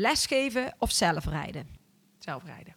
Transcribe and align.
Lesgeven 0.00 0.74
of 0.78 0.90
zelf 0.92 1.24
rijden? 1.24 1.66
Zelf 2.18 2.44
rijden. 2.44 2.74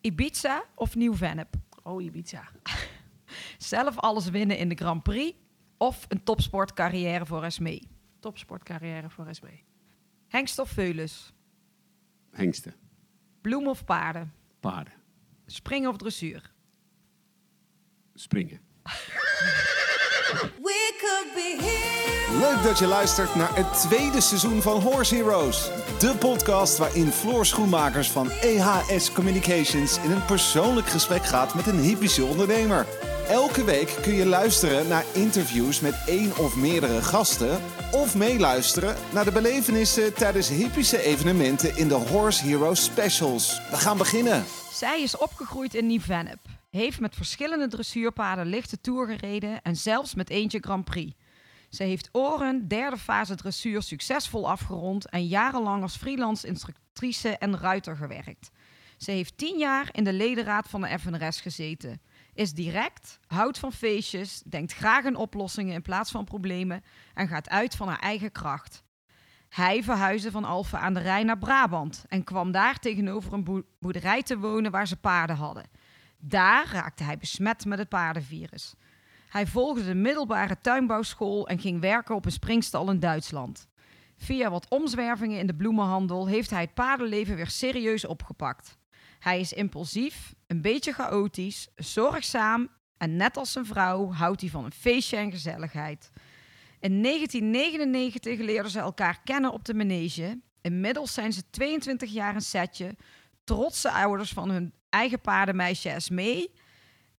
Ibiza 0.00 0.64
of 0.74 0.94
Nieuw-Vennep? 0.94 1.54
Oh, 1.82 2.02
Ibiza. 2.02 2.48
Zelf 3.58 3.98
alles 3.98 4.28
winnen 4.28 4.58
in 4.58 4.68
de 4.68 4.74
Grand 4.74 5.02
Prix 5.02 5.36
of 5.76 6.04
een 6.08 6.22
topsportcarrière 6.22 7.26
voor 7.26 7.42
Esmee? 7.42 7.88
Topsportcarrière 8.20 9.10
voor 9.10 9.26
Esme. 9.26 9.60
Hengst 10.28 10.58
of 10.58 10.70
Veulens? 10.70 11.32
Hengsten, 12.30 12.74
Bloem 13.40 13.68
of 13.68 13.84
paarden? 13.84 14.32
paarden, 14.60 14.92
Springen 15.46 15.90
of 15.90 15.96
dressuur? 15.96 16.52
springen. 18.14 18.60
We 20.62 20.96
could 21.00 21.34
be 21.34 21.56
here. 21.64 22.03
Leuk 22.30 22.62
dat 22.62 22.78
je 22.78 22.86
luistert 22.86 23.34
naar 23.34 23.56
het 23.56 23.80
tweede 23.80 24.20
seizoen 24.20 24.62
van 24.62 24.80
Horse 24.80 25.14
Heroes. 25.14 25.70
De 25.98 26.16
podcast 26.18 26.78
waarin 26.78 27.06
Floor 27.06 27.46
Schoenmakers 27.46 28.10
van 28.10 28.30
EHS 28.30 29.12
Communications 29.12 29.98
in 29.98 30.10
een 30.10 30.24
persoonlijk 30.24 30.86
gesprek 30.86 31.24
gaat 31.24 31.54
met 31.54 31.66
een 31.66 31.78
hypische 31.78 32.24
ondernemer. 32.24 32.86
Elke 33.28 33.64
week 33.64 33.96
kun 34.02 34.14
je 34.14 34.26
luisteren 34.26 34.88
naar 34.88 35.04
interviews 35.14 35.80
met 35.80 36.02
één 36.06 36.36
of 36.36 36.56
meerdere 36.56 37.02
gasten. 37.02 37.60
Of 37.92 38.14
meeluisteren 38.14 38.96
naar 39.12 39.24
de 39.24 39.32
belevenissen 39.32 40.14
tijdens 40.14 40.48
hypische 40.48 41.02
evenementen 41.02 41.76
in 41.76 41.88
de 41.88 41.94
Horse 41.94 42.44
Heroes 42.44 42.84
Specials. 42.84 43.60
We 43.70 43.76
gaan 43.76 43.98
beginnen. 43.98 44.44
Zij 44.72 45.02
is 45.02 45.16
opgegroeid 45.16 45.74
in 45.74 45.86
Nieuw-Vennep. 45.86 46.38
Heeft 46.70 47.00
met 47.00 47.16
verschillende 47.16 47.68
dressuurpaarden 47.68 48.46
lichte 48.46 48.80
tour 48.80 49.06
gereden 49.06 49.62
en 49.62 49.76
zelfs 49.76 50.14
met 50.14 50.30
eentje 50.30 50.58
Grand 50.60 50.84
Prix. 50.84 51.14
Ze 51.74 51.82
heeft 51.82 52.08
Oren 52.12 52.68
derde 52.68 52.96
fase 52.96 53.34
dressuur 53.34 53.82
succesvol 53.82 54.48
afgerond 54.48 55.08
en 55.08 55.26
jarenlang 55.26 55.82
als 55.82 55.96
freelance 55.96 56.46
instructrice 56.46 57.38
en 57.38 57.58
ruiter 57.58 57.96
gewerkt. 57.96 58.50
Ze 58.96 59.10
heeft 59.10 59.36
tien 59.36 59.58
jaar 59.58 59.88
in 59.92 60.04
de 60.04 60.12
ledenraad 60.12 60.68
van 60.68 60.80
de 60.80 60.98
FNRS 60.98 61.40
gezeten. 61.40 62.00
Is 62.34 62.52
direct, 62.52 63.18
houdt 63.26 63.58
van 63.58 63.72
feestjes, 63.72 64.42
denkt 64.46 64.72
graag 64.72 65.04
in 65.04 65.16
oplossingen 65.16 65.74
in 65.74 65.82
plaats 65.82 66.10
van 66.10 66.24
problemen 66.24 66.84
en 67.14 67.28
gaat 67.28 67.48
uit 67.48 67.76
van 67.76 67.88
haar 67.88 68.00
eigen 68.00 68.32
kracht. 68.32 68.82
Hij 69.48 69.82
verhuisde 69.82 70.30
van 70.30 70.44
Alphen 70.44 70.80
aan 70.80 70.94
de 70.94 71.00
Rijn 71.00 71.26
naar 71.26 71.38
Brabant 71.38 72.04
en 72.08 72.24
kwam 72.24 72.52
daar 72.52 72.78
tegenover 72.78 73.32
een 73.32 73.44
boe- 73.44 73.64
boerderij 73.80 74.22
te 74.22 74.38
wonen 74.38 74.70
waar 74.70 74.86
ze 74.86 74.96
paarden 74.96 75.36
hadden. 75.36 75.68
Daar 76.18 76.68
raakte 76.72 77.04
hij 77.04 77.18
besmet 77.18 77.64
met 77.64 77.78
het 77.78 77.88
paardenvirus. 77.88 78.74
Hij 79.34 79.46
volgde 79.46 79.84
de 79.84 79.94
middelbare 79.94 80.60
tuinbouwschool 80.60 81.48
en 81.48 81.58
ging 81.58 81.80
werken 81.80 82.14
op 82.14 82.24
een 82.24 82.32
springstal 82.32 82.90
in 82.90 83.00
Duitsland. 83.00 83.68
Via 84.16 84.50
wat 84.50 84.68
omzwervingen 84.68 85.38
in 85.38 85.46
de 85.46 85.54
bloemenhandel 85.54 86.26
heeft 86.26 86.50
hij 86.50 86.60
het 86.60 86.74
paardenleven 86.74 87.36
weer 87.36 87.50
serieus 87.50 88.06
opgepakt. 88.06 88.78
Hij 89.18 89.40
is 89.40 89.52
impulsief, 89.52 90.34
een 90.46 90.60
beetje 90.60 90.92
chaotisch, 90.92 91.68
zorgzaam 91.76 92.68
en 92.96 93.16
net 93.16 93.36
als 93.36 93.52
zijn 93.52 93.66
vrouw 93.66 94.12
houdt 94.12 94.40
hij 94.40 94.50
van 94.50 94.64
een 94.64 94.72
feestje 94.72 95.16
en 95.16 95.30
gezelligheid. 95.30 96.10
In 96.80 97.02
1999 97.02 98.38
leerden 98.38 98.70
ze 98.70 98.78
elkaar 98.78 99.20
kennen 99.24 99.52
op 99.52 99.64
de 99.64 99.74
manege. 99.74 100.40
Inmiddels 100.60 101.14
zijn 101.14 101.32
ze 101.32 101.50
22 101.50 102.12
jaar 102.12 102.34
een 102.34 102.40
setje, 102.40 102.96
trotse 103.44 103.90
ouders 103.90 104.32
van 104.32 104.50
hun 104.50 104.74
eigen 104.88 105.20
paardenmeisje 105.20 105.90
Esmee. 105.90 106.52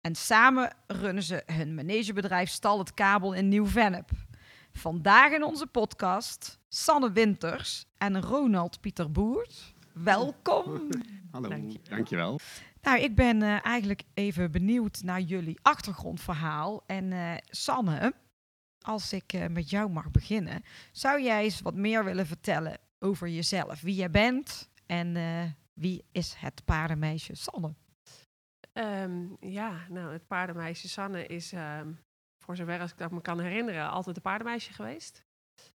En 0.06 0.16
samen 0.16 0.76
runnen 0.88 1.24
ze 1.24 1.44
hun 1.46 1.76
manegebedrijf 1.76 2.50
Stal 2.50 2.80
het 2.80 2.94
Kabel 2.94 3.34
in 3.34 3.48
Nieuw-Vennep. 3.48 4.10
Vandaag 4.72 5.32
in 5.32 5.44
onze 5.44 5.68
podcast 5.68 6.60
Sanne 6.68 7.12
Winters 7.12 7.86
en 7.98 8.22
Ronald 8.22 8.82
Pieter 8.82 9.12
Boert. 9.12 9.74
Welkom. 9.94 10.90
Hallo, 11.32 11.50
Dank 11.50 11.72
je. 11.72 11.80
dankjewel. 11.90 12.40
Nou, 12.82 13.00
ik 13.00 13.16
ben 13.16 13.42
eh, 13.42 13.66
eigenlijk 13.66 14.04
even 14.14 14.52
benieuwd 14.52 15.02
naar 15.04 15.22
jullie 15.22 15.60
achtergrondverhaal. 15.62 16.84
En 16.86 17.12
eh, 17.12 17.34
Sanne, 17.50 18.14
als 18.82 19.14
ik 19.14 19.34
eh, 19.34 19.48
met 19.48 19.70
jou 19.70 19.90
mag 19.90 20.12
beginnen, 20.12 20.64
zou 20.92 21.22
jij 21.22 21.44
eens 21.44 21.62
wat 21.62 21.76
meer 21.76 22.04
willen 22.04 22.28
vertellen 22.28 22.78
over 23.00 23.28
jezelf? 23.28 23.82
Wie 23.82 23.96
jij 23.96 24.12
bent 24.12 24.70
en 24.86 25.16
eh, 25.16 25.44
wie 25.74 26.04
is 26.12 26.36
het 26.38 26.62
paardenmeisje 26.66 27.36
Sanne? 27.36 27.74
Ehm, 28.80 29.26
ja, 29.40 29.86
nou, 29.90 30.12
het 30.12 30.28
paardenmeisje 30.28 30.90
Sanne 30.90 31.26
is, 31.26 31.54
ehm, 31.54 31.92
voor 32.44 32.56
zover 32.56 32.80
als 32.80 32.92
ik 32.92 32.98
dat 32.98 33.12
me 33.12 33.22
kan 33.22 33.40
herinneren, 33.40 33.90
altijd 33.90 34.16
een 34.16 34.22
paardenmeisje 34.22 34.74
geweest. 34.74 35.24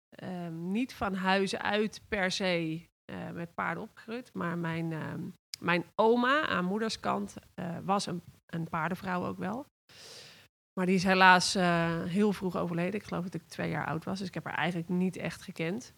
Ehm, 0.10 0.72
niet 0.72 0.94
van 0.94 1.14
huis 1.14 1.56
uit 1.56 2.02
per 2.08 2.32
se 2.32 2.88
eh, 3.06 3.30
met 3.30 3.54
paarden 3.54 3.84
opgegroeid, 3.84 4.34
maar 4.34 4.58
mijn, 4.58 4.94
mijn 5.60 5.86
oma 5.96 6.48
aan 6.48 6.66
moederskant 6.66 7.36
eh, 7.54 7.78
was 7.84 8.06
een, 8.06 8.22
een 8.46 8.70
paardenvrouw 8.70 9.26
ook 9.26 9.38
wel. 9.38 9.66
Maar 10.74 10.86
die 10.86 10.96
is 10.96 11.04
helaas 11.04 11.56
eh, 11.56 12.04
heel 12.04 12.34
vroeg 12.34 12.58
overleden. 12.58 12.94
Ik 12.94 13.04
geloof 13.04 13.24
dat 13.24 13.34
ik 13.34 13.48
twee 13.48 13.70
jaar 13.70 13.86
oud 13.86 14.04
was, 14.04 14.20
dus 14.20 14.28
ik 14.28 14.34
heb 14.34 14.44
haar 14.44 14.54
eigenlijk 14.54 14.90
niet 14.90 15.18
echt 15.18 15.42
gekend. 15.42 15.94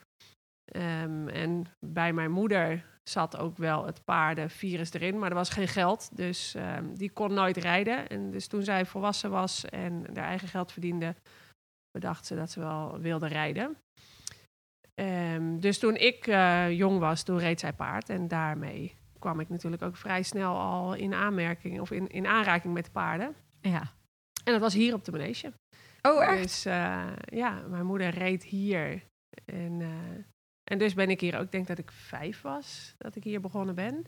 Ehm, 0.71 1.27
en 1.27 1.65
bij 1.79 2.13
mijn 2.13 2.31
moeder 2.31 2.85
zat 3.03 3.37
ook 3.37 3.57
wel 3.57 3.85
het 3.85 4.03
paardenvirus 4.03 4.93
erin, 4.93 5.19
maar 5.19 5.29
er 5.29 5.35
was 5.35 5.49
geen 5.49 5.67
geld. 5.67 6.09
Dus 6.17 6.55
ehm, 6.55 6.93
die 6.93 7.11
kon 7.11 7.33
nooit 7.33 7.57
rijden. 7.57 8.07
En 8.07 8.31
dus 8.31 8.47
toen 8.47 8.63
zij 8.63 8.85
volwassen 8.85 9.29
was 9.29 9.65
en 9.65 10.05
haar 10.13 10.25
eigen 10.25 10.47
geld 10.47 10.71
verdiende, 10.71 11.15
bedacht 11.91 12.25
ze 12.25 12.35
dat 12.35 12.51
ze 12.51 12.59
wel 12.59 12.99
wilde 12.99 13.27
rijden. 13.27 13.77
Ehm, 14.93 15.59
dus 15.59 15.79
toen 15.79 15.95
ik 15.95 16.27
eh, 16.27 16.71
jong 16.71 16.99
was, 16.99 17.23
toen 17.23 17.39
reed 17.39 17.59
zij 17.59 17.73
paard. 17.73 18.09
En 18.09 18.27
daarmee 18.27 18.95
kwam 19.19 19.39
ik 19.39 19.49
natuurlijk 19.49 19.81
ook 19.81 19.95
vrij 19.95 20.23
snel 20.23 20.57
al 20.57 20.93
in 20.93 21.13
aanmerking 21.13 21.79
of 21.79 21.91
in, 21.91 22.07
in 22.07 22.27
aanraking 22.27 22.73
met 22.73 22.91
paarden. 22.91 23.35
Ja. 23.61 23.81
En 24.43 24.51
dat 24.51 24.61
was 24.61 24.73
hier 24.73 24.93
op 24.93 25.05
de 25.05 25.11
manege. 25.11 25.53
Oh, 26.01 26.23
echt? 26.23 26.41
Dus 26.41 26.65
eh, 26.65 27.07
ja, 27.25 27.61
mijn 27.69 27.85
moeder 27.85 28.09
reed 28.09 28.43
hier. 28.43 29.03
En, 29.45 29.81
eh, 29.81 30.23
en 30.71 30.77
dus 30.77 30.93
ben 30.93 31.09
ik 31.09 31.21
hier 31.21 31.37
ook, 31.37 31.43
ik 31.43 31.51
denk 31.51 31.67
dat 31.67 31.77
ik 31.77 31.91
vijf 31.91 32.41
was, 32.41 32.95
dat 32.97 33.15
ik 33.15 33.23
hier 33.23 33.41
begonnen 33.41 33.75
ben. 33.75 34.05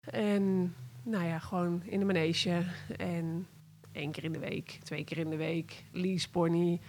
En 0.00 0.74
nou 1.02 1.24
ja, 1.24 1.38
gewoon 1.38 1.82
in 1.84 1.98
de 1.98 2.04
manege. 2.04 2.64
En 2.96 3.46
één 3.92 4.10
keer 4.10 4.24
in 4.24 4.32
de 4.32 4.38
week, 4.38 4.78
twee 4.82 5.04
keer 5.04 5.18
in 5.18 5.30
de 5.30 5.36
week, 5.36 5.84
leasepony. 5.92 6.80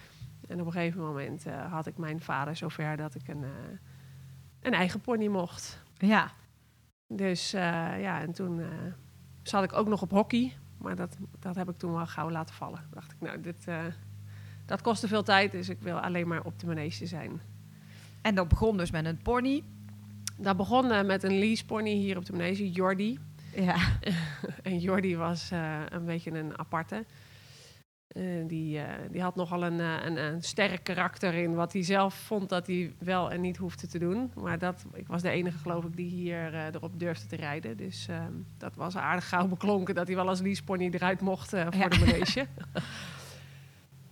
En 0.48 0.60
op 0.60 0.66
een 0.66 0.72
gegeven 0.72 1.00
moment 1.00 1.46
eh, 1.46 1.72
had 1.72 1.86
ik 1.86 1.96
mijn 1.96 2.20
vader 2.20 2.56
zover 2.56 2.96
dat 2.96 3.14
ik 3.14 3.28
een, 3.28 3.44
eh, 3.44 3.50
een 4.60 4.74
eigen 4.74 5.00
pony 5.00 5.26
mocht. 5.26 5.82
Ja. 5.98 6.32
Dus 7.06 7.52
eh, 7.52 7.60
ja, 8.00 8.20
en 8.20 8.32
toen 8.32 8.62
zat 9.42 9.64
ik 9.64 9.72
ook 9.72 9.88
nog 9.88 10.02
op 10.02 10.10
hockey. 10.10 10.56
Maar 10.78 10.96
dat, 10.96 11.16
dat 11.38 11.54
heb 11.54 11.68
ik 11.68 11.78
toen 11.78 11.92
wel 11.92 12.06
gauw 12.06 12.30
laten 12.30 12.54
vallen. 12.54 12.88
dacht 12.90 13.12
ik, 13.12 13.20
nou, 13.20 13.40
dit, 13.40 13.66
dat 14.66 14.82
kostte 14.82 15.08
veel 15.08 15.22
tijd, 15.22 15.52
dus 15.52 15.68
ik 15.68 15.80
wil 15.80 16.00
alleen 16.00 16.28
maar 16.28 16.44
op 16.44 16.58
de 16.58 16.66
manege 16.66 17.06
zijn. 17.06 17.40
En 18.26 18.34
dat 18.34 18.48
begon 18.48 18.76
dus 18.76 18.90
met 18.90 19.04
een 19.04 19.22
pony. 19.22 19.62
Dat 20.38 20.56
begon 20.56 20.90
eh, 20.92 21.04
met 21.04 21.22
een 21.22 21.38
leasepony 21.38 21.90
hier 21.90 22.16
op 22.16 22.24
de 22.24 22.32
manege, 22.32 22.70
Jordi. 22.70 23.18
Ja. 23.54 23.76
En 24.62 24.78
Jordi 24.78 25.16
was 25.16 25.50
eh, 25.50 25.80
een 25.88 26.04
beetje 26.04 26.30
een 26.30 26.58
aparte. 26.58 27.04
Eh, 28.08 28.22
die, 28.46 28.80
die 29.10 29.22
had 29.22 29.36
nogal 29.36 29.64
een, 29.64 29.78
een, 29.78 30.16
een 30.16 30.42
sterk 30.42 30.84
karakter 30.84 31.34
in 31.34 31.54
wat 31.54 31.72
hij 31.72 31.82
zelf 31.82 32.14
vond 32.14 32.48
dat 32.48 32.66
hij 32.66 32.94
wel 32.98 33.30
en 33.30 33.40
niet 33.40 33.56
hoefde 33.56 33.86
te 33.86 33.98
doen. 33.98 34.32
Maar 34.34 34.58
dat, 34.58 34.84
ik 34.92 35.06
was 35.06 35.22
de 35.22 35.30
enige, 35.30 35.58
geloof 35.58 35.84
ik, 35.84 35.96
die 35.96 36.10
hier 36.10 36.54
erop 36.74 36.98
durfde 36.98 37.26
te 37.26 37.36
rijden. 37.36 37.76
Dus 37.76 38.06
ehm, 38.08 38.32
dat 38.58 38.74
was 38.76 38.96
aardig 38.96 39.28
gauw 39.28 39.46
beklonken 39.48 39.94
dat 39.94 40.06
hij 40.06 40.16
wel 40.16 40.28
als 40.28 40.40
leasepony 40.40 40.88
eruit 40.90 41.20
mocht 41.20 41.48
voor 41.48 41.58
Ja. 41.76 41.88
de 41.88 41.98
manege. 41.98 42.46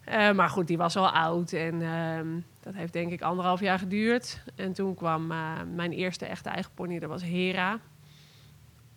Eh, 0.04 0.32
maar 0.32 0.48
goed, 0.48 0.66
die 0.66 0.76
was 0.76 0.96
al 0.96 1.08
oud 1.08 1.52
en 1.52 1.82
ehm, 1.82 2.28
dat 2.60 2.74
heeft 2.74 2.92
denk 2.92 3.12
ik 3.12 3.22
anderhalf 3.22 3.60
jaar 3.60 3.78
geduurd. 3.78 4.42
En 4.54 4.72
toen 4.72 4.94
kwam 4.94 5.30
eh, 5.30 5.52
mijn 5.74 5.92
eerste 5.92 6.26
echte 6.26 6.48
eigen 6.48 6.72
pony, 6.74 6.98
dat 6.98 7.08
was 7.08 7.22
Hera. 7.22 7.80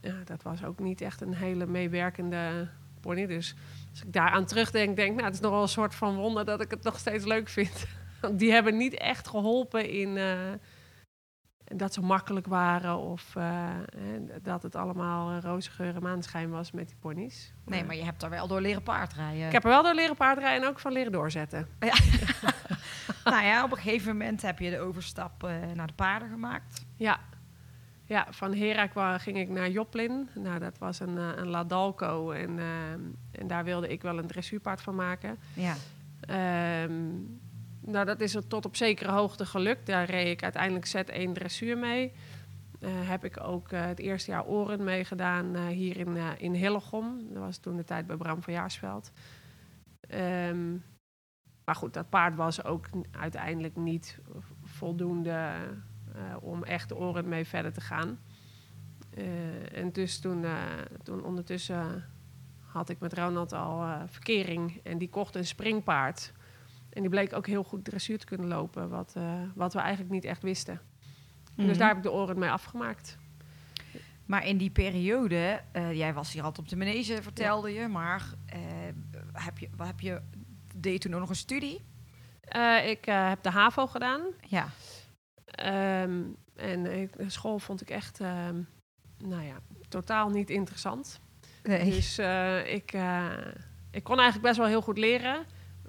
Ja, 0.01 0.15
dat 0.25 0.43
was 0.43 0.63
ook 0.63 0.79
niet 0.79 1.01
echt 1.01 1.21
een 1.21 1.33
hele 1.33 1.65
meewerkende 1.65 2.67
pony. 3.01 3.25
Dus 3.25 3.55
als 3.89 4.01
ik 4.01 4.13
daaraan 4.13 4.45
terugdenk, 4.45 4.95
denk 4.95 5.09
ik, 5.09 5.15
nou, 5.15 5.25
het 5.25 5.35
is 5.35 5.41
nog 5.41 5.51
wel 5.51 5.61
een 5.61 5.67
soort 5.67 5.95
van 5.95 6.15
wonder 6.15 6.45
dat 6.45 6.61
ik 6.61 6.71
het 6.71 6.83
nog 6.83 6.99
steeds 6.99 7.25
leuk 7.25 7.49
vind. 7.49 7.85
Want 8.21 8.39
die 8.39 8.51
hebben 8.51 8.77
niet 8.77 8.93
echt 8.93 9.27
geholpen 9.27 9.89
in 9.89 10.17
eh, 10.17 10.39
dat 11.75 11.93
ze 11.93 12.01
makkelijk 12.01 12.47
waren 12.47 12.97
of 12.97 13.35
eh, 13.35 13.65
dat 14.41 14.63
het 14.63 14.75
allemaal 14.75 15.39
roze 15.39 15.71
geur 15.71 15.95
en 15.95 16.01
maanschijn 16.01 16.49
was 16.49 16.71
met 16.71 16.87
die 16.87 16.97
ponies. 16.99 17.53
Nee, 17.65 17.83
maar 17.83 17.95
je 17.95 18.03
hebt 18.03 18.19
daar 18.19 18.29
wel 18.29 18.47
door 18.47 18.61
leren 18.61 18.83
paardrijden. 18.83 19.45
Ik 19.45 19.51
heb 19.51 19.63
er 19.63 19.69
wel 19.69 19.83
door 19.83 19.93
leren 19.93 20.15
paardrijden 20.15 20.63
en 20.63 20.69
ook 20.69 20.79
van 20.79 20.91
leren 20.91 21.11
doorzetten. 21.11 21.67
nou 23.23 23.43
ja, 23.45 23.63
op 23.63 23.71
een 23.71 23.77
gegeven 23.77 24.11
moment 24.11 24.41
heb 24.41 24.59
je 24.59 24.69
de 24.69 24.79
overstap 24.79 25.43
eh, 25.43 25.51
naar 25.73 25.87
de 25.87 25.93
paarden 25.93 26.29
gemaakt. 26.29 26.85
Ja. 26.95 27.19
Ja, 28.05 28.27
van 28.29 28.51
Hera 28.51 28.87
kwa- 28.87 29.17
ging 29.17 29.37
ik 29.37 29.49
naar 29.49 29.69
Joplin. 29.69 30.29
Nou, 30.35 30.59
dat 30.59 30.77
was 30.77 30.99
een, 30.99 31.17
eh, 31.17 31.29
een 31.35 31.47
Ladalco 31.47 32.31
en, 32.31 32.59
ehm, 32.59 32.99
en 33.31 33.47
daar 33.47 33.63
wilde 33.63 33.87
ik 33.87 34.01
wel 34.01 34.17
een 34.17 34.27
dressuurpaard 34.27 34.81
van 34.81 34.95
maken. 34.95 35.37
Ja. 35.53 35.75
Ehm, 36.19 36.91
nou, 37.87 38.05
dat 38.05 38.21
is 38.21 38.35
er 38.35 38.47
tot 38.47 38.65
op 38.65 38.75
zekere 38.75 39.11
hoogte 39.11 39.45
gelukt. 39.45 39.85
Daar 39.85 40.05
reed 40.05 40.27
ik 40.27 40.43
uiteindelijk 40.43 40.87
Z1 40.87 41.31
dressuur 41.31 41.77
mee. 41.77 42.13
Eh, 42.79 42.89
heb 43.09 43.25
ik 43.25 43.43
ook 43.43 43.71
eh, 43.71 43.85
het 43.85 43.99
eerste 43.99 44.31
jaar 44.31 44.45
Oren 44.45 44.83
meegedaan 44.83 45.55
eh, 45.55 45.65
hier 45.65 45.97
in, 45.97 46.17
in 46.37 46.53
Hillegom. 46.53 47.27
Dat 47.33 47.43
was 47.43 47.57
toen 47.57 47.75
de 47.75 47.83
tijd 47.83 48.07
bij 48.07 48.15
Bram 48.15 48.41
van 48.41 48.53
Jaarsveld. 48.53 49.11
Ehm, 49.99 50.71
maar 51.65 51.75
goed, 51.75 51.93
dat 51.93 52.09
paard 52.09 52.35
was 52.35 52.63
ook 52.63 52.85
uiteindelijk 53.11 53.75
niet 53.75 54.19
voldoende 54.63 55.51
om 56.41 56.63
echt 56.63 56.93
Oren 56.93 57.27
mee 57.27 57.45
verder 57.45 57.73
te 57.73 57.81
gaan. 57.81 58.19
En 59.73 59.91
dus 59.91 60.19
toen, 60.19 60.45
toen 61.03 61.23
ondertussen 61.23 62.05
had 62.59 62.89
ik 62.89 62.99
met 62.99 63.13
Ronald 63.13 63.53
al 63.53 64.07
verkering. 64.07 64.79
En 64.83 64.97
die 64.97 65.09
kocht 65.09 65.35
een 65.35 65.45
springpaard. 65.45 66.33
En 66.97 67.03
die 67.03 67.11
bleek 67.11 67.33
ook 67.33 67.47
heel 67.47 67.63
goed 67.63 67.85
dressuur 67.85 68.19
te 68.19 68.25
kunnen 68.25 68.47
lopen, 68.47 68.89
wat, 68.89 69.13
eh, 69.15 69.41
wat 69.55 69.73
we 69.73 69.79
eigenlijk 69.79 70.11
niet 70.11 70.25
echt 70.25 70.41
wisten. 70.41 70.81
Mhm. 71.55 71.67
Dus 71.67 71.77
daar 71.77 71.87
heb 71.87 71.97
ik 71.97 72.03
de 72.03 72.11
oren 72.11 72.39
mee 72.39 72.49
afgemaakt. 72.49 73.17
Maar 74.25 74.45
in 74.47 74.57
die 74.57 74.69
periode, 74.69 75.61
eh, 75.71 75.93
jij 75.93 76.13
was 76.13 76.33
hier 76.33 76.43
altijd 76.43 76.65
op 76.65 76.69
de 76.69 76.75
manege, 76.75 77.21
vertelde 77.21 77.73
je, 77.73 77.87
maar 77.87 78.23
eh, 78.45 78.59
heb 79.33 79.57
je, 79.57 79.69
wat 79.75 79.87
heb 79.87 79.99
je, 79.99 80.21
deed 80.75 80.93
je 80.93 80.99
toen 80.99 81.13
ook 81.13 81.19
nog 81.19 81.29
een 81.29 81.35
studie? 81.35 81.85
Ik 82.85 83.05
heb 83.05 83.43
de 83.43 83.49
HAVO 83.49 83.87
gedaan. 83.87 84.21
Ja. 84.47 84.69
Ehm, 85.45 86.21
en 86.55 87.09
school 87.27 87.59
vond 87.59 87.81
ik 87.81 87.89
echt, 87.89 88.19
ehm, 88.19 88.61
nou 89.17 89.43
ja, 89.43 89.57
totaal 89.87 90.29
niet 90.29 90.49
interessant. 90.49 91.19
Nee. 91.63 91.89
Dus 91.89 92.19
ik, 92.65 92.93
ik 93.91 94.03
kon 94.03 94.15
eigenlijk 94.19 94.41
best 94.41 94.57
wel 94.57 94.67
heel 94.67 94.81
goed 94.81 94.97
leren. 94.97 95.45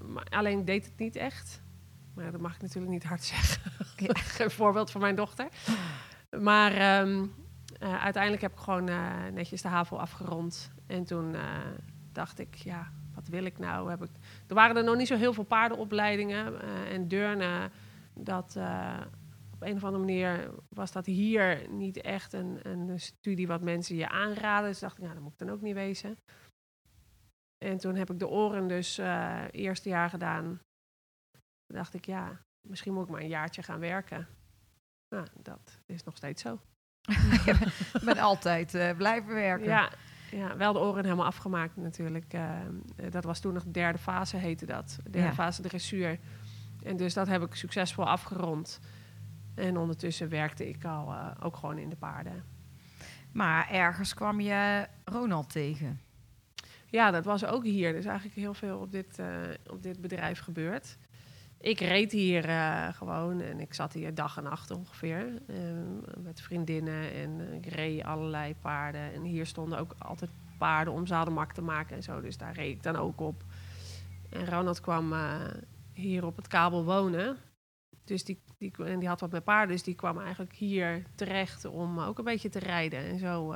Maar 0.08 0.26
alleen 0.30 0.64
deed 0.64 0.84
het 0.84 0.98
niet 0.98 1.16
echt. 1.16 1.62
Maar 2.14 2.32
dat 2.32 2.40
mag 2.40 2.54
ik 2.54 2.62
natuurlijk 2.62 2.92
niet 2.92 3.04
hard 3.04 3.24
zeggen. 3.34 3.72
Ja. 3.96 4.14
Geen 4.14 4.50
voorbeeld 4.50 4.90
van 4.90 5.00
mijn 5.00 5.14
dochter. 5.14 5.48
Maar 6.40 6.72
ehm, 6.72 7.26
eh, 7.78 8.02
uiteindelijk 8.02 8.42
heb 8.42 8.52
ik 8.52 8.58
gewoon 8.58 8.88
eh, 8.88 9.12
netjes 9.32 9.62
de 9.62 9.68
HAVO 9.68 9.96
afgerond. 9.96 10.72
En 10.86 11.04
toen 11.04 11.34
eh, 11.34 11.42
dacht 12.12 12.38
ik, 12.38 12.54
ja, 12.54 12.92
wat 13.14 13.28
wil 13.28 13.44
ik 13.44 13.58
nou? 13.58 13.90
Heb 13.90 14.02
ik... 14.02 14.10
Er 14.46 14.54
waren 14.54 14.76
er 14.76 14.84
nog 14.84 14.96
niet 14.96 15.06
zo 15.06 15.16
heel 15.16 15.32
veel 15.32 15.44
paardenopleidingen. 15.44 16.60
en 16.90 17.08
Deurne, 17.08 17.70
dat... 18.14 18.56
op 19.54 19.62
een 19.62 19.76
of 19.76 19.84
andere 19.84 20.04
manier 20.04 20.50
was 20.68 20.92
dat 20.92 21.06
hier 21.06 21.68
niet 21.70 22.00
echt 22.00 22.32
een, 22.32 22.58
een 22.62 23.00
studie 23.00 23.46
wat 23.46 23.62
mensen 23.62 23.96
je 23.96 24.08
aanraden. 24.08 24.68
Dus 24.68 24.78
dacht 24.78 24.96
ik, 24.96 25.02
nou, 25.02 25.14
dat 25.14 25.22
moet 25.22 25.32
ik 25.32 25.38
dan 25.38 25.50
ook 25.50 25.60
niet 25.60 25.74
wezen. 25.74 26.18
En 27.58 27.78
toen 27.78 27.94
heb 27.94 28.10
ik 28.10 28.18
de 28.18 28.28
oren 28.28 28.68
dus 28.68 28.98
eh 28.98 29.42
eerste 29.50 29.88
jaar 29.88 30.10
gedaan. 30.10 30.44
Toen 31.66 31.76
dacht 31.76 31.94
ik, 31.94 32.04
ja, 32.06 32.40
misschien 32.60 32.94
moet 32.94 33.04
ik 33.04 33.10
maar 33.10 33.20
een 33.20 33.28
jaartje 33.28 33.62
gaan 33.62 33.80
werken. 33.80 34.26
Nou, 35.08 35.26
dat 35.42 35.78
is 35.86 36.04
nog 36.04 36.16
steeds 36.16 36.42
zo. 36.42 36.60
Ik 37.46 38.00
ben 38.04 38.18
altijd 38.18 38.74
eh, 38.74 38.96
blijven 38.96 39.34
werken. 39.34 39.66
Ja, 39.66 39.90
ja, 40.30 40.56
wel 40.56 40.72
de 40.72 40.78
oren 40.78 41.04
helemaal 41.04 41.26
afgemaakt 41.26 41.76
natuurlijk. 41.76 42.32
Eh, 42.32 42.50
dat 43.10 43.24
was 43.24 43.40
toen 43.40 43.52
nog 43.52 43.64
de 43.64 43.70
derde 43.70 43.98
fase, 43.98 44.36
heette 44.36 44.66
dat. 44.66 44.98
De 45.04 45.10
derde 45.10 45.28
Ja. 45.28 45.34
fase 45.34 45.62
dressuur. 45.62 46.18
En 46.82 46.96
dus 46.96 47.14
dat 47.14 47.26
heb 47.28 47.42
ik 47.42 47.54
succesvol 47.54 48.06
afgerond. 48.08 48.80
En 49.54 49.76
ondertussen 49.76 50.28
werkte 50.28 50.68
ik 50.68 50.84
al 50.84 51.14
ook 51.42 51.56
gewoon 51.56 51.78
in 51.78 51.88
de 51.88 51.96
paarden. 51.96 52.44
Maar 53.32 53.68
ergens 53.70 54.14
kwam 54.14 54.40
je 54.40 54.86
Ronald 55.04 55.50
tegen. 55.50 56.00
Ja, 56.90 57.10
dat 57.10 57.24
was 57.24 57.44
ook 57.44 57.64
hier. 57.64 57.88
Er 57.88 57.96
is 57.96 58.04
eigenlijk 58.04 58.36
heel 58.36 58.54
veel 58.54 58.78
op 58.78 58.92
dit, 58.92 59.18
eh, 59.18 59.26
op 59.66 59.82
dit 59.82 60.00
bedrijf 60.00 60.40
gebeurd. 60.40 60.96
Ik 61.60 61.80
reed 61.80 62.12
hier 62.12 62.48
eh, 62.48 62.88
gewoon 62.92 63.40
en 63.40 63.60
ik 63.60 63.74
zat 63.74 63.92
hier 63.92 64.14
dag 64.14 64.36
en 64.36 64.42
nacht 64.42 64.70
ongeveer. 64.70 65.42
eh, 65.46 65.56
met 66.22 66.40
vriendinnen 66.40 67.12
en 67.12 67.52
ik 67.54 67.66
reed 67.66 68.04
allerlei 68.04 68.54
paarden. 68.54 69.12
En 69.12 69.22
hier 69.22 69.46
stonden 69.46 69.78
ook 69.78 69.94
altijd 69.98 70.30
paarden 70.58 70.94
om 70.94 71.06
zadelmak 71.06 71.52
te 71.52 71.62
maken 71.62 71.96
en 71.96 72.02
zo. 72.02 72.20
Dus 72.20 72.36
daar 72.36 72.52
reed 72.52 72.76
ik 72.76 72.82
dan 72.82 72.96
ook 72.96 73.20
op. 73.20 73.44
En 74.30 74.46
Ronald 74.46 74.80
kwam 74.80 75.14
hier 75.92 76.26
op 76.26 76.36
het 76.36 76.46
kabel 76.46 76.84
wonen. 76.84 77.36
Dus 78.04 78.24
die, 78.24 78.42
die, 78.58 78.72
en 78.84 78.98
die 78.98 79.08
had 79.08 79.20
wat 79.20 79.30
met 79.30 79.44
paarden. 79.44 79.74
Dus 79.74 79.84
die 79.84 79.94
kwam 79.94 80.18
eigenlijk 80.18 80.52
hier 80.52 81.02
terecht 81.14 81.64
om 81.64 82.00
ook 82.00 82.18
een 82.18 82.24
beetje 82.24 82.48
te 82.48 82.58
rijden. 82.58 83.00
En 83.04 83.18
zo 83.18 83.54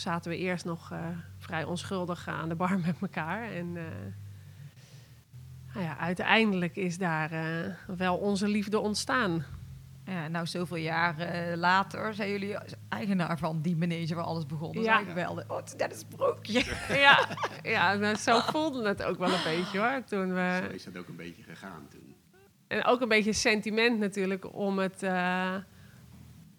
zaten 0.00 0.30
we 0.30 0.36
eerst 0.36 0.64
nog 0.64 0.92
eh, 0.92 0.98
vrij 1.38 1.64
onschuldig 1.64 2.28
aan 2.28 2.48
de 2.48 2.54
bar 2.54 2.78
met 2.86 2.96
elkaar. 3.00 3.42
En 3.52 3.76
eh, 3.76 3.82
nou 5.74 5.86
ja, 5.86 5.98
uiteindelijk 5.98 6.76
is 6.76 6.98
daar 6.98 7.30
eh, 7.32 7.72
wel 7.96 8.16
onze 8.16 8.48
liefde 8.48 8.78
ontstaan. 8.78 9.44
Ja, 10.04 10.28
nou, 10.28 10.46
zoveel 10.46 10.76
jaren 10.76 11.58
later 11.58 12.14
zijn 12.14 12.30
jullie 12.30 12.56
eigenaar 12.88 13.38
van 13.38 13.60
die 13.62 13.76
manege 13.76 14.14
waar 14.14 14.24
alles 14.24 14.46
begon. 14.46 14.72
Dat 14.74 14.84
Ja. 14.84 15.14
wel. 15.14 15.34
de- 15.34 15.44
Oh, 15.48 15.60
dat 15.76 15.92
is 15.92 16.04
broekje. 16.04 16.64
ja, 17.06 17.28
ja 17.62 17.94
nou, 17.94 18.16
zo 18.16 18.40
voelde 18.40 18.88
het 18.88 19.02
ook 19.02 19.18
wel 19.18 19.32
een 19.32 19.42
beetje 19.44 19.78
hoor. 19.78 20.04
Toen 20.04 20.28
Zo 20.28 20.34
we, 20.34 20.68
is 20.74 20.84
dat 20.84 20.96
ook 20.96 21.08
een 21.08 21.16
beetje 21.16 21.42
gegaan 21.42 21.86
toen. 21.88 22.14
en 22.68 22.84
ook 22.84 23.00
een 23.00 23.08
beetje 23.08 23.32
sentiment 23.32 23.98
natuurlijk 23.98 24.54
om 24.54 24.78
het 24.78 25.02
eh, 25.02 25.54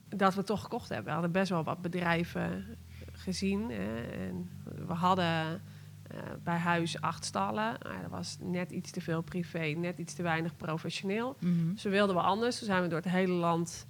dat 0.09 0.33
we 0.35 0.43
toch 0.43 0.61
gekocht 0.61 0.87
hebben. 0.89 1.05
We 1.05 1.11
hadden 1.11 1.31
best 1.31 1.49
wel 1.49 1.63
wat 1.63 1.81
bedrijven 1.81 2.77
gezien. 3.19 3.69
Hè, 3.69 4.01
en 4.01 4.49
we 4.87 4.93
hadden 4.93 5.61
eh, 6.09 6.17
bij 6.43 6.57
huis 6.57 7.01
acht 7.01 7.25
stallen. 7.25 7.77
Maar 7.83 8.01
dat 8.01 8.11
was 8.11 8.37
net 8.41 8.71
iets 8.71 8.91
te 8.91 9.01
veel 9.01 9.21
privé, 9.21 9.65
net 9.65 9.97
iets 9.97 10.13
te 10.13 10.23
weinig 10.23 10.55
professioneel. 10.55 11.35
Mhm. 11.39 11.71
Dus 11.73 11.83
we 11.83 11.89
wilden 11.89 12.15
we 12.15 12.21
anders. 12.21 12.57
Toen 12.57 12.67
zijn 12.67 12.81
we 12.81 12.87
door 12.87 13.01
het 13.01 13.11
hele 13.11 13.33
land 13.33 13.87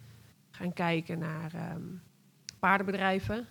gaan 0.52 0.74
kijken 0.74 1.20
naar 1.20 1.54
ehm, 1.54 1.82
paardenbedrijven. 2.60 3.48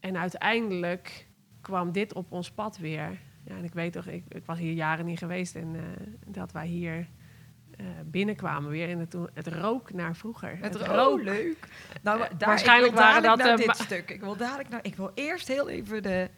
En 0.00 0.16
uiteindelijk 0.16 1.28
kwam 1.60 1.92
dit 1.92 2.12
op 2.12 2.32
ons 2.32 2.50
pad 2.50 2.78
weer. 2.78 3.18
Ja, 3.44 3.56
en 3.56 3.64
ik 3.64 3.72
weet 3.72 3.92
toch, 3.92 4.06
ik, 4.06 4.24
ik 4.28 4.44
was 4.44 4.58
hier 4.58 4.72
jaren 4.72 5.04
niet 5.04 5.18
geweest 5.18 5.54
en 5.54 5.74
eh, 5.74 5.82
dat 6.26 6.52
wij 6.52 6.66
hier 6.66 7.08
eh, 7.78 7.84
binnenkwamen 8.04 8.70
weer. 8.70 8.88
En 8.90 8.98
het, 8.98 9.10
toen- 9.10 9.28
het 9.34 9.46
rook 9.46 9.92
naar 9.92 10.16
vroeger. 10.16 10.56
Het 10.60 10.74
Het 10.74 10.82
rook. 10.86 11.22
leuk. 11.22 11.68
Nou, 12.02 12.20
Eh, 12.22 12.28
daar, 12.38 12.48
waarschijnlijk 12.48 12.92
ik 12.92 12.98
wil 12.98 13.06
waren 13.06 13.22
dat, 13.22 13.38
naar 13.38 13.48
eh, 13.48 13.56
dit 13.56 13.76
stuk. 13.76 14.10
Ik 14.10 14.20
wil 14.20 14.36
dadelijk 14.36 14.68
nou, 14.68 14.82
ik 14.82 14.94
wil 14.96 15.10
eerst 15.14 15.48
heel 15.48 15.68
even 15.68 16.02
de 16.02 16.30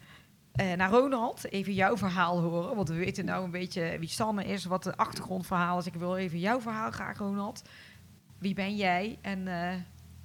eh, 0.52 0.72
naar 0.72 0.90
Ronald, 0.90 1.50
even 1.52 1.72
jouw 1.72 1.96
verhaal 1.96 2.40
horen, 2.40 2.76
want 2.76 2.88
we 2.88 2.94
weten 2.94 3.24
nou 3.24 3.44
een 3.44 3.50
beetje 3.50 3.96
wie 3.98 4.08
Sanne 4.08 4.44
is, 4.44 4.64
wat 4.64 4.82
de 4.82 4.96
achtergrondverhaal 4.96 5.78
is. 5.78 5.86
Ik 5.86 5.94
wil 5.94 6.16
even 6.16 6.38
jouw 6.38 6.60
verhaal 6.60 6.90
graag, 6.90 7.18
Ronald. 7.18 7.62
Wie 8.38 8.54
ben 8.54 8.76
jij 8.76 9.18
en 9.20 9.48
eh, 9.48 9.74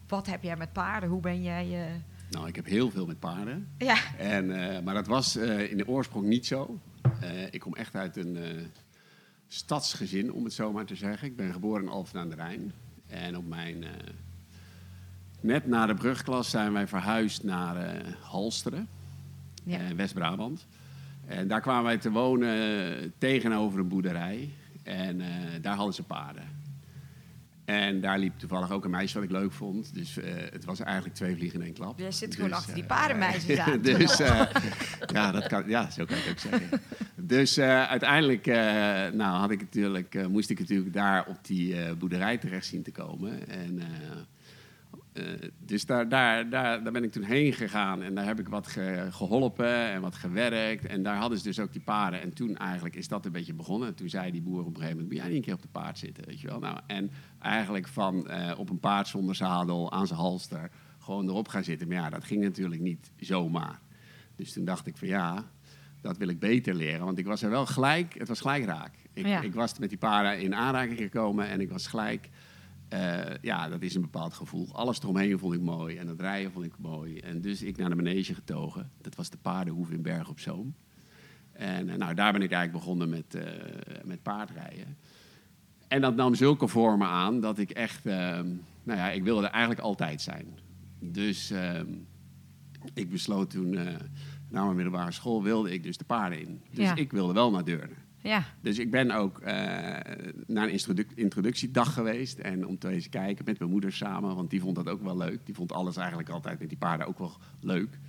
wat 0.08 0.26
heb 0.28 0.44
jij 0.44 0.56
met 0.58 0.74
paarden? 0.74 1.10
Hoe 1.10 1.22
ben 1.22 1.42
jij? 1.44 1.86
eh, 1.86 1.92
Nou, 2.30 2.48
ik 2.48 2.56
heb 2.56 2.66
heel 2.66 2.90
veel 2.92 3.06
met 3.06 3.20
paarden. 3.20 3.74
Ja, 3.78 3.98
En, 4.18 4.72
eh, 4.76 4.82
maar 4.84 4.94
dat 4.94 5.08
was 5.08 5.36
eh, 5.36 5.72
in 5.72 5.78
de 5.78 5.88
oorsprong 5.88 6.26
niet 6.28 6.46
zo. 6.46 6.80
Eh, 7.22 7.44
ik 7.54 7.60
kom 7.60 7.74
echt 7.76 7.96
uit 7.96 8.18
een 8.18 8.36
eh, 8.38 8.62
stadsgezin, 9.56 10.34
om 10.34 10.44
het 10.44 10.54
zo 10.54 10.72
maar 10.72 10.86
te 10.86 10.96
zeggen. 10.96 11.28
Ik 11.28 11.36
ben 11.36 11.54
geboren 11.54 11.84
in 11.84 11.90
Alphen 11.90 12.20
aan 12.20 12.30
de 12.30 12.36
Rijn. 12.36 12.74
En 13.08 13.38
op 13.38 13.48
mijn... 13.48 13.84
eh, 13.84 13.90
net 15.42 15.68
na 15.68 15.86
de 15.86 15.94
brugklas 15.94 16.50
zijn 16.50 16.74
wij 16.74 16.88
verhuisd 16.88 17.44
naar 17.44 17.76
eh, 17.76 18.14
Halsteren, 18.22 18.88
ja. 19.64 19.78
eh, 19.78 19.96
West-Brabant. 19.96 20.66
En 21.28 21.48
daar 21.48 21.62
kwamen 21.62 21.84
wij 21.84 21.98
te 21.98 22.12
wonen 22.12 23.14
tegenover 23.18 23.80
een 23.80 23.88
boerderij. 23.88 24.50
En 24.84 25.22
daar 25.62 25.76
hadden 25.76 25.94
ze 25.94 26.04
paarden. 26.04 26.55
En 27.66 28.02
daar 28.02 28.20
liep 28.20 28.40
toevallig 28.40 28.72
ook 28.72 28.84
een 28.84 28.92
meisje 28.92 29.14
wat 29.16 29.24
ik 29.24 29.32
leuk 29.32 29.52
vond. 29.52 29.94
Dus 29.94 30.18
eh, 30.18 30.34
het 30.52 30.66
was 30.66 30.80
eigenlijk 30.80 31.16
twee 31.16 31.36
vliegen 31.36 31.60
in 31.60 31.66
één 31.66 31.74
klap. 31.74 32.00
Jij 32.00 32.12
zit 32.12 32.36
gewoon 32.36 32.50
Dus, 32.50 32.58
achter 32.58 32.74
die 32.74 32.84
eh, 32.84 32.90
paardenmeisjes 32.90 33.58
aan. 33.66 33.82
dus 33.82 34.20
eh, 34.20 34.42
ja, 35.14 35.32
dat 35.32 35.48
kan, 35.48 35.64
ja, 35.68 35.90
zo 35.90 36.06
kan 36.06 36.18
het 36.18 36.30
ook 36.30 36.40
zeggen. 36.40 36.82
Dus 37.16 37.60
uiteindelijk 37.60 38.46
nou, 39.16 39.40
had 39.40 39.52
ik 39.52 39.60
natuurlijk, 39.62 40.28
moest 40.30 40.50
ik 40.50 40.60
natuurlijk 40.60 40.94
daar 40.94 41.26
op 41.28 41.38
die 41.42 41.96
boerderij 41.96 42.38
terecht 42.38 42.66
zien 42.66 42.84
te 42.84 42.92
komen. 42.92 43.48
En, 43.48 43.82
dus 45.60 45.86
daar, 45.86 46.10
daar, 46.10 46.50
daar, 46.50 46.84
daar 46.84 46.92
ben 46.94 47.04
ik 47.04 47.12
toen 47.12 47.24
heen 47.24 47.54
gegaan 47.54 48.02
en 48.04 48.16
daar 48.16 48.26
heb 48.26 48.40
ik 48.40 48.48
wat 48.48 48.68
ge- 48.68 49.08
geholpen 49.12 49.76
en 49.92 50.02
wat 50.02 50.16
gewerkt. 50.16 50.86
En 50.86 51.04
daar 51.04 51.16
hadden 51.16 51.38
ze 51.38 51.44
dus 51.44 51.60
ook 51.60 51.72
die 51.72 51.82
paarden. 51.82 52.22
En 52.22 52.34
toen 52.34 52.58
eigenlijk 52.58 52.96
is 52.96 53.08
dat 53.08 53.26
een 53.26 53.32
beetje 53.32 53.54
begonnen. 53.54 53.88
En 53.88 53.96
toen 53.96 54.10
zei 54.10 54.32
die 54.32 54.42
boer 54.42 54.60
op 54.60 54.66
een 54.68 54.76
gegeven 54.76 54.92
moment, 54.92 55.08
moet 55.14 55.18
jij 55.22 55.28
niet 55.28 55.36
een 55.38 55.44
keer 55.44 55.54
op 55.54 55.62
de 55.62 55.68
paard 55.80 55.98
zitten, 55.98 56.26
weet 56.26 56.42
je 56.42 56.48
wel. 56.48 56.60
Nou, 56.60 56.80
en 56.88 57.12
eigenlijk 57.40 57.88
van 57.88 58.28
eh, 58.28 58.60
op 58.60 58.70
een 58.70 58.80
paard 58.80 59.08
zonder 59.08 59.36
zadel 59.36 59.92
aan 59.92 60.08
zijn 60.08 60.20
halster 60.20 60.70
gewoon 61.00 61.28
erop 61.28 61.48
gaan 61.48 61.64
zitten. 61.64 61.88
Maar 61.88 61.98
ja, 61.98 62.10
dat 62.10 62.24
ging 62.24 62.44
natuurlijk 62.44 62.82
niet 62.82 63.12
zomaar. 63.20 63.80
Dus 64.36 64.54
toen 64.54 64.66
dacht 64.66 64.88
ik 64.88 64.98
van 64.98 65.08
ja, 65.08 65.44
dat 66.02 66.18
wil 66.18 66.28
ik 66.28 66.40
beter 66.40 66.74
leren. 66.76 67.06
Want 67.06 67.18
ik 67.18 67.26
was 67.26 67.42
er 67.42 67.50
wel 67.50 67.66
gelijk, 67.66 68.14
het 68.18 68.28
was 68.28 68.42
gelijk 68.42 68.66
raak. 68.66 68.94
Ik, 69.14 69.26
Ja. 69.26 69.42
ik 69.42 69.54
was 69.54 69.80
met 69.80 69.90
die 69.90 69.98
paarden 69.98 70.40
in 70.42 70.56
aanraking 70.56 70.98
gekomen 70.98 71.48
en 71.48 71.62
ik 71.62 71.70
was 71.70 71.88
gelijk... 71.88 72.30
eh, 72.90 73.36
ja, 73.42 73.70
dat 73.70 73.82
is 73.82 73.96
een 73.96 74.02
bepaald 74.02 74.34
gevoel. 74.34 74.68
Alles 74.76 75.00
eromheen 75.02 75.40
vond 75.40 75.54
ik 75.54 75.62
mooi 75.62 75.98
en 75.98 76.08
het 76.08 76.20
rijden 76.20 76.52
vond 76.52 76.66
ik 76.66 76.78
mooi. 76.78 77.18
En 77.20 77.42
dus 77.42 77.62
ik 77.62 77.78
naar 77.78 77.90
de 77.90 77.96
manege 77.96 78.34
getogen. 78.34 78.92
Dat 79.02 79.16
was 79.16 79.30
de 79.30 79.38
paardenhoef 79.38 79.92
in 79.92 80.02
Berg 80.02 80.30
op 80.30 80.40
Zoom. 80.40 80.76
En 81.52 81.90
eh, 81.90 81.96
nou, 81.98 82.14
daar 82.14 82.32
ben 82.32 82.42
ik 82.42 82.52
eigenlijk 82.52 82.84
begonnen 82.84 83.10
met, 83.10 83.36
eh, 83.36 83.44
met 84.04 84.22
paardrijden. 84.22 84.98
En 85.88 86.02
dat 86.02 86.16
nam 86.16 86.36
zulke 86.36 86.68
vormen 86.68 87.08
aan 87.08 87.40
dat 87.42 87.58
ik 87.58 87.70
echt... 87.70 88.06
ehm, 88.06 88.48
nou 88.84 89.00
ja, 89.00 89.10
ik 89.12 89.24
wilde 89.24 89.46
er 89.46 89.52
eigenlijk 89.52 89.82
altijd 89.82 90.22
zijn. 90.22 90.48
Dus 91.00 91.52
ehm, 91.52 91.88
ik 92.94 93.10
besloot 93.10 93.50
toen... 93.50 93.70
na 94.50 94.64
mijn 94.64 94.76
middelbare 94.76 95.12
school 95.12 95.44
wilde 95.44 95.74
ik 95.74 95.84
dus 95.84 95.98
de 95.98 96.04
paarden 96.04 96.40
in. 96.40 96.62
Dus 96.70 96.86
Ja. 96.86 96.96
ik 96.96 97.12
wilde 97.12 97.34
wel 97.34 97.52
naar 97.52 97.64
Deurne. 97.64 97.94
Ja, 98.26 98.44
Dus 98.62 98.80
ik 98.80 98.92
ben 98.92 99.12
ook 99.12 99.40
eh, 99.40 99.54
naar 100.48 100.64
een 100.64 100.72
introdu- 100.72 101.08
introductiedag 101.16 101.94
geweest. 101.94 102.40
En 102.40 102.68
om 102.68 102.78
te 102.78 102.90
eens 102.90 103.10
kijken 103.10 103.46
met 103.46 103.60
mijn 103.60 103.72
moeder 103.72 103.94
samen. 103.94 104.36
Want 104.36 104.50
die 104.50 104.62
vond 104.62 104.76
dat 104.76 104.90
ook 104.90 105.02
wel 105.04 105.18
leuk. 105.18 105.46
Die 105.46 105.56
vond 105.56 105.72
alles 105.72 105.98
eigenlijk 105.98 106.30
altijd 106.30 106.60
met 106.60 106.70
die 106.70 106.78
paarden 106.78 107.08
ook 107.08 107.20
wel 107.20 107.38
leuk. 107.60 108.00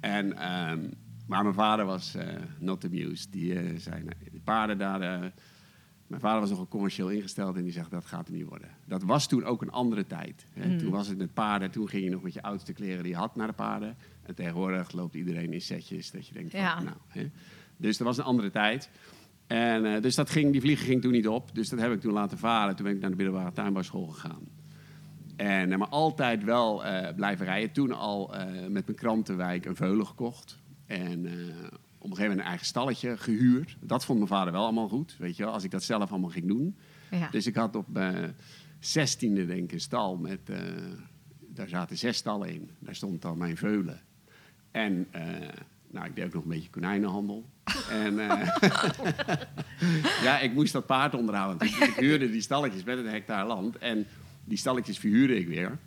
En, 0.00 0.36
ehm, 0.38 0.80
maar 1.26 1.42
mijn 1.42 1.54
vader 1.54 1.84
was 1.84 2.14
eh, 2.14 2.26
not 2.58 2.84
amused. 2.84 3.32
Die 3.32 3.58
eh, 3.58 3.78
zei, 3.78 4.02
nee, 4.02 4.30
die 4.30 4.40
paarden 4.44 4.78
daar... 4.78 4.98
mijn 6.06 6.20
vader 6.20 6.40
was 6.40 6.50
nogal 6.50 6.68
commercieel 6.68 7.08
ingesteld 7.10 7.56
en 7.56 7.62
die 7.62 7.72
zegt 7.72 7.90
dat 7.90 8.04
gaat 8.04 8.28
er 8.28 8.34
niet 8.34 8.48
worden. 8.48 8.68
Dat 8.86 9.02
was 9.02 9.26
toen 9.28 9.44
ook 9.44 9.62
een 9.62 9.70
andere 9.70 10.06
tijd. 10.06 10.46
Hè. 10.52 10.78
Toen 10.78 10.90
was 10.90 11.08
het 11.08 11.18
met 11.18 11.34
paarden, 11.34 11.70
toen 11.70 11.88
ging 11.88 12.04
je 12.04 12.10
nog 12.10 12.22
met 12.22 12.32
je 12.32 12.42
oudste 12.42 12.72
kleren 12.72 13.02
die 13.02 13.12
je 13.12 13.18
had 13.18 13.36
naar 13.36 13.46
de 13.46 13.52
paarden. 13.52 13.96
En 14.22 14.34
tegenwoordig 14.34 14.92
loopt 14.92 15.14
iedereen 15.14 15.52
in 15.52 15.60
setjes 15.60 16.10
dat 16.10 16.26
je 16.26 16.34
denkt 16.34 16.50
van, 16.50 16.60
Ja. 16.60 16.82
nou... 16.82 16.96
Hè. 17.08 17.30
Dus 17.76 17.96
dat 17.96 18.06
was 18.06 18.18
een 18.18 18.24
andere 18.24 18.50
tijd. 18.50 18.90
En, 19.46 19.94
eh, 19.94 20.02
dus 20.02 20.14
dat 20.14 20.30
ging, 20.30 20.52
die 20.52 20.60
vliegen 20.60 20.86
ging 20.86 21.02
toen 21.02 21.12
niet 21.12 21.28
op. 21.28 21.54
Dus 21.54 21.68
dat 21.68 21.80
heb 21.80 21.92
ik 21.92 22.00
toen 22.00 22.12
laten 22.12 22.38
varen. 22.38 22.76
Toen 22.76 22.84
ben 22.84 22.94
ik 22.94 23.00
naar 23.00 23.10
de 23.10 23.16
middelbare 23.16 23.52
tuinbouwschool 23.52 24.06
gegaan. 24.06 24.42
En, 25.36 25.72
eh, 25.72 25.78
maar 25.78 25.88
altijd 25.88 26.44
wel 26.44 26.84
eh, 26.84 27.14
blijven 27.14 27.46
rijden. 27.46 27.72
Toen 27.72 27.92
al 27.92 28.34
met 28.68 28.86
mijn 28.86 28.98
krantenwijk 28.98 29.64
een 29.64 29.76
veulen 29.76 30.06
gekocht. 30.06 30.58
En 30.86 31.18
op 31.98 32.10
een 32.10 32.16
gegeven 32.16 32.22
moment 32.22 32.38
een 32.38 32.46
eigen 32.46 32.66
stalletje 32.66 33.16
gehuurd. 33.16 33.76
Dat 33.80 34.04
vond 34.04 34.18
mijn 34.18 34.30
vader 34.30 34.52
wel 34.52 34.62
allemaal 34.62 34.88
goed. 34.88 35.16
Weet 35.18 35.36
je 35.36 35.44
wel, 35.44 35.52
als 35.52 35.64
ik 35.64 35.70
dat 35.70 35.82
zelf 35.82 36.10
allemaal 36.10 36.30
ging 36.30 36.46
doen. 36.46 36.76
ja. 37.10 37.28
Dus 37.30 37.46
ik 37.46 37.54
had 37.54 37.76
op 37.76 37.88
mijn 37.88 38.34
zestiende 38.78 39.46
denk 39.46 39.62
ik 39.62 39.72
een 39.72 39.80
stal 39.80 40.16
met... 40.16 40.40
daar 41.40 41.68
zaten 41.68 41.96
zes 41.96 42.16
stallen 42.16 42.48
in. 42.48 42.70
Daar 42.78 42.94
stond 42.94 43.22
dan 43.22 43.38
mijn 43.38 43.56
veulen. 43.56 44.00
En 44.70 45.06
nou, 45.94 46.06
ik 46.06 46.14
deed 46.16 46.24
ook 46.24 46.32
nog 46.34 46.42
een 46.42 46.48
beetje 46.48 46.70
konijnenhandel. 46.70 47.44
en 47.90 48.30
eh, 48.30 48.48
ja, 50.26 50.40
ik 50.40 50.52
moest 50.54 50.72
dat 50.72 50.86
paard 50.86 51.14
onderhouden. 51.14 51.58
Dus 51.58 51.78
ik 51.78 51.94
huurde 51.94 52.30
die 52.30 52.40
stalletjes 52.40 52.84
met 52.84 52.98
een 52.98 53.06
hectare 53.06 53.46
land. 53.46 53.78
En 53.78 54.06
die 54.44 54.58
stalletjes 54.58 54.98
verhuurde 54.98 55.38
ik 55.38 55.46
weer. 55.48 55.78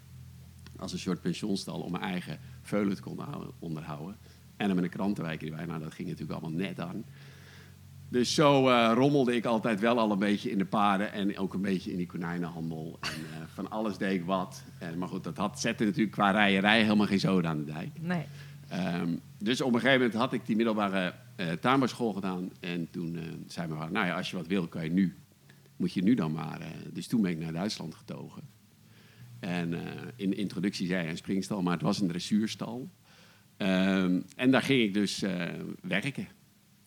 Als 0.78 0.94
een 0.94 1.00
soort 1.00 1.22
pensionstal 1.22 1.80
om 1.82 1.92
mijn 1.92 2.04
eigen 2.04 2.40
veulen 2.62 2.96
te 2.96 3.02
kunnen 3.02 3.26
houden- 3.26 3.52
onderhouden. 3.60 4.18
En 4.58 4.68
dan 4.68 4.76
met 4.76 4.86
een 4.86 4.92
krantenwijk 4.92 5.42
erbij. 5.44 5.66
Nou, 5.66 5.80
dat 5.80 5.94
ging 5.94 6.08
natuurlijk 6.10 6.40
allemaal 6.40 6.60
net 6.60 6.80
aan. 6.80 7.04
Dus 8.10 8.34
zo 8.34 8.70
eh, 8.70 8.92
rommelde 8.94 9.36
ik 9.36 9.46
altijd 9.46 9.80
wel 9.80 10.00
al 10.00 10.12
een 10.12 10.20
beetje 10.20 10.52
in 10.52 10.58
de 10.58 10.66
paarden 10.66 11.12
en 11.12 11.38
ook 11.38 11.54
een 11.54 11.62
beetje 11.62 11.92
in 11.92 11.98
die 11.98 12.06
konijnenhandel. 12.06 12.98
En 13.02 13.10
eh, 13.10 13.42
van 13.54 13.70
alles 13.70 13.98
deed 13.98 14.14
ik 14.20 14.26
wat. 14.26 14.64
Maar 14.98 15.08
goed, 15.08 15.24
dat 15.24 15.38
had, 15.38 15.60
zette 15.60 15.84
natuurlijk 15.84 16.12
qua 16.12 16.32
rijerij 16.32 16.82
helemaal 16.84 17.06
geen 17.08 17.20
zoden 17.20 17.50
aan 17.50 17.58
de 17.66 17.72
dijk. 17.72 17.90
Nee. 18.02 18.26
Ehm, 18.68 19.16
dus 19.38 19.62
op 19.62 19.74
een 19.74 19.80
gegeven 19.80 20.00
moment 20.02 20.20
had 20.20 20.34
ik 20.34 20.46
die 20.46 20.56
middelbare 20.56 21.14
tuinbouwschool 21.60 22.14
gedaan. 22.14 22.50
En 22.60 22.88
toen 22.92 23.16
eh, 23.16 23.24
zei 23.48 23.68
mijn 23.68 23.80
vader, 23.80 23.94
nou 23.94 24.08
ja, 24.08 24.16
als 24.16 24.30
je 24.30 24.36
wat 24.36 24.48
wil, 24.48 24.68
kan 24.68 24.84
je 24.84 24.90
nu. 24.90 25.16
Moet 25.76 25.94
je 25.94 26.04
nu 26.04 26.14
dan 26.14 26.32
maar. 26.32 26.62
eh. 26.62 26.68
dus 26.94 27.08
toen 27.08 27.22
ben 27.22 27.32
ik 27.32 27.40
naar 27.40 27.54
Duitsland 27.54 27.96
getogen. 27.96 28.44
En 29.40 29.74
in 30.16 30.30
de 30.30 30.36
introductie 30.36 30.88
zei 30.88 31.02
hij 31.02 31.10
een 31.10 31.18
springstal, 31.18 31.62
maar 31.62 31.74
het 31.74 31.82
was 31.82 32.00
een 32.00 32.08
dressuurstal. 32.08 32.90
Ehm, 33.58 34.22
en 34.36 34.52
daar 34.52 34.62
ging 34.62 34.82
ik 34.82 34.94
dus 34.94 35.24
werken. 35.82 36.28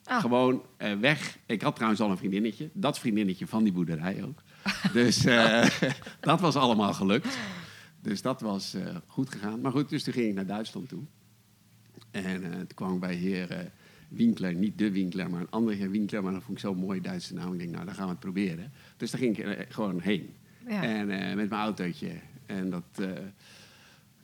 Ah. 0.05 0.21
Gewoon 0.21 0.63
weg. 1.01 1.39
Ik 1.47 1.63
had 1.63 1.75
trouwens 1.75 2.01
al 2.01 2.11
een 2.11 2.17
vriendinnetje. 2.17 2.71
Dat 2.73 2.99
vriendinnetje 2.99 3.47
van 3.47 3.63
die 3.65 3.73
boerderij 3.73 4.25
ook. 4.25 4.43
dus 4.93 5.23
dat 6.21 6.41
was 6.41 6.57
allemaal 6.57 6.95
gelukt. 6.95 7.39
Dus 8.03 8.23
dat 8.23 8.41
was 8.41 8.77
goed 9.07 9.31
gegaan. 9.31 9.61
Maar 9.61 9.73
goed, 9.73 9.89
dus 9.89 10.03
toen 10.03 10.13
ging 10.13 10.29
ik 10.29 10.35
naar 10.35 10.47
Duitsland 10.47 10.89
toe. 10.89 11.03
En 12.11 12.45
eh, 12.45 12.51
toen 12.51 12.67
kwam 12.75 12.95
ik 12.95 13.01
bij 13.01 13.15
heer 13.15 13.51
eh, 13.51 13.67
Winkler. 14.09 14.55
Niet 14.55 14.79
de 14.79 14.91
Winkler, 14.91 15.31
maar 15.31 15.41
een 15.41 15.51
andere 15.51 15.77
heer 15.77 15.91
Winkler. 15.91 16.23
Maar 16.23 16.33
dat 16.33 16.43
vond 16.43 16.57
ik 16.59 16.65
zo'n 16.65 16.77
mooi 16.77 17.01
Duitse 17.01 17.35
naam. 17.35 17.53
Ik 17.53 17.59
denk, 17.59 17.71
nou, 17.71 17.85
dan 17.85 17.95
gaan 17.95 18.05
we 18.05 18.11
het 18.11 18.21
proberen. 18.21 18.73
Dus 18.97 19.11
daar 19.11 19.21
ging 19.21 19.39
ik 19.39 19.45
eh, 19.45 19.67
gewoon 19.69 20.01
heen. 20.01 20.35
Ja. 20.69 20.83
En 20.83 21.07
met 21.37 21.49
mijn 21.49 21.63
autootje. 21.63 22.11
En 22.47 22.71
dat... 22.71 23.09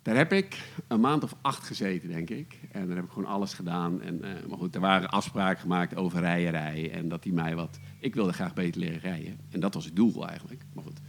daar 0.02 0.16
heb 0.16 0.32
ik 0.32 0.70
een 0.88 1.00
maand 1.00 1.24
of 1.24 1.34
acht 1.40 1.66
gezeten, 1.66 2.08
denk 2.08 2.30
ik. 2.30 2.58
En 2.72 2.86
daar 2.86 2.96
heb 2.96 3.04
ik 3.04 3.10
gewoon 3.10 3.28
alles 3.28 3.52
gedaan. 3.52 4.02
En, 4.02 4.18
maar 4.48 4.58
goed, 4.58 4.74
er 4.74 4.80
waren 4.80 5.10
afspraken 5.10 5.60
gemaakt 5.60 5.96
over 5.96 6.20
rijerij. 6.20 6.90
En 6.92 7.08
dat 7.08 7.24
hij 7.24 7.32
mij 7.32 7.56
wat... 7.56 7.78
Ik 7.98 8.14
wilde 8.14 8.32
graag 8.32 8.54
beter 8.54 8.80
leren 8.80 9.00
rijden. 9.00 9.38
En 9.50 9.60
dat 9.60 9.74
was 9.74 9.84
het 9.84 9.96
doel 9.96 10.28
eigenlijk. 10.28 10.62
Maar 10.72 10.84
goed, 10.84 11.00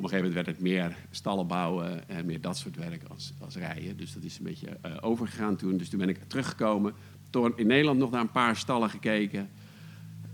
op 0.00 0.06
een 0.06 0.12
gegeven 0.12 0.32
moment 0.32 0.46
werd 0.46 0.58
het 0.58 0.66
meer 0.66 0.96
stallen 1.10 1.46
bouwen 1.46 2.08
en 2.08 2.26
meer 2.26 2.40
dat 2.40 2.56
soort 2.56 2.76
werk 2.76 3.02
als, 3.08 3.32
als 3.40 3.56
rijden. 3.56 3.96
Dus 3.96 4.12
dat 4.12 4.22
is 4.22 4.38
een 4.38 4.44
beetje 4.44 4.78
eh, 4.82 4.96
overgegaan 5.00 5.56
toen. 5.56 5.76
Dus 5.76 5.88
toen 5.88 5.98
ben 5.98 6.08
ik 6.08 6.18
teruggekomen. 6.26 6.92
Toen 7.30 7.52
in 7.56 7.66
Nederland 7.66 7.98
nog 7.98 8.10
naar 8.10 8.20
een 8.20 8.30
paar 8.30 8.56
stallen 8.56 8.90
gekeken. 8.90 9.48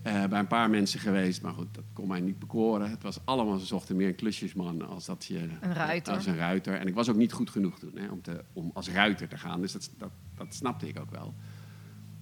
Eh, 0.03 0.25
bij 0.25 0.39
een 0.39 0.47
paar 0.47 0.71
mensen 0.71 1.01
geweest, 1.01 1.43
maar 1.43 1.53
goed, 1.53 1.75
dat 1.75 1.85
kon 1.93 2.09
mij 2.09 2.21
niet 2.21 2.39
bekoren. 2.39 2.91
Het 2.91 3.03
was 3.03 3.19
allemaal, 3.25 3.59
ze 3.59 3.67
zochten 3.67 3.97
meer 3.97 4.09
een 4.09 4.15
klusjesman 4.15 4.89
als 4.89 5.05
dat 5.05 5.25
je... 5.25 5.39
Een 5.61 5.75
ruiter. 5.75 6.15
Als 6.15 6.27
een 6.27 6.37
ruiter. 6.37 6.75
En 6.75 6.87
ik 6.87 6.95
was 6.95 7.09
ook 7.09 7.17
niet 7.17 7.33
goed 7.33 7.51
genoeg 7.51 7.79
toen 7.79 7.93
hè, 7.95 8.09
om, 8.09 8.23
te, 8.23 8.45
om 8.53 8.71
als 8.75 8.89
ruiter 8.89 9.29
te 9.29 9.39
gaan. 9.39 9.61
Dus 9.61 9.73
dat, 9.73 9.91
dat, 9.99 10.11
dat 10.35 10.55
snapte 10.55 10.89
ik 10.89 11.01
ook 11.01 11.11
wel. 11.11 11.35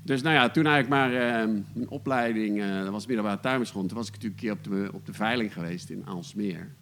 Dus 0.03 0.23
nou 0.23 0.35
ja, 0.35 0.51
toen 0.51 0.67
eigenlijk 0.67 0.89
maar 0.89 1.13
eh, 1.13 1.49
mijn 1.75 1.89
opleiding, 1.89 2.63
eh, 2.63 2.83
dat 2.83 2.89
was 2.91 3.07
middelbare 3.07 3.41
tuinbouwschool. 3.41 3.87
Toen 3.87 3.97
was 3.97 4.09
ik 4.09 4.13
natuurlijk 4.13 4.43
een 4.43 4.49
keer 4.49 4.57
op 4.57 4.65
de, 4.65 4.91
op 4.93 5.07
de 5.07 5.13
veiling 5.13 5.53
geweest 5.53 5.91
in 5.91 6.07
Aalsmeer. 6.07 6.75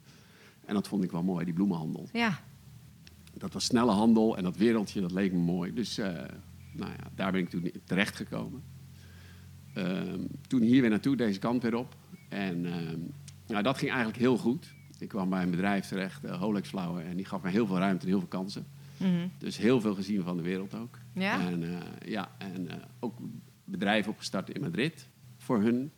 En 0.72 0.78
dat 0.78 0.88
vond 0.88 1.04
ik 1.04 1.10
wel 1.10 1.22
mooi, 1.22 1.44
die 1.44 1.54
bloemenhandel. 1.54 2.08
Ja. 2.12 2.40
Dat 3.34 3.52
was 3.52 3.64
snelle 3.64 3.90
handel 3.90 4.36
en 4.36 4.42
dat 4.42 4.56
wereldje, 4.56 5.00
dat 5.00 5.12
leek 5.12 5.32
me 5.32 5.38
mooi. 5.38 5.72
Dus 5.72 5.98
eh, 5.98 6.06
nou 6.72 6.90
ja, 6.90 7.10
daar 7.14 7.32
ben 7.32 7.40
ik 7.40 7.48
toen 7.48 7.70
terechtgekomen. 7.84 8.62
Ehm 9.74 10.24
toen 10.48 10.62
hier 10.62 10.80
weer 10.80 10.90
naartoe, 10.90 11.16
deze 11.16 11.38
kant 11.38 11.62
weer 11.62 11.74
op. 11.74 11.96
En 12.28 12.66
ehm, 12.66 13.00
nou, 13.46 13.62
dat 13.62 13.78
ging 13.78 13.90
eigenlijk 13.90 14.20
heel 14.20 14.36
goed. 14.36 14.74
Ik 14.98 15.08
kwam 15.08 15.28
bij 15.30 15.42
een 15.42 15.50
bedrijf 15.50 15.86
terecht, 15.86 16.24
uh, 16.24 16.40
Holex 16.40 16.68
Flower, 16.68 17.04
en 17.04 17.16
die 17.16 17.24
gaf 17.24 17.42
me 17.42 17.50
heel 17.50 17.66
veel 17.66 17.78
ruimte 17.78 18.02
en 18.02 18.08
heel 18.08 18.18
veel 18.18 18.28
kansen. 18.28 18.66
Mhm. 18.96 19.28
Dus 19.38 19.56
heel 19.56 19.80
veel 19.80 19.94
gezien 19.94 20.22
van 20.22 20.36
de 20.36 20.42
wereld 20.42 20.74
ook. 20.74 20.98
Ja? 21.14 21.46
En, 21.46 21.62
eh, 21.62 22.10
ja, 22.10 22.30
en 22.38 22.68
ook 23.00 23.18
bedrijven 23.64 24.10
opgestart 24.10 24.50
in 24.50 24.60
Madrid 24.60 25.08
voor 25.36 25.60
hun. 25.60 25.92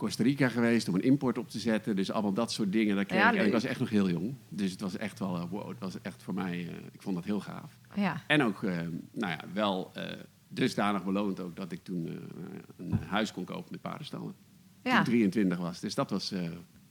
Costa 0.00 0.22
Rica 0.22 0.48
geweest 0.48 0.88
om 0.88 0.94
een 0.94 1.02
import 1.02 1.38
op 1.38 1.48
te 1.48 1.58
zetten. 1.58 1.96
Dus 1.96 2.10
allemaal 2.10 2.32
dat 2.32 2.52
soort 2.52 2.72
dingen. 2.72 2.96
Dat 2.96 3.06
kreeg 3.06 3.20
Ja, 3.20 3.30
ik. 3.30 3.38
En 3.38 3.46
ik 3.46 3.52
was 3.52 3.64
echt 3.64 3.80
nog 3.80 3.90
heel 3.90 4.10
jong. 4.10 4.34
Dus 4.48 4.70
het 4.70 4.80
was 4.80 4.96
echt 4.96 5.18
wel, 5.18 5.36
eh, 5.36 5.44
wow, 5.50 5.68
het 5.68 5.78
was 5.78 6.00
echt 6.00 6.22
voor 6.22 6.34
mij, 6.34 6.68
eh, 6.68 6.74
ik 6.92 7.02
vond 7.02 7.14
dat 7.14 7.24
heel 7.24 7.40
gaaf. 7.40 7.78
Ja. 7.94 8.22
En 8.26 8.42
ook, 8.42 8.62
eh, 8.62 8.76
nou 9.12 9.32
ja, 9.32 9.40
wel 9.52 9.92
dusdanig 10.48 11.04
beloond 11.04 11.40
ook 11.40 11.56
dat 11.56 11.72
ik 11.72 11.84
toen 11.84 12.28
een 12.76 12.98
huis 13.06 13.32
kon 13.32 13.44
kopen 13.44 13.68
met 13.70 13.80
paardenstallen. 13.80 14.34
Toen 14.82 14.92
ik 14.92 15.04
23 15.04 15.58
was. 15.58 15.80
Dus 15.80 15.94
dat 15.94 16.10
was, 16.10 16.34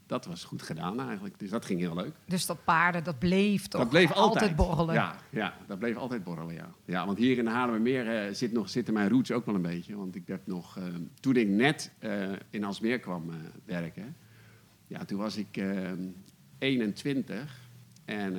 dat 0.10 0.26
was 0.26 0.44
goed 0.44 0.62
gedaan 0.62 1.00
eigenlijk. 1.00 1.40
Dus 1.40 1.50
dat 1.50 1.66
ging 1.66 1.80
heel 1.80 1.96
leuk. 1.96 2.16
Dus 2.26 2.46
dat 2.46 2.64
paarden, 2.64 3.04
dat 3.04 3.20
bleef 3.20 3.68
toch 3.68 3.82
Dat 3.82 3.90
bleef 3.90 4.12
altijd, 4.12 4.56
borrelen. 4.56 4.94
Ja, 4.94 5.16
ja, 5.30 5.54
dat 5.68 5.80
bleef 5.80 5.96
altijd 5.96 6.24
borrelen, 6.24 6.54
ja. 6.54 6.72
Ja, 6.86 7.06
want 7.06 7.18
hier 7.18 7.38
in 7.38 7.46
de 7.46 7.50
Haarlemmermeer 7.52 8.28
eh, 8.28 8.34
zit 8.34 8.52
nog, 8.52 8.70
zitten 8.70 8.94
mijn 8.94 9.10
roots 9.10 9.32
ook 9.32 9.46
wel 9.46 9.56
een 9.56 9.62
beetje. 9.62 9.96
Want 9.96 10.16
ik 10.16 10.28
heb 10.28 10.48
nog, 10.48 10.78
eh, 10.78 10.84
toen 11.20 11.36
ik 11.36 11.48
net 11.48 11.92
eh, 12.00 12.32
in 12.50 12.64
Alsmeer 12.64 13.00
kwam 13.00 13.32
werken, 13.66 14.16
ja, 14.88 15.06
toen 15.06 15.18
was 15.18 15.38
ik 15.38 15.58
eh, 15.58 15.92
21. 16.58 17.68
En 18.06 18.34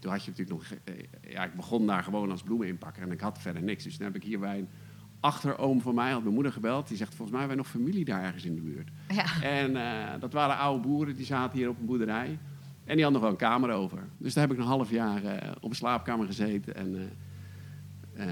toen 0.00 0.10
had 0.10 0.24
je 0.24 0.30
natuurlijk 0.30 0.58
nog, 0.58 0.78
ja, 1.28 1.44
ik 1.44 1.54
begon 1.54 1.86
daar 1.86 2.02
gewoon 2.02 2.30
als 2.30 2.42
bloemeninpakker 2.42 3.02
en 3.02 3.12
ik 3.12 3.20
had 3.20 3.38
verder 3.38 3.62
niks. 3.62 3.84
Dus 3.84 3.96
toen 3.96 4.06
heb 4.06 4.16
ik 4.16 4.22
hier 4.22 4.38
bij 4.38 4.58
een 4.58 4.68
achteroom 5.20 5.80
van 5.80 5.94
mij, 5.94 6.10
had 6.10 6.22
mijn 6.22 6.34
moeder 6.34 6.52
gebeld. 6.52 6.88
Die 6.88 6.96
zegt, 6.96 7.14
volgens 7.14 7.30
mij 7.30 7.40
hebben 7.40 7.56
wij 7.56 7.66
nog 7.66 7.82
familie 7.82 8.04
daar 8.04 8.22
ergens 8.22 8.44
in 8.44 8.54
de 8.54 8.60
buurt. 8.60 8.88
Ja. 9.08 9.42
En 9.42 9.76
eh, 9.76 10.20
dat 10.20 10.32
waren 10.32 10.56
oude 10.56 10.88
boeren, 10.88 11.16
die 11.16 11.26
zaten 11.26 11.58
hier 11.58 11.68
op 11.68 11.78
een 11.78 11.86
boerderij. 11.86 12.38
En 12.84 12.96
die 12.96 13.04
hadden 13.04 13.12
nog 13.12 13.20
wel 13.20 13.30
een 13.30 13.36
kamer 13.36 13.70
over. 13.70 13.98
Dus 14.18 14.34
daar 14.34 14.46
heb 14.46 14.52
ik 14.52 14.58
een 14.58 14.68
half 14.68 14.90
jaar 14.90 15.24
eh, 15.24 15.50
op 15.60 15.70
een 15.70 15.76
slaapkamer 15.76 16.26
gezeten. 16.26 16.74
En 16.74 17.12
eh, 18.14 18.26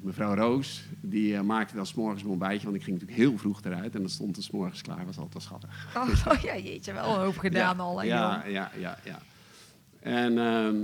mevrouw 0.00 0.34
Roos, 0.34 0.84
die 1.00 1.42
maakte 1.42 1.74
dan 1.74 1.86
s'morgens 1.86 2.20
mijn 2.20 2.32
ontbijtje. 2.32 2.64
Want 2.64 2.76
ik 2.76 2.82
ging 2.82 3.00
natuurlijk 3.00 3.28
heel 3.28 3.38
vroeg 3.38 3.62
eruit. 3.64 3.94
En 3.94 4.00
dan 4.00 4.10
stond 4.10 4.36
het 4.36 4.44
s'morgens 4.44 4.82
klaar. 4.82 5.06
was 5.06 5.18
altijd 5.18 5.42
schattig. 5.42 5.88
Oh, 5.96 6.42
ja, 6.48 6.56
jeetje, 6.56 6.92
wel 6.92 7.14
een 7.14 7.20
hoop 7.20 7.38
gedaan 7.38 7.76
ja, 7.76 7.82
al. 7.82 7.98
hè, 7.98 8.06
ja, 8.06 8.44
ja, 8.46 8.70
ja, 8.78 8.98
ja. 9.04 9.18
En, 10.00 10.38
ehm, 10.38 10.76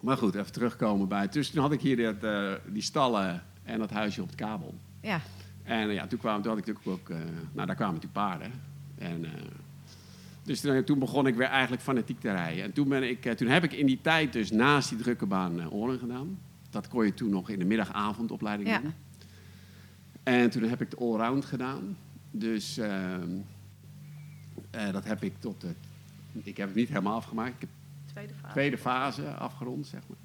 maar 0.00 0.16
goed, 0.16 0.34
even 0.34 0.52
terugkomen 0.52 1.08
bij... 1.08 1.28
Dus 1.28 1.50
toen 1.50 1.62
had 1.62 1.72
ik 1.72 1.80
hier 1.80 2.18
dat, 2.20 2.60
die 2.72 2.82
stallen 2.82 3.42
en 3.66 3.78
dat 3.78 3.90
huisje 3.90 4.22
op 4.22 4.26
het 4.28 4.36
kabel. 4.36 4.74
Ja. 5.00 5.20
En 5.62 5.88
eh, 5.88 5.94
ja, 5.94 6.06
toen, 6.06 6.18
kwam, 6.18 6.42
toen 6.42 6.50
had 6.50 6.58
ik 6.58 6.66
natuurlijk 6.66 7.00
ook... 7.00 7.10
eh, 7.16 7.24
nou, 7.52 7.66
daar 7.66 7.76
kwamen 7.76 7.94
natuurlijk 7.94 8.26
paarden. 8.28 8.50
En, 8.98 9.24
eh, 9.24 9.30
dus 10.42 10.60
toen, 10.60 10.84
toen 10.84 10.98
begon 10.98 11.26
ik 11.26 11.34
weer 11.34 11.46
eigenlijk 11.46 11.82
fanatiek 11.82 12.20
te 12.20 12.30
rijden. 12.32 12.64
En 12.64 12.72
toen, 12.72 12.88
ben 12.88 13.02
ik, 13.08 13.32
toen 13.34 13.48
heb 13.48 13.64
ik 13.64 13.72
in 13.72 13.86
die 13.86 14.00
tijd 14.00 14.32
dus 14.32 14.50
naast 14.50 14.88
die 14.88 14.98
drukke 14.98 15.26
baan 15.26 15.60
eh, 15.60 15.72
oren 15.72 15.98
gedaan. 15.98 16.38
Dat 16.70 16.88
kon 16.88 17.04
je 17.04 17.14
toen 17.14 17.30
nog 17.30 17.50
in 17.50 17.58
de 17.58 17.64
middagavondopleiding 17.64 18.68
Ja. 18.68 18.78
doen. 18.80 18.94
En 20.22 20.50
toen 20.50 20.62
heb 20.62 20.80
ik 20.82 20.90
de 20.90 20.96
allround 20.96 21.44
gedaan. 21.44 21.96
Dus 22.30 22.78
ehm, 22.78 23.28
eh, 24.70 24.92
dat 24.92 25.04
heb 25.04 25.22
ik 25.22 25.32
tot. 25.38 25.64
Ik 26.32 26.56
heb 26.56 26.66
het 26.66 26.76
niet 26.76 26.88
helemaal 26.88 27.16
afgemaakt. 27.16 27.54
Ik 27.54 27.60
heb 27.60 27.68
Tweede 28.12 28.32
de 28.32 28.38
fase. 28.38 28.52
tweede 28.52 28.78
fase 28.78 29.28
afgerond, 29.34 29.86
zeg 29.86 30.00
maar. 30.08 30.18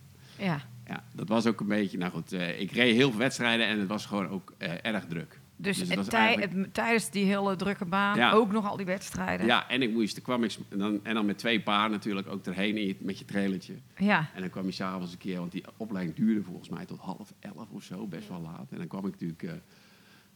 Ja. 0.46 0.62
Ja, 0.92 1.04
dat 1.14 1.28
was 1.28 1.46
ook 1.48 1.60
een 1.60 1.68
beetje... 1.68 1.98
Nou 1.98 2.12
goed, 2.12 2.32
eh, 2.34 2.60
ik 2.62 2.72
reed 2.72 2.96
heel 2.96 3.10
veel 3.10 3.20
wedstrijden 3.20 3.68
en 3.68 3.80
het 3.80 3.88
was 3.88 4.06
gewoon 4.06 4.28
ook 4.28 4.54
eh, 4.58 4.72
erg 4.82 5.06
druk. 5.06 5.40
Dus, 5.56 5.78
het 5.78 5.88
het 5.88 5.98
was 5.98 6.08
tij- 6.08 6.20
eigenlijk- 6.20 6.54
het- 6.56 6.74
tijdens 6.74 7.10
die 7.10 7.26
hele 7.26 7.56
drukke 7.56 7.86
baan 7.86 8.18
Ja. 8.18 8.32
ook 8.32 8.52
nog 8.52 8.70
al 8.70 8.78
die 8.78 8.86
wedstrijden. 8.86 9.46
Ja, 9.46 9.70
en 9.70 9.82
ik 9.82 9.92
moest, 9.94 10.16
er 10.16 10.22
kwam 10.22 10.44
ik, 10.44 10.58
en 10.70 10.78
dan, 10.78 11.00
en 11.04 11.14
dan 11.14 11.26
met 11.26 11.38
twee 11.38 11.62
paarden 11.62 11.92
natuurlijk 11.92 12.28
ook 12.28 12.46
erheen 12.46 12.78
in 12.78 12.86
je- 12.88 12.96
met 13.00 13.20
je 13.20 13.26
trailertje. 13.26 13.74
Ja. 13.98 14.30
En 14.36 14.42
dan 14.42 14.50
kwam 14.50 14.66
je 14.66 14.72
s'avonds 14.72 15.12
een 15.12 15.18
keer, 15.18 15.38
want 15.40 15.52
die 15.52 15.64
opleiding 15.78 16.16
duurde 16.18 16.44
volgens 16.44 16.70
mij 16.70 16.86
tot 16.86 17.00
half 17.00 17.34
elf 17.40 17.70
of 17.72 17.84
zo, 17.84 18.08
best 18.08 18.28
wel 18.28 18.42
laat. 18.42 18.68
En 18.72 18.78
dan 18.78 18.88
kwam 18.88 19.06
ik 19.06 19.12
natuurlijk 19.12 19.44
eh, 19.44 19.52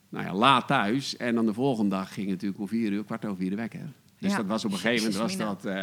nou 0.09 0.25
ja, 0.25 0.33
laat 0.33 0.67
thuis. 0.67 1.17
En 1.17 1.35
dan 1.35 1.45
de 1.45 1.53
volgende 1.53 1.89
dag 1.89 2.07
ging 2.13 2.25
het 2.29 2.35
natuurlijk 2.35 2.61
om 2.61 2.67
vier 2.67 2.91
uur, 2.91 3.03
kwart 3.03 3.25
over 3.25 3.37
vier 3.37 3.49
de 3.49 3.55
wekker. 3.55 3.85
Dus 4.19 4.31
Ja. 4.31 4.37
dat 4.37 4.45
was 4.45 4.65
op 4.65 4.71
een 4.71 4.77
gegeven 4.77 5.11
moment 5.11 5.37
was 5.37 5.61
dat, 5.63 5.73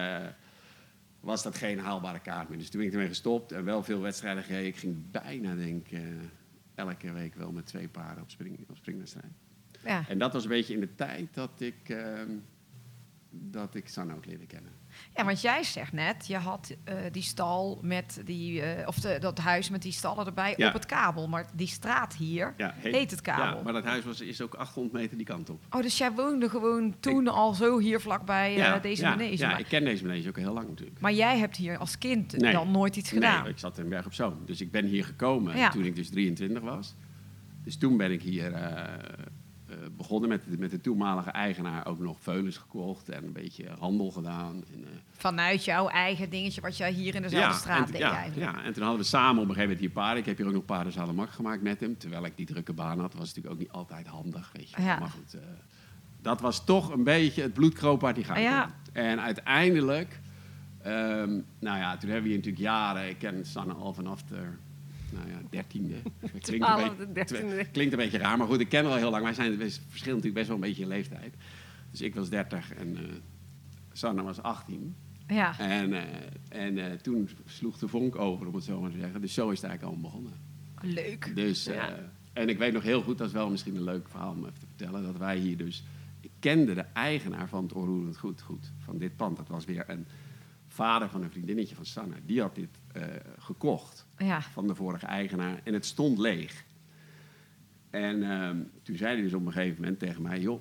was 1.23 1.43
dat 1.43 1.57
geen 1.57 1.79
haalbare 1.79 2.21
kaart 2.21 2.49
meer. 2.49 2.59
Dus 2.59 2.71
toen 2.71 2.79
ben 2.79 2.88
ik 2.88 2.95
ermee 2.95 3.09
gestopt 3.09 3.52
en 3.52 3.64
wel 3.64 3.83
veel 3.83 4.00
wedstrijden 4.00 4.43
gereden. 4.43 4.67
Ik 4.67 4.76
ging 4.76 5.11
bijna, 5.11 5.55
denk 5.55 5.87
ik, 5.87 5.93
eh, 5.93 6.02
elke 6.75 7.12
week 7.12 7.35
wel 7.35 7.52
met 7.52 7.67
twee 7.67 7.88
paarden 7.88 8.23
op, 8.23 8.31
spring, 8.31 8.64
op 8.69 8.76
springwedstrijd. 8.76 9.33
ja. 9.85 10.05
En 10.09 10.19
dat 10.19 10.33
was 10.33 10.43
een 10.43 10.49
beetje 10.49 10.75
in 10.75 10.81
de 10.81 10.95
tijd 10.95 11.35
dat 11.35 11.61
ik, 11.61 11.88
ehm, 11.88 12.31
dat 13.31 13.75
ik 13.75 13.88
Sanne 13.88 14.14
ook 14.14 14.26
leerde 14.26 14.47
kennen. 14.47 14.73
Ja, 15.17 15.25
want 15.25 15.41
jij 15.41 15.63
zegt 15.63 15.93
net, 15.93 16.27
je 16.27 16.37
had 16.37 16.75
eh, 16.85 16.95
die 17.13 17.23
stal 17.23 17.79
met 17.83 18.21
die, 18.25 18.63
eh, 18.63 18.89
of 18.89 18.97
de, 19.01 19.17
dat 19.21 19.39
huis 19.39 19.71
met 19.71 19.83
die 19.83 19.93
stallen 19.93 20.27
erbij 20.27 20.55
Ja. 20.57 20.67
op 20.69 20.73
het 20.73 20.87
kabel. 20.87 21.29
Maar 21.29 21.47
die 21.55 21.67
straat 21.67 22.15
hier 22.17 22.55
Ja, 22.57 22.75
heet 22.77 23.11
het 23.11 23.21
kabel. 23.21 23.57
Ja, 23.57 23.63
maar 23.63 23.73
dat 23.73 23.85
huis 23.85 24.05
was, 24.05 24.21
is 24.21 24.41
ook 24.41 24.55
800 24.55 24.95
meter 24.95 25.17
die 25.17 25.27
kant 25.27 25.51
op. 25.51 25.63
Oh, 25.71 25.83
dus 25.83 25.99
jij 25.99 26.13
woonde 26.13 26.49
gewoon 26.49 26.95
toen 27.01 27.29
al 27.29 27.55
zo 27.55 27.79
hier 27.79 28.01
vlakbij 28.01 28.57
eh, 28.75 28.83
deze 28.83 29.03
ja, 29.03 29.09
manege. 29.11 29.37
Ja, 29.37 29.57
ik 29.57 29.67
ken 29.67 29.85
deze 29.85 30.05
manege 30.07 30.29
ook 30.29 30.37
heel 30.37 30.53
lang 30.53 30.69
natuurlijk. 30.69 31.01
maar 31.01 31.13
jij 31.13 31.39
hebt 31.39 31.57
hier 31.57 31.79
als 31.79 31.99
kind 31.99 32.37
Nee. 32.37 32.53
dan 32.53 32.71
nooit 32.71 32.97
iets 32.97 33.11
gedaan. 33.11 33.43
Nee, 33.43 33.53
ik 33.53 33.59
zat 33.59 33.79
in 33.79 33.89
Berg 33.89 34.07
op 34.07 34.15
Zoom. 34.15 34.37
Dus 34.47 34.61
ik 34.61 34.71
ben 34.71 34.85
hier 34.85 35.05
gekomen 35.05 35.71
toen 35.71 35.85
ik 35.85 35.97
dus 35.97 36.11
23 36.11 36.63
was. 36.63 36.95
Dus 37.65 37.77
toen 37.77 37.97
ben 37.97 38.11
ik 38.13 38.23
hier 38.23 38.53
begonnen 39.97 40.29
met, 40.29 40.43
de- 40.51 40.59
met 40.59 40.71
de 40.71 40.81
toenmalige 40.81 41.31
eigenaar 41.31 41.87
ook 41.87 41.99
nog 41.99 42.17
veulens 42.21 42.57
gekocht 42.57 43.09
en 43.09 43.25
een 43.25 43.33
beetje 43.33 43.69
handel 43.79 44.11
gedaan. 44.11 44.65
En, 44.73 44.85
eh, 44.85 44.91
Vanuit 45.11 45.65
jouw 45.65 45.89
eigen 45.89 46.31
dingetje 46.31 46.61
wat 46.61 46.77
jij 46.77 46.93
hier 46.93 47.15
in 47.15 47.23
dezelfde 47.23 47.59
straat 47.59 47.87
deed 47.93 48.01
ja, 48.01 48.17
eigenlijk. 48.17 48.53
ja, 48.53 48.65
en 48.65 48.73
toen 48.73 48.83
hadden 48.83 49.01
we 49.01 49.07
samen 49.07 49.43
op 49.43 49.49
een 49.49 49.55
gegeven 49.55 49.62
moment 49.62 49.81
hier 49.81 49.91
paarden. 49.91 50.19
Ik 50.19 50.27
heb 50.27 50.37
hier 50.37 50.47
ook 50.47 50.53
nog 50.53 50.65
paarden 50.65 50.93
Zalemak 50.93 51.31
gemaakt 51.31 51.62
met 51.62 51.81
hem. 51.81 51.99
Terwijl 51.99 52.25
ik 52.25 52.37
die 52.37 52.47
drukke 52.47 52.73
baan 52.73 53.01
had, 53.01 53.15
was 53.15 53.27
natuurlijk 53.27 53.55
ook 53.55 53.61
niet 53.61 53.71
altijd 53.73 54.07
handig. 54.07 54.51
Weet 54.53 54.71
je. 54.71 54.83
Ja. 54.83 54.99
Maar 54.99 55.09
goed, 55.09 55.35
eh, 55.35 55.41
dat 56.23 56.41
was 56.41 56.65
toch 56.65 56.91
een 56.93 57.05
beetje 57.05 57.43
het 57.43 57.53
bloed 57.53 57.75
kroop 57.75 58.05
uit 58.05 58.15
die 58.15 58.25
gang. 58.25 58.39
Ja. 58.39 58.71
En 58.93 59.21
uiteindelijk, 59.21 60.21
ehm, 60.83 61.41
nou 61.59 61.79
ja, 61.79 61.97
toen 61.97 62.11
hebben 62.11 62.23
we 62.23 62.29
hier 62.29 62.37
natuurlijk 62.37 62.62
jaren... 62.65 63.09
Ik 63.09 63.19
ken 63.19 63.47
Sanne 63.47 63.73
al 63.73 63.93
vanaf 63.95 64.23
de, 64.23 64.43
nou 65.12 65.28
ja, 65.28 65.40
dertiende. 65.50 65.95
Klinkt, 66.40 66.69
een 66.69 67.12
beetje- 67.12 67.66
klinkt 67.73 67.92
een 67.92 67.99
beetje 67.99 68.19
raar, 68.19 68.38
maar 68.38 68.47
goed, 68.47 68.61
ik 68.61 68.69
ken 68.69 68.83
haar 68.85 68.92
al 68.92 68.99
heel 68.99 69.11
lang. 69.11 69.23
Wij 69.25 69.35
zijn 69.35 69.50
we 69.50 69.57
verschillen 69.88 70.16
natuurlijk 70.16 70.35
best 70.35 70.47
wel 70.47 70.57
een 70.57 70.62
beetje 70.62 70.83
in 70.83 70.88
leeftijd. 70.88 71.35
Dus 71.90 72.00
ik 72.00 72.14
was 72.14 72.28
30 72.28 72.75
en 72.75 72.97
eh 72.97 73.02
Sanne 73.92 74.23
was 74.23 74.42
18. 74.42 74.95
Ja. 75.26 75.59
En, 75.59 75.92
eh, 75.92 76.02
en 76.49 76.78
eh, 76.78 76.92
toen 76.99 77.28
sloeg 77.47 77.78
de 77.78 77.88
vonk 77.88 78.16
over, 78.16 78.47
om 78.47 78.54
het 78.54 78.64
zo 78.64 78.81
maar 78.81 78.90
te 78.90 78.99
zeggen. 78.99 79.21
Dus 79.21 79.35
zo 79.35 79.50
is 79.50 79.61
het 79.61 79.71
eigenlijk 79.71 79.95
allemaal 79.95 80.11
begonnen. 80.11 80.40
Leuk. 80.95 81.33
Dus, 81.35 81.64
Ja. 81.64 81.99
en 82.33 82.49
ik 82.49 82.59
weet 82.59 82.73
nog 82.73 82.83
heel 82.83 83.02
goed, 83.02 83.19
dat 83.19 83.26
is 83.26 83.33
wel 83.33 83.50
misschien 83.50 83.76
een 83.76 83.85
leuk 83.85 84.09
verhaal 84.09 84.31
om 84.33 84.38
even 84.38 84.59
te 84.61 84.66
vertellen, 84.66 85.02
dat 85.02 85.16
wij 85.16 85.38
hier 85.38 85.57
dus... 85.57 85.85
Ik 86.21 86.31
kende 86.38 86.75
de 86.75 86.81
eigenaar 86.92 87.49
van 87.49 87.62
het 87.62 87.73
onroerend 87.73 88.19
goed, 88.19 88.42
goed 88.42 88.73
van 88.78 88.99
dit 88.99 89.16
pand. 89.16 89.37
Dat 89.37 89.49
was 89.49 89.64
weer 89.64 89.85
een 89.90 90.07
vader 90.69 91.09
van 91.09 91.23
een 91.23 91.31
vriendinnetje 91.31 91.75
van 91.75 91.85
Sanne. 91.87 92.14
Die 92.26 92.40
had 92.40 92.54
dit 92.54 92.78
gekocht 93.38 94.07
Ja. 94.25 94.41
van 94.43 94.67
de 94.67 94.75
vorige 94.75 95.07
eigenaar 95.07 95.61
en 95.64 95.73
het 95.75 95.87
stond 95.87 96.19
leeg. 96.19 96.64
En 97.90 98.31
ehm, 98.31 98.57
toen 98.83 98.97
zei 98.97 99.12
hij 99.14 99.23
dus 99.23 99.35
op 99.35 99.47
een 99.47 99.53
gegeven 99.53 99.81
moment 99.81 99.99
tegen 99.99 100.23
mij, 100.23 100.40
joh, 100.40 100.61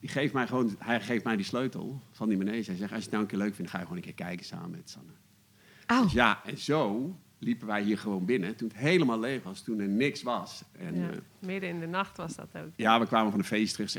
die 0.00 0.08
geeft 0.10 0.32
mij 0.32 0.46
gewoon, 0.46 0.76
hij 0.78 1.00
geeft 1.00 1.24
mij 1.24 1.36
die 1.36 1.44
sleutel 1.44 2.02
van 2.10 2.28
die 2.28 2.38
manege. 2.38 2.70
Hij 2.70 2.78
zegt, 2.78 2.92
als 2.92 2.98
je 2.98 3.02
het 3.04 3.10
nou 3.10 3.22
een 3.22 3.28
keer 3.28 3.38
leuk 3.38 3.54
vindt, 3.54 3.70
ga 3.70 3.76
je 3.78 3.82
gewoon 3.84 3.98
een 3.98 4.04
keer 4.04 4.26
kijken 4.26 4.46
samen 4.46 4.70
met 4.70 4.90
Sanne. 4.90 5.10
Oh, 5.86 6.02
Dus 6.02 6.12
ja, 6.12 6.40
en 6.44 6.58
zo 6.58 7.14
liepen 7.38 7.66
wij 7.66 7.82
hier 7.82 7.98
gewoon 7.98 8.24
binnen. 8.24 8.56
Toen 8.56 8.68
het 8.68 8.76
helemaal 8.76 9.20
leeg 9.20 9.42
was, 9.42 9.62
toen 9.62 9.78
er 9.80 9.88
niks 9.88 10.22
was. 10.22 10.62
En, 10.78 10.94
Ja, 10.96 11.02
ja. 11.06 11.10
midden 11.38 11.68
in 11.70 11.80
de 11.80 11.86
nacht 11.86 12.16
was 12.16 12.34
dat 12.36 12.48
ook. 12.56 12.68
ja, 12.76 13.00
we 13.00 13.06
kwamen 13.06 13.30
van 13.30 13.40
een 13.40 13.46
feest 13.46 13.74
terug. 13.74 13.92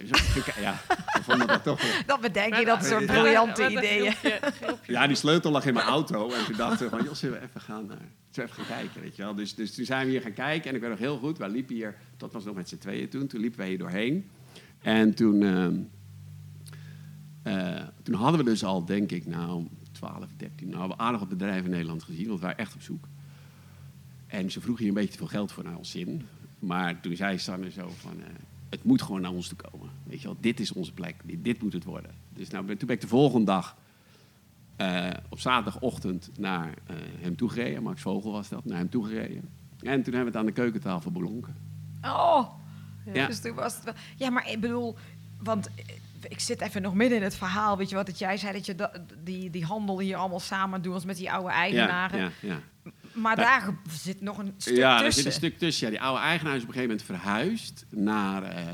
Ja, 0.59 0.79
we 0.87 1.19
vonden 1.23 1.47
dat 1.47 1.63
toch... 1.63 1.81
wel- 1.81 2.01
dat 2.15 2.21
bedenk 2.21 2.55
je, 2.55 2.65
dat 2.65 2.85
soort 2.85 3.01
Ja. 3.07 3.13
briljante 3.21 3.69
ideeën. 3.69 4.11
groepje- 4.13 4.51
groepje. 4.51 4.91
Ja, 4.91 5.07
die 5.07 5.15
sleutel 5.15 5.51
lag 5.51 5.65
in 5.65 5.73
mijn 5.73 5.85
auto. 5.85 6.29
En 6.31 6.45
toen 6.45 6.55
dachten 6.57 6.83
we 6.89 6.89
van, 6.97 7.03
joh, 7.03 7.13
zullen 7.13 7.39
we 7.39 7.45
even 7.45 7.61
gaan, 7.61 7.85
naar, 7.85 7.97
we 8.35 8.41
even 8.43 8.55
gaan 8.55 8.77
kijken, 8.77 9.01
weet 9.01 9.15
je 9.15 9.21
wel. 9.21 9.35
Dus, 9.35 9.55
dus 9.55 9.75
toen 9.75 9.85
zijn 9.85 10.05
we 10.05 10.11
hier 10.11 10.21
gaan 10.21 10.33
kijken. 10.33 10.69
En 10.69 10.75
ik 10.75 10.81
weet 10.81 10.89
nog 10.89 10.99
heel 10.99 11.17
goed, 11.17 11.37
wij 11.37 11.49
liepen 11.49 11.75
hier... 11.75 11.95
Dat 12.17 12.31
was 12.33 12.43
nog 12.43 12.55
met 12.55 12.69
z'n 12.69 12.77
tweeën 12.77 13.09
toen. 13.09 13.27
Toen 13.27 13.39
liepen 13.39 13.59
wij 13.59 13.67
hier 13.67 13.77
doorheen. 13.77 14.29
En 14.81 15.13
toen... 15.13 15.41
ehm, 15.43 15.79
eh, 17.43 17.87
toen 18.03 18.15
hadden 18.15 18.43
we 18.43 18.49
dus 18.49 18.63
al, 18.63 18.85
denk 18.85 19.11
ik, 19.11 19.25
nou, 19.25 19.67
12, 19.91 20.25
13... 20.37 20.69
Nou, 20.69 20.87
we 20.87 20.97
aardig 20.97 21.19
wat 21.19 21.29
bedrijven 21.29 21.65
in 21.65 21.71
Nederland 21.71 22.03
gezien. 22.03 22.27
Want 22.27 22.39
we 22.39 22.45
waren 22.45 22.59
echt 22.59 22.75
op 22.75 22.81
zoek. 22.81 23.07
En 24.27 24.51
ze 24.51 24.61
vroegen 24.61 24.83
hier 24.83 24.93
een 24.93 24.99
beetje 24.99 25.11
te 25.11 25.17
veel 25.17 25.27
geld 25.27 25.51
voor 25.51 25.63
naar 25.63 25.77
ons 25.77 25.91
zin. 25.91 26.25
Maar 26.59 26.99
toen 27.01 27.15
zei 27.15 27.37
Sanne 27.37 27.71
zo 27.71 27.89
van... 27.97 28.21
eh, 28.21 28.27
het 28.69 28.83
moet 28.83 29.01
gewoon 29.01 29.21
naar 29.21 29.31
ons 29.31 29.47
toe 29.47 29.57
komen. 29.69 29.89
Weet 30.03 30.21
je 30.21 30.27
wel, 30.27 30.37
dit 30.39 30.59
is 30.59 30.71
onze 30.71 30.93
plek. 30.93 31.15
Dit, 31.23 31.43
dit 31.43 31.61
moet 31.61 31.73
het 31.73 31.83
worden. 31.83 32.11
Dus 32.33 32.49
nou, 32.49 32.65
toen 32.65 32.87
ben 32.87 32.95
ik 32.95 33.01
de 33.01 33.07
volgende 33.07 33.45
dag... 33.45 33.77
eh, 34.81 35.09
op 35.29 35.39
zaterdagochtend 35.39 36.29
naar 36.37 36.73
eh, 36.85 36.95
hem 37.19 37.35
toegereden. 37.35 37.83
Max 37.83 38.01
Vogel 38.01 38.31
was 38.31 38.49
dat, 38.49 38.65
naar 38.65 38.77
hem 38.77 38.89
toegereden. 38.89 39.49
En 39.83 40.03
toen 40.03 40.13
hebben 40.13 40.19
we 40.21 40.25
het 40.25 40.35
aan 40.35 40.45
de 40.45 40.51
keukentafel 40.51 41.11
belonken. 41.11 41.55
Oh, 42.05 42.49
Ja. 43.13 43.27
dus 43.27 43.41
toen 43.41 43.55
was 43.55 43.75
het 43.75 43.83
wel... 43.83 43.93
Ja, 44.15 44.29
maar 44.29 44.49
ik 44.51 44.59
bedoel, 44.61 44.95
want 45.39 45.69
ik 46.29 46.39
zit 46.39 46.61
even 46.61 46.81
nog 46.81 46.93
midden 46.93 47.17
in 47.17 47.23
het 47.23 47.35
verhaal. 47.35 47.77
Weet 47.77 47.89
je 47.89 47.95
wat, 47.95 48.05
dat 48.05 48.19
jij 48.19 48.37
zei 48.37 48.53
dat 48.53 48.65
je 48.65 48.75
da- 48.75 48.91
die, 49.23 49.49
die 49.49 49.65
handel 49.65 49.99
hier 49.99 50.15
allemaal 50.15 50.39
samen 50.39 50.81
doet 50.81 50.93
als 50.93 51.05
met 51.05 51.17
die 51.17 51.31
oude 51.31 51.49
Ja, 51.49 51.55
eigenaren. 51.55 52.19
ja, 52.19 52.29
ja. 52.41 52.59
Maar 53.13 53.35
daar 53.35 53.69
zit 53.89 54.21
nog 54.21 54.37
een 54.37 54.53
stuk 54.57 54.75
ja 54.77 54.97
er 54.97 55.03
tussen. 55.03 55.23
zit 55.23 55.25
een 55.31 55.37
stuk 55.37 55.57
tussen. 55.59 55.85
Ja, 55.85 55.91
die 55.91 56.01
oude 56.01 56.21
eigenaar 56.21 56.55
is 56.55 56.61
op 56.61 56.67
een 56.67 56.73
gegeven 56.73 56.97
moment 56.97 57.21
verhuisd 57.23 57.85
naar... 57.89 58.43
eh, 58.43 58.65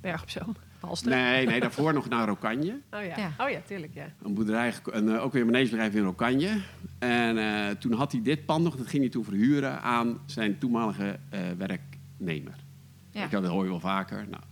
Berg 0.00 0.22
op 0.22 0.30
Zoom. 0.30 0.56
Halster. 0.80 1.10
nee, 1.10 1.46
nee, 1.46 1.60
daarvoor 1.60 1.92
nog 1.92 2.08
naar 2.08 2.26
Rokanje. 2.28 2.72
Oh 2.90 3.04
ja. 3.04 3.16
Ja. 3.16 3.32
oh 3.44 3.50
ja, 3.50 3.60
tuurlijk, 3.66 3.94
ja. 3.94 4.12
Een 4.22 4.34
boerderij, 4.34 4.74
een, 4.84 5.08
eh, 5.08 5.22
ook 5.24 5.32
weer 5.32 5.42
een 5.42 5.50
manegebedrijf 5.50 5.94
in 5.94 6.02
Rokanje. 6.02 6.60
En 6.98 7.38
eh, 7.38 7.76
toen 7.76 7.92
had 7.92 8.12
hij 8.12 8.22
dit 8.22 8.44
pand 8.44 8.64
nog, 8.64 8.76
dat 8.76 8.86
ging 8.86 9.02
hij 9.02 9.10
toen 9.10 9.24
verhuren 9.24 9.82
aan 9.82 10.18
zijn 10.26 10.58
toenmalige 10.58 11.18
eh, 11.30 11.40
werknemer. 11.58 12.54
Ja. 13.10 13.24
Ik, 13.24 13.30
dat 13.30 13.44
hoor 13.46 13.64
je 13.64 13.70
wel 13.70 13.80
vaker. 13.80 14.26
Nou. 14.30 14.42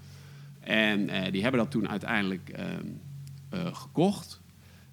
En 0.60 1.08
eh, 1.08 1.32
die 1.32 1.42
hebben 1.42 1.60
dat 1.60 1.70
toen 1.70 1.88
uiteindelijk 1.88 2.48
ehm, 2.48 2.86
eh, 3.50 3.74
gekocht. 3.74 4.40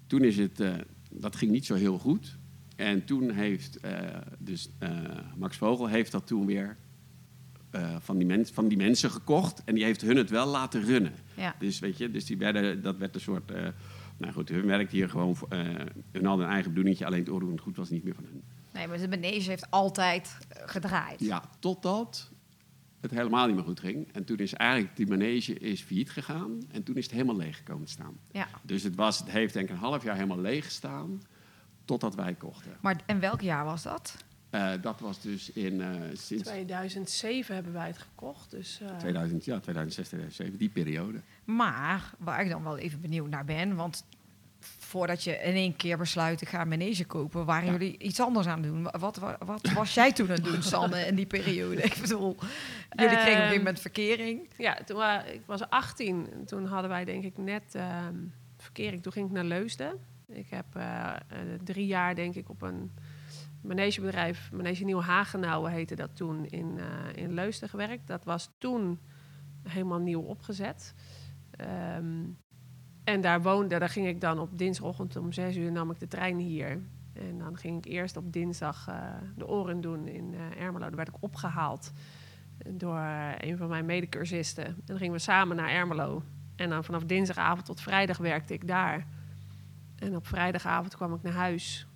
Toen 0.06 0.24
is 0.24 0.36
het, 0.36 0.60
eh, 0.60 0.74
dat 1.10 1.36
ging 1.36 1.50
niet 1.50 1.66
zo 1.66 1.74
heel 1.74 1.98
goed. 1.98 2.36
En 2.76 3.04
toen 3.04 3.30
heeft 3.30 3.80
eh, 3.80 3.92
dus 4.38 4.68
eh, 4.78 4.90
Max 5.36 5.56
Vogel 5.56 5.86
heeft 5.86 6.12
dat 6.12 6.26
toen 6.26 6.46
weer 6.46 6.76
eh, 7.70 7.96
van, 8.00 8.18
die 8.18 8.26
mens, 8.26 8.50
van 8.50 8.68
die 8.68 8.76
mensen 8.78 9.10
gekocht. 9.10 9.62
En 9.64 9.74
die 9.74 9.84
heeft 9.84 10.00
hun 10.00 10.16
het 10.16 10.30
wel 10.30 10.46
laten 10.46 10.84
runnen. 10.84 11.12
Ja. 11.34 11.54
Dus 11.58 11.78
weet 11.78 11.98
je, 11.98 12.10
dus 12.10 12.24
die 12.24 12.36
werden, 12.38 12.82
dat 12.82 12.96
werd 12.96 13.14
een 13.14 13.20
soort. 13.20 13.50
eh, 13.50 13.66
nou 14.16 14.32
goed, 14.32 14.48
hun 14.48 14.66
werkte 14.66 14.96
hier 14.96 15.08
gewoon. 15.08 15.36
eh, 15.48 15.58
hun 16.12 16.24
hadden 16.24 16.46
een 16.46 16.52
eigen 16.52 16.70
bedoelingje, 16.70 17.06
alleen 17.06 17.20
het 17.20 17.30
oorroerend 17.30 17.60
goed 17.60 17.76
was 17.76 17.90
niet 17.90 18.04
meer 18.04 18.14
van 18.14 18.24
hun. 18.24 18.42
Nee, 18.72 18.88
maar 18.88 18.98
de 18.98 19.08
manege 19.08 19.50
heeft 19.50 19.70
altijd 19.70 20.38
gedraaid. 20.48 21.20
Ja, 21.20 21.42
totdat 21.58 22.30
het 23.00 23.10
helemaal 23.10 23.46
niet 23.46 23.54
meer 23.56 23.64
goed 23.64 23.80
ging. 23.80 24.12
En 24.12 24.24
toen 24.24 24.36
is 24.36 24.54
eigenlijk 24.54 24.96
die 24.96 25.06
manege 25.06 25.58
is 25.58 25.82
failliet 25.82 26.10
gegaan. 26.10 26.60
En 26.70 26.82
toen 26.82 26.96
is 26.96 27.04
het 27.04 27.12
helemaal 27.12 27.36
leeg 27.36 27.56
gekomen 27.56 27.84
te 27.86 27.92
staan. 27.92 28.16
Ja. 28.30 28.48
Dus 28.62 28.82
het, 28.82 28.94
was, 28.94 29.18
het 29.18 29.28
heeft 29.30 29.52
denk 29.52 29.68
ik 29.68 29.74
een 29.74 29.80
half 29.80 30.02
jaar 30.02 30.14
helemaal 30.14 30.40
leeg 30.40 30.64
gestaan. 30.64 31.22
Totdat 31.84 32.14
wij 32.14 32.34
kochten. 32.34 32.76
Maar 32.80 33.00
en 33.06 33.20
welk 33.20 33.40
jaar 33.40 33.64
was 33.64 33.82
dat? 33.82 34.16
Eh, 34.56 34.72
dat 34.82 35.00
was 35.00 35.20
dus 35.20 35.52
in 35.52 35.80
eh, 35.80 35.88
sinds 36.12 36.44
2007 36.48 37.54
hebben 37.54 37.72
wij 37.72 37.86
het 37.86 37.98
gekocht. 37.98 38.50
Dus, 38.50 38.80
eh, 38.80 38.96
2000, 38.96 39.44
ja, 39.44 39.58
2006, 39.60 40.08
2007, 40.08 40.58
die 40.58 40.68
periode. 40.68 41.20
Maar 41.44 42.10
waar 42.18 42.40
ik 42.40 42.50
dan 42.50 42.62
wel 42.62 42.78
even 42.78 43.00
benieuwd 43.00 43.28
naar 43.28 43.44
ben, 43.44 43.74
want 43.74 44.04
voordat 44.60 45.24
je 45.24 45.30
in 45.32 45.54
één 45.54 45.76
keer 45.76 45.98
besluit 45.98 46.40
ik 46.40 46.48
ga 46.48 46.60
een 46.60 46.68
manege 46.68 47.04
kopen, 47.04 47.44
waren 47.44 47.66
Ja. 47.66 47.72
jullie 47.72 47.98
iets 47.98 48.20
anders 48.20 48.46
aan 48.46 48.62
het 48.62 48.72
doen? 48.72 48.82
Wat, 48.82 49.16
wat, 49.16 49.36
wat 49.38 49.72
was 49.72 49.94
jij 49.94 50.12
toen 50.12 50.28
aan 50.28 50.34
het 50.34 50.44
doen, 50.44 50.62
Sanne, 50.62 51.06
in 51.06 51.14
die 51.14 51.26
periode? 51.26 51.82
Ik 51.92 51.96
bedoel, 52.00 52.36
jullie 52.90 53.16
kregen 53.16 53.20
op 53.20 53.26
een 53.26 53.32
gegeven 53.32 53.56
moment 53.56 53.80
verkering. 53.80 54.48
Ja, 54.56 54.78
toen 54.84 55.02
ik 55.32 55.40
was 55.46 55.68
18. 55.68 56.28
En 56.32 56.44
Toen 56.44 56.66
hadden 56.66 56.90
wij 56.90 57.04
denk 57.04 57.24
ik 57.24 57.38
net 57.38 57.74
ehm, 57.74 58.14
verkering. 58.56 59.02
Toen 59.02 59.12
ging 59.12 59.26
ik 59.26 59.32
naar 59.32 59.44
Leusden. 59.44 59.98
Ik 60.28 60.46
heb 60.50 60.66
drie 61.64 61.86
jaar 61.86 62.14
denk 62.14 62.34
ik 62.34 62.48
op 62.48 62.62
een 62.62 62.90
manegebedrijf, 63.66 64.52
Manege 64.52 64.84
Nieuw 64.84 65.00
Hagenouwen 65.00 65.72
heette 65.72 65.94
dat 65.94 66.16
toen, 66.16 66.46
in, 66.46 66.78
eh, 66.78 67.22
in 67.22 67.32
Leusden 67.32 67.68
gewerkt. 67.68 68.06
Dat 68.06 68.24
was 68.24 68.50
toen 68.58 69.00
helemaal 69.62 69.98
nieuw 69.98 70.20
opgezet. 70.20 70.94
Ehm, 71.50 72.24
en 73.04 73.20
daar 73.20 73.42
woonde, 73.42 73.78
daar 73.78 73.88
ging 73.88 74.06
ik 74.06 74.20
dan 74.20 74.38
op 74.38 74.58
dinsdagochtend 74.58 75.16
om 75.16 75.32
zes 75.32 75.56
uur 75.56 75.72
nam 75.72 75.90
ik 75.90 75.98
de 75.98 76.08
trein 76.08 76.38
hier. 76.38 76.82
En 77.12 77.38
dan 77.38 77.56
ging 77.56 77.78
ik 77.78 77.92
eerst 77.92 78.16
op 78.16 78.32
dinsdag 78.32 78.88
eh, 78.88 79.12
de 79.36 79.46
oren 79.48 79.80
doen 79.80 80.06
in 80.06 80.34
eh 80.34 80.62
Ermelo. 80.62 80.84
Daar 80.84 80.96
werd 80.96 81.08
ik 81.08 81.16
opgehaald 81.22 81.92
door 82.70 82.98
een 83.38 83.56
van 83.56 83.68
mijn 83.68 83.86
medecursisten. 83.86 84.66
En 84.66 84.82
dan 84.84 84.96
gingen 84.96 85.12
we 85.12 85.18
samen 85.18 85.56
naar 85.56 85.70
Ermelo. 85.70 86.22
En 86.56 86.70
dan 86.70 86.84
vanaf 86.84 87.04
dinsdagavond 87.04 87.66
tot 87.66 87.80
vrijdag 87.80 88.18
werkte 88.18 88.54
ik 88.54 88.66
daar. 88.66 89.06
En 89.96 90.16
op 90.16 90.26
vrijdagavond 90.26 90.96
kwam 90.96 91.14
ik 91.14 91.22
naar 91.22 91.32
huis. 91.32 91.86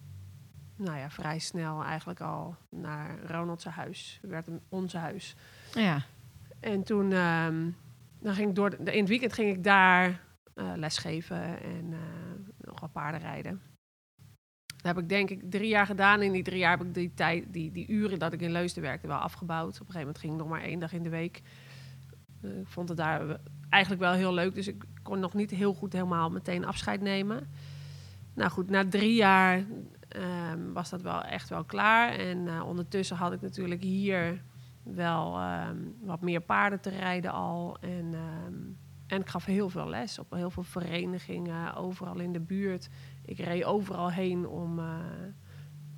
Nou 0.83 0.99
ja, 0.99 1.11
vrij 1.11 1.39
snel 1.39 1.83
eigenlijk 1.85 2.21
al 2.21 2.57
naar 2.69 3.19
Ronald's 3.27 3.65
huis. 3.65 4.19
Werd 4.23 4.47
een- 4.47 4.61
ons 4.69 4.93
huis. 4.93 5.35
Ja. 5.75 6.03
En 6.61 6.83
toen 6.83 7.13
ehm, 7.13 7.71
dan 8.21 8.35
ging 8.35 8.49
ik 8.49 8.55
door 8.55 8.71
de, 8.71 8.93
in 8.93 9.01
het 9.01 9.09
weekend 9.09 9.33
ging 9.33 9.57
ik 9.57 9.65
daar 9.65 10.21
eh, 10.55 10.73
lesgeven 10.77 11.61
en 11.63 11.93
eh, 11.93 11.99
nog 12.59 12.81
wat 12.81 12.93
paarden 12.93 13.21
rijden. 13.21 13.61
Dat 14.67 14.95
heb 14.95 14.99
ik 14.99 15.09
denk 15.09 15.31
ik 15.31 15.51
drie 15.51 15.69
jaar 15.69 15.87
gedaan. 15.87 16.23
In 16.23 16.33
die 16.33 16.43
drie 16.43 16.59
jaar 16.59 16.79
heb 16.79 16.87
ik 16.87 16.95
die, 16.95 17.15
tijd, 17.15 17.45
die, 17.53 17.73
die 17.73 17.87
uren 17.89 18.19
dat 18.19 18.33
ik 18.33 18.41
in 18.41 18.53
Leusden 18.53 18.83
werkte 18.83 19.07
wel 19.07 19.19
afgebouwd. 19.19 19.75
Op 19.81 19.87
een 19.87 19.93
gegeven 19.93 20.01
moment 20.01 20.19
ging 20.19 20.33
ik 20.33 20.39
nog 20.39 20.49
maar 20.49 20.63
één 20.63 20.79
dag 20.81 20.93
in 20.93 21.03
de 21.03 21.09
week. 21.09 21.43
Eh, 22.43 22.59
ik 22.59 22.69
vond 22.69 22.89
het 22.89 22.99
daar 22.99 23.41
eigenlijk 23.69 24.03
wel 24.03 24.13
heel 24.13 24.35
leuk. 24.35 24.55
Dus 24.55 24.69
ik 24.69 24.85
kon 25.03 25.21
nog 25.21 25.35
niet 25.35 25.51
heel 25.51 25.75
goed 25.75 25.93
helemaal 25.93 26.31
meteen 26.31 26.65
afscheid 26.65 27.01
nemen. 27.01 27.49
Nou 28.35 28.51
goed, 28.51 28.71
na 28.71 28.89
drie 28.89 29.15
jaar 29.15 29.65
ehm, 30.11 30.73
was 30.73 30.91
dat 30.91 31.03
wel 31.03 31.23
echt 31.23 31.49
wel 31.49 31.65
klaar. 31.65 32.13
En 32.13 32.49
eh, 32.49 32.67
ondertussen 32.67 33.17
had 33.17 33.33
ik 33.33 33.41
natuurlijk 33.41 33.83
hier 33.83 34.43
wel 34.83 35.39
ehm, 35.39 35.77
wat 36.01 36.21
meer 36.21 36.41
paarden 36.41 36.81
te 36.81 36.91
rijden 36.91 37.33
al. 37.33 37.77
En, 37.81 38.15
ehm, 38.15 38.55
en 39.07 39.21
ik 39.21 39.29
gaf 39.29 39.45
heel 39.45 39.69
veel 39.69 39.89
les 39.89 40.19
op 40.19 40.31
heel 40.31 40.51
veel 40.51 40.63
verenigingen, 40.63 41.75
overal 41.75 42.19
in 42.19 42.33
de 42.33 42.41
buurt. 42.41 42.89
Ik 43.25 43.39
reed 43.39 43.65
overal 43.65 44.11
heen 44.11 44.47
om 44.47 44.79
eh, 44.79 44.87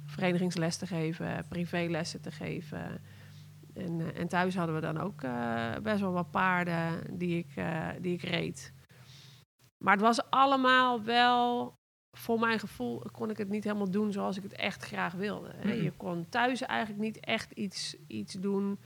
verenigingsles 0.05 0.77
te 0.77 0.87
geven, 0.87 1.45
privélessen 1.49 2.21
te 2.21 2.31
geven. 2.31 3.01
En, 3.75 4.01
eh, 4.01 4.21
en 4.21 4.29
thuis 4.29 4.57
hadden 4.57 4.75
we 4.75 4.81
dan 4.81 4.99
ook 4.99 5.21
best 5.83 6.01
wel 6.01 6.13
wat 6.13 6.31
paarden 6.31 7.19
die 7.19 7.39
ik, 7.39 7.65
die 8.01 8.13
ik 8.13 8.23
reed. 8.23 8.73
Maar 9.79 9.93
het 9.93 10.03
was 10.03 10.31
allemaal 10.31 11.03
wel, 11.03 11.77
voor 12.17 12.39
mijn 12.39 12.59
gevoel, 12.59 12.99
kon 13.13 13.31
ik 13.31 13.37
het 13.39 13.49
niet 13.49 13.65
helemaal 13.65 13.91
doen 13.91 14.13
zoals 14.13 14.37
ik 14.37 14.43
het 14.43 14.53
echt 14.53 14.83
graag 14.85 15.13
wilde. 15.13 15.51
hè. 15.57 15.73
Je 15.73 15.93
kon 15.93 16.29
thuis 16.29 16.61
eigenlijk 16.63 17.01
niet 17.01 17.21
echt 17.21 17.51
iets, 17.53 17.97
iets 18.07 18.35
doen. 18.35 18.79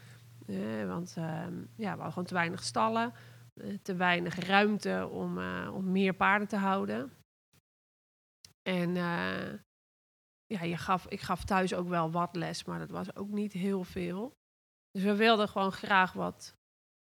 eh, 0.46 0.86
want 0.86 1.14
ehm, 1.16 1.58
ja, 1.58 1.64
we 1.76 1.86
hadden 1.88 2.08
gewoon 2.12 2.24
te 2.24 2.34
weinig 2.34 2.62
stallen, 2.64 3.12
eh, 3.60 3.78
te 3.82 3.94
weinig 3.94 4.34
ruimte 4.34 5.08
om, 5.10 5.38
eh, 5.38 5.70
om 5.74 5.90
meer 5.92 6.14
paarden 6.14 6.48
te 6.48 6.56
houden. 6.56 7.12
En 8.62 8.96
eh, 8.96 9.52
ja, 10.46 10.62
je 10.62 10.76
gaf, 10.76 11.06
ik 11.08 11.20
gaf 11.20 11.44
thuis 11.44 11.74
ook 11.74 11.88
wel 11.88 12.10
wat 12.10 12.36
les, 12.36 12.64
maar 12.64 12.78
dat 12.78 12.90
was 12.90 13.16
ook 13.16 13.28
niet 13.28 13.52
heel 13.52 13.84
veel. 13.84 14.32
Dus 14.90 15.02
we 15.02 15.16
wilden 15.16 15.48
gewoon 15.48 15.72
graag 15.72 16.12
wat, 16.12 16.52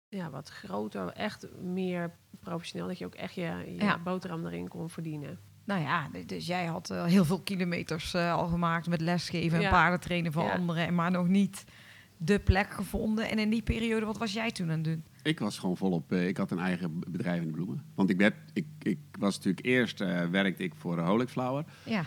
ja, 0.08 0.30
wat 0.30 0.48
groter, 0.48 1.08
echt 1.12 1.52
meer 1.60 2.16
professioneel. 2.40 2.86
Dat 2.86 2.98
je 2.98 3.06
ook 3.06 3.14
echt 3.14 3.34
je, 3.34 3.42
je 3.66 3.74
Ja. 3.74 3.98
boterham 3.98 4.46
erin 4.46 4.68
kon 4.68 4.90
verdienen. 4.90 5.38
Nou 5.66 5.80
ja, 5.80 6.08
dus 6.26 6.46
jij 6.46 6.66
had 6.66 6.90
eh, 6.90 7.04
heel 7.04 7.24
veel 7.24 7.40
kilometers 7.40 8.14
eh, 8.14 8.32
al 8.32 8.46
gemaakt 8.48 8.88
met 8.88 9.00
lesgeven 9.00 9.56
en 9.56 9.62
Ja. 9.64 9.70
paardentrainen 9.70 10.32
van 10.32 10.44
Ja. 10.44 10.52
anderen, 10.52 10.94
maar 10.94 11.10
nog 11.10 11.28
niet 11.28 11.64
de 12.16 12.38
plek 12.38 12.70
gevonden. 12.70 13.30
En 13.30 13.38
in 13.38 13.50
die 13.50 13.62
periode, 13.62 14.06
wat 14.06 14.18
was 14.18 14.32
jij 14.32 14.50
toen 14.50 14.66
aan 14.70 14.74
het 14.76 14.84
doen? 14.84 15.04
Ik 15.22 15.38
was 15.38 15.58
gewoon 15.58 15.76
volop. 15.76 16.12
eh, 16.12 16.28
ik 16.28 16.36
had 16.36 16.50
een 16.50 16.58
eigen 16.58 17.00
bedrijf 17.10 17.40
in 17.40 17.46
de 17.46 17.52
bloemen. 17.52 17.84
Want 17.94 18.10
ik, 18.10 18.16
werd, 18.18 18.34
ik, 18.52 18.66
ik 18.82 18.98
was 19.18 19.36
natuurlijk 19.36 19.66
eerst 19.66 20.00
eh, 20.00 20.28
werkte 20.28 20.62
ik 20.62 20.74
voor 20.74 20.98
uh, 20.98 21.20
Flower. 21.26 21.64
Ja, 21.84 22.04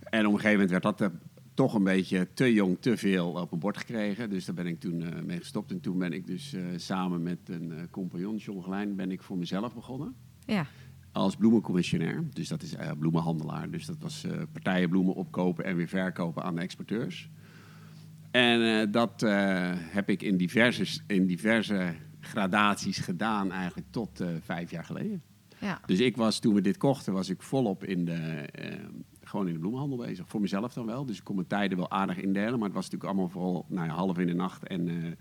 En 0.00 0.26
op 0.26 0.32
een 0.32 0.40
gegeven 0.40 0.50
moment 0.60 0.70
werd 0.70 0.98
dat 0.98 1.10
toch 1.54 1.74
een 1.74 1.84
beetje 1.84 2.28
te 2.34 2.52
jong, 2.52 2.76
te 2.80 2.96
veel 2.96 3.30
op 3.30 3.52
een 3.52 3.58
bord 3.58 3.76
gekregen. 3.76 4.30
Dus 4.30 4.44
daar 4.44 4.54
ben 4.54 4.66
ik 4.66 4.80
toen 4.80 5.02
eh, 5.02 5.22
mee 5.22 5.38
gestopt. 5.38 5.70
En 5.70 5.80
toen 5.80 5.98
ben 5.98 6.12
ik 6.12 6.26
dus 6.26 6.52
eh, 6.52 6.62
samen 6.76 7.22
met 7.22 7.38
een 7.44 7.88
compagnon, 7.90 8.36
John 8.36 8.62
Gelijn, 8.62 8.96
ben 8.96 9.10
ik 9.10 9.22
voor 9.22 9.38
mezelf 9.38 9.74
begonnen. 9.74 10.14
ja, 10.46 10.66
Als 11.12 11.36
bloemencommissionair. 11.36 12.24
Dus 12.32 12.48
dat 12.48 12.62
is 12.62 12.74
eh, 12.74 12.90
bloemenhandelaar. 12.98 13.70
Dus 13.70 13.86
dat 13.86 13.96
was 13.98 14.24
eh, 14.24 14.42
partijen 14.52 14.88
bloemen 14.88 15.14
opkopen 15.14 15.64
en 15.64 15.76
weer 15.76 15.88
verkopen 15.88 16.42
aan 16.42 16.54
de 16.54 16.60
exporteurs. 16.60 17.30
En 18.30 18.80
eh, 18.80 18.92
dat 18.92 19.20
heb 19.78 20.08
ik 20.08 20.22
in 20.22 20.36
diverse, 20.36 21.00
in 21.06 21.26
diverse 21.26 21.94
gradaties 22.20 22.98
gedaan 22.98 23.52
eigenlijk 23.52 23.86
tot 23.90 24.24
vijf 24.40 24.70
jaar 24.70 24.84
geleden. 24.84 25.22
ja. 25.60 25.80
Dus 25.86 26.00
ik 26.00 26.16
was, 26.16 26.38
toen 26.38 26.54
we 26.54 26.60
dit 26.60 26.76
kochten, 26.76 27.12
was 27.12 27.28
ik 27.28 27.42
volop 27.42 27.84
in 27.84 28.04
de, 28.04 28.48
gewoon 29.22 29.46
in 29.46 29.52
de 29.52 29.58
bloemenhandel 29.58 29.98
bezig. 29.98 30.28
Voor 30.28 30.40
mezelf 30.40 30.72
dan 30.72 30.86
wel. 30.86 31.06
Dus 31.06 31.18
ik 31.18 31.24
kon 31.24 31.34
mijn 31.34 31.46
tijden 31.46 31.78
wel 31.78 31.90
aardig 31.90 32.16
indelen. 32.16 32.58
Maar 32.58 32.68
het 32.68 32.76
was 32.76 32.90
natuurlijk 32.90 33.10
allemaal 33.10 33.28
vooral 33.28 33.66
nou 33.68 33.86
ja, 33.86 33.94
half 33.94 34.18
in 34.18 34.26
de 34.26 34.34
nacht 34.34 34.66
en 34.66 35.16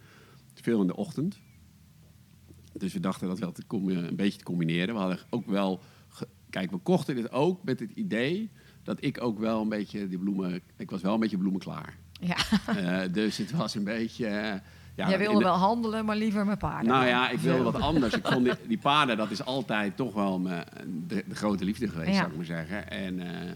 veel 0.54 0.82
in 0.82 0.88
de 0.88 0.96
ochtend. 0.96 1.40
Dus 2.78 2.94
we 2.94 3.00
dachten 3.00 3.28
dat 3.28 3.40
wel 3.40 3.52
te 3.52 3.64
een 3.70 4.16
beetje 4.16 4.38
te 4.38 4.44
combineren. 4.44 4.94
We 4.94 5.00
hadden 5.00 5.20
ook 5.30 5.46
wel... 5.48 5.82
Kijk, 6.50 6.72
we 6.72 6.78
kochten 6.78 7.16
dit 7.16 7.32
ook 7.32 7.64
met 7.64 7.80
het 7.80 7.92
idee 7.92 8.50
dat 8.84 8.98
ik 9.04 9.22
ook 9.24 9.40
wel 9.40 9.62
een 9.62 9.70
beetje 9.70 10.08
die 10.08 10.18
bloemen... 10.18 10.62
Ik 10.78 10.90
was 10.90 11.02
wel 11.02 11.14
een 11.14 11.20
beetje 11.20 11.38
bloemenklaar. 11.38 11.98
ja. 12.20 12.36
Eh, 12.66 13.14
dus 13.14 13.38
het 13.38 13.52
was 13.52 13.76
een 13.76 13.84
beetje... 13.84 14.26
eh, 14.28 14.60
ja, 14.96 15.10
jij 15.10 15.18
wilde 15.18 15.38
de- 15.38 15.44
wel 15.44 15.54
handelen, 15.56 16.06
maar 16.06 16.16
liever 16.16 16.46
met 16.46 16.58
paarden. 16.60 16.92
nou 16.92 17.06
ja, 17.06 17.30
ik 17.30 17.40
wilde 17.40 17.64
wat 17.64 17.82
anders. 17.82 18.14
Ik 18.14 18.28
vond 18.28 18.46
die, 18.46 18.54
die 18.68 18.78
paarden, 18.78 19.18
dat 19.18 19.32
is 19.32 19.46
altijd 19.46 19.96
toch 19.96 20.14
wel 20.14 20.40
mijn, 20.40 20.66
de, 21.08 21.24
de 21.28 21.36
grote 21.36 21.66
liefde 21.66 21.88
geweest, 21.88 22.10
Ja. 22.12 22.16
zou 22.18 22.30
ik 22.30 22.36
maar 22.36 22.46
zeggen. 22.46 22.90
En, 22.92 23.20
eh, 23.20 23.52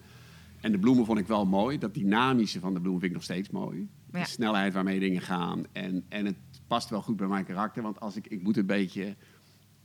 en 0.62 0.71
de 0.71 0.79
bloemen 0.79 1.05
vond 1.05 1.19
ik 1.19 1.27
wel 1.27 1.45
mooi. 1.45 1.77
Dat 1.77 1.93
dynamische 1.93 2.60
van 2.60 2.73
de 2.73 2.79
bloemen 2.79 2.99
vind 3.01 3.12
ik 3.12 3.17
nog 3.17 3.27
steeds 3.27 3.49
mooi. 3.49 3.88
Ja. 4.12 4.19
De 4.19 4.27
snelheid 4.29 4.73
waarmee 4.73 4.99
dingen 4.99 5.21
gaan. 5.21 5.63
En, 5.71 6.03
en 6.10 6.25
het 6.25 6.36
past 6.71 6.89
wel 6.89 7.01
goed 7.01 7.15
bij 7.15 7.27
mijn 7.27 7.45
karakter. 7.45 7.84
Want 7.84 7.99
als 7.99 8.15
ik, 8.15 8.27
ik 8.27 8.43
moet 8.43 8.57
een 8.57 8.65
beetje... 8.65 9.15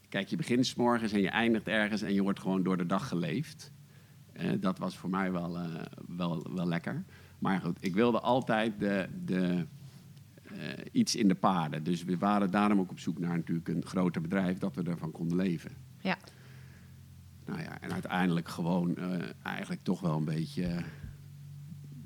Kijk, 0.08 0.28
je 0.28 0.36
begint 0.36 0.66
's 0.66 0.74
morgens 0.74 1.12
en 1.12 1.20
je 1.20 1.28
eindigt 1.28 1.68
ergens 1.68 2.02
en 2.02 2.14
je 2.14 2.22
wordt 2.22 2.40
gewoon 2.40 2.62
door 2.62 2.76
de 2.76 2.86
dag 2.86 3.08
geleefd. 3.08 3.72
Eh, 4.32 4.50
dat 4.60 4.78
was 4.78 4.96
voor 4.96 5.10
mij 5.10 5.32
wel, 5.32 5.58
eh, 5.58 5.82
wel, 6.16 6.52
wel 6.54 6.66
lekker. 6.66 7.04
Maar 7.38 7.60
goed, 7.60 7.78
ik 7.80 7.94
wilde 7.94 8.20
altijd 8.20 8.80
de, 8.80 9.08
de, 9.24 9.66
eh, 10.42 10.56
iets 10.92 11.16
in 11.16 11.28
de 11.28 11.34
paarden. 11.34 11.84
Dus 11.84 12.04
we 12.04 12.18
waren 12.18 12.50
daarom 12.50 12.80
ook 12.80 12.90
op 12.90 12.98
zoek 12.98 13.18
naar 13.18 13.36
natuurlijk 13.36 13.68
een 13.68 13.86
groter 13.86 14.20
bedrijf 14.20 14.58
dat 14.58 14.74
we 14.74 14.82
ervan 14.82 15.10
konden 15.10 15.36
leven. 15.36 15.70
Ja. 16.00 16.16
Nou 17.44 17.60
ja, 17.60 17.80
en 17.80 17.92
uiteindelijk 17.92 18.48
gewoon 18.48 18.96
eigenlijk 19.42 19.82
toch 19.82 20.00
wel 20.00 20.16
een 20.16 20.24
beetje, 20.24 20.82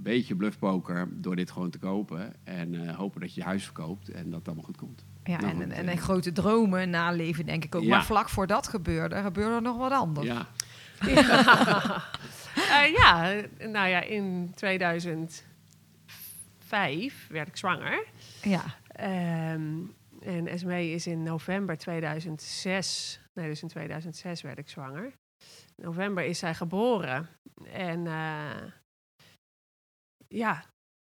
beetje 0.03 0.37
bluffpoker 0.37 1.09
door 1.11 1.37
dit 1.37 1.51
gewoon 1.51 1.71
te 1.71 1.79
kopen. 1.79 2.35
En 2.45 2.89
eh, 2.89 2.97
hopen 2.97 3.21
dat 3.21 3.35
je 3.35 3.41
je 3.41 3.47
huis 3.47 3.65
verkoopt 3.65 4.09
en 4.09 4.25
dat 4.25 4.39
het 4.39 4.47
allemaal 4.47 4.65
goed 4.65 4.77
komt. 4.77 5.05
Ja, 5.25 5.41
Nou 5.41 5.51
en, 5.51 5.57
goed, 5.57 5.63
en, 5.63 5.73
eh. 5.87 5.93
en 5.93 5.99
grote 5.99 6.33
dromen 6.33 6.91
naleven, 6.91 7.47
denk 7.47 7.65
ik 7.65 7.75
ook. 7.75 7.83
Ja. 7.83 7.89
Maar 7.89 8.05
vlak 8.05 8.29
voor 8.29 8.47
dat 8.47 8.69
gebeurde, 8.69 9.23
gebeurde 9.23 9.55
er 9.55 9.63
nog 9.63 9.77
wat 9.77 9.93
anders. 9.93 10.27
Ja, 10.27 10.47
Eh, 12.55 12.93
ja, 12.93 13.41
nou 13.59 13.89
ja, 13.89 14.01
in 14.01 14.53
2005 14.55 17.27
werd 17.29 17.49
ik 17.49 17.57
zwanger. 17.57 18.05
Ja. 18.43 18.63
Ehm, 18.87 19.73
en 20.21 20.47
Esmee 20.47 20.91
is 20.91 21.07
in 21.07 21.23
november 21.23 21.79
2006, 21.79 23.21
nee, 23.35 23.49
dus 23.49 23.63
in 23.63 23.69
2006 23.69 24.43
werd 24.43 24.59
ik 24.59 24.69
zwanger. 24.69 25.05
In 25.77 25.85
november 25.85 26.25
is 26.25 26.39
zij 26.39 26.55
geboren. 26.55 27.29
En 27.73 28.07
eh, 28.07 28.41
ja, 30.35 30.65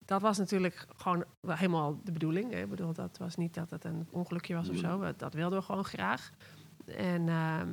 dat 0.05 0.21
was 0.21 0.37
natuurlijk 0.37 0.85
gewoon 0.95 1.25
helemaal 1.47 1.99
de 2.03 2.11
bedoeling. 2.11 2.51
hè. 2.51 2.59
Ik 2.61 2.69
bedoel, 2.69 2.93
dat 2.93 3.17
was 3.17 3.35
niet 3.35 3.53
dat 3.53 3.69
het 3.69 3.83
een 3.83 4.07
ongelukje 4.11 4.55
was 4.55 4.69
of 4.69 4.75
zo. 4.77 4.99
We- 4.99 5.13
Dat 5.17 5.33
wilden 5.33 5.59
we 5.59 5.65
gewoon 5.65 5.83
graag. 5.85 6.31
En, 6.85 7.29
ehm, 7.29 7.69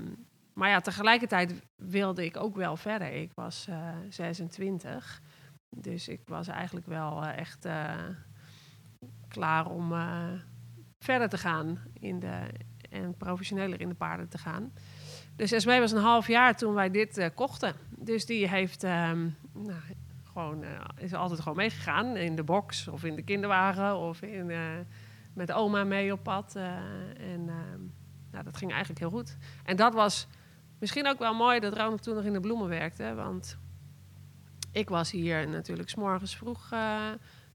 maar 0.52 0.68
ja, 0.68 0.80
tegelijkertijd 0.80 1.54
wilde 1.76 2.24
ik 2.24 2.36
ook 2.36 2.56
wel 2.56 2.76
verder. 2.76 3.12
Ik 3.12 3.30
was 3.34 3.66
eh 3.68 3.94
26. 4.08 5.20
Dus 5.76 6.08
ik 6.08 6.20
was 6.26 6.46
eigenlijk 6.48 6.86
wel 6.86 7.22
eh, 7.24 7.36
echt 7.38 7.64
eh, 7.64 7.94
klaar 9.28 9.66
om 9.70 9.92
verder 10.98 11.28
te 11.28 11.38
gaan 11.38 11.78
in 12.00 12.18
de, 12.20 12.40
en 12.90 13.16
professioneler 13.16 13.80
in 13.80 13.88
de 13.88 13.94
paarden 13.94 14.28
te 14.28 14.38
gaan. 14.38 14.72
Dus 15.36 15.52
Esmee 15.52 15.80
was 15.80 15.92
een 15.92 16.02
half 16.02 16.26
jaar 16.28 16.56
toen 16.56 16.74
wij 16.74 16.90
dit 16.90 17.30
kochten. 17.34 17.74
Dus 17.98 18.26
die 18.26 18.48
heeft 18.48 18.84
ehm, 18.84 19.28
nou, 19.52 19.80
gewoon, 20.38 20.62
eh, 20.62 20.80
is 20.96 21.14
altijd 21.14 21.40
gewoon 21.40 21.56
meegegaan 21.56 22.16
in 22.16 22.36
de 22.36 22.44
box 22.44 22.88
of 22.88 23.04
in 23.04 23.14
de 23.14 23.22
kinderwagen 23.22 23.96
of 23.96 24.22
in, 24.22 24.50
eh, 24.50 24.58
met 25.34 25.52
oma 25.52 25.84
mee 25.84 26.12
op 26.12 26.22
pad. 26.22 26.56
eh, 26.56 26.76
en 27.32 27.48
ehm, 27.48 27.80
nou, 28.30 28.44
dat 28.44 28.56
ging 28.56 28.70
eigenlijk 28.70 29.00
heel 29.00 29.10
goed. 29.10 29.36
En 29.64 29.76
dat 29.76 29.94
was 29.94 30.26
misschien 30.78 31.08
ook 31.08 31.18
wel 31.18 31.34
mooi 31.34 31.60
dat 31.60 31.76
Ronald 31.76 32.02
toen 32.02 32.14
nog 32.14 32.24
in 32.24 32.32
de 32.32 32.40
bloemen 32.40 32.68
werkte. 32.68 33.14
Want 33.14 33.58
ik 34.72 34.88
was 34.88 35.10
hier 35.10 35.48
natuurlijk 35.48 35.88
s'morgens 35.88 36.36
vroeg. 36.36 36.72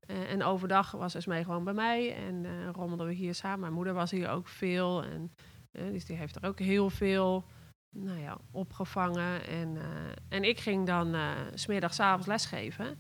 en 0.08 0.43
overdag 0.43 0.91
was 0.91 1.15
Esmee 1.15 1.43
gewoon 1.43 1.63
bij 1.63 1.74
mij. 1.74 2.15
En 2.15 2.46
eh 2.46 2.69
rommelden 2.72 3.08
we 3.08 3.13
hier 3.13 3.36
samen. 3.36 3.60
Mijn 3.60 3.74
moeder 3.74 3.93
was 3.93 4.12
hier 4.12 4.30
ook 4.30 4.48
veel. 4.48 5.04
En 5.04 5.32
dus 5.72 6.06
die 6.06 6.15
heeft 6.15 6.36
er 6.36 6.46
ook 6.46 6.60
heel 6.60 6.89
veel 6.89 7.46
nou 7.93 8.19
ja, 8.19 8.38
opgevangen. 8.51 9.47
En, 9.47 9.77
eh, 9.77 9.84
en 10.29 10.43
ik 10.43 10.60
ging 10.60 10.86
dan 10.86 11.13
eh, 11.13 11.29
s 11.53 11.62
smiddags, 11.62 11.99
avonds 11.99 12.27
lesgeven. 12.27 12.86
En 12.86 12.95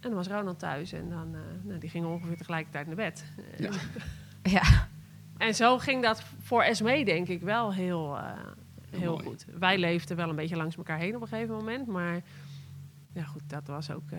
dan 0.00 0.14
was 0.14 0.26
Ronald 0.28 0.58
thuis 0.58 0.92
en 0.92 1.08
dan, 1.08 1.34
eh, 1.34 1.40
nou, 1.62 1.78
die 1.78 1.90
ging 1.90 2.06
ongeveer 2.06 2.36
tegelijkertijd 2.36 2.86
naar 2.86 2.96
bed. 2.96 3.24
Ja. 3.58 3.70
Ja, 4.42 4.88
En 5.38 5.54
zo 5.54 5.78
ging 5.78 6.02
dat 6.02 6.22
voor 6.40 6.62
Esmee 6.62 7.04
denk 7.04 7.28
ik 7.28 7.40
wel 7.42 7.72
heel, 7.74 8.16
eh, 8.18 8.32
heel 8.90 9.12
mooi. 9.12 9.24
goed. 9.24 9.46
Wij 9.58 9.78
leefden 9.78 10.16
wel 10.16 10.28
een 10.28 10.36
beetje 10.36 10.56
langs 10.56 10.76
elkaar 10.76 10.98
heen 10.98 11.16
op 11.16 11.22
een 11.22 11.28
gegeven 11.28 11.54
moment. 11.54 11.86
Maar 11.86 12.20
ja 13.12 13.24
goed, 13.24 13.42
dat 13.46 13.66
was 13.66 13.90
ook 13.90 14.10
eh, 14.10 14.18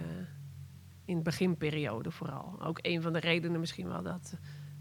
in 1.06 1.16
de 1.18 1.22
beginperiode 1.24 2.12
vooral. 2.12 2.62
Ook 2.62 2.80
een 2.82 3.02
van 3.02 3.14
de 3.14 3.20
redenen 3.20 3.60
misschien 3.60 3.88
wel 3.88 4.04
dat 4.04 4.38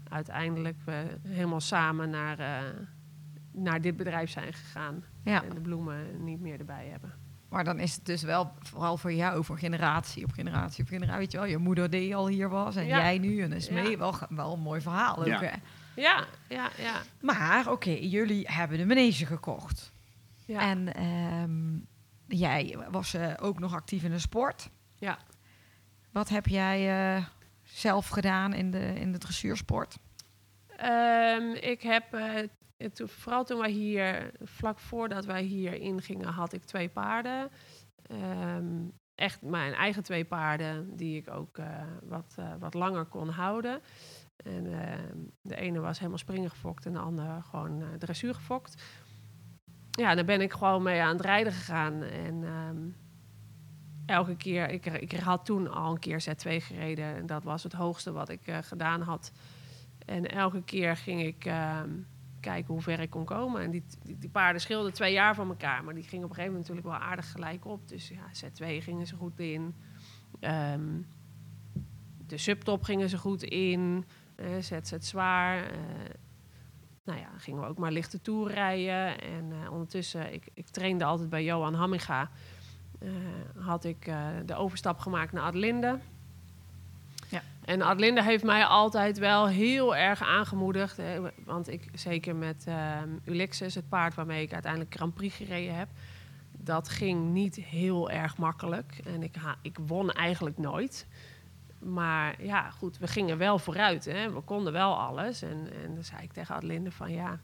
uiteindelijk 0.09 0.77
we 0.85 1.17
helemaal 1.27 1.59
samen 1.61 2.09
naar, 2.09 2.39
eh, 2.39 2.63
naar 3.51 3.81
dit 3.81 3.97
bedrijf 3.97 4.29
zijn 4.29 4.53
gegaan. 4.53 5.03
ja. 5.23 5.43
En 5.43 5.49
de 5.53 5.61
bloemen 5.61 6.23
niet 6.23 6.39
meer 6.39 6.59
erbij 6.59 6.87
hebben. 6.87 7.13
Maar 7.49 7.63
dan 7.63 7.79
is 7.79 7.95
het 7.95 8.05
dus 8.05 8.21
wel 8.23 8.51
vooral 8.59 8.97
voor 8.97 9.13
jou, 9.13 9.43
voor 9.43 9.57
generatie 9.57 10.23
op 10.23 10.31
generatie 10.31 10.83
op 10.83 10.87
generatie. 10.89 11.17
Weet 11.19 11.31
je 11.31 11.37
wel, 11.37 11.45
je 11.47 11.57
moeder 11.57 11.89
die 11.89 12.15
al 12.15 12.27
hier 12.27 12.49
was 12.49 12.75
en 12.75 12.85
Ja. 12.85 12.97
jij 12.97 13.17
nu. 13.17 13.41
En 13.41 13.51
is 13.53 13.67
Ja. 13.67 13.73
mee 13.73 13.97
wel, 13.97 14.15
wel 14.29 14.53
een 14.53 14.59
mooi 14.59 14.81
verhaal 14.81 15.17
ook, 15.17 15.25
Ja. 15.25 15.39
hè? 15.39 15.51
Ja, 15.95 16.25
ja, 16.49 16.69
ja. 16.77 17.01
Maar 17.21 17.71
oké, 17.71 17.89
jullie 17.89 18.47
hebben 18.51 18.77
de 18.77 18.85
manege 18.85 19.25
gekocht. 19.25 19.91
ja. 20.45 20.59
En 20.59 20.93
ehm, 20.93 21.77
jij 22.39 22.77
was 22.91 23.13
eh, 23.13 23.33
ook 23.39 23.59
nog 23.59 23.73
actief 23.73 24.03
in 24.03 24.11
de 24.11 24.19
sport. 24.19 24.69
Ja. 24.95 25.17
Wat 26.11 26.29
heb 26.29 26.45
jij 26.47 27.15
eh, 27.15 27.25
zelf 27.63 28.07
gedaan 28.07 28.53
in 28.53 28.71
de, 28.71 28.93
in 28.99 29.11
de 29.11 29.17
dressuursport? 29.17 29.97
Ehm, 30.77 31.51
ik 31.51 31.81
heb, 31.81 32.13
eh, 32.13 32.47
het- 32.83 33.01
vooral 33.05 33.43
toen 33.43 33.59
wij 33.59 33.71
hier, 33.71 34.31
vlak 34.41 34.79
voordat 34.79 35.25
wij 35.25 35.43
hier 35.43 35.73
ingingen, 35.73 36.27
had 36.27 36.53
ik 36.53 36.63
twee 36.63 36.89
paarden. 36.89 37.49
Ehm, 38.01 38.87
echt 39.15 39.41
mijn 39.41 39.73
eigen 39.73 40.03
twee 40.03 40.25
paarden, 40.25 40.95
die 40.95 41.17
ik 41.17 41.29
ook 41.31 41.57
eh, 41.57 41.81
wat, 42.03 42.35
eh, 42.37 42.53
wat 42.59 42.73
langer 42.73 43.05
kon 43.05 43.29
houden. 43.29 43.81
En 44.43 44.81
ehm, 44.81 45.17
de 45.41 45.55
ene 45.55 45.79
was 45.79 45.97
helemaal 45.97 46.17
springen 46.17 46.49
gefokt 46.49 46.85
en 46.85 46.93
de 46.93 46.99
andere 46.99 47.41
gewoon 47.41 47.81
eh, 47.81 47.87
dressuur 47.97 48.33
gefokt. 48.33 48.83
Ja, 49.91 50.15
daar 50.15 50.25
ben 50.25 50.41
ik 50.41 50.53
gewoon 50.53 50.83
mee 50.83 51.01
aan 51.01 51.15
het 51.15 51.25
rijden 51.25 51.53
gegaan. 51.53 52.01
En 52.03 52.43
ehm, 52.43 52.89
elke 54.05 54.35
keer, 54.35 54.69
ik, 54.69 54.85
ik 54.85 55.11
had 55.11 55.45
toen 55.45 55.71
al 55.71 55.91
een 55.91 55.99
keer 55.99 56.21
Z2 56.21 56.61
gereden. 56.61 57.15
En 57.15 57.25
dat 57.25 57.43
was 57.43 57.63
het 57.63 57.73
hoogste 57.73 58.11
wat 58.11 58.29
ik 58.29 58.41
gedaan 58.61 59.01
had. 59.01 59.31
En 60.05 60.25
elke 60.25 60.63
keer 60.63 60.97
ging 60.97 61.21
ik 61.21 61.45
kijken 62.39 62.73
hoe 62.73 62.81
ver 62.81 62.99
ik 62.99 63.09
kon 63.09 63.25
komen. 63.25 63.61
En 63.61 63.71
die, 63.71 63.83
die, 64.17 64.29
paarden 64.29 64.61
scheelden 64.61 64.93
twee 64.93 65.13
jaar 65.13 65.35
van 65.35 65.49
elkaar. 65.49 65.83
Maar 65.83 65.93
die 65.93 66.03
gingen 66.03 66.23
op 66.23 66.29
een 66.29 66.35
gegeven 66.35 66.57
moment 66.57 66.69
natuurlijk 66.69 67.01
wel 67.01 67.09
aardig 67.09 67.31
gelijk 67.31 67.65
op. 67.65 67.87
Dus 67.87 68.09
ja, 68.09 68.49
Z2 68.49 68.83
gingen 68.83 69.07
ze 69.07 69.15
goed 69.15 69.39
in. 69.39 69.75
Ehm, 70.39 71.01
de 72.27 72.37
subtop 72.37 72.83
gingen 72.83 73.09
ze 73.09 73.17
goed 73.17 73.43
in. 73.43 74.05
eh 74.35 74.47
ZZ 74.59 74.91
zwaar. 74.99 75.63
eh, 75.63 75.79
nou 77.03 77.19
ja, 77.19 77.29
gingen 77.37 77.61
we 77.61 77.67
ook 77.67 77.77
maar 77.77 77.91
lichte 77.91 78.21
toer 78.21 78.51
rijden. 78.51 79.21
En 79.21 79.51
eh, 79.51 79.71
ondertussen, 79.71 80.33
ik, 80.33 80.49
ik 80.53 80.67
trainde 80.67 81.03
altijd 81.03 81.29
bij 81.29 81.43
Johan 81.43 81.73
Hamminga. 81.73 82.29
had 83.59 83.83
ik 83.83 84.11
de 84.45 84.55
overstap 84.55 84.99
gemaakt 84.99 85.31
naar 85.31 85.43
Adelinde. 85.43 85.99
En 87.69 87.81
Adelinde 87.81 88.23
heeft 88.23 88.43
mij 88.43 88.65
altijd 88.65 89.17
wel 89.17 89.47
heel 89.47 89.95
erg 89.95 90.21
aangemoedigd. 90.21 90.97
Hè, 90.97 91.19
want 91.45 91.69
ik, 91.69 91.89
zeker 91.93 92.35
met 92.35 92.67
Ulixus, 93.25 93.75
het 93.75 93.89
paard 93.89 94.15
waarmee 94.15 94.41
ik 94.41 94.53
uiteindelijk 94.53 94.93
Grand 94.95 95.13
Prix 95.13 95.35
gereden 95.35 95.75
heb. 95.75 95.87
Dat 96.51 96.89
ging 96.89 97.33
niet 97.33 97.55
heel 97.55 98.09
erg 98.09 98.37
makkelijk. 98.37 99.01
En 99.05 99.23
ik, 99.23 99.35
ha- 99.35 99.57
ik 99.61 99.77
won 99.87 100.11
eigenlijk 100.11 100.57
nooit. 100.57 101.07
Maar 101.79 102.43
ja, 102.43 102.69
goed, 102.69 102.97
we 102.97 103.07
gingen 103.07 103.37
wel 103.37 103.59
vooruit. 103.59 104.05
Hè. 104.05 104.33
We 104.33 104.41
konden 104.41 104.73
wel 104.73 104.99
alles. 104.99 105.41
En, 105.41 105.69
en 105.83 105.93
dan 105.93 106.03
zei 106.03 106.23
ik 106.23 106.33
tegen 106.33 106.55
Adelinde 106.55 106.91
van 106.91 107.11
ja, 107.11 107.39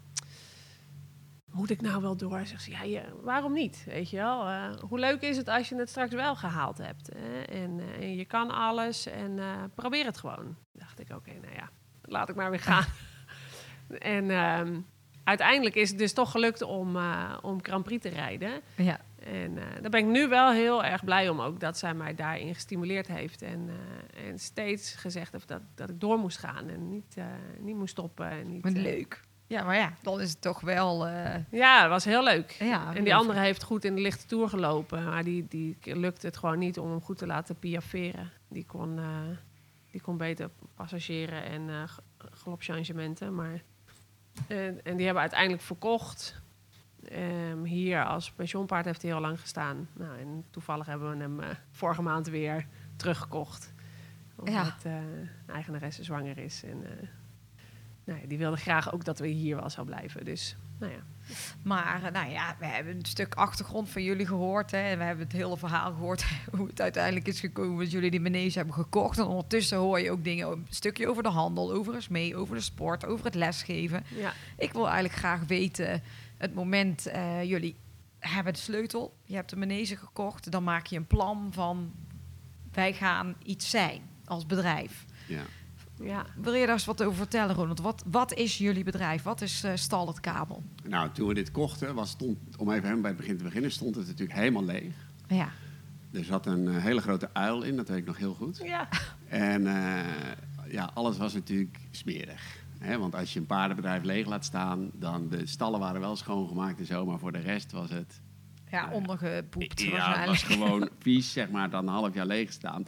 moet 1.56 1.70
ik 1.70 1.82
nou 1.82 2.02
wel 2.02 2.18
door? 2.18 2.46
Zegt 2.46 2.64
ze, 2.64 2.72
ja, 2.72 2.84
ja, 2.84 3.04
waarom 3.22 3.54
niet? 3.54 3.84
Weet 3.86 4.10
je 4.10 4.18
wel? 4.18 4.48
Eh, 4.48 4.70
hoe 4.90 5.00
leuk 5.00 5.22
is 5.22 5.38
het 5.38 5.48
als 5.48 5.70
je 5.70 5.76
het 5.76 5.90
straks 5.90 6.14
wel 6.14 6.36
gehaald 6.36 6.78
hebt? 6.78 7.10
Hè? 7.16 7.42
En, 7.42 7.80
eh, 7.80 8.04
en 8.04 8.16
je 8.16 8.26
kan 8.26 8.52
alles 8.52 9.06
en 9.06 9.40
eh, 9.40 9.64
probeer 9.76 10.06
het 10.06 10.18
gewoon. 10.18 10.56
dacht 10.74 11.00
ik, 11.00 11.10
oké, 11.16 11.32
nou 11.42 11.54
ja, 11.56 11.70
laat 12.02 12.30
ik 12.30 12.36
maar 12.36 12.50
weer 12.50 12.60
gaan. 12.60 12.86
en 14.18 14.30
ehm, 14.30 14.80
uiteindelijk 15.24 15.76
is 15.76 15.90
het 15.90 15.98
dus 15.98 16.14
toch 16.14 16.32
gelukt 16.32 16.62
om, 16.62 16.98
om 17.42 17.64
Grand 17.64 17.84
Prix 17.84 18.02
te 18.02 18.10
rijden. 18.10 18.62
Ja. 18.76 19.00
En 19.20 19.56
daar 19.56 19.90
ben 19.90 20.00
ik 20.00 20.06
nu 20.06 20.28
wel 20.28 20.52
heel 20.52 20.84
erg 20.84 21.04
blij 21.04 21.30
om 21.30 21.42
ook 21.42 21.60
dat 21.60 21.78
zij 21.78 21.94
mij 21.94 22.16
daarin 22.16 22.54
gestimuleerd 22.54 23.08
heeft. 23.08 23.42
En, 23.42 23.70
en 24.28 24.40
steeds 24.40 24.96
gezegd 24.96 25.32
heeft 25.32 25.48
dat, 25.48 25.62
dat 25.76 25.90
ik 25.90 26.00
door 26.00 26.18
moest 26.18 26.38
gaan 26.38 26.70
en 26.70 26.90
niet, 26.90 27.16
niet 27.60 27.76
moest 27.76 27.92
stoppen. 27.92 28.30
En 28.30 28.50
niet, 28.50 28.64
Maar 28.64 28.72
leuk. 28.72 29.22
Ja, 29.48 29.64
maar 29.64 29.76
ja, 29.76 29.94
dan 30.02 30.22
is 30.22 30.30
het 30.30 30.42
toch 30.42 30.60
wel... 30.62 31.08
eh, 31.08 31.36
ja, 31.52 31.82
het 31.82 31.90
was 31.90 32.06
heel 32.06 32.24
leuk. 32.24 32.52
ja, 32.52 32.96
En 32.96 33.04
die 33.04 33.16
andere 33.16 33.40
heeft 33.40 33.64
goed 33.64 33.86
in 33.86 33.96
de 33.96 34.02
lichte 34.02 34.26
toer 34.26 34.50
gelopen. 34.50 35.04
Maar 35.06 35.24
die, 35.24 35.46
die 35.50 35.78
lukte 35.84 36.26
het 36.28 36.38
gewoon 36.38 36.60
niet 36.60 36.80
om 36.80 36.90
hem 36.90 37.02
goed 37.02 37.18
te 37.18 37.26
laten 37.26 37.60
piafferen. 37.60 38.32
Die 38.48 38.66
kon, 38.66 38.98
eh, 39.00 39.06
die 39.92 40.02
kon 40.02 40.18
beter 40.18 40.50
passagieren 40.76 41.44
en 41.44 41.70
eh 41.70 41.84
g- 41.84 42.00
galopchangementen. 42.32 43.36
Maar, 43.36 43.62
en, 44.48 44.80
en 44.84 44.96
die 44.96 45.06
hebben 45.06 45.22
uiteindelijk 45.22 45.62
verkocht. 45.62 46.42
Ehm, 47.10 47.64
hier 47.64 48.06
als 48.06 48.32
pensioenpaard 48.32 48.86
heeft 48.86 49.02
hij 49.02 49.12
heel 49.12 49.20
lang 49.20 49.40
gestaan. 49.40 49.90
Nou, 49.94 50.20
en 50.20 50.46
toevallig 50.50 50.86
hebben 50.86 51.10
we 51.18 51.24
hem 51.24 51.40
eh, 51.40 51.50
vorige 51.72 52.02
maand 52.02 52.28
weer 52.28 52.68
teruggekocht. 52.96 53.74
Omdat 54.36 54.54
Ja. 54.54 54.66
eh 54.66 54.92
de 55.46 55.52
eigenaresse 55.54 56.04
zwanger 56.04 56.38
is. 56.38 56.64
En 56.64 56.84
eh, 56.86 57.08
nou 58.06 58.20
ja, 58.22 58.28
die 58.28 58.38
wilde 58.38 58.58
graag 58.58 58.94
ook 58.94 59.04
dat 59.06 59.20
we 59.20 59.28
hier 59.28 59.56
wel 59.56 59.70
zou 59.70 59.86
blijven. 59.86 60.26
Dus 60.26 60.56
nou 60.78 60.92
ja, 60.92 61.00
Maar 61.62 62.04
eh, 62.04 62.12
nou 62.12 62.32
ja, 62.32 62.56
we 62.60 62.66
hebben 62.66 62.96
een 62.96 63.06
stuk 63.06 63.36
achtergrond 63.36 63.90
van 63.90 64.04
jullie 64.04 64.26
gehoord. 64.26 64.72
Hè, 64.72 64.78
en 64.78 64.98
we 64.98 65.04
hebben 65.04 65.26
het 65.26 65.36
hele 65.36 65.58
verhaal 65.58 65.92
gehoord 65.92 66.26
hoe 66.58 66.68
het 66.68 66.82
uiteindelijk 66.82 67.28
is 67.28 67.40
gekomen 67.40 67.78
dat 67.78 67.92
jullie 67.92 68.12
die 68.12 68.20
manege 68.20 68.58
hebben 68.58 68.76
gekocht. 68.76 69.18
En 69.18 69.26
ondertussen 69.26 69.78
hoor 69.78 70.00
je 70.00 70.12
ook 70.12 70.24
dingen, 70.24 70.52
een 70.52 70.68
stukje 70.70 71.10
over 71.10 71.24
de 71.24 71.30
handel, 71.30 71.74
over 71.74 72.08
mee, 72.10 72.36
over 72.36 72.56
de 72.56 72.62
sport, 72.62 73.06
over 73.06 73.26
het 73.26 73.36
lesgeven. 73.36 74.04
ja. 74.16 74.34
Ik 74.58 74.74
wil 74.74 74.86
eigenlijk 74.86 75.16
graag 75.16 75.44
weten, 75.48 76.04
het 76.38 76.54
moment 76.54 77.06
eh, 77.06 77.44
jullie 77.44 77.76
hebben 78.20 78.54
de 78.54 78.60
sleutel, 78.60 79.16
je 79.24 79.36
hebt 79.36 79.50
de 79.50 79.56
manege 79.56 79.96
gekocht, 79.96 80.52
dan 80.52 80.64
maak 80.64 80.86
je 80.86 80.96
een 80.96 81.08
plan 81.08 81.50
van 81.52 81.92
wij 82.72 82.94
gaan 82.94 83.36
iets 83.44 83.70
zijn 83.70 84.02
als 84.26 84.46
bedrijf. 84.46 85.06
Ja. 85.28 85.42
Ja. 86.04 86.26
Wil 86.36 86.54
je 86.54 86.66
daar 86.66 86.76
eens 86.76 86.86
wat 86.86 87.04
over 87.04 87.18
vertellen, 87.18 87.56
Ronald? 87.56 87.80
Wat, 87.80 88.04
wat 88.08 88.34
is 88.34 88.58
jullie 88.58 88.84
bedrijf? 88.84 89.24
Wat 89.24 89.42
is 89.42 89.64
eh 89.64 89.72
Stal 89.76 90.08
het 90.08 90.20
Kabel? 90.20 90.64
Nou, 90.84 91.10
toen 91.12 91.28
we 91.28 91.34
dit 91.34 91.52
kochten, 91.52 91.96
was, 91.96 92.10
stond, 92.10 92.38
om 92.58 92.70
even 92.70 92.82
helemaal 92.82 93.02
bij 93.02 93.12
het 93.12 93.20
begin 93.20 93.38
te 93.38 93.44
beginnen, 93.44 93.72
stond 93.72 93.96
het 93.96 94.08
natuurlijk 94.08 94.40
helemaal 94.40 94.64
leeg. 94.66 94.94
Ja, 95.28 95.50
Er 96.12 96.24
zat 96.24 96.46
een 96.46 96.68
eh, 96.68 96.84
hele 96.84 97.02
grote 97.02 97.30
uil 97.34 97.62
in, 97.64 97.76
dat 97.76 97.88
weet 97.88 97.98
ik 97.98 98.06
nog 98.06 98.18
heel 98.18 98.34
goed. 98.34 98.62
Ja. 98.64 98.88
En 99.28 99.68
eh, 99.68 100.04
ja, 100.72 100.92
alles 100.94 101.18
was 101.18 101.34
natuurlijk 101.34 101.80
smerig. 101.92 102.58
Hè? 102.80 102.98
Want 102.98 103.16
als 103.16 103.34
je 103.34 103.40
een 103.40 103.46
paardenbedrijf 103.46 104.04
leeg 104.04 104.26
laat 104.28 104.46
staan, 104.46 104.90
dan 104.94 105.30
de 105.30 105.46
stallen 105.46 105.80
waren 105.80 106.02
wel 106.02 106.16
schoongemaakt 106.16 106.80
en 106.80 106.86
zo, 106.86 107.06
maar 107.06 107.20
voor 107.20 107.32
de 107.32 107.40
rest 107.40 107.72
was 107.72 107.90
het 107.90 108.22
ja 108.72 108.90
ondergepoept 108.92 109.82
Ja, 109.82 110.18
het 110.18 110.28
was 110.28 110.44
gewoon 110.44 110.90
vies, 111.00 111.32
zeg 111.32 111.50
maar, 111.50 111.70
dan 111.70 111.88
een 111.88 111.94
half 111.94 112.14
jaar 112.14 112.26
leeg 112.26 112.52
staan. 112.52 112.86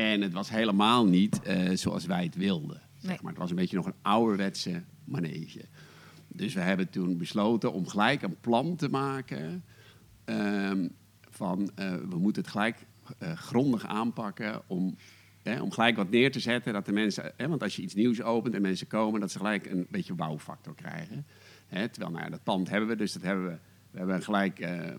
En 0.00 0.20
het 0.20 0.32
was 0.32 0.50
helemaal 0.50 1.06
niet 1.06 1.42
eh, 1.42 1.70
zoals 1.74 2.06
wij 2.06 2.24
het 2.24 2.34
wilden. 2.34 2.80
Zeg 2.98 3.22
maar. 3.22 3.30
Het 3.30 3.40
was 3.40 3.50
een 3.50 3.56
beetje 3.56 3.76
nog 3.76 3.86
een 3.86 4.02
ouderwetse 4.02 4.82
manege. 5.04 5.64
Dus 6.28 6.54
we 6.54 6.60
hebben 6.60 6.90
toen 6.90 7.18
besloten 7.18 7.72
om 7.72 7.86
gelijk 7.86 8.22
een 8.22 8.40
plan 8.40 8.76
te 8.76 8.88
maken 8.88 9.64
ehm, 10.24 10.88
van 11.30 11.70
eh, 11.74 11.94
we 11.94 12.18
moeten 12.18 12.42
het 12.42 12.50
gelijk 12.50 12.86
eh, 13.18 13.32
grondig 13.32 13.86
aanpakken 13.86 14.62
om, 14.66 14.96
hè, 15.42 15.60
om 15.62 15.70
gelijk 15.70 15.96
wat 15.96 16.10
neer 16.10 16.32
te 16.32 16.40
zetten. 16.40 16.72
Dat 16.72 16.86
de 16.86 16.92
mensen, 16.92 17.32
hè, 17.36 17.48
want 17.48 17.62
als 17.62 17.76
je 17.76 17.82
iets 17.82 17.94
nieuws 17.94 18.22
opent 18.22 18.54
en 18.54 18.62
mensen 18.62 18.86
komen, 18.86 19.20
dat 19.20 19.30
ze 19.30 19.38
gelijk 19.38 19.66
een 19.66 19.86
beetje 19.90 20.14
wauwfactor 20.14 20.74
krijgen. 20.74 21.26
Hè, 21.66 21.88
terwijl, 21.88 22.12
nou 22.12 22.24
ja, 22.24 22.30
dat 22.30 22.42
pand 22.42 22.68
hebben 22.68 22.88
we, 22.88 22.96
dus 22.96 23.12
dat 23.12 23.22
hebben 23.22 23.46
we. 23.46 23.58
We 23.90 23.98
hebben 23.98 24.22
gelijk, 24.22 24.58
eh, 24.58 24.88
eh, 24.88 24.96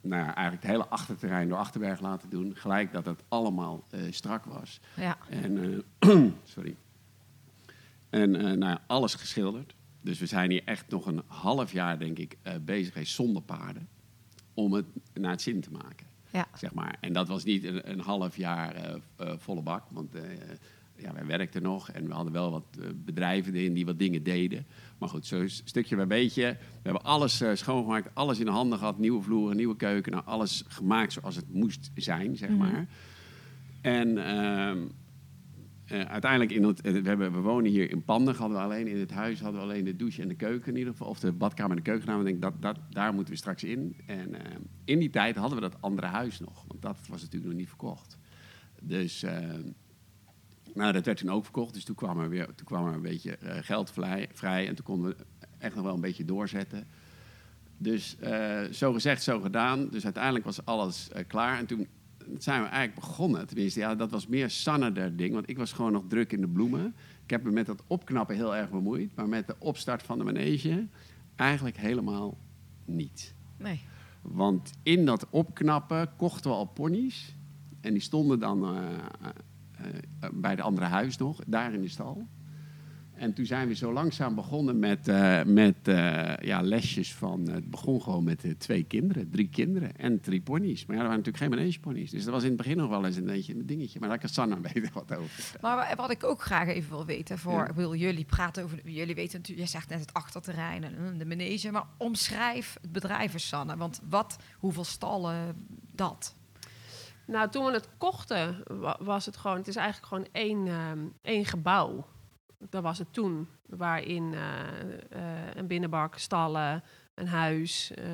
nou 0.00 0.22
ja, 0.22 0.34
eigenlijk 0.34 0.62
het 0.62 0.70
hele 0.70 0.86
achterterrein 0.86 1.48
door 1.48 1.58
Achterberg 1.58 2.00
laten 2.00 2.30
doen. 2.30 2.56
Gelijk 2.56 2.92
dat 2.92 3.06
het 3.06 3.22
allemaal 3.28 3.84
eh, 3.90 4.00
strak 4.10 4.44
was. 4.44 4.80
Ja, 4.96 5.18
En, 5.28 5.84
sorry. 6.44 6.76
En 8.10 8.30
nou 8.30 8.64
ja, 8.64 8.80
alles 8.86 9.14
geschilderd. 9.14 9.74
Dus 10.00 10.18
we 10.18 10.26
zijn 10.26 10.50
hier 10.50 10.62
echt 10.64 10.90
nog 10.90 11.06
een 11.06 11.22
half 11.26 11.72
jaar, 11.72 11.98
denk 11.98 12.18
ik, 12.18 12.36
bezig 12.64 12.92
geweest 12.92 13.14
zonder 13.14 13.42
paarden. 13.42 13.88
Om 14.54 14.72
het 14.72 14.86
naar 15.12 15.30
het 15.30 15.42
zin 15.42 15.60
te 15.60 15.70
maken. 15.70 16.06
ja. 16.30 16.46
Zeg 16.54 16.74
maar. 16.74 16.96
En 17.00 17.12
dat 17.12 17.28
was 17.28 17.44
niet 17.44 17.64
een, 17.64 17.90
een 17.90 18.00
half 18.00 18.36
jaar 18.36 19.00
volle 19.16 19.62
bak. 19.62 19.84
Want 19.90 20.16
ja, 20.96 21.12
wij 21.12 21.26
werkten 21.26 21.62
nog 21.62 21.90
en 21.90 22.06
we 22.06 22.12
hadden 22.12 22.32
wel 22.32 22.50
wat 22.50 22.64
bedrijven 22.94 23.54
erin 23.54 23.74
die 23.74 23.86
wat 23.86 23.98
dingen 23.98 24.22
deden. 24.22 24.66
Maar 25.04 25.12
goed, 25.12 25.26
zo 25.26 25.40
is 25.40 25.62
stukje 25.64 25.96
bij 25.96 26.06
beetje. 26.06 26.42
We 26.60 26.80
hebben 26.82 27.02
alles 27.02 27.40
eh, 27.40 27.50
schoongemaakt, 27.54 28.14
alles 28.14 28.38
in 28.38 28.44
de 28.44 28.50
handen 28.50 28.78
gehad. 28.78 28.98
Nieuwe 28.98 29.22
vloeren, 29.22 29.56
nieuwe 29.56 29.76
keuken. 29.76 30.12
Nou, 30.12 30.24
alles 30.26 30.64
gemaakt 30.68 31.12
zoals 31.12 31.36
het 31.36 31.52
moest 31.52 31.90
zijn, 31.94 32.36
zeg 32.36 32.48
Mhm. 32.48 32.58
maar. 32.58 32.86
En 33.80 34.18
ehm, 34.26 34.78
eh, 35.84 36.00
uiteindelijk, 36.00 36.52
in 36.52 36.62
het, 36.62 36.80
eh, 36.80 36.92
we, 36.92 37.08
hebben, 37.08 37.32
we 37.32 37.38
wonen 37.40 37.70
hier 37.70 37.90
in 37.90 38.04
Panden, 38.04 38.34
hadden 38.34 38.56
we 38.58 38.62
alleen 38.64 38.86
in 38.86 38.98
het 38.98 39.10
huis 39.10 39.40
hadden 39.40 39.60
we 39.60 39.66
alleen 39.66 39.84
de 39.84 39.96
douche 39.96 40.22
en 40.22 40.28
de 40.28 40.34
keuken 40.34 40.72
in 40.72 40.78
ieder 40.78 40.92
geval. 40.92 41.08
Of 41.08 41.20
de 41.20 41.32
badkamer 41.32 41.76
en 41.76 41.82
de 41.82 41.90
keuken. 41.90 42.06
Nou, 42.06 42.18
ik 42.20 42.26
denk, 42.26 42.42
dat, 42.42 42.62
dat, 42.62 42.78
daar 42.90 43.14
moeten 43.14 43.32
we 43.32 43.38
straks 43.38 43.64
in. 43.64 43.96
En 44.06 44.34
ehm, 44.34 44.60
in 44.84 44.98
die 44.98 45.10
tijd 45.10 45.36
hadden 45.36 45.54
we 45.54 45.68
dat 45.68 45.82
andere 45.82 46.06
huis 46.06 46.40
nog. 46.40 46.64
Want 46.68 46.82
dat 46.82 46.98
was 47.08 47.22
natuurlijk 47.22 47.50
nog 47.50 47.60
niet 47.60 47.68
verkocht. 47.68 48.18
Dus 48.82 49.22
ehm, 49.22 49.62
nou, 50.74 50.92
dat 50.92 51.04
werd 51.04 51.18
toen 51.18 51.30
ook 51.30 51.44
verkocht. 51.44 51.74
Dus 51.74 51.84
toen 51.84 51.94
kwam 51.94 52.20
er 52.20 52.28
weer 52.28 52.46
toen 52.54 52.66
kwam 52.66 52.86
er 52.86 52.94
een 52.94 53.02
beetje 53.02 53.36
eh, 53.36 53.56
geld 53.60 53.90
vrij, 53.90 54.28
vrij. 54.32 54.68
En 54.68 54.74
toen 54.74 54.84
konden 54.84 55.10
we 55.10 55.16
echt 55.58 55.74
nog 55.74 55.84
wel 55.84 55.94
een 55.94 56.00
beetje 56.00 56.24
doorzetten. 56.24 56.86
Dus 57.76 58.18
eh, 58.18 58.62
zo 58.62 58.92
gezegd, 58.92 59.22
zo 59.22 59.40
gedaan. 59.40 59.88
Dus 59.88 60.04
uiteindelijk 60.04 60.44
was 60.44 60.64
alles 60.64 61.08
eh, 61.08 61.24
klaar. 61.26 61.58
En 61.58 61.66
toen 61.66 61.86
zijn 62.38 62.62
we 62.62 62.68
eigenlijk 62.68 63.06
begonnen. 63.06 63.46
Tenminste, 63.46 63.80
ja, 63.80 63.94
dat 63.94 64.10
was 64.10 64.26
meer 64.26 64.50
Sanne 64.50 65.14
ding. 65.14 65.34
Want 65.34 65.48
ik 65.48 65.58
was 65.58 65.72
gewoon 65.72 65.92
nog 65.92 66.04
druk 66.08 66.32
in 66.32 66.40
de 66.40 66.48
bloemen. 66.48 66.94
Ik 67.24 67.30
heb 67.30 67.42
me 67.42 67.50
met 67.50 67.66
dat 67.66 67.82
opknappen 67.86 68.36
heel 68.36 68.56
erg 68.56 68.70
bemoeid. 68.70 69.14
Maar 69.14 69.28
met 69.28 69.46
de 69.46 69.56
opstart 69.58 70.02
van 70.02 70.18
de 70.18 70.24
manege 70.24 70.86
eigenlijk 71.36 71.76
helemaal 71.76 72.38
niet. 72.84 73.34
Nee. 73.58 73.80
Want 74.22 74.72
in 74.82 75.04
dat 75.04 75.26
opknappen 75.30 76.16
kochten 76.16 76.50
we 76.50 76.56
al 76.56 76.64
ponies. 76.64 77.34
En 77.80 77.92
die 77.92 78.02
stonden 78.02 78.38
dan 78.38 78.78
bij 80.32 80.56
de 80.56 80.62
andere 80.62 80.86
huis 80.86 81.16
nog, 81.16 81.40
daar 81.46 81.74
in 81.74 81.80
de 81.80 81.88
stal. 81.88 82.26
En 83.14 83.32
toen 83.34 83.46
zijn 83.46 83.68
we 83.68 83.74
zo 83.74 83.92
langzaam 83.92 84.34
begonnen 84.34 84.78
met, 84.78 85.08
eh, 85.08 85.42
met 85.44 85.76
eh, 85.88 86.36
ja, 86.36 86.60
lesjes 86.62 87.14
van... 87.14 87.48
Het 87.48 87.70
begon 87.70 88.02
gewoon 88.02 88.24
met 88.24 88.44
eh, 88.44 88.50
twee 88.58 88.82
kinderen, 88.84 89.30
drie 89.30 89.48
kinderen 89.48 89.96
en 89.96 90.20
drie 90.20 90.40
ponies. 90.40 90.86
Maar 90.86 90.96
ja, 90.96 91.02
er 91.02 91.08
waren 91.08 91.22
natuurlijk 91.24 91.44
geen 91.52 91.58
manegeponies. 91.58 92.10
Dus 92.10 92.24
dat 92.24 92.32
was 92.32 92.42
in 92.42 92.48
het 92.48 92.56
begin 92.56 92.76
nog 92.76 92.88
wel 92.88 93.04
eens 93.06 93.16
een, 93.16 93.24
beetje 93.24 93.54
een 93.54 93.66
dingetje. 93.66 94.00
Maar 94.00 94.08
daar 94.08 94.18
kan 94.18 94.28
Sanna 94.28 94.56
beter 94.72 94.90
wat 94.92 95.16
over. 95.16 95.58
Maar 95.60 95.76
wa- 95.76 95.94
wat 95.96 96.10
ik 96.10 96.24
ook 96.24 96.42
graag 96.42 96.68
even 96.68 96.90
wil 96.90 97.04
weten, 97.06 97.38
voor, 97.38 97.52
Ja. 97.52 97.68
ik 97.68 97.74
wil 97.74 97.94
jullie 97.94 98.24
praten 98.24 98.64
over, 98.64 98.90
jullie 98.90 99.14
weten 99.14 99.38
natuurlijk, 99.38 99.66
je 99.66 99.72
zegt 99.72 99.88
net 99.88 100.00
het 100.00 100.12
achterterrein 100.12 100.84
en 100.84 100.94
eh, 100.94 101.18
de 101.18 101.26
manege, 101.26 101.70
maar 101.70 101.86
omschrijf 101.96 102.76
het 102.82 102.92
bedrijf 102.92 103.38
Sanne. 103.38 103.76
Want 103.76 104.00
wat, 104.08 104.36
hoeveel 104.58 104.84
stallen, 104.84 105.66
dat? 105.92 106.34
Nou, 107.26 107.50
toen 107.50 107.64
we 107.64 107.72
het 107.72 107.88
kochten, 107.98 108.62
wa- 108.80 108.98
was 109.00 109.26
het 109.26 109.36
gewoon... 109.36 109.56
Het 109.56 109.68
is 109.68 109.76
eigenlijk 109.76 110.06
gewoon 110.06 110.28
één, 110.32 110.66
ehm, 110.66 111.08
één 111.20 111.44
gebouw. 111.44 112.06
Dat 112.68 112.82
was 112.82 112.98
het 112.98 113.12
toen. 113.12 113.48
Waarin 113.68 114.34
eh, 114.34 114.92
eh, 115.10 115.54
een 115.54 115.66
binnenbak, 115.66 116.18
stallen, 116.18 116.82
een 117.14 117.28
huis... 117.28 117.90
eh, 117.90 118.04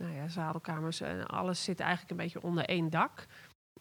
nou 0.00 0.12
ja, 0.14 0.28
zadelkamers 0.28 1.02
alles 1.26 1.64
zit 1.64 1.80
eigenlijk 1.80 2.10
een 2.10 2.16
beetje 2.16 2.42
onder 2.42 2.64
één 2.64 2.90
dak. 2.90 3.26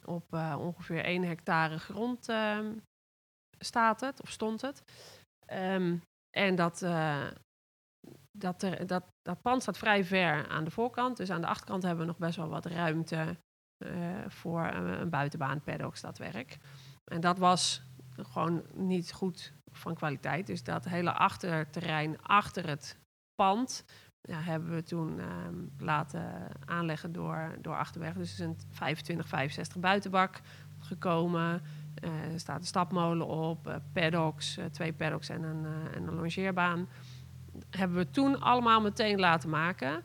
Op 0.06 0.34
ongeveer 0.58 1.04
één 1.04 1.24
hectare 1.24 1.80
grond 1.80 2.30
ehm, 2.30 2.74
staat 3.60 4.02
het, 4.02 4.22
of 4.22 4.30
stond 4.30 4.62
het. 4.62 4.84
Ehm, 5.46 5.98
en 6.38 6.56
dat, 6.56 6.80
dat, 8.38 8.64
er, 8.64 8.88
dat, 8.88 9.04
dat 9.22 9.42
pand 9.42 9.62
staat 9.62 9.78
vrij 9.78 10.04
ver 10.04 10.48
aan 10.48 10.64
de 10.64 10.72
voorkant. 10.72 11.18
Dus 11.18 11.30
aan 11.30 11.42
de 11.42 11.48
achterkant 11.48 11.84
hebben 11.84 12.02
we 12.06 12.12
nog 12.12 12.20
best 12.20 12.36
wel 12.36 12.50
wat 12.50 12.66
ruimte 12.66 13.38
voor 14.28 14.66
een, 14.66 15.10
buitenbaan, 15.10 15.62
paddocks, 15.62 16.02
dat 16.02 16.18
werk. 16.18 16.58
En 17.06 17.22
dat 17.22 17.38
was 17.38 17.84
gewoon 18.22 18.64
niet 18.74 19.14
goed 19.14 19.54
van 19.72 19.96
kwaliteit. 19.96 20.48
Dus 20.48 20.64
dat 20.64 20.86
hele 20.86 21.14
achterterrein 21.14 22.22
achter 22.22 22.68
het 22.68 22.98
pand 23.36 23.86
ja, 24.24 24.40
hebben 24.40 24.76
we 24.76 24.84
toen 24.84 25.20
ehm, 25.20 25.56
laten 25.78 26.48
aanleggen 26.66 27.12
door, 27.12 27.58
door 27.62 27.76
Achterberg. 27.76 28.14
Dus 28.14 28.40
er 28.40 28.40
is 28.40 28.46
een 28.46 28.58
25, 28.72 29.28
65 29.28 29.78
buitenbak 29.82 30.42
gekomen. 30.80 31.62
Eh, 31.96 32.34
er 32.34 32.40
staat 32.40 32.60
een 32.60 32.66
stapmolen 32.66 33.28
op, 33.28 33.68
eh, 33.68 33.76
paddocks, 33.94 34.58
eh, 34.58 34.66
twee 34.66 34.94
paddocks 34.94 35.30
en 35.30 35.44
een, 35.44 35.66
eh, 35.66 35.96
en 35.96 36.08
een 36.08 36.16
longeerbaan. 36.16 36.88
Hebben 37.70 37.98
we 37.98 38.10
toen 38.10 38.42
allemaal 38.42 38.82
meteen 38.82 39.20
laten 39.20 39.50
maken. 39.50 40.04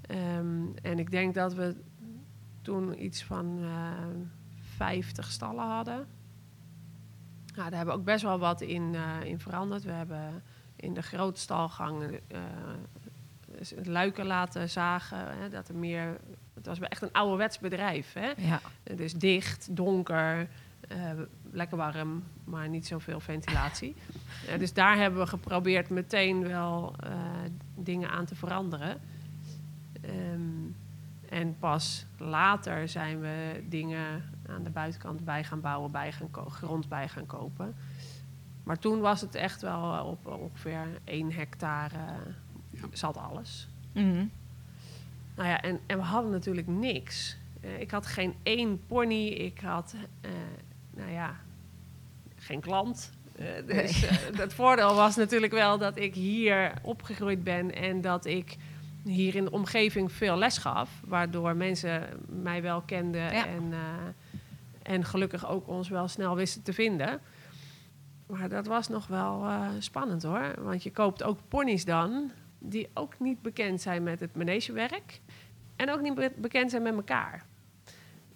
Ehm, 0.00 0.66
en 0.82 0.98
ik 0.98 1.10
denk 1.10 1.34
dat 1.34 1.54
we 1.54 1.76
toen 2.68 3.04
iets 3.04 3.24
van 3.24 3.58
eh 3.62 3.92
50 4.76 5.30
stallen 5.30 5.64
hadden. 5.64 6.06
Nou, 7.54 7.68
daar 7.70 7.76
hebben 7.76 7.94
we 7.94 8.00
ook 8.00 8.06
best 8.06 8.22
wel 8.22 8.38
wat 8.38 8.60
in, 8.60 8.94
eh, 8.94 9.24
in 9.24 9.40
veranderd. 9.40 9.82
We 9.82 9.90
hebben 9.90 10.42
in 10.76 10.94
de 10.94 11.02
grote 11.02 11.40
stalgang 11.40 12.02
eh, 12.28 12.40
luiken 13.84 14.26
laten 14.26 14.70
zagen. 14.70 15.38
Hè, 15.38 15.48
dat 15.48 15.68
er 15.68 15.74
meer, 15.74 16.16
het 16.54 16.66
was 16.66 16.78
echt 16.78 17.02
een 17.02 17.12
ouderwets 17.12 17.58
bedrijf. 17.58 18.12
Hè? 18.12 18.32
Ja. 18.36 18.60
Dus 18.94 19.12
dicht, 19.12 19.76
donker, 19.76 20.48
eh, 20.88 21.10
lekker 21.52 21.76
warm, 21.76 22.24
maar 22.44 22.68
niet 22.68 22.86
zoveel 22.86 23.20
ventilatie. 23.20 23.94
Eh, 24.48 24.58
dus 24.58 24.72
daar 24.72 24.96
hebben 24.96 25.20
we 25.20 25.26
geprobeerd 25.26 25.88
meteen 25.88 26.48
wel 26.48 26.94
eh, 27.00 27.10
dingen 27.74 28.10
aan 28.10 28.24
te 28.24 28.34
veranderen. 28.34 29.00
En 31.38 31.56
pas 31.58 32.06
later 32.16 32.88
zijn 32.88 33.20
we 33.20 33.64
dingen 33.68 34.22
aan 34.48 34.62
de 34.62 34.70
buitenkant 34.70 35.24
bij 35.24 35.44
gaan 35.44 35.60
bouwen, 35.60 35.90
bij 35.90 36.12
gaan 36.12 36.30
grond 36.50 36.88
bij 36.88 37.08
gaan 37.08 37.26
kopen. 37.26 37.74
Maar 38.62 38.78
toen 38.78 39.00
was 39.00 39.20
het 39.20 39.34
echt 39.34 39.60
wel 39.62 40.04
op 40.04 40.26
ongeveer 40.26 40.86
één 41.04 41.32
hectare 41.32 41.98
Ja. 42.70 42.86
zat 42.92 43.16
alles. 43.16 43.68
Mhm. 43.92 44.26
Nou 45.36 45.48
ja, 45.48 45.60
en, 45.60 45.80
en 45.86 45.96
we 45.96 46.04
hadden 46.04 46.30
natuurlijk 46.30 46.66
niks. 46.66 47.36
Eh, 47.60 47.80
ik 47.80 47.90
had 47.90 48.06
geen 48.06 48.34
één 48.42 48.86
pony. 48.86 49.26
Ik 49.26 49.60
had, 49.60 49.94
eh, 50.20 50.30
nou 50.90 51.10
ja, 51.10 51.36
geen 52.36 52.60
klant. 52.60 53.10
Eh, 53.36 53.46
dus 53.66 54.02
eh, 54.04 54.16
het 54.36 54.54
voordeel 54.54 54.94
was 54.94 55.16
natuurlijk 55.16 55.52
wel 55.52 55.78
dat 55.78 55.96
ik 55.96 56.14
hier 56.14 56.72
opgegroeid 56.82 57.44
ben 57.44 57.74
en 57.74 58.00
dat 58.00 58.24
ik 58.24 58.56
hier 59.04 59.34
in 59.34 59.44
de 59.44 59.50
omgeving 59.50 60.12
veel 60.12 60.36
les 60.38 60.58
gaf. 60.58 60.90
Waardoor 61.06 61.56
mensen 61.56 62.02
mij 62.28 62.62
wel 62.62 62.80
kenden 62.80 63.32
Ja. 63.32 63.46
en, 63.46 63.72
eh, 63.72 64.92
en 64.92 65.04
gelukkig 65.04 65.48
ook 65.48 65.68
ons 65.68 65.88
wel 65.88 66.08
snel 66.08 66.36
wisten 66.36 66.62
te 66.62 66.72
vinden. 66.72 67.20
Maar 68.26 68.48
dat 68.48 68.66
was 68.66 68.88
nog 68.88 69.06
wel 69.06 69.44
eh, 69.44 69.68
spannend 69.78 70.22
hoor. 70.22 70.54
Want 70.58 70.82
je 70.82 70.90
koopt 70.92 71.22
ook 71.22 71.38
ponies 71.48 71.84
dan 71.84 72.30
die 72.58 72.88
ook 72.94 73.14
niet 73.18 73.42
bekend 73.42 73.80
zijn 73.80 74.02
met 74.02 74.20
het 74.20 74.36
manegewerk. 74.36 75.20
En 75.76 75.90
ook 75.90 76.00
niet 76.00 76.14
be- 76.14 76.32
bekend 76.36 76.70
zijn 76.70 76.82
met 76.82 76.94
elkaar. 76.94 77.44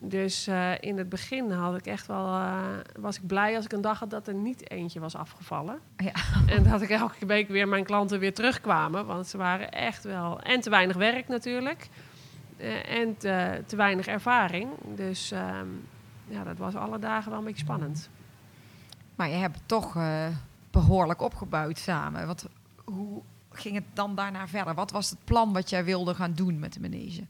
Dus 0.04 0.46
eh, 0.46 0.70
in 0.80 0.98
het 0.98 1.08
begin 1.08 1.50
had 1.50 1.76
ik 1.76 1.86
echt 1.86 2.06
wel, 2.06 2.26
eh, 2.26 2.58
was 2.98 3.16
ik 3.16 3.26
blij 3.26 3.56
als 3.56 3.64
ik 3.64 3.72
een 3.72 3.80
dag 3.80 3.98
had 3.98 4.10
dat 4.10 4.28
er 4.28 4.34
niet 4.34 4.70
eentje 4.70 5.00
was 5.00 5.16
afgevallen. 5.16 5.78
Ja. 5.96 6.12
En 6.46 6.62
dat 6.62 6.82
ik 6.82 6.90
elke 6.90 7.26
week 7.26 7.48
weer 7.48 7.68
mijn 7.68 7.84
klanten 7.84 8.18
weer 8.18 8.34
terugkwamen. 8.34 9.06
Want 9.06 9.26
ze 9.26 9.36
waren 9.36 9.70
echt 9.72 10.04
wel. 10.04 10.40
En 10.40 10.60
te 10.60 10.70
weinig 10.70 10.96
werk 10.96 11.28
natuurlijk. 11.28 11.88
eh, 12.56 12.98
en 12.98 13.16
te, 13.16 13.62
te 13.66 13.76
weinig 13.76 14.06
ervaring. 14.06 14.68
Dus 14.94 15.30
ehm, 15.30 15.66
ja, 16.28 16.44
dat 16.44 16.58
was 16.58 16.74
alle 16.74 16.98
dagen 16.98 17.30
wel 17.30 17.38
een 17.38 17.44
beetje 17.44 17.64
spannend. 17.64 18.10
Maar 19.14 19.28
je 19.28 19.34
hebt 19.34 19.56
het 19.56 19.68
toch 19.68 19.96
eh, 19.96 20.26
behoorlijk 20.70 21.20
opgebouwd 21.20 21.78
samen. 21.78 22.26
Wat, 22.26 22.48
hoe 22.84 23.22
ging 23.50 23.74
het 23.74 23.84
dan 23.92 24.14
daarna 24.14 24.48
verder? 24.48 24.74
Wat 24.74 24.90
was 24.90 25.10
het 25.10 25.18
plan 25.24 25.52
wat 25.52 25.70
jij 25.70 25.84
wilde 25.84 26.14
gaan 26.14 26.32
doen 26.32 26.58
met 26.58 26.72
de 26.72 26.80
manege? 26.80 27.22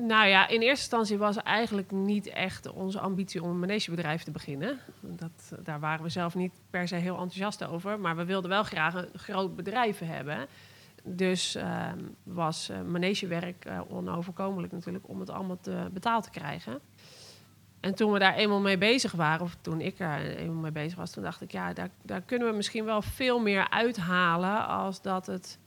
Nou 0.00 0.26
ja, 0.26 0.48
in 0.48 0.60
eerste 0.60 0.68
instantie 0.68 1.18
was 1.18 1.36
eigenlijk 1.36 1.90
niet 1.90 2.26
echt 2.26 2.72
onze 2.72 3.00
ambitie 3.00 3.42
om 3.42 3.50
een 3.50 3.58
manegebedrijf 3.58 4.22
te 4.22 4.30
beginnen. 4.30 4.78
Dat, 5.00 5.52
daar 5.62 5.80
waren 5.80 6.02
we 6.02 6.08
zelf 6.08 6.34
niet 6.34 6.52
per 6.70 6.88
se 6.88 6.94
heel 6.94 7.18
enthousiast 7.18 7.64
over. 7.64 8.00
Maar 8.00 8.16
we 8.16 8.24
wilden 8.24 8.50
wel 8.50 8.62
graag 8.62 8.94
een 8.94 9.08
groot 9.14 9.56
bedrijf 9.56 9.98
hebben. 9.98 10.46
Dus 11.02 11.54
ehm, 11.54 11.98
was 12.22 12.68
eh, 12.68 12.82
manegewerk 12.82 13.64
eh, 13.64 13.80
onoverkomelijk 13.88 14.72
natuurlijk 14.72 15.08
om 15.08 15.20
het 15.20 15.30
allemaal 15.30 15.60
te, 15.60 15.88
betaald 15.92 16.24
te 16.24 16.30
krijgen. 16.30 16.80
En 17.80 17.94
toen 17.94 18.12
we 18.12 18.18
daar 18.18 18.34
eenmaal 18.34 18.60
mee 18.60 18.78
bezig 18.78 19.12
waren, 19.12 19.44
of 19.44 19.56
toen 19.60 19.80
ik 19.80 19.98
er 19.98 20.36
eenmaal 20.36 20.62
mee 20.62 20.72
bezig 20.72 20.98
was, 20.98 21.10
toen 21.10 21.22
dacht 21.22 21.40
ik, 21.40 21.52
ja, 21.52 21.72
daar, 21.72 21.90
daar 22.02 22.22
kunnen 22.22 22.50
we 22.50 22.56
misschien 22.56 22.84
wel 22.84 23.02
veel 23.02 23.40
meer 23.40 23.70
uithalen 23.70 24.66
als 24.66 25.02
dat 25.02 25.26
het 25.26 25.58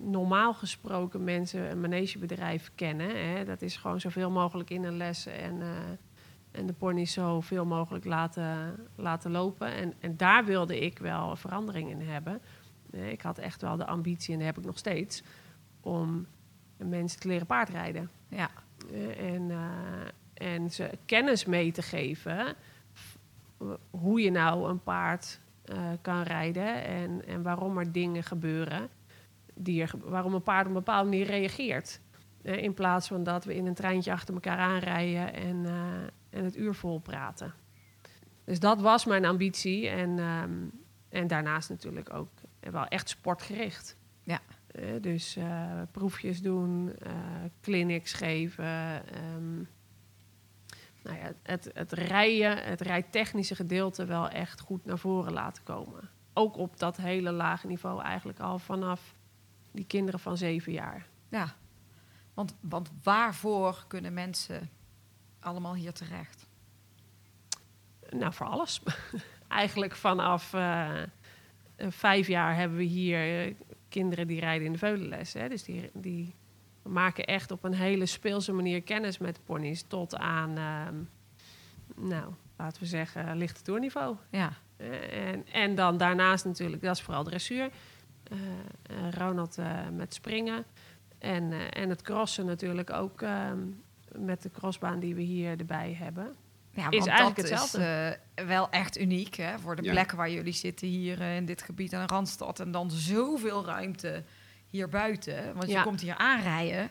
normaal 0.00 0.54
gesproken 0.54 1.24
mensen 1.24 1.70
een 1.70 1.80
manegebedrijf 1.80 2.70
kennen. 2.74 3.34
Hè. 3.34 3.44
Dat 3.44 3.62
is 3.62 3.76
gewoon 3.76 4.00
zoveel 4.00 4.30
mogelijk 4.30 4.70
in 4.70 4.84
een 4.84 4.96
les 4.96 5.26
en, 5.26 5.62
eh, 5.62 5.68
en 6.50 6.66
de 6.66 6.72
pony 6.72 7.04
zoveel 7.04 7.64
mogelijk 7.64 8.04
laten, 8.04 8.76
laten 8.96 9.30
lopen. 9.30 9.74
En, 9.74 9.94
en 10.00 10.16
daar 10.16 10.44
wilde 10.44 10.80
ik 10.80 10.98
wel 10.98 11.36
verandering 11.36 11.90
in 11.90 12.00
hebben. 12.00 12.40
Eh, 12.90 13.10
ik 13.10 13.22
had 13.22 13.38
echt 13.38 13.62
wel 13.62 13.76
de 13.76 13.86
ambitie, 13.86 14.32
en 14.32 14.38
die 14.38 14.46
heb 14.46 14.58
ik 14.58 14.64
nog 14.64 14.78
steeds, 14.78 15.22
om 15.80 16.26
mensen 16.76 17.20
te 17.20 17.28
leren 17.28 17.46
paardrijden. 17.46 18.10
Ja. 18.28 18.50
Eh, 18.92 19.32
en, 19.32 19.50
en 20.34 20.70
ze 20.70 20.90
kennis 21.04 21.44
mee 21.44 21.72
te 21.72 21.82
geven 21.82 22.54
hoe 23.90 24.20
je 24.20 24.30
nou 24.30 24.70
een 24.70 24.82
paard 24.82 25.40
kan 26.00 26.22
rijden 26.22 26.84
en, 26.84 27.26
en 27.26 27.42
waarom 27.42 27.78
er 27.78 27.92
dingen 27.92 28.22
gebeuren. 28.22 28.88
Waarom 30.04 30.34
een 30.34 30.42
paard 30.42 30.62
op 30.62 30.66
een 30.66 30.72
bepaalde 30.72 31.08
manier 31.08 31.26
reageert. 31.26 32.00
Eh, 32.44 32.62
in 32.62 32.74
plaats 32.74 33.08
van 33.08 33.22
dat 33.22 33.44
we 33.44 33.54
in 33.54 33.66
een 33.66 33.74
treintje 33.74 34.12
achter 34.12 34.34
elkaar 34.34 34.58
aanrijden 34.58 35.34
en, 35.34 35.66
eh, 35.66 36.38
en 36.38 36.44
het 36.44 36.56
uur 36.56 36.74
vol 36.74 36.98
praten. 36.98 37.54
Dus 38.44 38.60
dat 38.60 38.80
was 38.80 39.04
mijn 39.04 39.24
ambitie. 39.24 39.88
En, 39.88 40.18
ehm, 40.18 40.52
en 41.08 41.26
daarnaast 41.26 41.68
natuurlijk 41.68 42.14
ook 42.14 42.30
wel 42.60 42.86
echt 42.86 43.08
sportgericht. 43.08 43.96
Ja. 44.22 44.40
Eh, 44.66 44.84
dus 45.00 45.38
proefjes 45.90 46.42
doen, 46.42 46.92
clinics 47.60 48.12
geven. 48.12 48.64
ehm, 48.64 49.56
nou 51.02 51.18
ja, 51.18 51.32
het, 51.42 51.70
het 51.74 51.92
rijden, 51.92 52.64
het 52.64 52.80
rijtechnische 52.80 53.54
gedeelte 53.54 54.04
wel 54.04 54.28
echt 54.28 54.60
goed 54.60 54.84
naar 54.84 54.98
voren 54.98 55.32
laten 55.32 55.62
komen. 55.62 56.10
Ook 56.32 56.56
op 56.56 56.78
dat 56.78 56.96
hele 56.96 57.32
lage 57.32 57.66
niveau 57.66 58.02
eigenlijk 58.02 58.38
al 58.40 58.58
vanaf 58.58 59.14
die 59.74 59.84
kinderen 59.84 60.20
van 60.20 60.36
zeven 60.36 60.72
jaar. 60.72 61.06
Ja, 61.28 61.54
want, 62.34 62.54
want 62.60 62.90
waarvoor 63.02 63.84
kunnen 63.88 64.14
mensen 64.14 64.70
allemaal 65.40 65.74
hier 65.74 65.92
terecht? 65.92 66.46
Nou, 68.10 68.32
voor 68.32 68.46
alles. 68.46 68.82
eigenlijk 69.48 69.94
vanaf 69.94 70.54
eh, 70.54 70.90
vijf 71.76 72.26
jaar 72.26 72.56
hebben 72.56 72.78
we 72.78 72.84
hier 72.84 73.46
eh, 73.46 73.54
kinderen 73.88 74.26
die 74.26 74.40
rijden 74.40 74.66
in 74.66 74.72
de 74.72 74.78
veulenles. 74.78 75.32
Hè? 75.32 75.48
Dus 75.48 75.62
die, 75.62 75.90
die 75.92 76.34
maken 76.82 77.24
echt 77.24 77.50
op 77.50 77.64
een 77.64 77.74
hele 77.74 78.06
speelse 78.06 78.52
manier 78.52 78.82
kennis 78.82 79.18
met 79.18 79.40
ponies. 79.44 79.82
Tot 79.82 80.16
aan, 80.16 80.56
ehm, 80.56 80.94
nou, 82.08 82.32
laten 82.56 82.82
we 82.82 82.88
zeggen, 82.88 83.36
lichte 83.36 83.62
toerniveau. 83.62 84.16
Ja, 84.30 84.52
Eh, 84.76 85.28
en, 85.28 85.46
en 85.52 85.74
dan 85.74 85.96
daarnaast 85.96 86.44
natuurlijk, 86.44 86.82
dat 86.82 86.96
is 86.96 87.02
vooral 87.02 87.24
dressuur. 87.24 87.70
Eh, 88.30 88.38
eh, 89.06 89.12
Ronald 89.12 89.58
eh, 89.58 89.88
met 89.96 90.14
springen. 90.14 90.64
En, 91.18 91.52
eh, 91.52 91.82
en 91.82 91.88
het 91.88 92.02
crossen 92.02 92.46
natuurlijk 92.46 92.92
ook 92.92 93.22
ehm, 93.22 93.58
met 94.16 94.42
de 94.42 94.50
crossbaan 94.50 95.00
die 95.00 95.14
we 95.14 95.22
hier 95.22 95.58
erbij 95.58 95.96
hebben. 95.98 96.34
ja 96.74 96.90
Is 96.90 96.98
want 96.98 97.06
eigenlijk 97.06 97.36
dat 97.36 97.50
hetzelfde. 97.50 98.18
is 98.34 98.42
eh, 98.42 98.46
wel 98.46 98.70
echt 98.70 98.98
uniek 98.98 99.34
hè, 99.34 99.58
voor 99.58 99.76
de 99.76 99.82
Ja. 99.82 99.90
plekken 99.92 100.16
waar 100.16 100.30
jullie 100.30 100.52
zitten 100.52 100.88
hier 100.88 101.20
eh, 101.20 101.36
in 101.36 101.44
dit 101.44 101.62
gebied 101.62 101.94
aan 101.94 102.06
Randstad. 102.08 102.60
En 102.60 102.70
dan 102.70 102.90
zoveel 102.90 103.64
ruimte 103.64 104.22
hier 104.70 104.88
buiten. 104.88 105.54
Want 105.54 105.70
je 105.70 105.82
komt 105.82 106.00
hier 106.00 106.16
aanrijden 106.16 106.90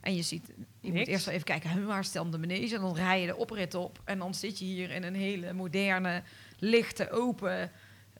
en 0.00 0.14
je 0.14 0.22
ziet, 0.22 0.52
je 0.80 0.92
moet 0.92 1.06
eerst 1.06 1.24
wel 1.24 1.34
even 1.34 1.46
kijken, 1.46 1.86
waar 1.86 2.04
staan 2.04 2.30
de 2.30 2.38
manege? 2.38 2.74
En 2.74 2.80
dan 2.80 2.94
rij 2.94 3.20
je 3.20 3.26
de 3.26 3.36
oprit 3.36 3.74
op 3.74 4.00
en 4.04 4.18
dan 4.18 4.34
zit 4.34 4.58
je 4.58 4.64
hier 4.64 4.90
in 4.90 5.02
een 5.02 5.14
hele 5.14 5.52
moderne, 5.52 6.22
lichte, 6.58 7.10
open 7.10 7.70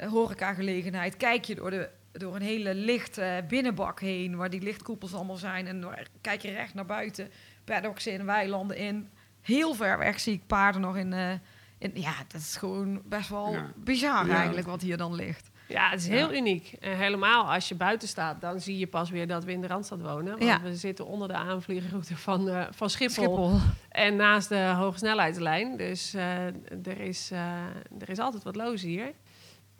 horecagelegenheid. 0.08 1.16
Kijk 1.16 1.44
je 1.44 1.54
door, 1.54 1.70
de, 1.70 1.88
door 2.18 2.34
een 2.34 2.42
hele 2.42 2.74
lichte 2.74 3.44
binnenbak 3.48 4.00
heen, 4.00 4.36
waar 4.36 4.50
die 4.50 4.62
lichtkoepels 4.62 5.14
allemaal 5.14 5.36
zijn. 5.36 5.66
En 5.66 5.80
door- 5.80 6.02
kijk 6.20 6.42
je 6.42 6.50
recht 6.50 6.74
naar 6.74 6.86
buiten, 6.86 7.30
paddocks 7.64 8.06
in, 8.06 8.24
weilanden 8.24 8.76
in. 8.76 9.08
Heel 9.40 9.74
ver 9.74 9.98
weg 9.98 10.20
zie 10.20 10.32
ik 10.34 10.46
paarden 10.46 10.80
nog 10.80 10.96
in... 10.96 11.12
eh, 11.12 11.30
in 11.78 11.90
ja, 11.94 12.12
dat 12.28 12.40
is 12.40 12.56
gewoon 12.56 13.02
best 13.04 13.28
wel 13.28 13.52
Ja. 13.52 13.72
bizar 13.76 14.26
Ja. 14.26 14.36
eigenlijk 14.36 14.66
wat 14.66 14.82
hier 14.82 14.96
dan 14.96 15.14
ligt. 15.14 15.52
Ja, 15.68 15.90
het 15.90 16.00
is 16.00 16.08
heel 16.08 16.32
uniek. 16.34 16.72
En 16.80 16.96
helemaal 16.96 17.52
als 17.52 17.68
je 17.68 17.74
buiten 17.74 18.08
staat, 18.08 18.40
dan 18.40 18.60
zie 18.60 18.78
je 18.78 18.86
pas 18.86 19.10
weer 19.10 19.26
dat 19.26 19.44
we 19.44 19.52
in 19.52 19.60
de 19.60 19.66
Randstad 19.66 20.00
wonen. 20.00 20.30
Want 20.32 20.42
Ja. 20.44 20.60
we 20.62 20.76
zitten 20.76 21.06
onder 21.06 21.28
de 21.28 21.34
aanvliegroute 21.34 22.16
van, 22.16 22.48
eh, 22.48 22.66
van 22.70 22.90
Schiphol, 22.90 23.24
Schiphol. 23.24 23.58
en 23.88 24.16
naast 24.16 24.48
de 24.48 24.58
hogesnelheidslijn. 24.76 25.76
Dus 25.76 26.14
eh, 26.14 26.46
er, 26.86 27.00
is, 27.00 27.30
eh, 27.30 27.56
er 27.98 28.08
is 28.08 28.18
altijd 28.18 28.42
wat 28.42 28.56
loos 28.56 28.82
hier. 28.82 29.12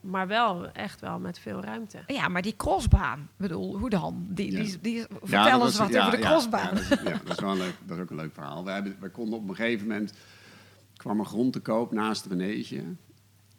Maar 0.05 0.27
wel 0.27 0.69
echt 0.73 1.01
wel 1.01 1.19
met 1.19 1.39
veel 1.39 1.61
ruimte. 1.61 2.03
Ja, 2.07 2.29
maar 2.29 2.43
die 2.43 2.57
crossbaan, 2.57 3.19
ik 3.21 3.27
bedoel, 3.37 3.79
hoe 3.79 3.91
dan? 3.91 4.27
Die, 4.29 4.53
Ja. 4.53 4.63
die, 4.63 4.79
die, 4.81 4.97
Ja, 4.97 5.07
vertel 5.23 5.53
eens 5.53 5.61
was- 5.61 5.77
wat 5.79 5.89
ja, 5.93 6.07
over 6.07 6.19
de 6.19 6.25
crossbaan. 6.27 6.75
Ja, 6.75 6.81
dat, 6.89 6.99
is, 6.99 7.03
ja, 7.05 7.21
dat 7.25 7.33
is 7.37 7.41
wel 7.41 7.51
een 7.51 7.57
leuk, 7.59 7.75
dat 7.87 7.97
is 7.97 8.03
ook 8.03 8.11
een 8.11 8.17
leuk 8.17 8.33
verhaal. 8.35 8.65
We, 8.65 8.71
hebben, 8.71 8.97
we 9.01 9.09
konden 9.11 9.39
op 9.39 9.49
een 9.49 9.55
gegeven 9.55 9.87
moment 9.87 10.13
kwam 10.97 11.19
er 11.19 11.25
grond 11.27 11.53
te 11.53 11.61
koop 11.61 11.93
naast 11.93 12.27
Renege. 12.27 12.83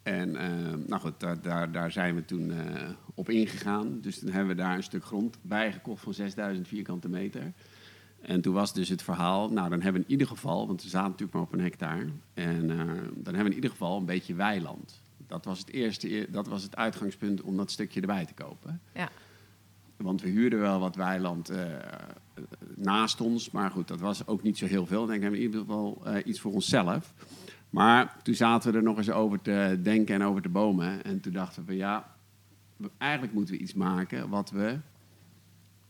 En 0.04 0.36
eh, 0.36 0.48
nou 0.88 1.02
goed, 1.02 1.20
daar, 1.20 1.42
daar, 1.42 1.72
daar 1.72 1.92
zijn 1.92 2.16
we 2.16 2.26
toen 2.26 2.52
eh, 2.52 2.90
op 3.14 3.30
ingegaan. 3.30 4.00
Dus 4.02 4.20
toen 4.20 4.30
hebben 4.32 4.56
we 4.56 4.62
daar 4.62 4.76
een 4.76 4.84
stuk 4.84 5.04
grond 5.06 5.38
bijgekocht 5.42 6.04
van 6.04 6.14
6000 6.14 6.68
vierkante 6.68 7.10
meter. 7.10 7.54
En 8.22 8.42
toen 8.42 8.54
was 8.54 8.74
dus 8.74 8.90
het 8.90 9.02
verhaal, 9.04 9.50
nou 9.50 9.70
dan 9.70 9.82
hebben 9.82 10.02
we 10.02 10.08
in 10.08 10.12
ieder 10.14 10.28
geval, 10.28 10.68
want 10.68 10.84
we 10.84 10.90
zaten 10.90 11.10
natuurlijk 11.10 11.34
maar 11.38 11.42
op 11.48 11.54
een 11.54 11.60
hectare. 11.60 12.06
En 12.34 12.70
eh, 12.70 12.78
dan 13.14 13.34
hebben 13.34 13.44
we 13.44 13.50
in 13.50 13.56
ieder 13.56 13.70
geval 13.70 13.98
een 13.98 14.06
beetje 14.06 14.34
weiland. 14.36 15.02
Dat 15.28 15.46
was 15.46 15.60
het 15.60 15.70
eerste, 15.70 16.28
dat 16.30 16.48
was 16.48 16.64
het 16.64 16.76
uitgangspunt 16.76 17.42
om 17.42 17.58
dat 17.58 17.72
stukje 17.72 18.02
erbij 18.02 18.26
te 18.26 18.34
kopen. 18.34 18.82
Ja. 18.94 19.10
Want 19.98 20.22
we 20.22 20.30
huurden 20.30 20.60
wel 20.60 20.80
wat 20.80 20.96
weiland 20.96 21.50
eh, 21.50 21.64
naast 22.76 23.22
ons. 23.22 23.52
Maar 23.52 23.72
goed, 23.72 23.88
dat 23.88 24.00
was 24.00 24.28
ook 24.28 24.44
niet 24.44 24.58
zo 24.58 24.66
heel 24.66 24.86
veel. 24.86 25.02
Ik 25.04 25.08
denk, 25.08 25.20
we 25.20 25.26
hebben 25.26 25.40
in 25.40 25.46
ieder 25.46 25.60
geval 25.60 26.02
eh, 26.06 26.26
iets 26.26 26.40
voor 26.40 26.54
onszelf. 26.54 27.14
Maar 27.70 28.16
toen 28.24 28.36
zaten 28.36 28.72
we 28.72 28.78
er 28.78 28.84
nog 28.84 28.98
eens 28.98 29.12
over 29.12 29.42
te 29.42 29.80
denken 29.84 30.16
en 30.16 30.24
over 30.24 30.42
te 30.42 30.50
bomen. 30.50 31.04
En 31.04 31.20
toen 31.20 31.34
dachten 31.34 31.66
we, 31.66 31.76
ja, 31.76 32.16
eigenlijk 32.98 33.34
moeten 33.34 33.54
we 33.54 33.62
iets 33.62 33.74
maken 33.74 34.30
wat 34.30 34.50
we 34.50 34.78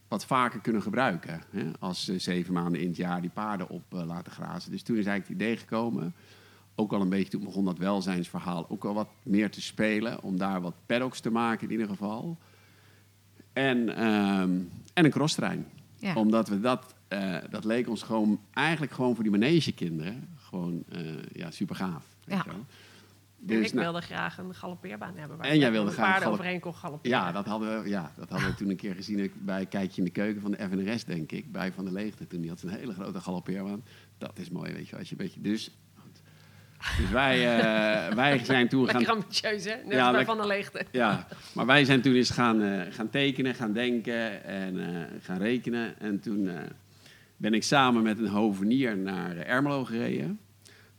wat 0.08 0.26
vaker 0.26 0.60
kunnen 0.60 0.82
gebruiken. 0.82 1.42
Hè? 1.50 1.72
Als 1.80 2.08
eh, 2.08 2.20
zeven 2.20 2.54
maanden 2.54 2.82
in 2.82 2.88
het 2.88 2.98
jaar 2.98 3.22
die 3.22 3.30
paarden 3.30 3.70
op 3.70 3.94
eh, 3.94 4.06
laten 4.06 4.32
grazen. 4.32 4.72
Dus 4.72 4.82
toen 4.82 4.98
is 4.98 5.06
eigenlijk 5.06 5.40
het 5.40 5.48
idee 5.48 5.58
gekomen, 5.58 6.14
ook 6.76 6.94
al 6.94 7.02
een 7.02 7.10
beetje 7.10 7.30
toen 7.30 7.44
begon 7.44 7.66
dat 7.66 7.78
welzijnsverhaal, 7.78 8.66
ook 8.70 8.86
al 8.86 8.94
wat 8.94 9.10
meer 9.24 9.52
te 9.52 9.62
spelen. 9.62 10.24
Om 10.24 10.38
daar 10.38 10.62
wat 10.62 10.76
paddocks 10.86 11.20
te 11.20 11.30
maken 11.30 11.66
in 11.66 11.72
ieder 11.72 11.88
geval. 11.88 12.38
En, 13.54 13.96
ehm, 13.96 14.52
en 14.94 15.06
een 15.06 15.12
crosstrein. 15.12 15.68
Ja. 15.96 16.16
Omdat 16.16 16.48
we 16.48 16.60
dat, 16.60 16.96
eh, 17.08 17.38
dat 17.50 17.64
leek 17.66 17.90
ons 17.90 18.04
gewoon, 18.04 18.40
eigenlijk 18.54 18.92
gewoon 18.92 19.14
voor 19.16 19.24
die 19.24 19.32
manegekinderen, 19.32 20.30
gewoon 20.36 20.84
eh, 20.90 21.02
ja, 21.34 21.52
super 21.52 21.76
gaaf. 21.76 22.06
weet 22.26 22.38
Ja. 22.38 22.46
wel. 22.46 22.56
en 22.56 22.66
Dus, 23.40 23.68
ik 23.68 23.74
nou, 23.74 23.86
wilde 23.86 24.02
graag 24.02 24.38
een 24.38 24.56
galoppeerbaan 24.56 25.14
hebben. 25.16 25.38
Waar 25.38 25.48
En 25.48 25.60
jij 25.60 25.72
wilde 25.72 25.92
graag 25.92 26.12
paarden 26.12 26.30
overheen 26.30 26.60
kon 26.60 26.74
galopperen. 26.76 27.18
ja, 27.18 27.32
dat 27.32 27.46
hadden 27.46 27.84
we, 27.84 27.90
ja, 27.90 28.12
dat 28.18 28.30
hadden 28.30 28.50
we 28.50 28.56
toen 28.56 28.70
een 28.70 28.76
keer 28.76 28.96
gezien 28.96 29.32
bij 29.40 29.66
Kijkje 29.66 29.98
in 29.98 30.04
de 30.04 30.12
Keuken 30.12 30.42
van 30.42 30.52
de 30.52 30.58
FNRS, 30.70 31.04
denk 31.04 31.32
ik. 31.32 31.52
Bij 31.52 31.72
Van 31.72 31.84
der 31.84 31.94
Leegte. 31.94 32.28
Toen 32.28 32.42
die 32.42 32.50
had 32.50 32.62
een 32.62 32.70
hele 32.70 32.94
grote 32.94 33.22
galoppeerbaan. 33.22 33.84
Dat 34.18 34.40
is 34.40 34.50
mooi, 34.50 34.74
weet 34.74 34.88
je. 34.88 34.98
Als 34.98 35.10
je 35.10 35.16
een 35.18 35.26
beetje... 35.26 35.42
Dus. 35.42 35.72
Dus 36.98 37.10
wij, 37.10 37.60
eh, 37.60 38.16
wij 38.16 38.40
zijn 38.46 38.68
toen 38.70 38.86
gaan... 38.86 38.96
Lekker 38.96 39.14
ambitieus, 39.14 39.66
hè? 39.66 39.76
Net 39.84 39.94
Ja, 39.94 40.26
Van 40.26 40.38
der 40.38 40.48
Leegte. 40.48 40.86
Ja, 40.92 41.28
maar 41.54 41.66
wij 41.66 41.86
zijn 41.86 42.02
toen 42.02 42.14
eens 42.14 42.30
gaan, 42.30 42.62
eh, 42.62 42.94
gaan 42.94 43.10
tekenen, 43.10 43.56
gaan 43.56 43.74
denken 43.74 44.44
en 44.44 44.80
eh, 44.80 45.02
gaan 45.22 45.38
rekenen. 45.38 46.00
En 46.00 46.20
toen 46.20 46.48
eh, 46.48 46.62
ben 47.38 47.54
ik 47.54 47.64
samen 47.64 48.04
met 48.04 48.20
een 48.20 48.28
hovenier 48.28 48.98
naar 48.98 49.38
Ermelo 49.38 49.86
gereden. 49.86 50.40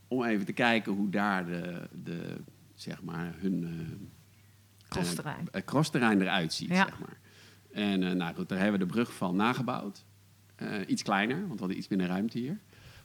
Om 0.09 0.25
even 0.25 0.47
te 0.47 0.53
kijken 0.53 0.93
hoe 0.93 1.11
daar 1.11 1.47
de, 1.47 1.89
de 2.05 2.37
zeg 2.75 3.03
maar, 3.03 3.35
hun 3.39 3.65
eh, 3.65 4.07
Crossterrein. 4.89 5.49
crossterrein 5.65 6.21
eruit 6.21 6.53
ziet. 6.53 6.69
Ja. 6.69 6.85
Zeg 6.85 6.99
maar. 6.99 7.19
En 7.73 8.03
eh, 8.03 8.13
nou 8.13 8.35
goed, 8.35 8.49
daar 8.49 8.59
hebben 8.59 8.79
we 8.81 8.87
de 8.87 8.93
brug 8.93 9.15
van 9.15 9.37
nagebouwd. 9.37 10.05
Eh, 10.57 10.69
iets 10.87 11.03
kleiner, 11.03 11.37
want 11.41 11.53
we 11.53 11.59
hadden 11.59 11.79
iets 11.79 11.89
minder 11.89 12.07
ruimte 12.07 12.39
hier. 12.39 12.59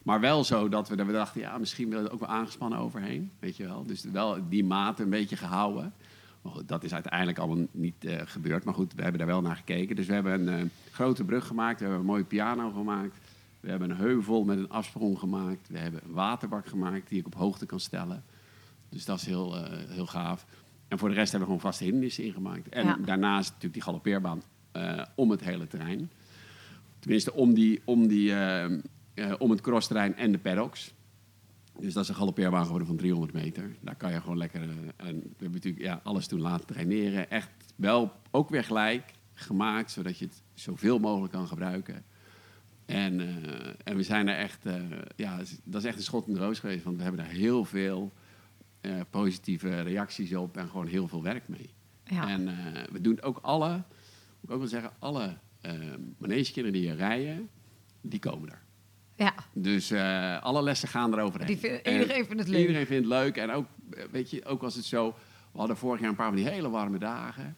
Maar 0.04 0.20
wel 0.20 0.44
zo 0.44 0.70
dat 0.70 0.90
we, 0.90 0.96
dat 0.96 1.06
we 1.06 1.12
dachten, 1.12 1.42
ja, 1.42 1.58
misschien 1.58 1.88
willen 1.90 2.04
we 2.04 2.08
er 2.10 2.14
ook 2.16 2.20
wel 2.20 2.30
aangespannen 2.30 2.80
overheen. 2.80 3.32
Weet 3.40 3.58
je 3.58 3.64
wel. 3.64 3.86
Dus 3.86 4.04
wel 4.04 4.38
die 4.50 4.64
maten 4.64 5.04
een 5.04 5.10
beetje 5.10 5.36
gehouden. 5.38 5.94
Maar 6.42 6.52
goed, 6.54 6.68
dat 6.68 6.84
is 6.84 6.94
uiteindelijk 6.94 7.38
allemaal 7.38 7.66
niet 7.72 8.06
eh, 8.06 8.22
gebeurd. 8.26 8.64
Maar 8.64 8.74
goed, 8.74 8.94
we 8.94 9.02
hebben 9.02 9.20
daar 9.20 9.30
wel 9.30 9.42
naar 9.42 9.56
gekeken. 9.56 9.96
Dus 9.96 10.06
we 10.08 10.14
hebben 10.14 10.48
een 10.48 10.60
eh, 10.60 10.66
grote 10.92 11.24
brug 11.24 11.48
gemaakt. 11.48 11.78
We 11.78 11.84
hebben 11.84 12.02
een 12.02 12.08
mooie 12.12 12.24
piano 12.24 12.72
gemaakt. 12.72 13.18
We 13.60 13.70
hebben 13.70 13.90
een 13.90 13.98
heuvel 13.98 14.44
met 14.44 14.58
een 14.58 14.70
afsprong 14.70 15.20
gemaakt. 15.20 15.68
We 15.70 15.78
hebben 15.78 16.02
een 16.06 16.14
waterbak 16.14 16.68
gemaakt 16.68 17.10
die 17.10 17.20
ik 17.20 17.26
op 17.26 17.36
hoogte 17.36 17.66
kan 17.66 17.80
stellen. 17.80 18.24
Dus 18.90 19.06
dat 19.06 19.18
is 19.20 19.26
heel, 19.26 19.58
eh, 19.58 19.78
heel 19.90 20.06
gaaf. 20.08 20.46
En 20.88 20.98
voor 21.00 21.10
de 21.10 21.16
rest 21.16 21.32
hebben 21.32 21.50
we 21.50 21.56
gewoon 21.56 21.72
vaste 21.72 21.84
hindernissen 21.84 22.24
ingemaakt. 22.24 22.70
En 22.70 22.86
Ja. 22.86 22.98
daarnaast 23.06 23.48
natuurlijk 23.48 23.74
die 23.74 23.82
galoppeerbaan 23.84 24.42
om 25.16 25.30
het 25.32 25.42
hele 25.44 25.68
terrein. 25.68 26.12
Tenminste, 27.00 27.34
om, 27.34 27.54
die, 27.54 27.82
om, 27.86 28.08
die, 28.08 28.34
eh, 29.14 29.34
om 29.38 29.50
het 29.50 29.62
crossterrein 29.62 30.16
en 30.16 30.32
de 30.32 30.38
paddocks. 30.38 30.94
Dus 31.80 31.94
dat 31.94 32.04
is 32.04 32.10
een 32.10 32.16
galoppeerbaan 32.16 32.64
geworden 32.64 32.88
van 32.88 32.98
300 32.98 33.34
meter. 33.34 33.76
Daar 33.82 33.96
kan 33.96 34.12
je 34.12 34.22
gewoon 34.22 34.38
lekker... 34.38 34.62
eh, 34.62 34.68
en 35.08 35.16
we 35.16 35.30
hebben 35.38 35.52
natuurlijk 35.52 35.84
ja, 35.84 36.00
alles 36.04 36.28
toen 36.28 36.42
laten 36.42 36.66
traineren. 36.66 37.30
Echt 37.30 37.50
wel 37.76 38.12
ook 38.32 38.50
weer 38.50 38.64
gelijk 38.64 39.14
gemaakt, 39.34 39.92
zodat 39.92 40.18
je 40.18 40.26
het 40.26 40.42
zoveel 40.54 41.00
mogelijk 41.00 41.34
kan 41.34 41.48
gebruiken. 41.48 42.04
En, 42.86 43.20
eh, 43.20 43.74
en 43.84 43.96
we 43.96 44.04
zijn 44.04 44.28
er 44.28 44.36
echt... 44.36 44.64
ja, 45.16 45.38
dat 45.64 45.82
is 45.82 45.88
echt 45.88 45.98
een 45.98 46.04
schot 46.04 46.28
in 46.28 46.34
de 46.34 46.40
roos 46.40 46.60
geweest. 46.60 46.84
Want 46.84 46.98
we 46.98 47.04
hebben 47.04 47.24
daar 47.24 47.34
heel 47.34 47.66
veel 47.66 48.12
positieve 49.10 49.82
reacties 49.82 50.36
op 50.36 50.58
en 50.58 50.68
gewoon 50.68 50.88
heel 50.88 51.08
veel 51.08 51.24
werk 51.24 51.48
mee. 51.48 51.70
Ja. 52.04 52.30
En 52.30 52.46
we 52.92 53.02
doen 53.02 53.22
ook 53.22 53.40
alle, 53.42 53.72
moet 53.72 53.84
ik 54.44 54.52
ook 54.52 54.60
wel 54.60 54.68
zeggen, 54.68 54.92
alle 55.00 55.38
manegekinderen 56.18 56.72
die 56.72 56.82
hier 56.82 56.96
rijden, 56.96 57.50
die 58.02 58.20
komen 58.20 58.50
er. 58.50 58.62
Ja. 59.16 59.34
Dus 59.54 59.92
eh, 59.92 60.42
alle 60.42 60.64
lessen 60.64 60.88
gaan 60.88 61.14
eroverheen. 61.14 61.48
Die 61.48 61.58
vind- 61.58 61.82
En 61.82 61.94
iedereen 62.02 62.26
vindt 62.26 62.40
het 62.40 62.48
leuk. 62.52 62.60
Iedereen 62.62 62.86
vindt 62.86 63.04
het 63.10 63.14
leuk. 63.14 63.38
En 63.38 63.52
ook 63.52 63.66
weet 64.12 64.30
je, 64.30 64.46
ook 64.46 64.62
was 64.62 64.76
het 64.76 64.86
zo... 64.86 65.16
We 65.52 65.58
hadden 65.60 65.78
vorig 65.78 66.00
jaar 66.00 66.10
een 66.10 66.16
paar 66.16 66.28
van 66.28 66.36
die 66.36 66.48
hele 66.48 66.70
warme 66.70 66.98
dagen. 66.98 67.56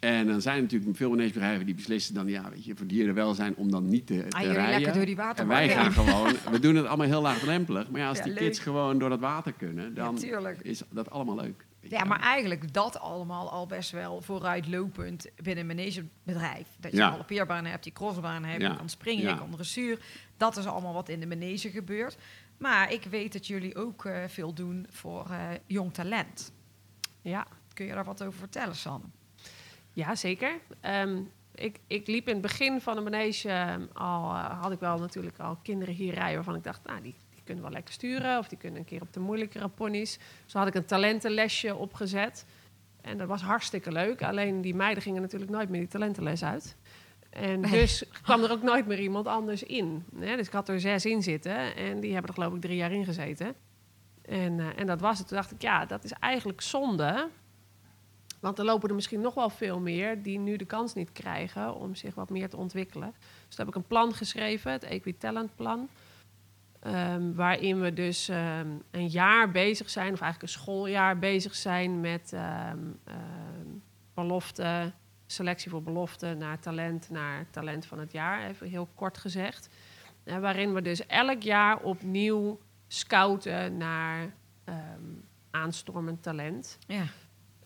En 0.00 0.26
dan 0.26 0.40
zijn 0.40 0.56
er 0.56 0.62
natuurlijk 0.62 0.96
veel 0.96 1.10
manegebedrijven 1.10 1.66
die 1.66 1.74
beslissen 1.74 2.14
dan... 2.14 2.26
Ja, 2.28 2.50
weet 2.50 2.64
je, 2.64 2.76
voor 2.76 2.86
dierenwelzijn 2.86 3.54
om 3.56 3.70
dan 3.70 3.88
niet 3.88 4.06
te, 4.06 4.26
te 4.28 4.36
Ah, 4.36 4.42
rijden. 4.42 4.70
lekker 4.70 4.92
door 4.92 5.04
die 5.06 5.16
En 5.16 5.22
waterbak 5.24 5.56
wij 5.56 5.68
gaan 5.68 5.92
gewoon... 5.92 6.34
We 6.50 6.58
doen 6.58 6.74
het 6.74 6.86
allemaal 6.86 7.06
heel 7.06 7.22
laagdrempelig. 7.22 7.90
Maar 7.90 8.00
ja, 8.00 8.08
als 8.08 8.18
Ja, 8.18 8.24
die 8.24 8.32
leuk. 8.32 8.42
kids 8.42 8.58
gewoon 8.58 8.98
door 8.98 9.08
dat 9.08 9.20
water 9.20 9.52
kunnen... 9.52 9.94
dan 9.94 10.18
is 10.62 10.82
dat 10.90 11.10
allemaal 11.10 11.36
leuk. 11.36 11.64
Ja, 11.88 12.04
maar 12.04 12.20
eigenlijk 12.20 12.72
dat 12.72 12.98
allemaal 13.00 13.50
al 13.50 13.66
best 13.66 13.90
wel 13.90 14.20
vooruitlopend 14.22 15.26
binnen 15.42 15.70
een 15.70 15.76
manegebedrijf. 15.76 16.68
Dat 16.80 16.90
je 16.90 16.96
Ja. 16.96 17.08
alle 17.08 17.24
peerbanen 17.24 17.70
hebt, 17.70 17.84
die 17.84 17.92
crossbanen 17.92 18.48
hebt, 18.50 18.62
Ja. 18.62 18.70
je 18.70 18.76
kan 18.76 18.88
springen, 18.88 19.22
Ja. 19.24 19.30
je 19.30 19.36
kan 19.38 19.50
dressuur. 19.50 19.98
Dat 20.36 20.56
is 20.56 20.66
allemaal 20.66 20.92
wat 20.92 21.08
in 21.08 21.20
de 21.20 21.26
manege 21.26 21.70
gebeurt. 21.70 22.16
Maar 22.56 22.92
ik 22.92 23.04
weet 23.04 23.32
dat 23.32 23.46
jullie 23.46 23.76
ook 23.76 24.04
eh, 24.04 24.24
veel 24.26 24.52
doen 24.52 24.86
voor 24.90 25.30
eh, 25.30 25.48
jong 25.66 25.94
talent. 25.94 26.52
Ja, 27.20 27.46
Kun 27.74 27.86
je 27.86 27.92
daar 27.92 28.04
wat 28.04 28.22
over 28.22 28.38
vertellen, 28.38 28.76
Sanne? 28.76 29.06
ja 29.92 30.14
zeker. 30.14 30.60
Ehm, 30.80 31.22
ik, 31.54 31.80
ik 31.86 32.06
liep 32.06 32.26
in 32.26 32.32
het 32.32 32.42
begin 32.42 32.80
van 32.80 32.94
de 32.94 33.00
manege 33.00 33.48
ehm, 33.48 33.86
al, 33.92 34.34
eh, 34.34 34.62
had 34.62 34.72
ik 34.72 34.78
wel 34.80 34.98
natuurlijk 34.98 35.38
al 35.38 35.58
kinderen 35.62 35.94
hier 35.94 36.14
rijden 36.14 36.34
waarvan 36.34 36.54
ik 36.54 36.64
dacht, 36.64 36.80
nou, 36.84 37.02
die, 37.02 37.14
die 37.30 37.42
kunnen 37.44 37.62
wel 37.62 37.72
lekker 37.72 37.94
sturen 37.94 38.38
of 38.38 38.48
die 38.48 38.58
kunnen 38.58 38.78
een 38.78 38.84
keer 38.84 39.00
op 39.00 39.12
de 39.12 39.20
moeilijkere 39.20 39.68
ponies. 39.68 40.18
Zo 40.46 40.58
had 40.58 40.66
ik 40.66 40.74
een 40.74 40.84
talentenlesje 40.84 41.74
opgezet. 41.76 42.46
En 43.00 43.18
dat 43.18 43.28
was 43.28 43.42
hartstikke 43.42 43.92
leuk. 43.92 44.22
Alleen 44.22 44.60
die 44.60 44.74
meiden 44.74 45.02
gingen 45.02 45.22
natuurlijk 45.22 45.50
nooit 45.50 45.68
meer 45.68 45.80
die 45.80 45.88
talentenles 45.88 46.44
uit. 46.44 46.76
En 47.34 47.60
Nee. 47.60 47.70
dus 47.70 48.04
kwam 48.22 48.42
er 48.42 48.50
ook 48.50 48.62
nooit 48.62 48.86
meer 48.86 49.00
iemand 49.00 49.26
anders 49.26 49.62
in. 49.62 50.04
Hè? 50.18 50.36
Dus 50.36 50.46
ik 50.46 50.52
had 50.52 50.68
er 50.68 50.80
zes 50.80 51.04
in 51.04 51.22
zitten 51.22 51.76
en 51.76 52.00
die 52.00 52.12
hebben 52.12 52.30
er 52.30 52.36
geloof 52.36 52.54
ik 52.54 52.60
drie 52.60 52.76
jaar 52.76 52.92
in 52.92 53.04
gezeten. 53.04 53.54
En, 54.22 54.60
eh, 54.60 54.66
en 54.78 54.86
dat 54.86 55.00
was 55.00 55.18
het. 55.18 55.28
Toen 55.28 55.36
dacht 55.36 55.50
ik, 55.50 55.62
ja, 55.62 55.86
dat 55.86 56.04
is 56.04 56.12
eigenlijk 56.12 56.60
zonde. 56.60 57.28
Want 58.40 58.58
er 58.58 58.64
lopen 58.64 58.88
er 58.88 58.94
misschien 58.94 59.20
nog 59.20 59.34
wel 59.34 59.50
veel 59.50 59.80
meer 59.80 60.22
die 60.22 60.38
nu 60.38 60.56
de 60.56 60.64
kans 60.64 60.94
niet 60.94 61.12
krijgen 61.12 61.74
om 61.74 61.94
zich 61.94 62.14
wat 62.14 62.30
meer 62.30 62.48
te 62.48 62.56
ontwikkelen. 62.56 63.14
Dus 63.18 63.56
toen 63.56 63.66
heb 63.66 63.74
ik 63.74 63.74
een 63.74 63.86
plan 63.88 64.14
geschreven, 64.14 64.72
het 64.72 64.82
Equitalent 64.82 65.56
Plan. 65.56 65.88
Ehm, 66.80 67.34
waarin 67.34 67.80
we 67.80 67.92
dus 67.92 68.28
ehm, 68.28 68.68
een 68.90 69.08
jaar 69.08 69.50
bezig 69.50 69.90
zijn, 69.90 70.12
of 70.12 70.20
eigenlijk 70.20 70.42
een 70.42 70.60
schooljaar 70.60 71.18
bezig 71.18 71.54
zijn 71.54 72.00
met 72.00 72.32
ehm, 72.32 72.78
ehm, 73.04 73.68
belofte, 74.14 74.92
selectie 75.26 75.70
voor 75.70 75.82
belofte 75.82 76.34
naar 76.34 76.58
talent, 76.58 77.10
naar 77.10 77.50
talent 77.50 77.86
van 77.86 77.98
het 77.98 78.12
jaar, 78.12 78.48
even 78.48 78.68
heel 78.68 78.88
kort 78.94 79.18
gezegd. 79.18 79.68
Eh, 80.24 80.38
waarin 80.38 80.74
we 80.74 80.82
dus 80.82 81.06
elk 81.06 81.42
jaar 81.42 81.78
opnieuw 81.78 82.60
scouten 82.86 83.76
naar 83.76 84.34
ehm, 84.64 85.02
aanstormend 85.50 86.22
talent. 86.22 86.78
Ja. 86.86 87.04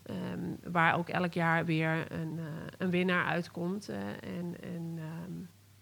Ehm, 0.03 0.71
waar 0.71 0.97
ook 0.97 1.09
elk 1.09 1.33
jaar 1.33 1.65
weer 1.65 2.11
een, 2.11 2.39
eh, 2.39 2.45
een 2.77 2.89
winnaar 2.89 3.25
uitkomt. 3.25 3.89
eh, 3.89 4.07
en, 4.07 4.61
en, 4.61 4.93
ehm, 4.97 5.31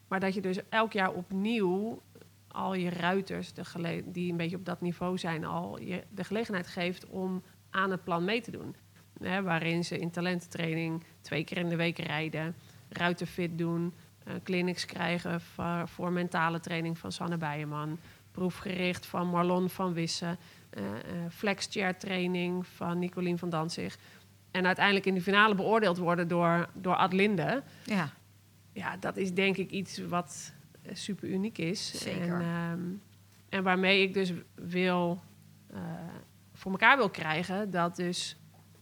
maar 0.07 0.19
dat 0.19 0.33
je 0.33 0.41
dus 0.41 0.69
elk 0.69 0.93
jaar 0.93 1.13
opnieuw 1.13 2.01
al 2.47 2.73
je 2.73 2.89
ruiters, 2.89 3.53
de 3.53 4.03
die 4.05 4.31
een 4.31 4.37
beetje 4.37 4.55
op 4.55 4.65
dat 4.65 4.81
niveau 4.81 5.17
zijn, 5.17 5.45
al 5.45 5.79
je 5.79 6.03
de 6.09 6.23
gelegenheid 6.23 6.67
geeft 6.67 7.05
om 7.05 7.43
aan 7.69 7.91
het 7.91 8.03
plan 8.03 8.23
mee 8.23 8.41
te 8.41 8.51
doen. 8.51 8.75
Hè, 9.21 9.41
waarin 9.41 9.85
ze 9.85 9.97
in 9.97 10.11
talententraining 10.11 11.03
twee 11.21 11.43
keer 11.43 11.57
in 11.57 11.69
de 11.69 11.75
week 11.75 11.97
rijden, 11.97 12.55
ruiterfit 12.89 13.57
doen, 13.57 13.93
eh, 14.23 14.33
clinics 14.43 14.85
krijgen 14.85 15.41
voor, 15.41 15.87
voor 15.87 16.11
mentale 16.11 16.59
training 16.59 16.97
van 16.97 17.11
Sanne 17.11 17.37
Bijeman, 17.37 17.97
proefgericht 18.31 19.05
van 19.05 19.27
Marlon 19.27 19.69
van 19.69 19.93
Wissen, 19.93 20.37
eh 20.69 20.83
eh, 20.83 20.91
flexchair 21.31 21.97
training 21.97 22.67
van 22.67 22.99
Nicolien 22.99 23.37
van 23.37 23.49
Danzig. 23.49 23.97
En 24.51 24.65
uiteindelijk 24.65 25.05
in 25.05 25.13
de 25.13 25.21
finale 25.21 25.55
beoordeeld 25.55 25.97
worden 25.97 26.27
door, 26.27 26.69
door 26.73 26.95
Adlinde. 26.95 27.63
Ja, 27.83 28.09
Ja, 28.73 28.97
dat 28.97 29.17
is 29.17 29.33
denk 29.33 29.57
ik 29.57 29.71
iets 29.71 29.97
wat 29.97 30.53
super 30.91 31.29
uniek 31.29 31.57
is. 31.57 32.01
Zeker. 32.01 32.33
En, 32.33 32.41
ehm, 32.41 32.81
en 33.49 33.63
waarmee 33.63 34.01
ik 34.01 34.13
dus 34.13 34.33
wil 34.55 35.21
voor 36.53 36.71
elkaar 36.71 36.97
wil 36.97 37.09
krijgen 37.09 37.71
dat 37.71 37.95
dus 37.95 38.37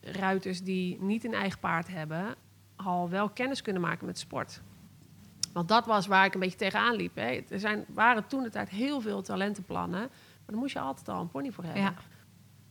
ruiters 0.05 0.63
die 0.63 1.01
niet 1.01 1.23
een 1.23 1.33
eigen 1.33 1.59
paard 1.59 1.87
hebben, 1.87 2.35
al 2.75 3.09
wel 3.09 3.29
kennis 3.29 3.61
kunnen 3.61 3.81
maken 3.81 4.05
met 4.05 4.19
sport. 4.19 4.61
Want 5.53 5.67
dat 5.67 5.85
was 5.85 6.07
waar 6.07 6.25
ik 6.25 6.33
een 6.33 6.39
beetje 6.39 6.57
tegenaan 6.57 6.95
liep. 6.95 7.15
Hè. 7.15 7.43
Er 7.49 7.59
zijn, 7.59 7.85
waren 7.87 8.27
toen 8.27 8.43
de 8.43 8.49
tijd 8.49 8.69
heel 8.69 9.01
veel 9.01 9.21
talentenplannen, 9.21 9.99
maar 9.99 10.45
daar 10.45 10.57
moest 10.57 10.73
je 10.73 10.79
altijd 10.79 11.09
al 11.09 11.21
een 11.21 11.29
pony 11.29 11.51
voor 11.51 11.63
hebben. 11.63 11.81
ja. 11.81 11.93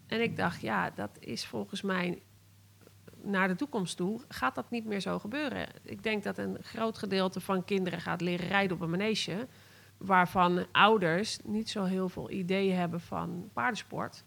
En 0.06 0.22
ik 0.22 0.36
dacht, 0.36 0.60
ja, 0.60 0.90
dat 0.90 1.10
is 1.20 1.46
volgens 1.46 1.82
mij 1.82 2.22
naar 3.22 3.48
de 3.48 3.56
toekomst 3.56 3.96
toe, 3.96 4.20
gaat 4.28 4.54
dat 4.54 4.70
niet 4.70 4.84
meer 4.84 5.00
zo 5.00 5.18
gebeuren. 5.18 5.68
Ik 5.82 6.02
denk 6.02 6.22
dat 6.22 6.38
een 6.38 6.56
groot 6.60 6.98
gedeelte 6.98 7.40
van 7.40 7.64
kinderen 7.64 8.00
gaat 8.00 8.20
leren 8.20 8.48
rijden 8.48 8.76
op 8.76 8.82
een 8.82 8.90
manege, 8.90 9.48
waarvan 9.96 10.66
ouders 10.72 11.38
niet 11.44 11.70
zo 11.70 11.84
heel 11.84 12.08
veel 12.08 12.30
idee 12.30 12.72
hebben 12.72 13.00
van 13.00 13.50
paardensport. 13.52 14.24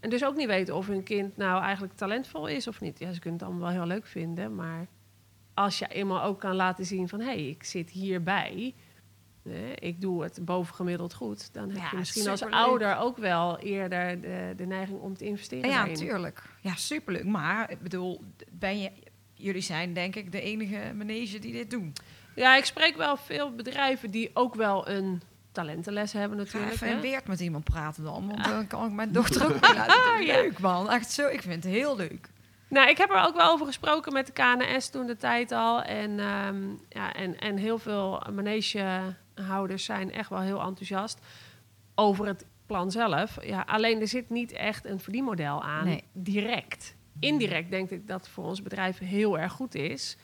En 0.00 0.10
dus 0.10 0.24
ook 0.24 0.36
niet 0.36 0.46
weten 0.46 0.76
of 0.76 0.86
hun 0.86 1.02
kind 1.02 1.36
nou 1.36 1.62
eigenlijk 1.62 1.94
talentvol 1.94 2.46
is 2.46 2.68
of 2.68 2.80
niet. 2.80 2.98
Ja, 2.98 3.12
ze 3.12 3.20
kunnen 3.20 3.38
het 3.38 3.48
allemaal 3.48 3.68
wel 3.68 3.78
heel 3.78 3.86
leuk 3.94 4.06
vinden, 4.06 4.54
maar 4.54 4.86
als 5.54 5.78
je 5.78 5.86
eenmaal 5.86 6.22
ook 6.22 6.40
kan 6.40 6.54
laten 6.54 6.84
zien 6.84 7.08
van 7.08 7.20
hé, 7.20 7.26
hey, 7.26 7.48
ik 7.48 7.64
zit 7.64 7.90
hierbij, 7.90 8.74
hè, 9.42 9.72
ik 9.72 10.00
doe 10.00 10.22
het 10.22 10.38
bovengemiddeld 10.44 11.14
goed, 11.14 11.52
dan 11.52 11.70
heb 11.70 11.78
Ja, 11.78 11.88
je 11.90 11.96
misschien 11.96 12.28
als 12.28 12.42
ouder 12.42 12.96
ook 12.96 13.16
wel 13.16 13.58
eerder 13.58 14.20
de, 14.20 14.52
de 14.56 14.66
neiging 14.66 15.00
om 15.00 15.16
te 15.16 15.24
investeren. 15.24 15.70
Ja, 15.70 15.86
natuurlijk. 15.86 16.42
Ja, 16.60 16.74
superleuk. 16.74 17.24
Maar 17.24 17.70
ik 17.70 17.80
bedoel, 17.82 18.20
ben 18.50 18.80
je, 18.80 18.90
jullie 19.34 19.62
zijn 19.62 19.92
denk 19.92 20.16
ik 20.16 20.32
de 20.32 20.40
enige 20.40 20.92
manege 20.94 21.38
die 21.38 21.52
dit 21.52 21.70
doen. 21.70 21.92
Ja, 22.34 22.56
ik 22.56 22.64
spreek 22.64 22.96
wel 22.96 23.16
veel 23.16 23.54
bedrijven 23.54 24.10
die 24.10 24.30
ook 24.34 24.54
wel 24.54 24.88
een 24.88 25.22
talentenles 25.64 26.12
hebben 26.12 26.38
natuurlijk. 26.38 26.72
even 26.72 26.88
in 26.88 27.00
Weert 27.00 27.26
met 27.26 27.40
iemand 27.40 27.64
praten 27.64 28.04
dan. 28.04 28.26
Want 28.28 28.44
dan 28.44 28.66
kan 28.66 28.86
ik 28.86 28.92
mijn 28.92 29.12
dochter 29.12 29.44
ook 29.44 29.60
laten. 29.74 30.24
Ja. 30.24 30.34
Leuk 30.34 30.58
man. 30.58 30.90
Echt 30.90 31.10
zo. 31.10 31.26
Ik 31.28 31.42
vind 31.42 31.64
het 31.64 31.72
heel 31.72 31.96
leuk. 31.96 32.28
Nou, 32.68 32.88
ik 32.90 32.98
heb 32.98 33.10
er 33.10 33.26
ook 33.26 33.34
wel 33.36 33.50
over 33.50 33.66
gesproken 33.66 34.12
met 34.12 34.26
de 34.26 34.32
KNS 34.32 34.88
toen 34.90 35.06
de 35.06 35.16
tijd 35.16 35.52
al. 35.52 35.82
En, 35.82 36.20
ehm, 36.20 36.56
ja, 36.88 37.12
en, 37.14 37.38
en 37.38 37.56
heel 37.56 37.78
veel 37.78 38.22
manegehouders 38.32 39.84
zijn 39.84 40.12
echt 40.12 40.30
wel 40.30 40.40
heel 40.40 40.60
enthousiast 40.60 41.18
over 41.94 42.26
het 42.26 42.46
plan 42.66 42.90
zelf. 42.90 43.44
Ja, 43.44 43.64
alleen 43.66 44.00
er 44.00 44.08
zit 44.08 44.30
niet 44.30 44.52
echt 44.52 44.84
een 44.84 45.00
verdienmodel 45.00 45.62
aan, 45.62 45.84
Nee. 45.84 46.04
direct. 46.12 46.96
Indirect 47.20 47.70
denk 47.70 47.90
ik 47.90 48.06
dat 48.06 48.20
het 48.20 48.28
voor 48.28 48.44
ons 48.44 48.62
bedrijf 48.62 48.98
heel 48.98 49.38
erg 49.38 49.52
goed 49.52 49.74
is. 49.74 50.16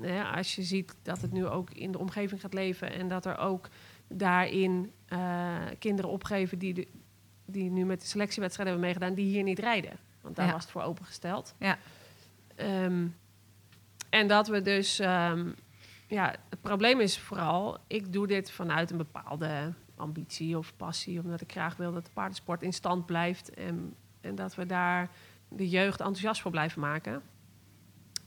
Ja, 0.00 0.30
als 0.30 0.54
je 0.54 0.62
ziet 0.62 0.94
dat 1.02 1.20
het 1.20 1.32
nu 1.32 1.46
ook 1.46 1.70
in 1.70 1.92
de 1.92 1.98
omgeving 1.98 2.40
gaat 2.40 2.54
leven 2.54 2.92
en 2.92 3.08
dat 3.08 3.26
er 3.26 3.38
ook 3.38 3.68
daarin 4.12 4.92
eh, 5.06 5.56
kinderen 5.78 6.10
opgeven 6.10 6.58
die, 6.58 6.74
de, 6.74 6.86
die 7.46 7.70
nu 7.70 7.84
met 7.84 8.00
de 8.00 8.06
selectiewedstrijden 8.06 8.74
hebben 8.74 8.92
meegedaan, 8.94 9.16
die 9.24 9.32
hier 9.34 9.42
niet 9.42 9.58
rijden. 9.58 9.98
Want 10.20 10.36
daar 10.36 10.46
Ja. 10.46 10.52
was 10.52 10.62
het 10.62 10.70
voor 10.70 10.82
opengesteld. 10.82 11.54
Ja. 11.58 11.78
Ehm, 12.54 13.06
en 14.10 14.26
dat 14.28 14.48
we 14.48 14.62
dus, 14.62 14.98
ehm, 14.98 15.50
ja, 16.06 16.34
het 16.50 16.60
probleem 16.60 17.00
is 17.00 17.18
vooral, 17.18 17.78
ik 17.86 18.12
doe 18.12 18.26
dit 18.26 18.50
vanuit 18.50 18.90
een 18.90 18.96
bepaalde 18.96 19.72
ambitie 19.96 20.58
of 20.58 20.76
passie, 20.76 21.20
omdat 21.20 21.40
ik 21.40 21.50
graag 21.52 21.76
wil 21.76 21.92
dat 21.92 22.04
de 22.04 22.10
paardensport 22.14 22.62
in 22.62 22.72
stand 22.72 23.06
blijft 23.06 23.54
en, 23.54 23.94
en 24.20 24.34
dat 24.34 24.54
we 24.54 24.66
daar 24.66 25.10
de 25.48 25.68
jeugd 25.68 25.98
enthousiast 26.00 26.40
voor 26.40 26.50
blijven 26.50 26.80
maken. 26.80 27.22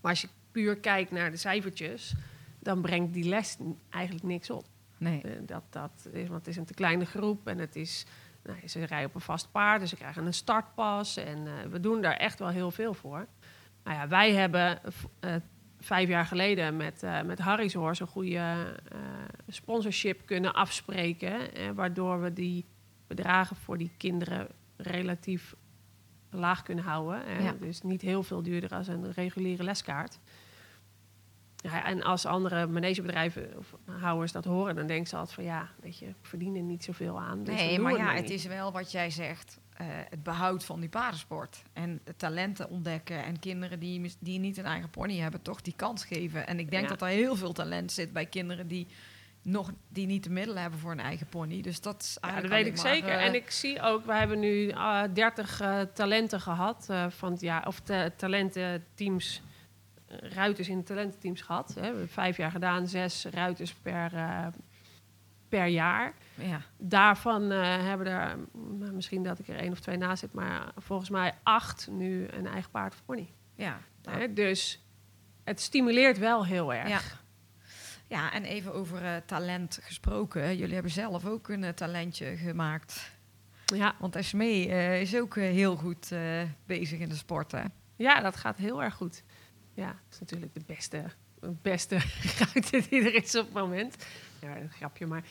Maar 0.01 0.11
als 0.11 0.21
je 0.21 0.27
puur 0.51 0.77
kijkt 0.77 1.11
naar 1.11 1.31
de 1.31 1.37
cijfertjes, 1.37 2.13
dan 2.59 2.81
brengt 2.81 3.13
die 3.13 3.23
les 3.23 3.57
eigenlijk 3.89 4.25
niks 4.25 4.49
op. 4.49 4.65
Nee. 5.03 5.21
Eh, 5.21 5.31
dat, 5.45 5.63
dat 5.69 6.07
is, 6.11 6.27
want 6.27 6.39
het 6.39 6.47
is 6.47 6.57
een 6.57 6.65
te 6.65 6.73
kleine 6.73 7.05
groep 7.05 7.47
en 7.47 7.57
het 7.57 7.75
is, 7.75 8.05
nou, 8.43 8.67
ze 8.67 8.83
rijden 8.85 9.07
op 9.09 9.15
een 9.15 9.21
vast 9.21 9.51
paard, 9.51 9.79
dus 9.79 9.89
ze 9.89 9.95
krijgen 9.95 10.25
een 10.25 10.33
startpas 10.33 11.17
en 11.17 11.47
eh, 11.47 11.53
we 11.71 11.79
doen 11.79 12.01
daar 12.01 12.15
echt 12.17 12.39
wel 12.39 12.47
heel 12.49 12.71
veel 12.71 12.93
voor. 12.93 13.27
Nou 13.83 13.97
ja, 13.97 14.07
wij 14.07 14.33
hebben 14.33 14.79
eh, 15.19 15.35
vijf 15.79 16.09
jaar 16.09 16.25
geleden 16.25 16.77
met, 16.77 17.03
eh 17.03 17.21
met 17.21 17.39
Harry's 17.39 17.73
Horse 17.73 18.01
een 18.01 18.07
goede 18.07 18.75
sponsorship 19.47 20.25
kunnen 20.25 20.53
afspreken, 20.53 21.55
eh, 21.55 21.69
waardoor 21.75 22.21
we 22.21 22.33
die 22.33 22.65
bedragen 23.07 23.55
voor 23.55 23.77
die 23.77 23.91
kinderen 23.97 24.47
relatief 24.77 25.55
laag 26.29 26.63
kunnen 26.63 26.83
houden. 26.83 27.25
eh, 27.25 27.43
Ja. 27.43 27.53
Dus 27.59 27.81
niet 27.81 28.01
heel 28.01 28.23
veel 28.23 28.43
duurder 28.43 28.73
als 28.73 28.87
een 28.87 29.11
reguliere 29.11 29.63
leskaart. 29.63 30.19
Ja, 31.63 31.85
en 31.85 32.03
als 32.03 32.25
andere 32.25 32.67
manegebedrijven 32.67 33.57
of 33.57 33.73
houders 33.99 34.31
dat 34.31 34.45
horen, 34.45 34.75
dan 34.75 34.87
denken 34.87 35.07
ze 35.07 35.15
altijd 35.15 35.35
van 35.35 35.43
ja, 35.43 35.69
weet 35.81 35.97
je, 35.99 36.05
we 36.05 36.13
verdienen 36.21 36.65
niet 36.67 36.83
zoveel 36.83 37.19
aan. 37.19 37.43
Dus 37.43 37.55
Nee, 37.55 37.79
maar 37.79 37.95
ja, 37.97 38.03
maar 38.03 38.15
het 38.15 38.29
is 38.29 38.45
wel 38.45 38.71
wat 38.71 38.91
jij 38.91 39.09
zegt. 39.09 39.59
eh, 39.73 39.87
het 40.09 40.23
behoud 40.23 40.63
van 40.65 40.79
die 40.79 40.89
paardensport. 40.89 41.63
En 41.73 42.01
talenten 42.17 42.69
ontdekken. 42.69 43.23
En 43.23 43.39
kinderen 43.39 43.79
die, 43.79 44.13
die 44.19 44.39
niet 44.39 44.57
een 44.57 44.65
eigen 44.65 44.89
pony 44.89 45.17
hebben, 45.19 45.41
toch 45.41 45.61
die 45.61 45.73
kans 45.75 46.05
geven. 46.05 46.47
En 46.47 46.59
ik 46.59 46.69
denk 46.71 46.83
Ja. 46.83 46.89
dat 46.89 47.01
er 47.01 47.07
heel 47.07 47.35
veel 47.35 47.53
talent 47.53 47.91
zit 47.91 48.13
bij 48.13 48.25
kinderen 48.25 48.67
die 48.67 48.87
nog 49.41 49.71
die 49.89 50.05
niet 50.05 50.23
de 50.23 50.29
middelen 50.29 50.61
hebben 50.61 50.79
voor 50.79 50.91
een 50.91 50.99
eigen 50.99 51.27
pony. 51.27 51.61
Dus 51.61 51.81
dat 51.81 52.01
is 52.01 52.13
Ja, 52.13 52.19
dat 52.21 52.31
eigenlijk 52.31 52.63
weet 52.63 52.73
ik 52.77 52.83
maar, 52.83 52.93
zeker. 52.93 53.09
eh, 53.09 53.25
En 53.25 53.35
ik 53.35 53.51
zie 53.51 53.81
ook, 53.81 54.05
we 54.05 54.13
hebben 54.13 54.39
nu 54.39 54.67
eh 54.69 55.01
30 55.13 55.59
eh, 55.61 55.79
talenten 55.93 56.41
gehad 56.41 56.85
eh, 56.89 57.05
van 57.09 57.37
jaar, 57.39 57.67
of 57.67 57.79
ta- 57.79 58.09
talententeams, 58.15 59.41
ruiters 60.21 60.69
in 60.69 60.83
talententeams 60.83 61.41
gehad. 61.41 61.67
Hè. 61.67 61.81
We 61.81 61.87
hebben 61.87 62.09
vijf 62.09 62.37
jaar 62.37 62.51
gedaan, 62.51 62.87
zes 62.87 63.25
ruiters 63.25 63.73
per, 63.73 64.13
eh, 64.13 64.47
per 65.49 65.65
jaar. 65.65 66.13
ja. 66.35 66.61
Daarvan 66.77 67.51
eh, 67.51 67.61
hebben 67.61 68.07
er, 68.07 68.37
nou, 68.53 68.91
misschien 68.91 69.23
dat 69.23 69.39
ik 69.39 69.47
er 69.47 69.55
één 69.57 69.71
of 69.71 69.79
twee 69.79 69.97
naast 69.97 70.19
zit, 70.19 70.33
maar 70.33 70.71
volgens 70.77 71.09
mij 71.09 71.33
acht 71.43 71.87
nu 71.91 72.27
een 72.27 72.47
eigen 72.47 72.71
paard 72.71 72.93
of 72.93 73.03
pony. 73.05 73.29
Ja, 73.55 73.79
nou, 74.01 74.19
Hè. 74.19 74.33
Dus 74.33 74.85
het 75.43 75.61
stimuleert 75.61 76.17
wel 76.17 76.45
heel 76.45 76.73
erg. 76.73 76.89
Ja. 76.89 77.01
ja, 78.07 78.33
en 78.33 78.43
even 78.43 78.73
over 78.73 79.03
eh, 79.03 79.15
talent 79.25 79.79
gesproken. 79.81 80.57
Jullie 80.57 80.73
hebben 80.73 80.91
zelf 80.91 81.25
ook 81.25 81.49
een 81.49 81.73
talentje 81.73 82.37
gemaakt. 82.37 83.11
Ja. 83.65 83.95
Want 83.99 84.15
Esmee 84.15 84.67
is 85.01 85.15
ook 85.15 85.35
heel 85.35 85.75
goed 85.75 86.11
bezig 86.65 86.99
in 86.99 87.09
de 87.09 87.15
sport, 87.15 87.51
hè? 87.51 87.63
Ja, 87.95 88.19
dat 88.19 88.35
gaat 88.35 88.57
heel 88.57 88.83
erg 88.83 88.93
goed. 88.93 89.23
Ja, 89.73 89.87
dat 89.87 90.11
is 90.11 90.19
natuurlijk 90.19 90.53
de 90.53 90.63
beste, 90.65 91.03
beste 91.61 91.97
ruiter 92.39 92.89
die 92.89 93.01
er 93.01 93.13
is 93.13 93.35
op 93.35 93.45
het 93.45 93.53
moment. 93.53 94.05
Ja, 94.41 94.57
een 94.57 94.69
grapje, 94.69 95.05
maar 95.05 95.23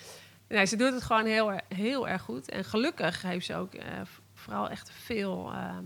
nee, 0.48 0.66
ze 0.66 0.76
doet 0.76 0.92
het 0.92 1.02
gewoon 1.02 1.26
heel, 1.26 1.60
heel 1.68 2.08
erg 2.08 2.22
goed. 2.22 2.50
En 2.50 2.64
gelukkig 2.64 3.22
heeft 3.22 3.46
ze 3.46 3.54
ook 3.54 3.74
eh, 3.74 4.00
vooral 4.34 4.70
echt 4.70 4.90
veel 4.90 5.52
eh, 5.52 5.78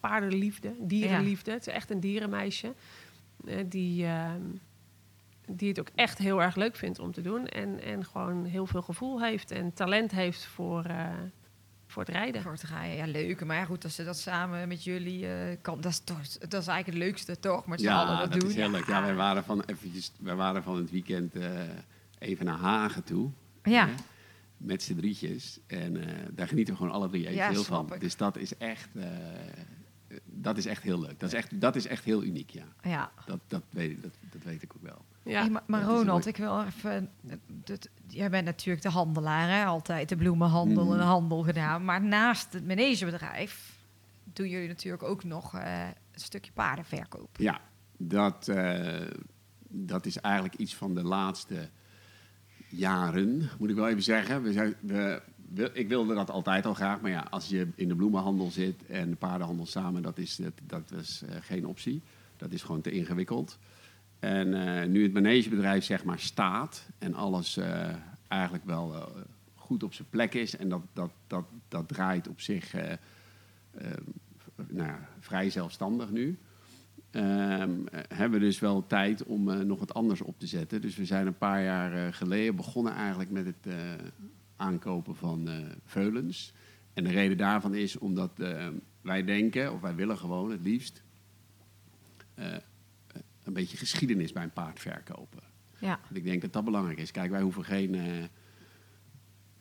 paardenliefde, 0.00 0.74
dierenliefde. 0.78 1.50
Het 1.50 1.66
is 1.66 1.72
echt 1.72 1.90
een 1.90 2.00
dierenmeisje 2.00 2.74
eh, 3.46 3.56
die, 3.66 4.06
eh, 4.06 4.30
die 5.46 5.68
het 5.68 5.80
ook 5.80 5.90
echt 5.94 6.18
heel 6.18 6.42
erg 6.42 6.56
leuk 6.56 6.76
vindt 6.76 6.98
om 6.98 7.12
te 7.12 7.20
doen. 7.20 7.46
En, 7.46 7.80
en 7.80 8.04
gewoon 8.04 8.44
heel 8.44 8.66
veel 8.66 8.82
gevoel 8.82 9.22
heeft 9.22 9.50
en 9.50 9.72
talent 9.72 10.10
heeft 10.10 10.44
voor, 10.44 10.84
eh, 10.84 11.08
voor 11.92 12.02
het 12.02 12.12
rijden. 12.12 12.42
Voor 12.42 12.56
te 12.56 12.66
rijden, 12.66 12.96
ja, 12.96 13.06
leuk. 13.06 13.44
Maar 13.44 13.56
ja, 13.56 13.64
goed, 13.64 13.84
als 13.84 13.94
ze 13.94 14.04
dat 14.04 14.18
samen 14.18 14.68
met 14.68 14.84
jullie 14.84 15.26
eh, 15.28 15.56
kan, 15.60 15.80
dat 15.80 15.92
is, 15.92 15.98
toch, 15.98 16.18
dat 16.38 16.60
is 16.60 16.66
eigenlijk 16.66 16.86
het 16.86 16.96
leukste, 16.96 17.38
toch? 17.40 17.66
Met 17.66 17.80
z'n 17.80 17.88
allen 17.88 18.12
Ja, 18.14 18.20
dat, 18.20 18.32
dat 18.32 18.40
doen. 18.40 18.50
is 18.50 18.56
heel 18.56 18.70
leuk. 18.70 18.86
Ja, 18.86 19.02
wij 19.02 19.14
waren 19.14 19.44
van, 19.44 19.62
eventjes, 19.66 20.12
wij 20.18 20.34
waren 20.34 20.62
van 20.62 20.76
het 20.76 20.90
weekend 20.90 21.34
eh, 21.34 21.50
even 22.18 22.44
naar 22.44 22.58
Hagen 22.58 23.04
toe. 23.04 23.30
Ja. 23.62 23.86
hè, 23.86 23.92
met 24.56 24.82
z'n 24.82 24.96
drietjes. 24.96 25.58
En 25.66 25.96
eh, 25.96 26.26
daar 26.30 26.48
genieten 26.48 26.74
we 26.74 26.80
gewoon 26.80 26.94
alle 26.94 27.08
drie 27.08 27.22
even 27.22 27.34
Ja, 27.36 27.50
heel 27.50 27.64
van. 27.64 27.92
ik. 27.94 28.00
Dus 28.00 28.16
dat 28.16 28.36
is 28.36 28.56
echt, 28.56 28.88
eh, 28.94 29.06
dat 30.24 30.56
is 30.56 30.66
echt 30.66 30.82
heel 30.82 31.00
leuk. 31.00 31.20
Dat 31.20 31.32
is 31.32 31.34
echt, 31.38 31.60
dat 31.60 31.76
is 31.76 31.86
echt 31.86 32.04
heel 32.04 32.22
uniek, 32.22 32.50
ja. 32.50 32.64
ja. 32.82 33.12
Dat, 33.26 33.40
dat, 33.46 33.62
weet, 33.70 33.90
ik, 33.90 34.02
dat, 34.02 34.12
dat 34.32 34.42
weet 34.42 34.62
ik 34.62 34.72
ook 34.76 34.82
wel. 34.82 35.04
Ja. 35.24 35.40
Hey, 35.40 35.60
maar 35.66 35.82
Ronald, 35.82 36.26
ik 36.26 36.36
wil 36.36 36.62
even... 36.62 37.08
eh, 37.28 37.36
dat- 37.46 37.88
jij 38.06 38.30
bent 38.30 38.44
natuurlijk 38.44 38.82
de 38.82 38.88
handelaar, 38.90 39.48
hè? 39.48 39.64
Altijd 39.64 40.08
de 40.08 40.16
bloemenhandel 40.16 40.84
Mhm. 40.84 40.94
en 40.94 41.00
handel 41.06 41.42
gedaan. 41.42 41.84
Maar 41.84 42.02
naast 42.02 42.52
het 42.52 42.66
managebedrijf 42.66 43.78
doen 44.24 44.48
jullie 44.48 44.68
natuurlijk 44.68 45.02
ook 45.02 45.24
nog 45.24 45.54
eh, 45.54 45.84
een 45.86 46.20
stukje 46.20 46.52
paardenverkoop. 46.52 47.36
Ja, 47.38 47.60
dat, 47.96 48.48
eh, 48.48 49.00
dat 49.68 50.06
is 50.06 50.16
eigenlijk 50.18 50.54
iets 50.54 50.74
van 50.74 50.94
de 50.94 51.02
laatste 51.04 51.68
jaren, 52.68 53.50
moet 53.58 53.70
ik 53.70 53.76
wel 53.76 53.88
even 53.88 54.02
zeggen. 54.02 54.42
We 54.42 54.52
zijn, 54.52 54.74
we, 54.80 55.22
we- 55.54 55.70
ik 55.72 55.88
wilde 55.88 56.14
dat 56.14 56.30
altijd 56.30 56.66
al 56.66 56.74
graag, 56.74 57.00
maar 57.00 57.10
ja, 57.10 57.26
als 57.30 57.48
je 57.48 57.68
in 57.74 57.88
de 57.88 57.94
bloemenhandel 57.96 58.50
zit 58.50 58.86
en 58.86 59.10
de 59.10 59.16
paardenhandel 59.16 59.66
samen, 59.66 60.02
dat 60.02 60.18
is, 60.18 60.36
dat, 60.36 60.52
dat 60.66 61.00
is 61.00 61.22
geen 61.40 61.66
optie. 61.66 62.02
Dat 62.36 62.52
is 62.52 62.62
gewoon 62.62 62.80
te 62.80 62.90
ingewikkeld. 62.90 63.58
En 64.22 64.54
eh, 64.54 64.88
nu 64.88 65.02
het 65.02 65.12
managebedrijf 65.12 65.84
zeg 65.84 66.04
maar 66.04 66.18
staat 66.18 66.86
en 66.98 67.14
alles 67.14 67.56
eh, 67.56 67.88
eigenlijk 68.28 68.64
wel 68.64 68.94
eh, 68.94 69.02
goed 69.54 69.82
op 69.82 69.94
zijn 69.94 70.08
plek 70.10 70.34
is 70.34 70.56
en 70.56 70.68
dat, 70.68 70.82
dat, 70.92 71.10
dat, 71.26 71.44
dat 71.68 71.88
draait 71.88 72.28
op 72.28 72.40
zich 72.40 72.74
nou 74.68 74.88
ja, 74.88 75.08
vrij 75.20 75.50
zelfstandig 75.50 76.10
nu. 76.10 76.38
Ehm, 77.10 77.86
eh, 77.86 78.00
hebben 78.08 78.40
we 78.40 78.46
dus 78.46 78.58
wel 78.58 78.86
tijd 78.86 79.24
om 79.24 79.66
nog 79.66 79.78
wat 79.78 79.94
anders 79.94 80.20
op 80.20 80.38
te 80.38 80.46
zetten. 80.46 80.80
Dus 80.80 80.96
we 80.96 81.04
zijn 81.04 81.26
een 81.26 81.38
paar 81.38 81.62
jaar 81.62 82.14
geleden 82.14 82.56
begonnen 82.56 82.92
eigenlijk 82.92 83.30
met 83.30 83.46
het 83.46 83.74
aankopen 84.56 85.16
van 85.16 85.48
veulens. 85.84 86.52
En 86.94 87.04
de 87.04 87.10
reden 87.10 87.36
daarvan 87.36 87.74
is 87.74 87.98
omdat 87.98 88.30
wij 89.00 89.24
denken, 89.24 89.72
of 89.72 89.80
wij 89.80 89.94
willen 89.94 90.18
gewoon 90.18 90.50
het 90.50 90.62
liefst, 90.62 91.02
een 93.44 93.52
beetje 93.52 93.76
geschiedenis 93.76 94.32
bij 94.32 94.42
een 94.42 94.52
paard 94.52 94.80
verkopen. 94.80 95.42
Ja, 95.78 95.98
Want 96.02 96.16
ik 96.16 96.24
denk 96.24 96.40
dat 96.42 96.52
dat 96.52 96.64
belangrijk 96.64 96.98
is. 96.98 97.10
Kijk, 97.10 97.30
wij 97.30 97.40
hoeven 97.42 97.64
geen 97.64 97.94
eh 97.94 98.24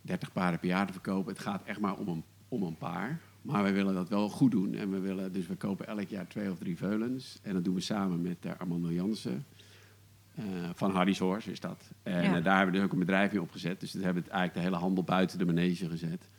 30 0.02 0.32
paarden 0.32 0.60
per 0.60 0.70
jaar 0.70 0.86
te 0.88 0.94
verkopen. 0.94 1.34
Het 1.34 1.42
gaat 1.42 1.64
echt 1.66 1.80
maar 1.80 1.96
om 1.98 2.08
een, 2.08 2.24
om 2.48 2.64
een 2.64 2.78
paar. 2.78 3.20
Maar 3.42 3.64
wij 3.64 3.74
willen 3.74 3.94
dat 3.94 4.10
wel 4.10 4.30
goed 4.30 4.52
doen. 4.52 4.74
En 4.74 4.92
we 4.92 5.00
willen, 5.00 5.34
dus 5.34 5.48
we 5.48 5.56
kopen 5.56 5.88
elk 5.88 6.08
jaar 6.08 6.28
twee 6.28 6.52
of 6.52 6.58
drie 6.58 6.78
veulens. 6.78 7.40
En 7.42 7.54
dat 7.54 7.64
doen 7.64 7.76
we 7.76 7.82
samen 7.82 8.22
met 8.22 8.46
uh, 8.46 8.52
Armando 8.58 8.92
Jansen. 8.92 9.46
Uh, 10.40 10.46
van 10.74 10.92
Hardy's 10.92 11.20
Horse 11.20 11.52
is 11.52 11.60
dat. 11.60 11.92
En 12.04 12.24
Ja. 12.24 12.38
uh, 12.38 12.44
daar 12.44 12.56
hebben 12.56 12.66
we 12.74 12.78
dus 12.80 12.82
ook 12.88 12.92
een 12.94 13.00
bedrijf 13.00 13.32
in 13.34 13.42
opgezet. 13.42 13.80
Dus 13.80 13.92
dat 13.92 14.04
hebben 14.04 14.24
we 14.24 14.30
eigenlijk 14.30 14.60
de 14.60 14.72
hele 14.72 14.84
handel 14.84 15.04
buiten 15.04 15.38
de 15.38 15.46
manege 15.46 15.90
gezet. 15.90 16.30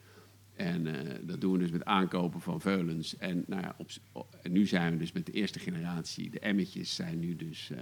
En 0.56 0.86
uh, 0.86 0.94
dat 1.22 1.40
doen 1.40 1.52
we 1.52 1.58
dus 1.58 1.70
met 1.70 1.84
aankopen 1.84 2.40
van 2.40 2.60
veulens. 2.60 3.16
En, 3.16 3.44
nou 3.46 3.62
ja, 3.62 3.74
op, 3.76 3.88
op, 4.12 4.38
en 4.42 4.52
nu 4.52 4.66
zijn 4.66 4.92
we 4.92 4.98
dus 4.98 5.12
met 5.12 5.26
de 5.26 5.32
eerste 5.32 5.58
generatie. 5.58 6.30
De 6.30 6.40
emmetjes 6.40 6.94
zijn 6.94 7.18
nu 7.18 7.36
dus 7.36 7.70
uh, 7.70 7.78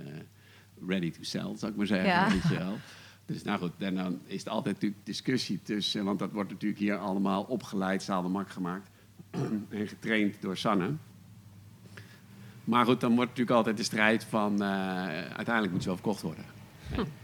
ready 0.87 1.11
to 1.11 1.23
sell, 1.23 1.57
zou 1.57 1.71
ik 1.73 1.77
maar 1.77 1.87
zeggen. 1.87 2.09
Ja. 2.09 2.31
Weet 2.31 2.43
je 2.43 2.59
wel. 2.59 2.77
Dus 3.27 3.43
nou 3.43 3.59
goed, 3.59 3.73
en 3.79 3.95
dan 3.95 4.21
is 4.27 4.39
het 4.39 4.49
altijd 4.49 4.75
natuurlijk 4.75 5.07
discussie 5.07 5.63
tussen... 5.63 6.05
want 6.05 6.19
dat 6.19 6.33
wordt 6.33 6.51
natuurlijk 6.51 6.81
hier 6.81 6.97
allemaal 6.97 7.43
opgeleid, 7.43 8.03
zadelmak 8.03 8.51
gemaakt... 8.51 8.91
en 9.69 9.89
getraind 9.89 10.43
door 10.43 10.57
Sanne. 10.57 10.93
Maar 12.65 12.85
goed, 12.85 13.01
dan 13.01 13.15
wordt 13.15 13.31
natuurlijk 13.31 13.57
altijd 13.57 13.77
de 13.77 13.83
strijd 13.83 14.25
van... 14.25 14.63
Uh, 14.63 14.69
uiteindelijk 15.09 15.73
moet 15.73 15.83
ze 15.83 15.89
wel 15.89 15.97
verkocht 15.97 16.23
worden. 16.23 16.45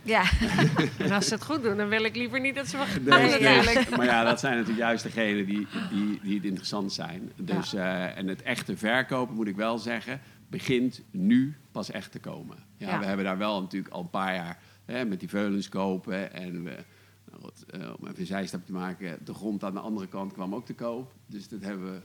Ja. 0.02 0.24
en 0.98 1.10
als 1.12 1.26
ze 1.26 1.34
het 1.34 1.44
goed 1.44 1.62
doen, 1.62 1.76
dan 1.76 1.88
wil 1.88 2.04
ik 2.04 2.16
liever 2.16 2.40
niet 2.40 2.54
dat 2.54 2.66
ze 2.66 2.76
Nee, 2.76 3.28
worden. 3.28 3.40
nee. 3.42 3.96
Maar 3.96 4.04
ja, 4.04 4.24
dat 4.24 4.40
zijn 4.40 4.52
natuurlijk 4.52 4.80
juist 4.80 5.02
degenen 5.02 5.46
die, 5.46 5.66
die, 5.90 6.20
die 6.22 6.34
het 6.34 6.44
interessant 6.44 6.92
zijn. 6.92 7.32
Dus, 7.36 7.70
ja. 7.70 8.08
uh, 8.08 8.18
en 8.18 8.28
het 8.28 8.42
echte 8.42 8.76
verkopen, 8.76 9.34
moet 9.34 9.46
ik 9.46 9.56
wel 9.56 9.78
zeggen, 9.78 10.20
begint 10.48 11.02
nu 11.10 11.56
pas 11.72 11.90
echt 11.90 12.12
te 12.12 12.20
komen. 12.20 12.56
Ja, 12.76 12.88
ja. 12.88 12.98
We 12.98 13.04
hebben 13.04 13.24
daar 13.24 13.38
wel 13.38 13.60
natuurlijk 13.60 13.94
al 13.94 14.00
een 14.00 14.10
paar 14.10 14.34
jaar 14.34 14.58
hè, 14.84 15.04
met 15.04 15.20
die 15.20 15.28
veulens 15.28 15.68
kopen. 15.68 16.32
En 16.32 16.64
we, 16.64 16.76
nou 17.30 17.42
goed, 17.42 17.64
uh, 17.80 17.92
om 17.98 18.06
even 18.06 18.20
een 18.20 18.26
zijstap 18.26 18.66
te 18.66 18.72
maken, 18.72 19.18
de 19.24 19.34
grond 19.34 19.64
aan 19.64 19.74
de 19.74 19.80
andere 19.80 20.06
kant 20.06 20.32
kwam 20.32 20.54
ook 20.54 20.66
te 20.66 20.74
koop. 20.74 21.12
Dus 21.26 21.48
dat 21.48 21.62
hebben 21.62 21.92
we. 21.92 22.00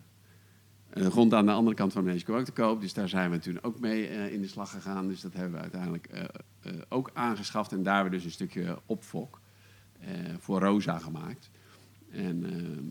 Grond 0.94 1.34
aan 1.34 1.46
de 1.46 1.52
andere 1.52 1.76
kant 1.76 1.94
van 1.94 2.22
kwam 2.24 2.38
ook 2.38 2.46
te 2.46 2.52
koop. 2.52 2.82
Dus 2.82 2.94
daar 2.94 3.10
zijn 3.10 3.32
we 3.32 3.40
toen 3.40 3.64
ook 3.64 3.80
mee 3.80 4.10
uh, 4.10 4.34
in 4.34 4.42
de 4.42 4.48
slag 4.48 4.72
gegaan. 4.72 5.08
Dus 5.08 5.22
dat 5.22 5.34
hebben 5.34 5.52
we 5.52 5.60
uiteindelijk 5.60 6.10
uh, 6.14 6.74
ook 6.90 7.12
aangeschaft. 7.14 7.72
En 7.72 7.84
daar 7.84 7.94
hebben 7.94 8.12
we 8.12 8.18
dus 8.18 8.26
een 8.26 8.34
stukje 8.34 8.80
opfok 8.86 9.40
voor 10.40 10.60
Rosa 10.60 10.98
gemaakt. 10.98 11.50
En 12.10 12.44
ehm, 12.46 12.84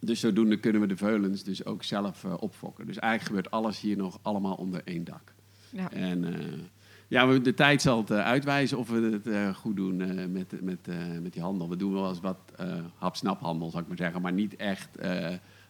dus 0.00 0.20
zodoende 0.20 0.60
kunnen 0.60 0.80
we 0.80 0.86
de 0.86 0.96
veulens 0.96 1.42
dus 1.42 1.64
ook 1.64 1.82
zelf 1.82 2.24
opfokken. 2.24 2.86
Dus 2.86 2.98
eigenlijk 2.98 3.34
gebeurt 3.34 3.54
alles 3.54 3.80
hier 3.80 3.96
nog 3.96 4.18
allemaal 4.22 4.54
onder 4.54 4.82
één 4.84 5.04
dak. 5.04 5.34
Ja. 5.70 5.90
En 5.90 6.26
ja, 7.08 7.28
we, 7.28 7.40
de 7.40 7.54
tijd 7.54 7.82
zal 7.82 7.98
het 7.98 8.10
uitwijzen 8.10 8.78
of 8.78 8.88
we 8.88 9.20
het 9.22 9.56
goed 9.56 9.76
doen 9.76 9.96
met, 10.32 10.62
met, 10.62 10.86
met 11.22 11.32
die 11.32 11.42
handel. 11.42 11.68
We 11.68 11.76
doen 11.76 11.92
wel 11.92 12.08
eens 12.08 12.20
wat 12.20 12.52
hap-snap-handel, 12.94 13.70
zou 13.70 13.82
ik 13.82 13.88
maar 13.88 13.98
zeggen. 13.98 14.22
Maar 14.22 14.32
niet 14.32 14.56
echt 14.56 14.98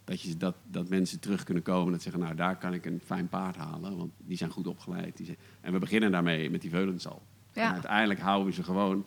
dat, 0.04 0.20
je, 0.20 0.36
dat, 0.36 0.56
dat 0.66 0.88
mensen 0.88 1.20
terug 1.20 1.44
kunnen 1.44 1.62
komen 1.62 1.86
en 1.86 1.92
dat 1.92 2.02
zeggen... 2.02 2.22
nou, 2.22 2.34
daar 2.34 2.58
kan 2.58 2.72
ik 2.72 2.86
een 2.86 3.00
fijn 3.04 3.28
paard 3.28 3.56
halen, 3.56 3.96
want 3.96 4.12
die 4.18 4.36
zijn 4.36 4.50
goed 4.50 4.66
opgeleid. 4.66 5.16
Die 5.16 5.26
zijn... 5.26 5.38
En 5.60 5.72
we 5.72 5.78
beginnen 5.78 6.12
daarmee 6.12 6.50
met 6.50 6.60
die 6.60 6.70
veulens 6.70 7.06
al. 7.06 7.22
Ja. 7.52 7.66
En 7.66 7.72
uiteindelijk 7.72 8.20
houden 8.20 8.46
we 8.46 8.52
ze 8.52 8.62
gewoon... 8.62 9.04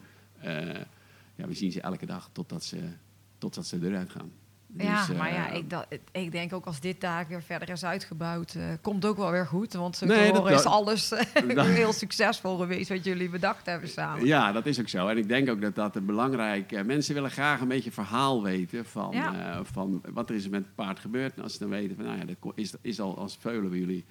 ja, 1.35 1.47
we 1.47 1.53
zien 1.53 1.71
ze 1.71 1.81
elke 1.81 2.05
dag 2.05 2.29
totdat 2.31 2.63
ze, 2.63 2.89
totdat 3.37 3.65
ze 3.65 3.79
eruit 3.81 4.09
gaan. 4.09 4.31
Dus, 4.69 4.85
ja, 4.85 5.07
maar 5.17 5.33
ja, 5.33 5.49
ik, 5.49 5.69
dat, 5.69 5.85
ik 6.11 6.31
denk 6.31 6.53
ook 6.53 6.65
als 6.65 6.79
dit 6.79 7.01
daar 7.01 7.27
weer 7.27 7.41
verder 7.41 7.69
is 7.69 7.85
uitgebouwd, 7.85 8.53
uh, 8.53 8.63
komt 8.81 9.05
ook 9.05 9.17
wel 9.17 9.31
weer 9.31 9.45
goed. 9.45 9.73
Want 9.73 9.95
zo 9.95 10.05
nee, 10.05 10.33
dat, 10.33 10.49
is 10.49 10.65
alles 10.65 11.09
dat, 11.55 11.65
heel 11.65 11.93
succesvol 11.93 12.57
geweest 12.57 12.89
wat 12.89 13.03
jullie 13.03 13.29
bedacht 13.29 13.65
hebben 13.65 13.89
samen. 13.89 14.25
Ja, 14.25 14.51
dat 14.51 14.65
is 14.65 14.79
ook 14.79 14.89
zo. 14.89 15.07
En 15.07 15.17
ik 15.17 15.27
denk 15.27 15.49
ook 15.49 15.61
dat 15.61 15.75
dat 15.75 16.05
belangrijk... 16.05 16.71
Uh, 16.71 16.81
mensen 16.81 17.13
willen 17.13 17.31
graag 17.31 17.61
een 17.61 17.67
beetje 17.67 17.91
verhaal 17.91 18.43
weten 18.43 18.85
van, 18.85 19.09
ja. 19.11 19.63
van 19.63 20.01
wat 20.13 20.29
er 20.29 20.35
is 20.35 20.49
met 20.49 20.63
het 20.63 20.75
paard 20.75 20.99
gebeurd. 20.99 21.35
En 21.35 21.43
als 21.43 21.53
ze 21.53 21.59
dan 21.59 21.69
weten 21.69 21.95
van, 21.95 22.05
nou 22.05 22.17
ja, 22.17 22.25
dat 22.25 22.51
is, 22.55 22.73
is 22.81 22.99
al 22.99 23.17
als 23.17 23.37
veulen 23.39 23.69
bij 23.69 23.79
jullie... 23.79 24.05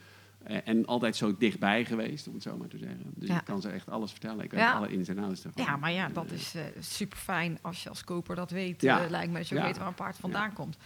en 0.47 0.87
altijd 0.87 1.17
zo 1.17 1.37
dichtbij 1.37 1.85
geweest, 1.85 2.29
om 2.29 2.35
het 2.35 2.43
zo 2.43 2.57
maar 2.57 2.69
te 2.69 2.79
zeggen. 2.79 3.13
Dus 3.15 3.29
ja. 3.29 3.39
ik 3.39 3.45
kan 3.45 3.61
ze 3.61 3.69
echt 3.69 3.89
alles 3.89 4.11
vertellen. 4.11 4.45
Ik 4.45 4.51
weet 4.51 4.61
ja. 4.61 4.73
alle 4.73 4.89
ins 4.89 5.09
en 5.09 5.19
outs 5.19 5.45
ervan. 5.45 5.65
Ja, 5.65 5.77
maar 5.77 5.93
ja, 5.93 6.09
dat 6.09 6.31
is 6.31 6.55
uh, 6.55 6.63
super 6.81 7.19
fijn 7.19 7.59
als 7.63 7.83
je 7.83 7.89
als 7.89 8.05
koper 8.05 8.37
dat 8.37 8.51
weet. 8.51 8.83
Ja. 8.83 9.05
Uh, 9.05 9.11
lijkt 9.11 9.33
me 9.33 9.39
dat 9.39 9.49
je 9.49 9.57
ook 9.59 9.65
weet 9.65 9.79
waar 9.79 9.87
een 9.87 9.95
paard 9.95 10.17
vandaan 10.17 10.53
komt. 10.53 10.77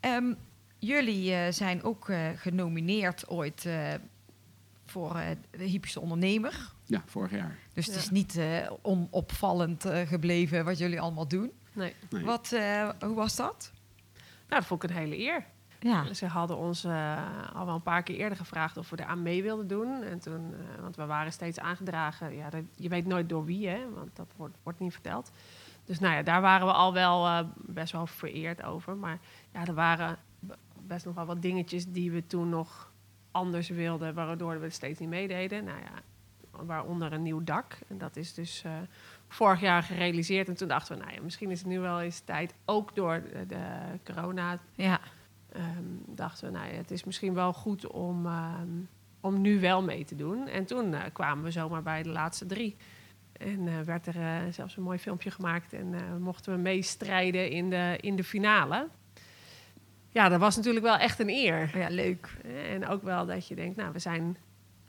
Um, 0.00 0.36
jullie 0.78 1.30
uh, 1.30 1.46
zijn 1.50 1.82
ook 1.82 2.10
genomineerd 2.36 3.28
ooit 3.28 3.68
voor 4.86 5.16
eh, 5.16 5.26
de 5.50 5.64
hypische 5.64 6.00
ondernemer. 6.00 6.72
Ja, 6.84 7.02
vorig 7.06 7.30
jaar. 7.30 7.58
Dus 7.72 7.86
het 7.86 7.96
is 7.96 8.10
niet 8.10 8.36
eh, 8.36 8.70
onopvallend 8.82 9.84
eh, 9.84 10.08
gebleven 10.08 10.64
wat 10.64 10.78
jullie 10.78 11.00
allemaal 11.00 11.28
doen. 11.28 11.52
Nee. 11.72 11.94
Nee. 12.10 12.24
Wat, 12.24 12.52
eh, 12.52 12.88
hoe 13.00 13.14
was 13.14 13.36
dat? 13.36 13.72
Nou, 14.14 14.60
dat 14.60 14.64
vond 14.64 14.82
ik 14.82 14.90
een 14.90 14.96
hele 14.96 15.18
eer. 15.18 15.44
Ja. 15.86 16.14
Ze 16.14 16.26
hadden 16.26 16.56
ons 16.56 16.84
eh, 16.84 17.18
al 17.54 17.66
wel 17.66 17.74
een 17.74 17.82
paar 17.82 18.02
keer 18.02 18.16
eerder 18.16 18.38
gevraagd 18.38 18.76
of 18.76 18.90
we 18.90 18.96
er 18.96 19.04
aan 19.04 19.22
mee 19.22 19.42
wilden 19.42 19.66
doen. 19.66 20.02
En 20.02 20.18
toen, 20.18 20.54
eh, 20.54 20.80
want 20.80 20.96
we 20.96 21.06
waren 21.06 21.32
steeds 21.32 21.60
aangedragen. 21.60 22.36
Ja, 22.36 22.50
dat, 22.50 22.62
je 22.74 22.88
weet 22.88 23.06
nooit 23.06 23.28
door 23.28 23.44
wie, 23.44 23.68
hè, 23.68 23.90
want 23.94 24.16
dat 24.16 24.32
wordt, 24.36 24.56
wordt 24.62 24.78
niet 24.78 24.92
verteld. 24.92 25.30
Dus 25.84 25.98
nou 25.98 26.14
ja, 26.14 26.22
daar 26.22 26.40
waren 26.40 26.66
we 26.66 26.72
al 26.72 26.92
wel 26.92 27.26
eh, 27.26 27.44
best 27.56 27.92
wel 27.92 28.06
vereerd 28.06 28.62
over. 28.62 28.96
Maar 28.96 29.18
ja, 29.52 29.66
er 29.66 29.74
waren 29.74 30.18
best 30.80 31.04
nog 31.04 31.14
wel 31.14 31.26
wat 31.26 31.42
dingetjes 31.42 31.86
die 31.86 32.10
we 32.10 32.26
toen 32.26 32.48
nog 32.48 32.92
anders 33.30 33.68
wilden, 33.68 34.14
waardoor 34.14 34.58
we 34.58 34.64
het 34.64 34.74
steeds 34.74 34.98
niet 34.98 35.08
meededen. 35.08 35.64
Nou 35.64 35.78
ja, 35.78 36.02
waaronder 36.64 37.12
een 37.12 37.22
nieuw 37.22 37.44
dak. 37.44 37.78
En 37.88 37.98
dat 37.98 38.16
is 38.16 38.34
dus 38.34 38.64
vorig 39.28 39.60
jaar 39.60 39.82
gerealiseerd. 39.82 40.48
En 40.48 40.56
toen 40.56 40.68
dachten 40.68 40.96
we, 40.96 41.02
nou 41.02 41.14
ja, 41.14 41.22
misschien 41.22 41.50
is 41.50 41.58
het 41.58 41.68
nu 41.68 41.80
wel 41.80 42.00
eens 42.00 42.20
tijd, 42.20 42.54
ook 42.64 42.94
door 42.94 43.22
de, 43.32 43.46
de 43.46 43.98
corona 44.04 44.58
Ja. 44.74 45.00
Ehm, 45.56 46.14
dachten 46.16 46.46
we, 46.46 46.58
nou 46.58 46.72
ja, 46.72 46.76
het 46.76 46.90
is 46.90 47.04
misschien 47.04 47.34
wel 47.34 47.52
goed 47.52 47.86
om, 47.86 48.26
ehm, 48.26 48.68
om 49.20 49.40
nu 49.40 49.60
wel 49.60 49.82
mee 49.82 50.04
te 50.04 50.16
doen. 50.16 50.48
En 50.48 50.64
toen 50.64 50.94
eh, 50.94 51.02
kwamen 51.12 51.44
we 51.44 51.50
zomaar 51.50 51.82
bij 51.82 52.02
de 52.02 52.08
laatste 52.08 52.46
drie. 52.46 52.76
En 53.32 53.68
eh, 53.68 53.80
werd 53.80 54.06
er 54.06 54.16
eh, 54.16 54.36
zelfs 54.50 54.76
een 54.76 54.82
mooi 54.82 54.98
filmpje 54.98 55.30
gemaakt 55.30 55.72
en 55.72 55.94
mochten 56.20 56.52
we 56.52 56.58
meestrijden 56.58 57.50
in 57.50 57.70
de, 57.70 57.98
in 58.00 58.16
de 58.16 58.24
finale. 58.24 58.88
Ja, 60.10 60.28
dat 60.28 60.40
was 60.40 60.56
natuurlijk 60.56 60.84
wel 60.84 60.96
echt 60.96 61.18
een 61.18 61.28
eer. 61.28 61.78
ja, 61.78 61.88
leuk. 61.88 62.36
En 62.72 62.86
ook 62.86 63.02
wel 63.02 63.26
dat 63.26 63.48
je 63.48 63.54
denkt, 63.54 63.76
nou, 63.76 63.92
we 63.92 63.98
zijn... 63.98 64.36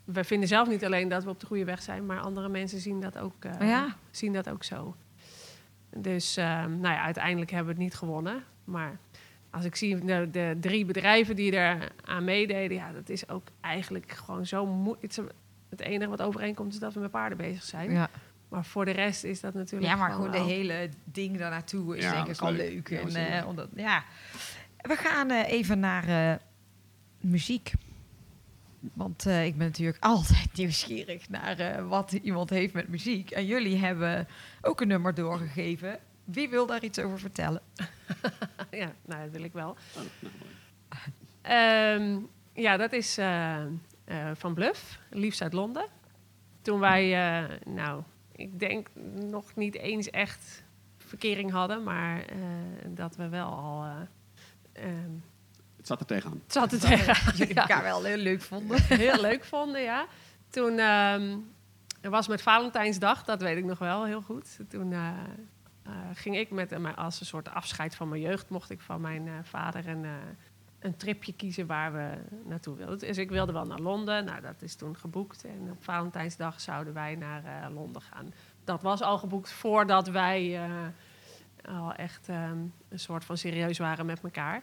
We 0.04 0.24
vinden 0.24 0.48
zelf 0.48 0.68
niet 0.68 0.84
alleen 0.84 1.08
dat 1.08 1.24
we 1.24 1.30
op 1.30 1.40
de 1.40 1.46
goede 1.46 1.64
weg 1.64 1.82
zijn, 1.82 2.06
maar 2.06 2.20
andere 2.20 2.48
mensen 2.48 2.80
zien 2.80 3.00
dat 3.00 3.18
ook, 3.18 3.44
Oh 3.60 3.66
ja? 3.66 3.96
zien 4.10 4.32
dat 4.32 4.48
ook 4.48 4.64
zo. 4.64 4.96
Dus 5.96 6.36
ehm, 6.36 6.80
nou 6.80 6.94
ja, 6.94 7.02
uiteindelijk 7.02 7.50
hebben 7.50 7.74
we 7.74 7.80
het 7.80 7.90
niet 7.90 7.98
gewonnen. 7.98 8.44
Maar 8.64 8.98
als 9.58 9.66
ik 9.66 9.76
zie 9.76 10.04
de, 10.04 10.28
de 10.30 10.56
drie 10.60 10.84
bedrijven 10.84 11.36
die 11.36 11.56
er 11.56 11.92
aan 12.04 12.24
meededen, 12.24 12.76
ja, 12.76 12.92
dat 12.92 13.08
is 13.08 13.28
ook 13.28 13.46
eigenlijk 13.60 14.12
gewoon 14.12 14.46
zo 14.46 14.66
moeilijk. 14.66 15.14
Het 15.68 15.80
enige 15.80 16.10
wat 16.10 16.22
overeenkomt 16.22 16.72
is 16.72 16.78
dat 16.78 16.94
we 16.94 17.00
met 17.00 17.10
paarden 17.10 17.38
bezig 17.38 17.62
zijn. 17.62 17.90
Ja. 17.90 18.10
Maar 18.48 18.64
voor 18.64 18.84
de 18.84 18.90
rest 18.90 19.24
is 19.24 19.40
dat 19.40 19.54
natuurlijk. 19.54 19.92
ja, 19.92 19.96
maar 19.96 20.10
gewoon 20.12 20.30
de 20.30 20.40
hele 20.40 20.88
ding 21.04 21.38
daarnaartoe 21.38 21.96
is 21.96 22.04
Ja, 22.04 22.12
denk 22.12 22.36
ik 22.36 22.40
al 22.40 22.52
leuk. 22.52 22.70
leuk. 22.72 22.88
Ja, 22.88 22.98
En, 22.98 23.06
is 23.06 23.14
eh, 23.14 23.48
omdat, 23.48 23.68
ja. 23.74 24.04
We 24.76 24.96
gaan 24.96 25.30
eh, 25.30 25.52
even 25.52 25.78
naar 25.78 26.08
eh, 26.08 26.38
muziek. 27.20 27.72
Want 28.94 29.26
eh, 29.26 29.46
ik 29.46 29.56
ben 29.56 29.66
natuurlijk 29.66 30.04
altijd 30.14 30.48
nieuwsgierig 30.54 31.28
naar 31.28 31.58
eh, 31.58 31.88
wat 31.88 32.12
iemand 32.12 32.50
heeft 32.50 32.74
met 32.74 32.88
muziek. 32.88 33.30
En 33.30 33.46
jullie 33.46 33.76
hebben 33.76 34.28
ook 34.60 34.80
een 34.80 34.88
nummer 34.88 35.14
doorgegeven. 35.14 35.98
Wie 36.30 36.48
wil 36.48 36.66
daar 36.66 36.84
iets 36.84 36.98
over 36.98 37.18
vertellen? 37.18 37.60
Ja, 38.70 38.92
nou, 39.04 39.22
dat 39.22 39.30
wil 39.30 39.42
ik 39.42 39.52
wel. 39.52 39.68
Oh, 39.70 40.02
nou, 40.20 40.34
mooi. 40.40 40.52
Ehm, 41.42 42.18
ja, 42.62 42.76
dat 42.76 42.92
is 42.92 43.18
eh, 43.18 43.62
eh, 44.04 44.30
van 44.34 44.54
Bluff, 44.54 44.98
liefst 45.10 45.42
uit 45.42 45.52
Londen. 45.52 45.86
Toen 46.62 46.78
wij, 46.80 47.14
eh, 47.40 47.56
nou, 47.66 48.02
ik 48.32 48.58
denk 48.58 48.88
nog 49.14 49.54
niet 49.54 49.74
eens 49.76 50.10
echt 50.10 50.62
verkering 50.96 51.50
hadden, 51.50 51.82
maar 51.82 52.20
eh, 52.24 52.38
dat 52.86 53.16
we 53.16 53.28
wel 53.28 53.46
al. 53.48 53.84
eh, 53.84 54.84
ehm, 54.84 55.10
Het 55.76 55.86
zat 55.86 56.00
er 56.00 56.06
tegenaan. 56.06 56.40
het 56.42 56.52
zat 56.52 56.72
er 56.72 56.80
tegen. 56.80 57.14
Jullie 57.38 57.54
Ja. 57.54 57.60
elkaar 57.60 57.82
wel 57.82 58.04
heel 58.04 58.16
leuk 58.16 58.40
vonden. 58.42 58.82
heel 59.06 59.20
leuk 59.20 59.44
vonden, 59.44 59.82
ja. 59.82 60.06
Toen 60.50 60.78
ehm, 60.78 61.36
er 62.00 62.10
was 62.10 62.28
met 62.28 62.42
Valentijnsdag, 62.42 63.24
dat 63.24 63.40
weet 63.42 63.56
ik 63.56 63.64
nog 63.64 63.78
wel 63.78 64.04
heel 64.04 64.22
goed. 64.22 64.58
Toen 64.68 64.92
ging 66.14 66.36
ik 66.36 66.50
met 66.50 66.70
hem 66.70 66.86
als 66.86 67.20
een 67.20 67.26
soort 67.26 67.48
afscheid 67.48 67.94
van 67.94 68.08
mijn 68.08 68.20
jeugd, 68.20 68.48
mocht 68.48 68.70
ik 68.70 68.80
van 68.80 69.00
mijn 69.00 69.28
eh, 69.28 69.34
vader 69.42 69.88
een, 69.88 70.04
eh, 70.04 70.10
een 70.78 70.96
tripje 70.96 71.32
kiezen 71.32 71.66
waar 71.66 71.92
we 71.92 72.10
naartoe 72.44 72.76
wilden. 72.76 72.98
Dus 72.98 73.18
ik 73.18 73.30
wilde 73.30 73.52
wel 73.52 73.66
naar 73.66 73.78
Londen. 73.78 74.24
Nou, 74.24 74.40
dat 74.40 74.62
is 74.62 74.74
toen 74.74 74.96
geboekt. 74.96 75.44
En 75.44 75.70
op 75.70 75.84
Valentijnsdag 75.84 76.60
zouden 76.60 76.94
wij 76.94 77.14
naar 77.14 77.44
eh, 77.44 77.74
Londen 77.74 78.02
gaan. 78.02 78.32
Dat 78.64 78.82
was 78.82 79.02
al 79.02 79.18
geboekt 79.18 79.52
voordat 79.52 80.08
wij 80.08 80.56
eh, 80.56 81.74
al 81.76 81.92
echt 81.92 82.28
ehm, 82.28 82.58
een 82.88 82.98
soort 82.98 83.24
van 83.24 83.36
serieus 83.36 83.78
waren 83.78 84.06
met 84.06 84.20
elkaar. 84.22 84.62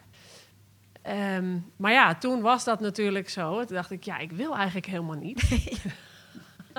Ehm, 1.02 1.58
maar 1.76 1.92
ja, 1.92 2.16
toen 2.16 2.42
was 2.42 2.64
dat 2.64 2.80
natuurlijk 2.80 3.30
zo. 3.30 3.66
Toen 3.66 3.76
dacht 3.76 3.92
ik, 3.92 4.04
ja, 4.04 4.18
ik 4.18 4.32
wil 4.32 4.56
eigenlijk 4.56 4.86
helemaal 4.86 5.18
niet. 5.18 5.44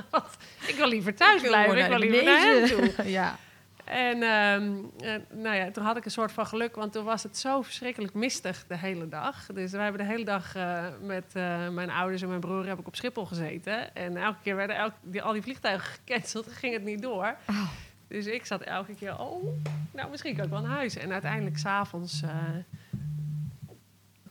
Ik 0.66 0.74
wil 0.76 0.88
liever 0.88 1.14
thuis 1.14 1.42
blijven. 1.42 1.78
Ik 1.78 1.86
wil 1.86 1.98
liever 1.98 2.24
naar 2.24 2.40
hem 2.40 2.66
toe. 2.66 3.10
ja. 3.18 3.38
En 3.86 4.22
ehm, 4.22 4.72
eh, 4.98 5.14
nou 5.32 5.56
ja, 5.56 5.70
toen 5.70 5.84
had 5.84 5.96
ik 5.96 6.04
een 6.04 6.10
soort 6.10 6.32
van 6.32 6.46
geluk, 6.46 6.74
want 6.76 6.92
toen 6.92 7.04
was 7.04 7.22
het 7.22 7.38
zo 7.38 7.62
verschrikkelijk 7.62 8.14
mistig 8.14 8.64
de 8.68 8.76
hele 8.76 9.08
dag. 9.08 9.46
Dus 9.54 9.70
we 9.70 9.78
hebben 9.78 10.00
de 10.00 10.06
hele 10.12 10.24
dag 10.24 10.54
eh, 10.54 10.84
met 11.02 11.24
eh, 11.32 11.68
mijn 11.68 11.90
ouders 11.90 12.22
en 12.22 12.28
mijn 12.28 12.40
broer 12.40 12.66
heb 12.66 12.78
ik 12.78 12.86
op 12.86 12.96
Schiphol 12.96 13.26
gezeten. 13.26 13.94
En 13.94 14.16
elke 14.16 14.38
keer 14.42 14.56
werden 14.56 14.76
elk, 14.76 14.92
die, 15.02 15.22
al 15.22 15.32
die 15.32 15.42
vliegtuigen 15.42 15.88
gecanceld, 16.04 16.46
ging 16.52 16.72
het 16.72 16.84
niet 16.84 17.02
door. 17.02 17.36
Oh. 17.48 17.70
Dus 18.08 18.26
ik 18.26 18.46
zat 18.46 18.60
elke 18.60 18.94
keer, 18.94 19.18
oh, 19.20 19.44
nou 19.92 20.10
misschien 20.10 20.34
kan 20.36 20.44
ik 20.44 20.50
wel 20.50 20.60
naar 20.60 20.76
huis. 20.76 20.96
En 20.96 21.12
uiteindelijk 21.12 21.58
s'avonds 21.58 22.22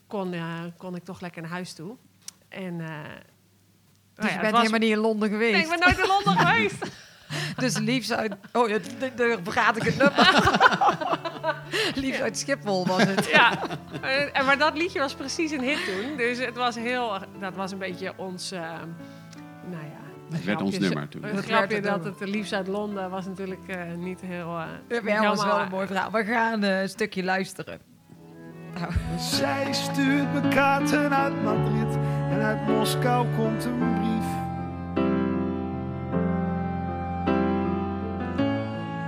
kon, 0.08 0.36
kon 0.78 0.96
ik 0.96 1.04
toch 1.04 1.22
lekker 1.22 1.42
naar 1.42 1.52
huis 1.52 1.74
toe. 1.74 1.96
En, 2.50 2.82
eh, 2.82 2.88
nou 2.88 3.04
Dus 4.16 4.26
ja, 4.30 4.34
je 4.36 4.40
bent 4.40 4.52
was- 4.52 4.60
helemaal 4.60 4.80
niet 4.80 4.92
in 4.92 4.98
Londen 4.98 5.30
geweest. 5.30 5.52
Nee, 5.54 5.62
ik 5.64 5.70
ben 5.70 5.80
nooit 5.80 6.00
in 6.00 6.08
Londen 6.08 6.38
geweest. 6.46 6.92
Dus 7.62 7.78
liefst 7.78 8.14
uit... 8.14 8.36
Oh, 8.54 8.70
ja, 8.70 8.78
daar 9.16 9.38
vergaat 9.44 9.76
ik 9.76 9.84
het 9.84 9.98
nummer. 9.98 10.60
liefst 12.04 12.22
uit 12.22 12.38
Schiphol 12.38 12.88
was 12.88 13.04
het. 13.04 13.28
Ja, 13.28 13.52
Eh, 14.02 14.38
en 14.40 14.46
maar 14.46 14.58
dat 14.58 14.78
liedje 14.78 15.00
was 15.00 15.14
precies 15.14 15.52
een 15.52 15.62
hit 15.62 15.86
toen. 15.86 16.18
Dus 16.18 16.38
het 16.38 16.56
was 16.56 16.76
heel, 16.76 17.18
dat 17.40 17.56
was 17.56 17.72
een 17.72 17.78
beetje 17.78 18.14
ons, 18.18 18.52
eh, 18.52 18.60
nou 19.70 19.84
ja. 19.84 20.04
Het 20.32 20.44
werd 20.44 20.62
ons 20.62 20.78
nummer 20.80 21.08
toen. 21.08 21.24
Het 21.24 21.46
grapje 21.46 21.82
dat 21.82 22.04
het 22.06 22.20
liefst 22.20 22.54
uit 22.54 22.68
Londen 22.68 23.10
was 23.10 23.26
natuurlijk 23.26 23.68
eh, 23.68 23.78
niet 23.98 24.22
heel. 24.22 24.58
eh, 24.88 25.04
Ja, 25.04 25.22
dat 25.22 25.26
was 25.26 25.36
wel 25.36 25.44
helemaal- 25.46 25.60
een 25.62 25.70
mooi 25.70 25.88
verhaal. 25.88 26.12
We 26.12 26.24
gaan 26.26 26.64
eh, 26.64 26.82
een 26.82 26.90
stukje 26.90 27.24
luisteren. 27.24 27.80
Nou, 28.80 28.92
Zij 29.20 29.68
stuurt 29.72 30.34
me 30.34 30.48
kaarten 30.48 31.16
uit 31.16 31.44
Madrid 31.44 31.96
en 32.32 32.42
uit 32.42 32.68
Moskou 32.68 33.28
komt 33.38 33.66
een 33.66 33.78
brief. 34.00 34.45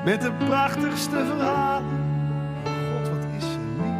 Met 0.07 0.21
de 0.21 0.31
prachtigste 0.31 1.25
verhalen. 1.25 1.99
God, 2.63 3.09
wat 3.09 3.25
is 3.37 3.43
ze 3.43 3.59
lief. 3.77 3.95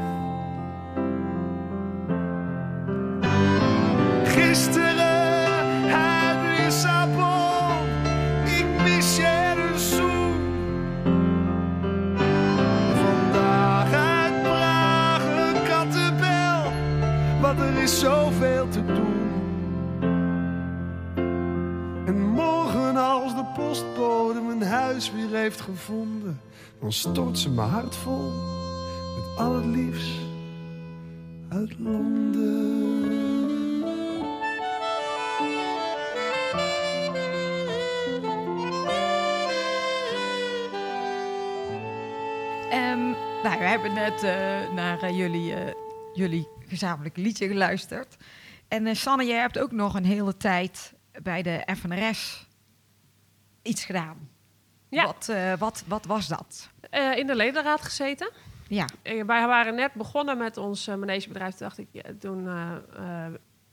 Gisteren 4.34 4.87
dan 26.80 26.92
stort 26.92 27.40
ze 27.40 27.50
mijn 27.50 27.70
hart 27.70 27.96
vol 27.96 28.32
met 29.16 29.38
al 29.38 29.54
het 29.56 29.66
liefst 29.66 30.20
uit 31.50 31.80
Londen. 31.80 32.96
Ehm, 42.70 43.00
nou, 43.44 43.60
we 43.60 43.66
hebben 43.66 43.94
net 43.94 44.24
eh, 44.24 44.74
naar 44.74 45.02
eh, 45.02 45.18
jullie, 45.18 45.54
eh, 45.54 45.74
jullie 46.14 46.48
gezamenlijke 46.68 47.22
liedje 47.22 47.48
geluisterd. 47.48 48.16
En 48.68 48.96
Sanne, 48.96 49.26
jij 49.26 49.40
hebt 49.40 49.60
ook 49.60 49.72
nog 49.72 49.96
een 49.96 50.06
hele 50.06 50.38
tijd 50.38 50.94
bij 51.24 51.42
de 51.42 51.68
FNRS 51.76 52.48
iets 53.62 53.86
gedaan. 53.86 54.37
Ja. 54.90 55.06
Wat, 55.06 55.30
eh, 55.30 55.54
wat, 55.54 55.84
wat 55.88 56.06
was 56.06 56.28
dat? 56.28 56.70
Eh, 56.90 57.18
in 57.18 57.28
de 57.28 57.36
ledenraad 57.36 57.82
gezeten. 57.82 58.30
Ja, 58.68 58.86
Eh, 59.02 59.24
wij 59.24 59.48
waren 59.48 59.76
net 59.76 59.94
begonnen 59.94 60.38
met 60.38 60.58
ons 60.58 60.88
manegebedrijf. 60.88 61.50
Toen 61.56 61.68
dacht 61.68 61.78
ik, 61.78 61.88
ja, 61.92 62.04
toen 62.20 62.44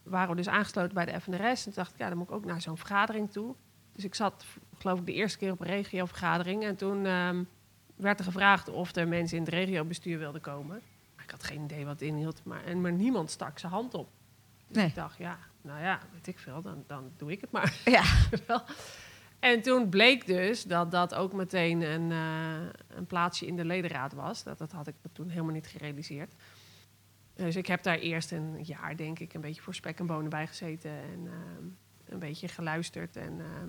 waren 0.03 0.29
we 0.31 0.37
dus 0.37 0.49
aangesloten 0.49 0.95
bij 0.95 1.05
de 1.05 1.21
FNRS. 1.21 1.59
En 1.59 1.65
toen 1.65 1.73
dacht 1.75 1.93
ik, 1.93 1.99
ja, 1.99 2.09
dan 2.09 2.19
moet 2.19 2.29
ik 2.29 2.35
ook 2.35 2.45
naar 2.45 2.61
zo'n 2.61 2.77
vergadering 2.77 3.33
toe. 3.33 3.55
Dus 3.93 4.05
ik 4.05 4.15
zat, 4.15 4.45
geloof 4.79 4.99
ik, 4.99 5.07
de 5.07 5.13
eerste 5.13 5.39
keer 5.39 5.53
op 5.53 5.61
een 5.61 5.67
regiovergadering. 5.67 6.65
En 6.65 6.77
toen 6.77 7.07
ehm, 7.07 7.43
werd 7.97 8.19
er 8.19 8.25
gevraagd 8.25 8.69
of 8.69 8.95
er 8.97 9.09
mensen 9.09 9.37
in 9.37 9.43
het 9.45 9.53
regiobestuur 9.53 10.19
wilden 10.19 10.41
komen. 10.41 10.81
Ik 11.25 11.31
had 11.31 11.45
geen 11.45 11.63
idee 11.65 11.85
wat 11.85 11.93
het 11.93 12.03
inhield. 12.09 12.41
Maar, 12.45 12.65
en, 12.65 12.81
maar 12.81 12.93
niemand 12.93 13.31
stak 13.31 13.59
zijn 13.59 13.73
hand 13.73 13.95
op. 13.95 14.09
Dus 14.69 14.77
Nee. 14.77 14.87
ik 14.87 14.95
dacht, 14.95 15.19
ja, 15.19 15.39
nou 15.63 15.83
ja, 15.83 15.99
weet 16.13 16.27
ik 16.27 16.39
veel, 16.39 16.63
dan, 16.63 16.85
dan 16.87 17.11
doe 17.17 17.33
ik 17.33 17.41
het 17.41 17.51
maar. 17.51 17.75
Ja. 17.85 18.03
En 19.45 19.63
toen 19.63 19.89
bleek 19.89 20.27
dus 20.27 20.63
dat 20.63 20.91
dat 20.91 21.15
ook 21.15 21.33
meteen 21.33 21.83
een, 21.83 22.13
eh, 22.13 22.97
een 22.97 23.07
plaatsje 23.07 23.47
in 23.47 23.57
de 23.57 23.65
ledenraad 23.65 24.13
was. 24.13 24.43
Dat, 24.43 24.59
dat 24.59 24.73
had 24.73 24.87
ik 24.87 24.95
toen 25.13 25.29
helemaal 25.29 25.53
niet 25.53 25.67
gerealiseerd. 25.67 26.35
Dus 27.35 27.57
ik 27.57 27.67
heb 27.67 27.83
daar 27.83 27.99
eerst 27.99 28.33
een 28.33 28.63
jaar, 28.63 28.97
denk 28.97 29.19
ik, 29.19 29.35
een 29.35 29.41
beetje 29.41 29.63
voor 29.63 29.75
spek 29.75 29.99
en 29.99 30.07
bonen 30.07 30.31
bij 30.31 30.47
gezeten. 30.47 30.91
En 30.91 31.27
ehm, 31.27 31.65
een 32.05 32.19
beetje 32.19 32.49
geluisterd. 32.49 33.17
En, 33.17 33.41
ehm, 33.41 33.69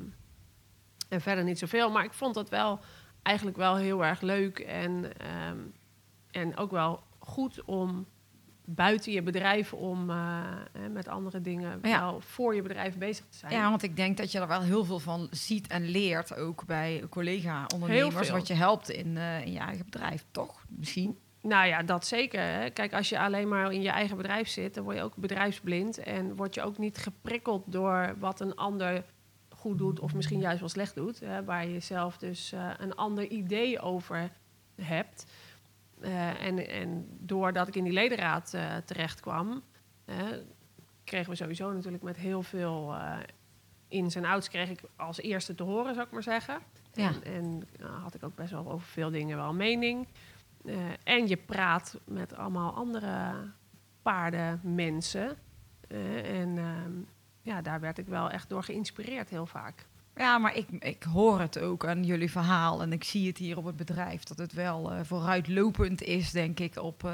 en 1.09 1.21
verder 1.21 1.43
niet 1.43 1.59
zoveel. 1.59 1.91
Maar 1.91 2.03
ik 2.03 2.13
vond 2.13 2.35
het 2.35 2.49
wel 2.49 2.79
eigenlijk 3.21 3.57
wel 3.57 3.75
heel 3.75 4.05
erg 4.05 4.21
leuk. 4.21 4.59
En, 4.59 5.17
ehm, 5.17 5.59
en 6.31 6.57
ook 6.57 6.71
wel 6.71 7.03
goed 7.19 7.63
om 7.63 8.07
buiten 8.65 9.11
je 9.11 9.21
bedrijf 9.21 9.73
om 9.73 10.09
eh, 10.09 10.43
met 10.91 11.07
andere 11.07 11.41
dingen 11.41 11.79
Ja. 11.81 11.99
wel 11.99 12.19
voor 12.21 12.55
je 12.55 12.61
bedrijf 12.61 12.97
bezig 12.97 13.25
te 13.29 13.37
zijn. 13.37 13.51
Ja, 13.51 13.69
want 13.69 13.83
ik 13.83 13.95
denk 13.95 14.17
dat 14.17 14.31
je 14.31 14.39
er 14.39 14.47
wel 14.47 14.61
heel 14.61 14.85
veel 14.85 14.99
van 14.99 15.27
ziet 15.31 15.67
en 15.67 15.89
leert, 15.89 16.35
ook 16.35 16.65
bij 16.65 17.03
collega-ondernemers, 17.09 18.29
wat 18.29 18.47
je 18.47 18.53
helpt 18.53 18.89
in, 18.89 19.17
eh, 19.17 19.45
in 19.45 19.51
je 19.51 19.59
eigen 19.59 19.85
bedrijf, 19.85 20.25
toch? 20.31 20.63
Misschien. 20.69 21.17
Nou 21.41 21.67
ja, 21.67 21.83
dat 21.83 22.05
zeker. 22.07 22.41
Hè. 22.41 22.69
Kijk, 22.69 22.93
als 22.93 23.09
je 23.09 23.19
alleen 23.19 23.47
maar 23.47 23.71
in 23.73 23.81
je 23.81 23.89
eigen 23.89 24.17
bedrijf 24.17 24.47
zit, 24.47 24.73
dan 24.73 24.83
word 24.83 24.95
je 24.95 25.03
ook 25.03 25.15
bedrijfsblind. 25.15 25.97
En 25.97 26.35
word 26.35 26.53
je 26.53 26.61
ook 26.61 26.77
niet 26.77 26.97
geprikkeld 26.97 27.63
door 27.71 28.15
wat 28.19 28.39
een 28.39 28.55
ander 28.55 29.03
goed 29.49 29.77
doet 29.77 29.99
of 29.99 30.13
misschien 30.13 30.39
juist 30.39 30.59
wel 30.59 30.69
slecht 30.69 30.95
doet. 30.95 31.19
Hè, 31.19 31.43
waar 31.43 31.67
je 31.67 31.79
zelf 31.79 32.17
dus 32.17 32.51
eh, 32.51 32.69
een 32.77 32.95
ander 32.95 33.27
idee 33.27 33.79
over 33.79 34.31
hebt. 34.81 35.25
Eh, 36.01 36.43
en, 36.43 36.69
en 36.69 37.07
doordat 37.19 37.67
ik 37.67 37.75
in 37.75 37.83
die 37.83 37.93
ledenraad 37.93 38.53
eh, 38.53 38.75
terecht 38.85 39.19
kwam, 39.19 39.63
kregen 41.05 41.29
we 41.29 41.35
sowieso 41.35 41.71
natuurlijk 41.73 42.03
met 42.03 42.17
heel 42.17 42.43
veel 42.43 42.93
eh, 42.93 43.17
ins 43.87 44.15
en 44.15 44.25
outs, 44.25 44.49
kreeg 44.49 44.69
ik 44.69 44.81
als 44.95 45.21
eerste 45.21 45.55
te 45.55 45.63
horen, 45.63 45.93
zou 45.93 46.05
ik 46.05 46.11
maar 46.11 46.23
zeggen. 46.23 46.59
Ja. 46.93 47.11
En, 47.23 47.23
en 47.23 47.63
had 48.01 48.15
ik 48.15 48.23
ook 48.23 48.35
best 48.35 48.51
wel 48.51 48.71
over 48.71 48.87
veel 48.87 49.09
dingen 49.09 49.37
wel 49.37 49.53
mening. 49.53 50.07
Eh, 50.65 50.75
en 51.03 51.27
je 51.27 51.37
praat 51.37 51.99
met 52.05 52.35
allemaal 52.35 52.73
andere 52.73 53.33
paardenmensen. 54.01 55.37
Eh, 55.87 56.39
en 56.41 56.57
ehm, 56.57 56.91
ja, 57.41 57.61
daar 57.61 57.79
werd 57.79 57.97
ik 57.97 58.07
wel 58.07 58.29
echt 58.29 58.49
door 58.49 58.63
geïnspireerd 58.63 59.29
heel 59.29 59.45
vaak. 59.45 59.85
Ja, 60.15 60.37
maar 60.37 60.55
ik, 60.55 60.67
ik 60.79 61.03
hoor 61.03 61.39
het 61.39 61.59
ook 61.59 61.85
aan 61.85 62.03
jullie 62.03 62.31
verhaal 62.31 62.81
en 62.81 62.93
ik 62.93 63.03
zie 63.03 63.27
het 63.27 63.37
hier 63.37 63.57
op 63.57 63.65
het 63.65 63.75
bedrijf, 63.75 64.23
dat 64.23 64.37
het 64.37 64.53
wel 64.53 64.91
eh, 64.91 64.99
vooruitlopend 65.03 66.01
is, 66.01 66.31
denk 66.31 66.59
ik, 66.59 66.81
op... 66.81 67.03
eh 67.03 67.13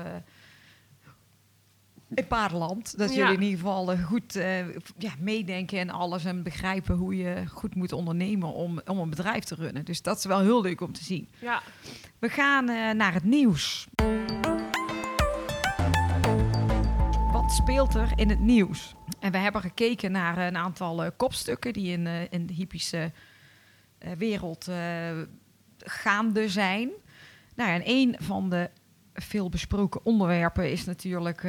in 2.15 2.27
paardenland. 2.27 2.97
Dat 2.97 3.09
Ja. 3.09 3.15
jullie 3.15 3.33
in 3.33 3.41
ieder 3.41 3.57
geval 3.59 3.91
eh, 3.91 4.03
goed 4.05 4.35
eh, 4.35 4.67
ja, 4.97 5.11
meedenken 5.19 5.79
en 5.79 5.89
alles 5.89 6.25
en 6.25 6.43
begrijpen 6.43 6.95
hoe 6.95 7.17
je 7.17 7.43
goed 7.47 7.75
moet 7.75 7.91
ondernemen 7.91 8.53
om, 8.53 8.81
om 8.85 8.97
een 8.99 9.09
bedrijf 9.09 9.43
te 9.43 9.55
runnen. 9.55 9.85
Dus 9.85 10.01
dat 10.01 10.17
is 10.17 10.25
wel 10.25 10.39
heel 10.39 10.61
leuk 10.61 10.81
om 10.81 10.93
te 10.93 11.03
zien. 11.03 11.29
Ja, 11.39 11.61
We 12.19 12.29
gaan 12.29 12.69
eh, 12.69 12.91
naar 12.91 13.13
het 13.13 13.23
nieuws. 13.23 13.87
Wat 17.31 17.51
speelt 17.51 17.93
er 17.95 18.11
in 18.15 18.29
het 18.29 18.39
nieuws? 18.39 18.95
En 19.21 19.31
we 19.31 19.37
hebben 19.37 19.61
gekeken 19.61 20.11
naar 20.11 20.37
een 20.37 20.57
aantal 20.57 21.03
eh, 21.03 21.11
kopstukken 21.17 21.73
die 21.73 21.91
in, 21.91 22.07
eh, 22.07 22.31
in 22.31 22.45
de 22.45 22.53
hippische 22.53 23.11
eh, 23.97 24.11
wereld 24.11 24.69
gaande 25.77 26.49
zijn. 26.49 26.89
Nou 27.55 27.69
en 27.69 27.81
een 27.85 28.15
van 28.19 28.49
de 28.49 28.69
veel 29.13 29.49
besproken 29.49 30.05
onderwerpen 30.05 30.71
is 30.71 30.85
natuurlijk 30.85 31.41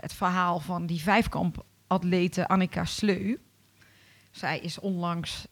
het 0.00 0.12
verhaal 0.12 0.60
van 0.60 0.86
die 0.86 1.00
vijfkamp-atlete 1.00 2.48
Annika 2.48 2.84
Sleu. 2.84 3.36
Zij 4.30 4.58
is 4.58 4.78
onlangs 4.78 5.46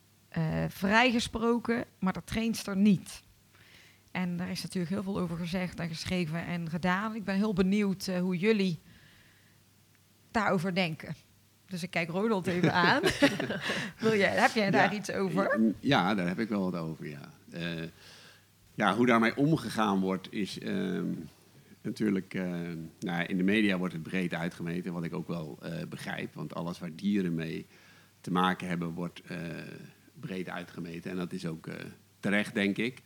vrijgesproken, 0.68 1.84
maar 1.98 2.12
de 2.12 2.24
trainster 2.24 2.76
niet. 2.76 3.22
En 4.10 4.36
daar 4.36 4.50
is 4.50 4.62
natuurlijk 4.62 4.92
heel 4.92 5.02
veel 5.02 5.18
over 5.18 5.36
gezegd 5.36 5.80
en 5.80 5.88
geschreven 5.88 6.46
en 6.46 6.70
gedaan. 6.70 7.14
Ik 7.14 7.24
ben 7.24 7.36
heel 7.36 7.54
benieuwd 7.54 8.06
hoe 8.06 8.36
jullie 8.36 8.80
daarover 10.30 10.74
denken. 10.74 11.14
Dus 11.68 11.82
ik 11.82 11.90
kijk 11.90 12.08
Ronald 12.10 12.46
even 12.46 12.72
aan. 12.88 13.02
Wil 14.00 14.14
jij, 14.16 14.30
heb 14.34 14.50
jij 14.50 14.70
daar 14.70 14.92
Ja. 14.92 14.98
iets 14.98 15.12
over? 15.12 15.60
Ja, 15.80 16.14
daar 16.14 16.26
heb 16.28 16.38
ik 16.38 16.48
wel 16.48 16.70
wat 16.70 16.80
over, 16.80 17.08
ja. 17.08 17.30
Eh, 17.50 17.82
ja, 18.74 18.94
hoe 18.96 19.06
daarmee 19.06 19.36
omgegaan 19.36 20.00
wordt 20.00 20.32
is 20.32 20.58
ehm, 20.58 21.06
natuurlijk... 21.82 22.34
eh, 22.34 22.50
nou, 23.00 23.24
in 23.24 23.36
de 23.36 23.42
media 23.42 23.78
wordt 23.78 23.92
het 23.94 24.02
breed 24.02 24.34
uitgemeten, 24.34 24.92
wat 24.92 25.04
ik 25.04 25.14
ook 25.14 25.28
wel 25.28 25.58
eh, 25.62 25.72
begrijp. 25.88 26.34
Want 26.34 26.54
alles 26.54 26.78
waar 26.78 26.94
dieren 26.94 27.34
mee 27.34 27.66
te 28.20 28.30
maken 28.32 28.68
hebben, 28.68 28.90
wordt 28.92 29.22
breed 30.20 30.48
uitgemeten. 30.48 31.10
En 31.10 31.16
dat 31.16 31.32
is 31.32 31.46
ook 31.46 31.68
terecht, 32.20 32.54
denk 32.54 32.76
ik. 32.76 33.02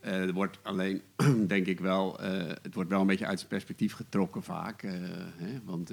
Er 0.00 0.32
wordt 0.32 0.58
alleen, 0.62 1.02
denk 1.46 1.66
ik 1.66 1.80
wel, 1.80 2.18
het 2.62 2.74
wordt 2.74 2.90
wel 2.90 3.00
een 3.00 3.06
beetje 3.06 3.26
uit 3.26 3.38
zijn 3.38 3.50
perspectief 3.50 3.92
getrokken 3.92 4.42
vaak. 4.42 4.82
hè, 4.82 5.60
want 5.64 5.90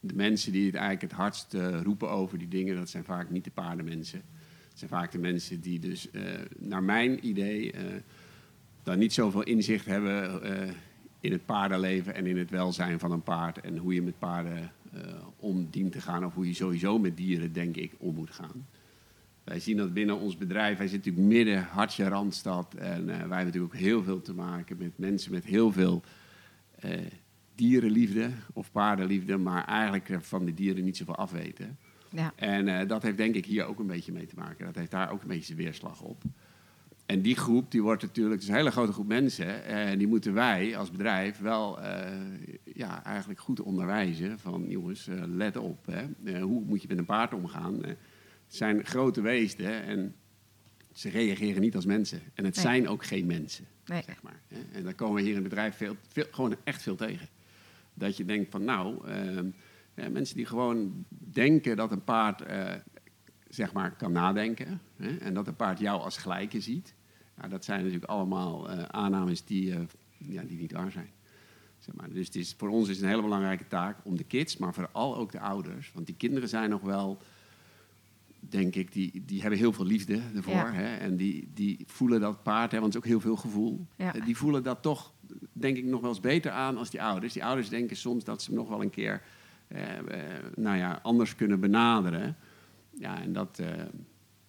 de 0.00 0.14
mensen 0.14 0.52
die 0.52 0.66
het 0.66 0.74
eigenlijk 0.74 1.12
het 1.12 1.20
hardst 1.20 1.54
eh, 1.54 1.80
roepen 1.82 2.10
over 2.10 2.38
die 2.38 2.48
dingen, 2.48 2.76
dat 2.76 2.88
zijn 2.88 3.04
vaak 3.04 3.30
niet 3.30 3.44
de 3.44 3.50
paardenmensen. 3.50 4.22
Het 4.68 4.78
zijn 4.78 4.90
vaak 4.90 5.12
de 5.12 5.18
mensen 5.18 5.60
die 5.60 5.78
dus, 5.78 6.10
eh, 6.10 6.22
naar 6.58 6.82
mijn 6.82 7.26
idee, 7.26 7.72
eh, 7.72 7.84
dan 8.82 8.98
niet 8.98 9.12
zoveel 9.12 9.42
inzicht 9.42 9.86
hebben 9.86 10.42
in 11.20 11.32
het 11.32 11.46
paardenleven 11.46 12.14
en 12.14 12.26
in 12.26 12.38
het 12.38 12.50
welzijn 12.50 12.98
van 12.98 13.12
een 13.12 13.22
paard. 13.22 13.60
En 13.60 13.76
hoe 13.76 13.94
je 13.94 14.02
met 14.02 14.18
paarden 14.18 14.72
om 15.36 15.68
dient 15.70 15.92
te 15.92 16.00
gaan, 16.00 16.24
of 16.24 16.34
hoe 16.34 16.46
je 16.46 16.54
sowieso 16.54 16.98
met 16.98 17.16
dieren, 17.16 17.52
denk 17.52 17.76
ik, 17.76 17.92
om 17.98 18.14
moet 18.14 18.30
gaan. 18.30 18.66
Wij 19.44 19.60
zien 19.60 19.76
dat 19.76 19.92
binnen 19.92 20.18
ons 20.18 20.36
bedrijf, 20.36 20.78
wij 20.78 20.88
zitten 20.88 21.12
natuurlijk 21.12 21.44
midden, 21.44 21.64
hartje 21.64 22.08
Randstad. 22.08 22.74
En 22.74 23.06
wij 23.06 23.16
hebben 23.16 23.28
natuurlijk 23.28 23.74
ook 23.74 23.80
heel 23.80 24.02
veel 24.02 24.22
te 24.22 24.34
maken 24.34 24.76
met 24.78 24.98
mensen 24.98 25.32
met 25.32 25.44
heel 25.44 25.72
veel 25.72 26.02
dierenliefde 27.60 28.30
of 28.52 28.70
paardenliefde, 28.72 29.36
maar 29.36 29.64
eigenlijk 29.64 30.08
er 30.08 30.22
van 30.22 30.44
de 30.44 30.54
dieren 30.54 30.84
niet 30.84 30.96
zoveel 30.96 31.16
afweten. 31.16 31.78
Ja. 32.10 32.32
En 32.36 32.68
eh, 32.68 32.88
dat 32.88 33.02
heeft 33.02 33.16
denk 33.16 33.34
ik 33.34 33.44
hier 33.46 33.64
ook 33.64 33.78
een 33.78 33.86
beetje 33.86 34.12
mee 34.12 34.26
te 34.26 34.34
maken. 34.36 34.64
Dat 34.64 34.74
heeft 34.74 34.90
daar 34.90 35.10
ook 35.10 35.22
een 35.22 35.28
beetje 35.28 35.44
zijn 35.44 35.58
weerslag 35.58 36.02
op. 36.02 36.22
En 37.06 37.22
die 37.22 37.36
groep, 37.36 37.70
die 37.70 37.82
wordt 37.82 38.02
natuurlijk, 38.02 38.34
het 38.34 38.42
is 38.42 38.48
een 38.48 38.54
hele 38.54 38.70
grote 38.70 38.92
groep 38.92 39.06
mensen. 39.06 39.64
En 39.64 39.98
die 39.98 40.06
moeten 40.06 40.34
wij 40.34 40.76
als 40.76 40.90
bedrijf 40.90 41.38
wel 41.38 41.80
eh, 41.80 42.10
ja, 42.64 43.04
eigenlijk 43.04 43.40
goed 43.40 43.60
onderwijzen. 43.60 44.38
Van 44.38 44.64
jongens, 44.68 45.08
eh, 45.08 45.22
let 45.26 45.56
op. 45.56 45.86
Hè. 45.86 46.32
Eh, 46.32 46.42
hoe 46.42 46.62
moet 46.64 46.82
je 46.82 46.88
met 46.88 46.98
een 46.98 47.04
paard 47.04 47.34
omgaan? 47.34 47.82
Eh, 47.82 47.88
het 47.88 47.98
zijn 48.56 48.84
grote 48.84 49.20
weesten 49.20 49.82
en 49.82 50.14
ze 50.92 51.08
reageren 51.08 51.60
niet 51.60 51.74
als 51.74 51.84
mensen. 51.86 52.20
En 52.34 52.44
het 52.44 52.54
Nee. 52.54 52.64
zijn 52.64 52.88
ook 52.88 53.04
geen 53.04 53.26
mensen, 53.26 53.64
Nee. 53.84 54.02
zeg 54.02 54.22
maar. 54.22 54.40
En 54.72 54.84
daar 54.84 54.94
komen 54.94 55.14
we 55.14 55.20
hier 55.20 55.30
in 55.30 55.36
het 55.40 55.48
bedrijf 55.48 55.76
veel, 55.76 55.96
veel, 56.08 56.26
gewoon 56.30 56.56
echt 56.64 56.82
veel 56.82 56.96
tegen. 56.96 57.28
Dat 58.00 58.16
je 58.16 58.24
denkt 58.24 58.50
van 58.50 58.64
nou, 58.64 59.08
ehm, 59.08 59.50
ja, 59.94 60.08
mensen 60.08 60.36
die 60.36 60.46
gewoon 60.46 61.04
denken 61.08 61.76
dat 61.76 61.92
een 61.92 62.04
paard 62.04 62.42
eh, 62.42 62.74
zeg 63.48 63.72
maar 63.72 63.96
kan 63.96 64.12
nadenken. 64.12 64.80
Hè, 64.96 65.16
en 65.16 65.34
dat 65.34 65.46
een 65.46 65.56
paard 65.56 65.78
jou 65.78 66.00
als 66.00 66.16
gelijke 66.16 66.60
ziet. 66.60 66.94
Ja, 67.40 67.48
dat 67.48 67.64
zijn 67.64 67.78
natuurlijk 67.78 68.10
allemaal 68.10 68.70
eh, 68.70 68.82
aannames 68.82 69.44
die, 69.44 69.74
eh, 69.74 69.80
ja, 70.18 70.42
die 70.42 70.58
niet 70.58 70.72
waar 70.72 70.90
zijn. 70.90 71.10
Zeg 71.78 71.94
maar. 71.94 72.12
Dus 72.12 72.26
het 72.26 72.36
is, 72.36 72.54
voor 72.56 72.68
ons 72.68 72.88
is 72.88 72.94
het 72.94 73.04
een 73.04 73.10
hele 73.10 73.22
belangrijke 73.22 73.66
taak 73.66 73.96
om 74.02 74.16
de 74.16 74.24
kids, 74.24 74.56
maar 74.56 74.74
vooral 74.74 75.16
ook 75.16 75.32
de 75.32 75.40
ouders. 75.40 75.92
Want 75.94 76.06
die 76.06 76.16
kinderen 76.16 76.48
zijn 76.48 76.70
nog 76.70 76.82
wel, 76.82 77.22
denk 78.40 78.74
ik, 78.74 78.92
die, 78.92 79.22
die 79.24 79.40
hebben 79.40 79.58
heel 79.58 79.72
veel 79.72 79.84
liefde 79.84 80.20
ervoor. 80.34 80.54
Ja. 80.54 80.72
Hè, 80.72 80.96
en 80.96 81.16
die, 81.16 81.50
die 81.54 81.84
voelen 81.86 82.20
dat 82.20 82.42
paard, 82.42 82.72
hè, 82.72 82.80
want 82.80 82.94
het 82.94 83.04
is 83.04 83.08
ook 83.08 83.20
heel 83.20 83.28
veel 83.28 83.42
gevoel. 83.42 83.86
Ja. 83.96 84.14
Eh, 84.14 84.24
die 84.24 84.36
voelen 84.36 84.62
dat 84.62 84.82
toch, 84.82 85.12
denk 85.52 85.76
ik, 85.76 85.84
nog 85.84 86.00
wel 86.00 86.10
eens 86.10 86.20
beter 86.20 86.50
aan 86.50 86.76
als 86.76 86.90
die 86.90 87.02
ouders. 87.02 87.32
Die 87.32 87.44
ouders 87.44 87.68
denken 87.68 87.96
soms 87.96 88.24
dat 88.24 88.42
ze 88.42 88.50
hem 88.50 88.58
nog 88.58 88.68
wel 88.68 88.82
een 88.82 88.90
keer 88.90 89.22
eh, 89.70 89.98
eh, 89.98 90.44
nou 90.56 90.76
ja, 90.76 91.00
anders 91.02 91.34
kunnen 91.34 91.60
benaderen. 91.60 92.36
Ja, 92.90 93.22
en 93.22 93.32
dat, 93.32 93.58
eh, 93.58 93.66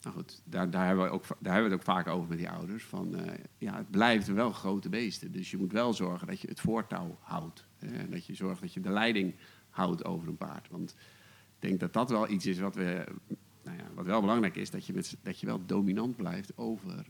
nou 0.02 0.16
goed, 0.16 0.42
daar, 0.44 0.70
daar, 0.70 0.86
hebben 0.86 1.06
we 1.06 1.12
ook, 1.12 1.24
daar 1.28 1.54
hebben 1.54 1.72
we 1.72 1.78
het 1.78 1.88
ook 1.88 1.96
vaak 1.96 2.08
over 2.08 2.30
met 2.30 2.38
die 2.38 2.50
ouders. 2.50 2.84
Van, 2.84 3.16
ja, 3.58 3.76
het 3.78 3.92
blijven 3.92 4.36
wel 4.36 4.52
grote 4.52 4.90
beesten. 4.90 5.32
Dus 5.32 5.52
je 5.52 5.58
moet 5.58 5.72
wel 5.72 5.94
zorgen 5.94 6.28
dat 6.28 6.40
je 6.40 6.48
het 6.48 6.60
voortouw 6.60 7.18
houdt. 7.22 7.66
Dat 8.10 8.26
je 8.26 8.36
zorgt 8.36 8.62
dat 8.62 8.74
je 8.74 8.80
de 8.80 8.90
leiding 8.90 9.36
houdt 9.70 10.06
over 10.06 10.28
een 10.28 10.38
paard. 10.38 10.70
Want 10.70 10.96
ik 11.60 11.68
denk 11.68 11.80
dat 11.80 11.94
dat 11.94 12.10
wel 12.10 12.30
iets 12.30 12.46
is 12.46 12.60
wat 12.60 12.76
we... 12.76 13.06
Nou 13.64 13.78
ja, 13.78 13.84
wat 13.94 14.06
wel 14.06 14.22
belangrijk 14.22 14.56
is, 14.56 14.70
dat 14.70 14.86
je, 14.86 14.94
met, 14.94 15.18
dat 15.24 15.40
je 15.40 15.46
wel 15.46 15.66
dominant 15.66 16.16
blijft 16.16 16.58
over, 16.58 17.06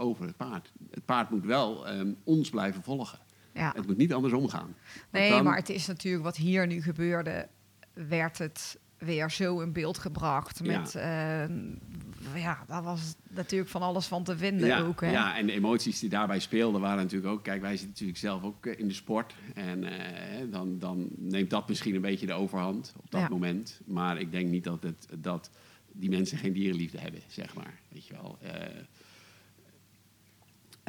over 0.00 0.26
het 0.26 0.36
paard. 0.36 0.72
Het 0.90 1.04
paard 1.04 1.30
moet 1.30 1.44
wel 1.44 1.86
ehm, 1.88 2.12
ons 2.24 2.50
blijven 2.50 2.82
volgen. 2.82 3.18
Ja. 3.54 3.72
Het 3.76 3.86
moet 3.86 3.96
niet 3.96 4.12
andersom 4.14 4.48
gaan. 4.48 4.60
Want 4.94 5.10
Nee, 5.10 5.30
dan- 5.30 5.44
maar 5.44 5.56
het 5.56 5.68
is 5.68 5.86
natuurlijk 5.86 6.24
wat 6.24 6.36
hier 6.36 6.66
nu 6.66 6.82
gebeurde, 6.82 7.48
werd 7.92 8.38
het 8.38 8.78
weer 8.98 9.30
zo 9.30 9.60
in 9.60 9.72
beeld 9.72 9.98
gebracht 9.98 10.60
Ja. 10.64 10.78
met 10.80 10.94
eh, 10.94 12.42
ja, 12.42 12.64
daar 12.66 12.82
was 12.82 13.14
natuurlijk 13.28 13.70
van 13.70 13.82
alles 13.82 14.06
van 14.06 14.24
te 14.24 14.36
vinden 14.36 14.66
ja, 14.66 14.80
ook. 14.80 15.00
Hè? 15.00 15.10
ja, 15.10 15.36
en 15.36 15.46
de 15.46 15.52
emoties 15.52 15.98
die 16.00 16.08
daarbij 16.08 16.38
speelden 16.40 16.80
waren 16.80 17.02
natuurlijk 17.02 17.32
ook... 17.32 17.42
Kijk, 17.42 17.60
wij 17.60 17.70
zitten 17.70 17.88
natuurlijk 17.88 18.18
zelf 18.18 18.42
ook 18.42 18.66
eh, 18.66 18.78
in 18.78 18.88
de 18.88 18.94
sport. 18.94 19.34
En 19.54 19.84
eh, 19.84 20.50
dan, 20.50 20.78
dan 20.78 21.08
neemt 21.16 21.50
dat 21.50 21.68
misschien 21.68 21.94
een 21.94 22.00
beetje 22.00 22.26
de 22.26 22.32
overhand 22.32 22.92
op 22.96 23.10
dat 23.10 23.20
Ja. 23.20 23.28
moment. 23.28 23.80
Maar 23.86 24.20
ik 24.20 24.30
denk 24.32 24.48
niet 24.50 24.64
dat, 24.64 24.82
het, 24.82 25.08
dat 25.18 25.50
die 25.92 26.10
mensen 26.10 26.38
geen 26.38 26.52
dierenliefde 26.52 26.98
hebben, 26.98 27.20
zeg 27.26 27.54
maar. 27.54 27.80
Weet 27.88 28.06
je 28.06 28.12
wel. 28.14 28.38
Eh, 28.42 28.52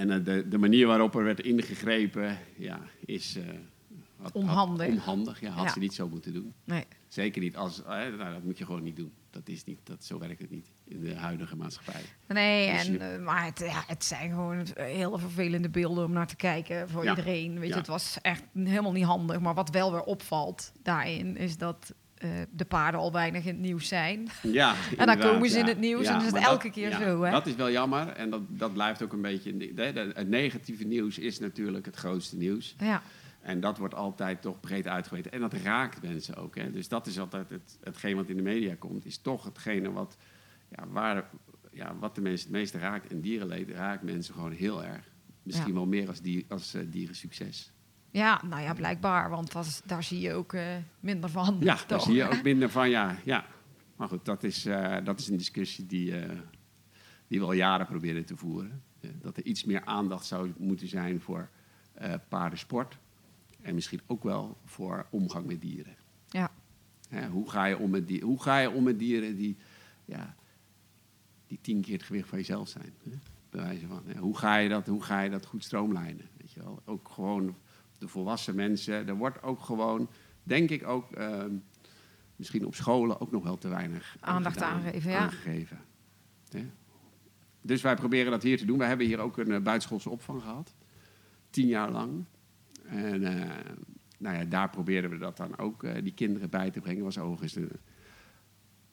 en 0.02 0.10
eh, 0.20 0.26
de, 0.26 0.48
de 0.48 0.58
manier 0.58 0.88
waarop 0.88 1.16
er 1.16 1.24
werd 1.24 1.40
ingegrepen, 1.40 2.38
ja, 2.58 2.80
is... 3.06 3.36
eh, 3.38 3.44
had- 3.48 3.58
had- 4.22 4.32
Onhandig. 4.44 4.88
onhandig, 4.88 5.40
ja. 5.42 5.50
Had 5.50 5.66
Ja. 5.66 5.72
ze 5.72 5.80
niet 5.80 5.94
zo 5.94 6.10
moeten 6.10 6.34
doen. 6.34 6.54
Nee. 6.64 6.86
Zeker 7.08 7.42
niet 7.42 7.56
als... 7.56 7.84
eh, 7.84 7.88
nou, 7.88 8.34
dat 8.34 8.44
moet 8.44 8.58
je 8.58 8.66
gewoon 8.66 8.84
niet 8.84 8.96
doen. 8.96 9.12
Dat 9.30 9.48
is 9.48 9.64
niet, 9.64 9.80
dat, 9.84 10.04
zo 10.04 10.20
werkt 10.20 10.42
het 10.42 10.50
niet 10.50 10.68
in 10.88 11.00
de 11.00 11.16
huidige 11.16 11.56
maatschappij. 11.56 12.02
Nee, 12.28 12.72
Dus 12.72 12.88
en, 12.88 12.94
je- 12.94 13.20
maar 13.20 13.46
het, 13.46 13.60
ja, 13.60 13.84
het 13.88 14.04
zijn 14.04 14.30
gewoon 14.30 14.66
hele 14.74 15.20
vervelende 15.20 15.70
beelden 15.70 16.06
om 16.06 16.12
naar 16.12 16.28
te 16.28 16.36
kijken 16.36 16.90
voor 16.90 17.04
Ja. 17.04 17.10
iedereen. 17.10 17.60
Weet 17.60 17.70
je, 17.70 17.76
het 17.76 17.88
was 17.88 18.18
echt 18.22 18.44
helemaal 18.54 18.92
niet 18.92 19.04
handig. 19.06 19.40
Maar 19.40 19.54
wat 19.54 19.70
wel 19.70 19.92
weer 19.92 20.04
opvalt 20.04 20.72
daarin, 20.84 21.38
is 21.38 21.58
dat 21.58 21.94
eh, 22.22 22.30
de 22.52 22.66
paarden 22.66 23.00
al 23.00 23.12
weinig 23.12 23.44
in 23.46 23.52
het 23.54 23.60
nieuws 23.62 23.88
zijn. 23.88 24.28
Ja, 24.42 24.74
dan 24.74 24.90
inderdaad, 24.92 25.32
komen 25.32 25.50
ze 25.50 25.60
in 25.60 25.66
het 25.66 25.80
nieuws 25.80 26.06
en 26.06 26.14
dan 26.14 26.26
is 26.26 26.32
het 26.32 26.44
elke 26.44 26.70
keer 26.70 26.92
zo, 26.92 27.22
hè? 27.24 27.32
Dat 27.32 27.48
is 27.48 27.56
wel 27.56 27.72
jammer 27.72 28.08
en 28.08 28.30
dat, 28.30 28.42
dat 28.48 28.74
blijft 28.74 29.04
ook 29.04 29.14
een 29.14 29.22
beetje... 29.22 29.58
de- 29.58 29.74
de- 29.74 30.12
Het 30.14 30.30
negatieve 30.30 30.84
nieuws 30.84 31.18
is 31.18 31.40
natuurlijk 31.40 31.86
het 31.86 31.96
grootste 31.96 32.38
nieuws. 32.38 32.76
Ja, 32.80 33.02
En 33.42 33.60
dat 33.60 33.78
wordt 33.78 33.94
altijd 33.96 34.42
toch 34.42 34.60
breed 34.60 34.88
uitgeweten. 34.88 35.32
En 35.32 35.40
dat 35.40 35.54
raakt 35.54 36.02
mensen 36.02 36.36
ook. 36.36 36.56
Hè? 36.56 36.72
Dus 36.72 36.88
dat 36.88 37.08
is 37.08 37.20
altijd 37.20 37.50
het, 37.50 37.78
hetgeen 37.84 38.16
wat 38.16 38.30
in 38.30 38.36
de 38.36 38.42
media 38.44 38.76
komt. 38.80 39.06
Is 39.06 39.18
toch 39.18 39.44
hetgene 39.44 39.92
wat, 39.92 40.18
ja, 40.76 40.88
waar, 40.88 41.30
ja, 41.72 41.96
wat 42.00 42.16
de 42.16 42.22
mensen 42.22 42.48
het 42.48 42.58
meeste 42.58 42.78
raakt. 42.78 43.12
En 43.12 43.22
dierenleed 43.22 43.70
raakt 43.70 44.04
mensen 44.04 44.34
gewoon 44.34 44.52
heel 44.52 44.84
erg. 44.84 45.10
Misschien 45.44 45.74
wel 45.74 45.86
meer 45.86 46.08
als, 46.08 46.22
dier, 46.22 46.44
als 46.48 46.74
eh, 46.74 46.82
dierensucces. 46.88 47.72
Ja 48.12 48.42
nou 48.46 48.62
ja, 48.62 48.74
blijkbaar. 48.74 49.30
Want 49.30 49.52
dat 49.52 49.82
daar 49.86 50.04
zie 50.04 50.20
je 50.20 50.34
ook 50.34 50.54
eh, 50.54 50.76
minder 51.00 51.30
van. 51.30 51.58
Ja, 51.60 51.78
daar 51.88 52.02
zie 52.02 52.14
je 52.14 52.24
ook 52.24 52.44
minder 52.52 52.70
van. 52.70 52.90
Ja, 52.90 53.16
ja. 53.24 53.46
Maar 53.96 54.08
goed, 54.08 54.26
dat 54.26 54.44
is, 54.44 54.66
eh, 54.66 54.98
dat 55.04 55.20
is 55.20 55.28
een 55.28 55.38
discussie 55.38 55.86
die, 55.86 56.20
eh, 56.20 56.38
die 57.28 57.40
we 57.40 57.46
al 57.46 57.54
jaren 57.54 57.86
proberen 57.86 58.26
te 58.26 58.38
voeren. 58.38 58.84
Dat 59.22 59.38
er 59.38 59.46
iets 59.46 59.64
meer 59.64 59.86
aandacht 59.86 60.26
zou 60.26 60.52
moeten 60.58 60.88
zijn 60.88 61.22
voor 61.22 61.50
paardensport. 62.28 62.98
En 63.62 63.76
misschien 63.76 64.02
ook 64.08 64.24
wel 64.24 64.58
voor 64.66 65.06
omgang 65.10 65.46
met 65.46 65.62
dieren. 65.62 65.96
Ja. 66.30 66.52
Hoe, 67.32 67.50
ga 67.50 67.66
je 67.66 67.78
om 67.78 67.90
met 67.90 68.08
die, 68.08 68.22
hoe 68.22 68.42
ga 68.42 68.58
je 68.58 68.70
om 68.70 68.84
met 68.84 69.00
dieren 69.00 69.36
die, 69.36 69.58
ja, 70.06 70.36
die 71.48 71.60
tien 71.62 71.82
keer 71.82 71.94
het 71.94 72.04
gewicht 72.04 72.30
van 72.30 72.38
jezelf 72.38 72.68
zijn? 72.68 72.94
Hè? 73.04 73.12
Bij 73.50 73.62
wijze 73.62 73.88
van, 73.88 74.02
hè. 74.06 74.20
Hoe, 74.20 74.38
ga 74.38 74.58
je 74.58 74.70
dat, 74.70 74.88
hoe 74.88 75.04
ga 75.04 75.22
je 75.22 75.30
dat 75.30 75.46
goed 75.46 75.64
stroomlijnen? 75.64 76.30
Weet 76.38 76.52
je 76.52 76.60
wel? 76.60 76.82
Ook 76.86 77.10
gewoon 77.10 77.56
de 78.02 78.08
volwassen 78.08 78.56
mensen. 78.56 79.08
Er 79.08 79.16
wordt 79.16 79.44
ook 79.44 79.62
gewoon, 79.62 80.10
denk 80.44 80.70
ik 80.70 80.88
ook, 80.88 81.12
ehm, 81.12 81.56
misschien 82.36 82.66
op 82.66 82.76
scholen 82.76 83.22
ook 83.22 83.32
nog 83.32 83.44
wel 83.44 83.58
te 83.58 83.68
weinig 83.68 84.18
aan 84.20 84.36
Aandacht 84.36 84.62
aangegeven, 84.62 85.12
ja. 85.12 85.20
aangegeven. 85.20 85.80
Hè? 86.50 86.66
Dus 87.62 87.82
wij 87.82 87.96
proberen 87.96 88.32
dat 88.32 88.44
hier 88.44 88.58
te 88.58 88.66
doen. 88.66 88.78
We 88.78 88.86
hebben 88.86 89.06
hier 89.06 89.20
ook 89.20 89.38
een 89.38 89.50
uh, 89.50 89.60
buitenschoolse 89.60 90.10
opvang 90.10 90.42
gehad. 90.42 90.76
Tien 91.50 91.68
jaar 91.68 91.92
lang. 91.92 92.26
En 92.86 93.24
eh, 93.24 93.50
nou 94.18 94.38
ja, 94.38 94.46
daar 94.46 94.70
probeerden 94.70 95.10
we 95.10 95.18
dat 95.18 95.38
dan 95.38 95.58
ook, 95.58 95.84
eh, 95.84 96.04
die 96.04 96.14
kinderen 96.14 96.50
bij 96.50 96.72
te 96.72 96.80
brengen. 96.80 97.04
Was 97.04 97.18
overigens 97.18 97.74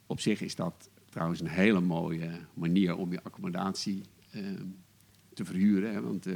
op 0.06 0.20
zich 0.20 0.40
is 0.40 0.54
dat 0.54 0.90
trouwens 1.11 1.40
een 1.40 1.48
hele 1.48 1.80
mooie 1.80 2.30
manier 2.54 2.96
om 2.96 3.12
je 3.12 3.22
accommodatie 3.22 4.02
eh, 4.30 4.42
te 5.34 5.44
verhuren. 5.44 5.92
Hè? 5.92 6.00
Want, 6.00 6.26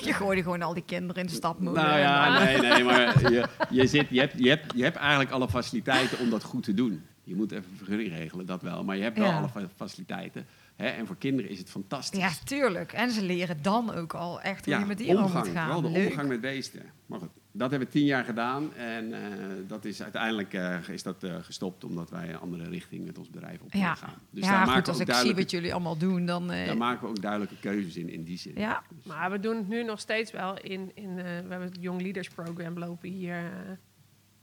Je 0.04 0.12
gooide 0.12 0.42
gewoon 0.42 0.62
al 0.62 0.74
die 0.74 0.82
kinderen 0.86 1.22
in 1.22 1.28
de 1.28 1.34
stadmoeder. 1.34 1.82
nou 1.82 1.98
ja, 1.98 2.44
nee, 2.44 2.58
nee, 2.58 2.84
maar 2.84 3.20
je, 3.32 3.46
je, 3.70 3.86
zit, 3.86 4.06
je, 4.10 4.20
hebt, 4.20 4.34
je, 4.38 4.48
hebt, 4.48 4.72
je 4.76 4.82
hebt 4.82 4.96
eigenlijk 4.96 5.30
alle 5.30 5.48
faciliteiten 5.48 6.18
om 6.18 6.30
dat 6.30 6.42
goed 6.44 6.62
te 6.62 6.74
doen. 6.74 7.04
Je 7.24 7.34
moet 7.34 7.52
even 7.52 7.76
vergunning 7.76 8.08
regelen, 8.10 8.46
dat 8.46 8.62
wel. 8.62 8.84
Maar 8.84 8.96
je 8.96 9.02
hebt 9.02 9.18
wel 9.18 9.26
Ja. 9.26 9.36
alle 9.38 9.48
fa- 9.48 9.68
faciliteiten. 9.76 10.46
Hè? 10.76 10.86
En 10.88 11.06
voor 11.06 11.16
kinderen 11.16 11.50
is 11.50 11.58
het 11.58 11.70
fantastisch. 11.70 12.20
Ja, 12.20 12.30
tuurlijk. 12.44 12.92
En 12.92 13.10
ze 13.10 13.22
leren 13.22 13.62
dan 13.62 13.94
ook 13.94 14.14
al 14.14 14.40
echt 14.40 14.64
hoe 14.64 14.78
je 14.78 14.84
met 14.84 14.98
dieren 14.98 15.16
om 15.18 15.24
omgang, 15.24 15.44
moet 15.44 15.54
gaan. 15.54 15.64
Vooral 15.64 15.82
de 15.82 15.98
Leuk. 15.98 16.06
omgang 16.08 16.28
met 16.28 16.40
beesten. 16.40 16.82
Maar 17.06 17.18
goed, 17.18 17.28
dat 17.52 17.70
hebben 17.70 17.88
we 17.88 17.94
tien 17.94 18.04
jaar 18.04 18.24
gedaan. 18.24 18.74
En 18.74 19.12
eh, 19.12 19.20
dat 19.66 19.84
is 19.84 20.02
uiteindelijk 20.02 20.54
eh, 20.54 20.88
is 20.88 21.02
dat, 21.02 21.22
eh, 21.22 21.34
gestopt 21.40 21.84
omdat 21.84 22.10
wij 22.10 22.28
een 22.28 22.38
andere 22.38 22.68
richting 22.68 23.06
met 23.06 23.18
ons 23.18 23.30
bedrijf 23.30 23.60
op 23.60 23.72
Ja, 23.72 23.94
gaan. 23.94 24.14
Dus 24.30 24.44
ja 24.44 24.50
daar, 24.50 24.58
goed, 24.58 24.66
maken 24.66 24.82
we 24.84 24.90
als 24.90 25.00
ook 25.00 25.08
ik 25.08 25.14
zie 25.14 25.34
wat 25.34 25.50
jullie 25.50 25.72
allemaal 25.72 25.96
doen, 25.96 26.26
dan... 26.26 26.50
eh, 26.50 26.66
daar 26.66 26.76
maken 26.76 27.02
we 27.02 27.08
ook 27.08 27.22
duidelijke 27.22 27.56
keuzes 27.60 27.96
in, 27.96 28.08
in 28.08 28.24
die 28.24 28.38
zin. 28.38 28.52
ja, 28.56 28.82
Maar 29.04 29.30
we 29.30 29.40
doen 29.40 29.56
het 29.56 29.68
nu 29.68 29.84
nog 29.84 30.00
steeds 30.00 30.32
wel 30.32 30.58
in... 30.60 30.90
in 30.94 31.08
eh, 31.18 31.24
we 31.24 31.30
hebben 31.48 31.60
het 31.62 31.76
Young 31.80 32.00
Leaders 32.02 32.28
Program 32.28 32.78
lopen 32.78 33.08
hier 33.08 33.42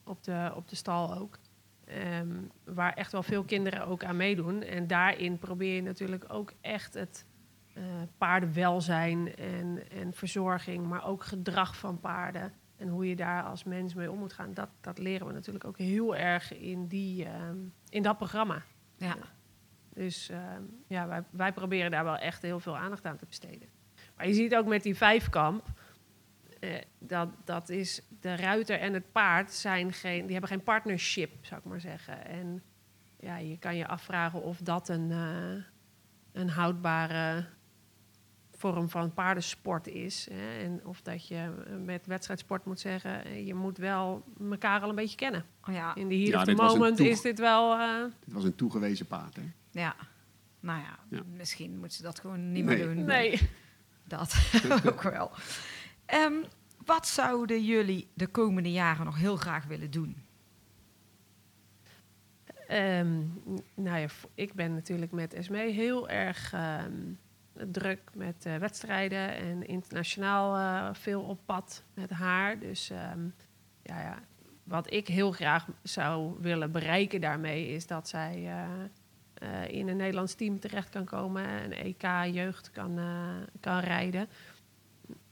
op, 0.03 0.23
de, 0.23 0.51
op 0.55 0.69
de 0.69 0.75
stal 0.75 1.17
ook. 1.17 1.37
Ehm, 1.93 2.41
waar 2.63 2.93
echt 2.93 3.11
wel 3.11 3.23
veel 3.23 3.43
kinderen 3.43 3.85
ook 3.85 4.03
aan 4.03 4.17
meedoen. 4.17 4.61
En 4.61 4.87
daarin 4.87 5.37
probeer 5.37 5.75
je 5.75 5.81
natuurlijk 5.81 6.25
ook 6.27 6.53
echt 6.61 6.93
het 6.93 7.25
eh, 7.73 7.83
paardenwelzijn 8.17 9.35
en, 9.35 9.89
en 9.91 10.13
verzorging... 10.13 10.87
maar 10.87 11.05
ook 11.05 11.23
gedrag 11.23 11.77
van 11.77 11.99
paarden 11.99 12.53
en 12.77 12.87
hoe 12.87 13.09
je 13.09 13.15
daar 13.15 13.43
als 13.43 13.63
mens 13.63 13.93
mee 13.93 14.11
om 14.11 14.19
moet 14.19 14.33
gaan. 14.33 14.53
Dat, 14.53 14.69
dat 14.81 14.97
leren 14.97 15.27
we 15.27 15.33
natuurlijk 15.33 15.65
ook 15.65 15.77
heel 15.77 16.15
erg 16.15 16.53
in, 16.53 16.87
die, 16.87 17.25
ehm, 17.25 17.57
in 17.89 18.03
dat 18.03 18.17
programma. 18.17 18.61
ja. 18.95 19.15
Dus 19.93 20.29
ehm, 20.29 20.61
ja, 20.87 21.07
wij, 21.07 21.23
wij 21.29 21.53
proberen 21.53 21.91
daar 21.91 22.03
wel 22.03 22.17
echt 22.17 22.41
heel 22.41 22.59
veel 22.59 22.77
aandacht 22.77 23.05
aan 23.05 23.17
te 23.17 23.25
besteden. 23.25 23.67
Maar 24.15 24.27
je 24.27 24.33
ziet 24.33 24.55
ook 24.55 24.65
met 24.65 24.83
die 24.83 24.95
vijfkamp, 24.95 25.67
eh, 26.63 26.81
dat, 26.99 27.29
dat 27.45 27.69
is 27.69 28.01
de 28.19 28.35
ruiter 28.35 28.79
en 28.79 28.93
het 28.93 29.11
paard 29.11 29.53
zijn 29.53 29.93
geen, 29.93 30.21
die 30.23 30.31
hebben 30.31 30.49
geen 30.49 30.63
partnership, 30.63 31.45
zou 31.45 31.59
ik 31.59 31.65
maar 31.67 31.79
zeggen. 31.81 32.25
En 32.25 32.63
ja, 33.19 33.37
je 33.37 33.57
kan 33.57 33.75
je 33.75 33.87
afvragen 33.87 34.41
of 34.43 34.57
dat 34.57 34.89
een, 34.89 35.11
eh, 35.11 35.63
een 36.41 36.49
houdbare 36.49 37.45
vorm 38.51 38.89
van 38.89 39.13
paardensport 39.13 39.87
is. 39.87 40.27
Hè? 40.31 40.63
En 40.63 40.85
of 40.85 41.01
dat 41.01 41.27
je 41.27 41.35
eh, 41.67 41.75
met 41.85 42.05
wedstrijdsport 42.05 42.65
moet 42.65 42.79
zeggen, 42.79 43.45
je 43.45 43.53
moet 43.53 43.77
wel 43.77 44.23
elkaar 44.49 44.81
al 44.81 44.89
een 44.89 44.95
beetje 44.95 45.15
kennen. 45.17 45.45
Oh, 45.67 45.73
ja. 45.73 45.95
In 45.95 46.07
de 46.07 46.15
heat 46.15 46.27
Ja, 46.27 46.39
of 46.39 46.45
the 46.45 46.53
moment 46.55 46.99
is 46.99 47.21
dit 47.21 47.39
wel... 47.39 47.73
eh, 47.79 48.03
Dit 48.25 48.33
was 48.33 48.43
een 48.43 48.55
toegewezen 48.55 49.05
paard. 49.05 49.35
Hè? 49.35 49.41
ja. 49.71 49.95
Nou 50.59 50.79
ja, 50.81 50.99
Ja. 51.09 51.21
misschien 51.35 51.71
moeten 51.79 51.97
ze 51.97 52.03
dat 52.03 52.19
gewoon 52.19 52.51
niet 52.51 52.65
meer 52.65 52.77
Nee. 52.77 52.95
doen. 52.95 53.05
nee. 53.05 53.49
Dat 54.07 54.35
ook 54.87 55.01
wel. 55.01 55.31
Ehm, 56.13 56.43
wat 56.85 57.07
zouden 57.07 57.63
jullie 57.63 58.07
de 58.13 58.27
komende 58.27 58.71
jaren 58.71 59.05
nog 59.05 59.17
heel 59.17 59.35
graag 59.35 59.65
willen 59.65 59.91
doen? 59.91 60.23
Ehm, 62.67 63.19
nou 63.75 63.99
ja, 63.99 64.07
ik 64.33 64.53
ben 64.53 64.73
natuurlijk 64.73 65.11
met 65.11 65.33
Esmee 65.33 65.71
heel 65.71 66.09
erg 66.09 66.53
ehm, 66.53 66.91
druk 67.53 68.01
met 68.13 68.45
eh, 68.45 68.55
wedstrijden 68.55 69.35
en 69.35 69.67
internationaal 69.67 70.55
eh, 70.55 70.93
veel 70.93 71.21
op 71.21 71.39
pad 71.45 71.83
met 71.93 72.09
haar. 72.09 72.59
Dus 72.59 72.87
ja, 73.83 74.01
ja, 74.01 74.19
wat 74.63 74.93
ik 74.93 75.07
heel 75.07 75.31
graag 75.31 75.67
zou 75.81 76.35
willen 76.39 76.71
bereiken 76.71 77.21
daarmee 77.21 77.67
is 77.67 77.87
dat 77.87 78.07
zij 78.07 78.47
eh, 79.43 79.67
in 79.67 79.87
een 79.87 79.97
Nederlands 79.97 80.33
team 80.33 80.59
terecht 80.59 80.89
kan 80.89 81.05
komen 81.05 81.45
en 81.45 81.71
EK-jeugd 81.71 82.71
kan, 82.71 82.97
eh, 82.97 83.35
kan 83.59 83.79
rijden. 83.79 84.27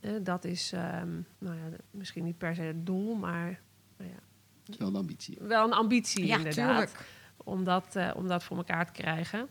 Eh, 0.01 0.11
dat 0.23 0.45
is 0.45 0.71
ehm, 0.73 1.09
nou 1.37 1.55
ja, 1.55 1.63
misschien 1.91 2.23
niet 2.23 2.37
per 2.37 2.55
se 2.55 2.61
het 2.61 2.85
doel, 2.85 3.15
maar 3.15 3.59
nou 3.97 4.09
ja, 4.09 4.19
is 4.65 4.77
wel 4.77 4.91
de 4.91 4.97
ambitie. 4.97 5.37
wel 5.41 5.65
een 5.65 5.73
ambitie 5.73 6.25
ja, 6.25 6.37
inderdaad 6.37 6.87
tuurlijk. 6.87 7.05
om 7.37 7.63
dat, 7.63 7.95
eh, 7.95 8.11
om 8.15 8.27
dat 8.27 8.43
voor 8.43 8.57
elkaar 8.57 8.85
te 8.85 8.91
krijgen. 8.91 9.47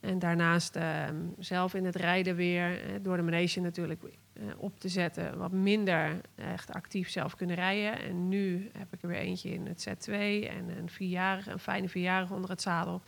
En 0.00 0.18
daarnaast 0.18 0.76
ehm, 0.76 1.16
zelf 1.38 1.74
in 1.74 1.84
het 1.84 1.96
rijden 1.96 2.36
weer, 2.36 2.80
door 3.02 3.16
de 3.16 3.22
manege 3.22 3.60
natuurlijk 3.60 4.02
eh, 4.02 4.42
op 4.56 4.80
te 4.80 4.88
zetten, 4.88 5.38
wat 5.38 5.52
minder 5.52 6.20
echt 6.34 6.72
actief 6.72 7.10
zelf 7.10 7.34
kunnen 7.36 7.56
rijden. 7.56 8.02
En 8.02 8.28
nu 8.28 8.70
heb 8.78 8.94
ik 8.94 9.02
er 9.02 9.08
weer 9.08 9.18
eentje 9.18 9.50
in 9.50 9.66
het 9.66 9.88
Z2 9.88 10.12
en 10.48 10.78
een 10.78 10.88
vierjarige, 10.90 11.50
een 11.50 11.58
fijne 11.58 11.88
vierjarige 11.88 12.34
onder 12.34 12.50
het 12.50 12.62
zadel. 12.62 13.02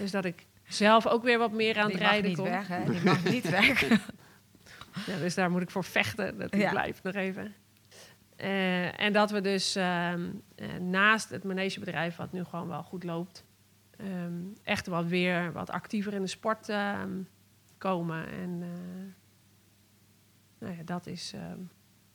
Dus 0.00 0.10
dat 0.10 0.24
ik 0.24 0.46
zelf 0.68 1.06
ook 1.06 1.22
weer 1.22 1.38
wat 1.38 1.52
meer 1.52 1.78
aan 1.78 1.86
Die 1.86 1.94
het 1.96 2.02
mag 2.02 2.10
rijden 2.10 2.28
niet 2.30 2.38
kom. 2.38 2.48
weg, 2.48 2.68
hè? 2.68 2.84
Die 2.90 3.02
mag 3.04 3.24
niet 3.24 3.50
weg. 3.60 4.00
Ja, 5.06 5.18
dus 5.18 5.34
daar 5.34 5.50
moet 5.50 5.62
ik 5.62 5.70
voor 5.70 5.84
vechten, 5.84 6.38
dat 6.38 6.50
die 6.52 6.60
Ja. 6.60 6.70
blijft 6.70 7.02
nog 7.02 7.14
even. 7.14 7.54
Eh, 8.36 9.00
en 9.00 9.12
dat 9.12 9.30
we 9.30 9.40
dus 9.40 9.76
ehm, 9.76 10.30
eh, 10.54 10.74
naast 10.74 11.30
het 11.30 11.44
manegebedrijf, 11.44 12.16
wat 12.16 12.32
nu 12.32 12.44
gewoon 12.44 12.68
wel 12.68 12.82
goed 12.82 13.04
loopt, 13.04 13.44
ehm, 13.96 14.42
echt 14.62 14.86
wat 14.86 15.06
weer 15.06 15.52
wat 15.52 15.70
actiever 15.70 16.14
in 16.14 16.20
de 16.22 16.26
sport 16.28 16.68
ehm, 16.68 17.22
komen. 17.78 18.28
En 18.28 18.62
eh, 18.62 19.12
nou 20.58 20.76
ja, 20.76 20.82
dat 20.82 21.06
is 21.06 21.32
ehm, 21.34 21.58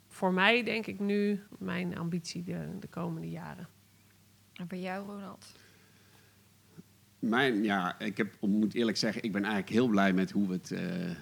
voor 0.07 0.33
mij 0.33 0.63
denk 0.63 0.85
ik 0.85 0.99
nu 0.99 1.43
mijn 1.59 1.97
ambitie 1.97 2.43
de, 2.43 2.77
de 2.79 2.87
komende 2.87 3.29
jaren. 3.29 3.67
En 4.53 4.67
bij 4.67 4.79
jou, 4.79 5.05
Ronald? 5.05 5.55
Mijn, 7.19 7.63
ja, 7.63 7.99
ik 7.99 8.17
heb, 8.17 8.33
ik 8.33 8.41
moet 8.41 8.73
eerlijk 8.73 8.97
zeggen, 8.97 9.23
ik 9.23 9.31
ben 9.31 9.43
eigenlijk 9.43 9.73
heel 9.73 9.87
blij 9.87 10.13
met 10.13 10.31
hoe 10.31 10.47
we 10.47 10.53
het 10.53 10.71
eh, 10.71 11.09
eh, 11.11 11.17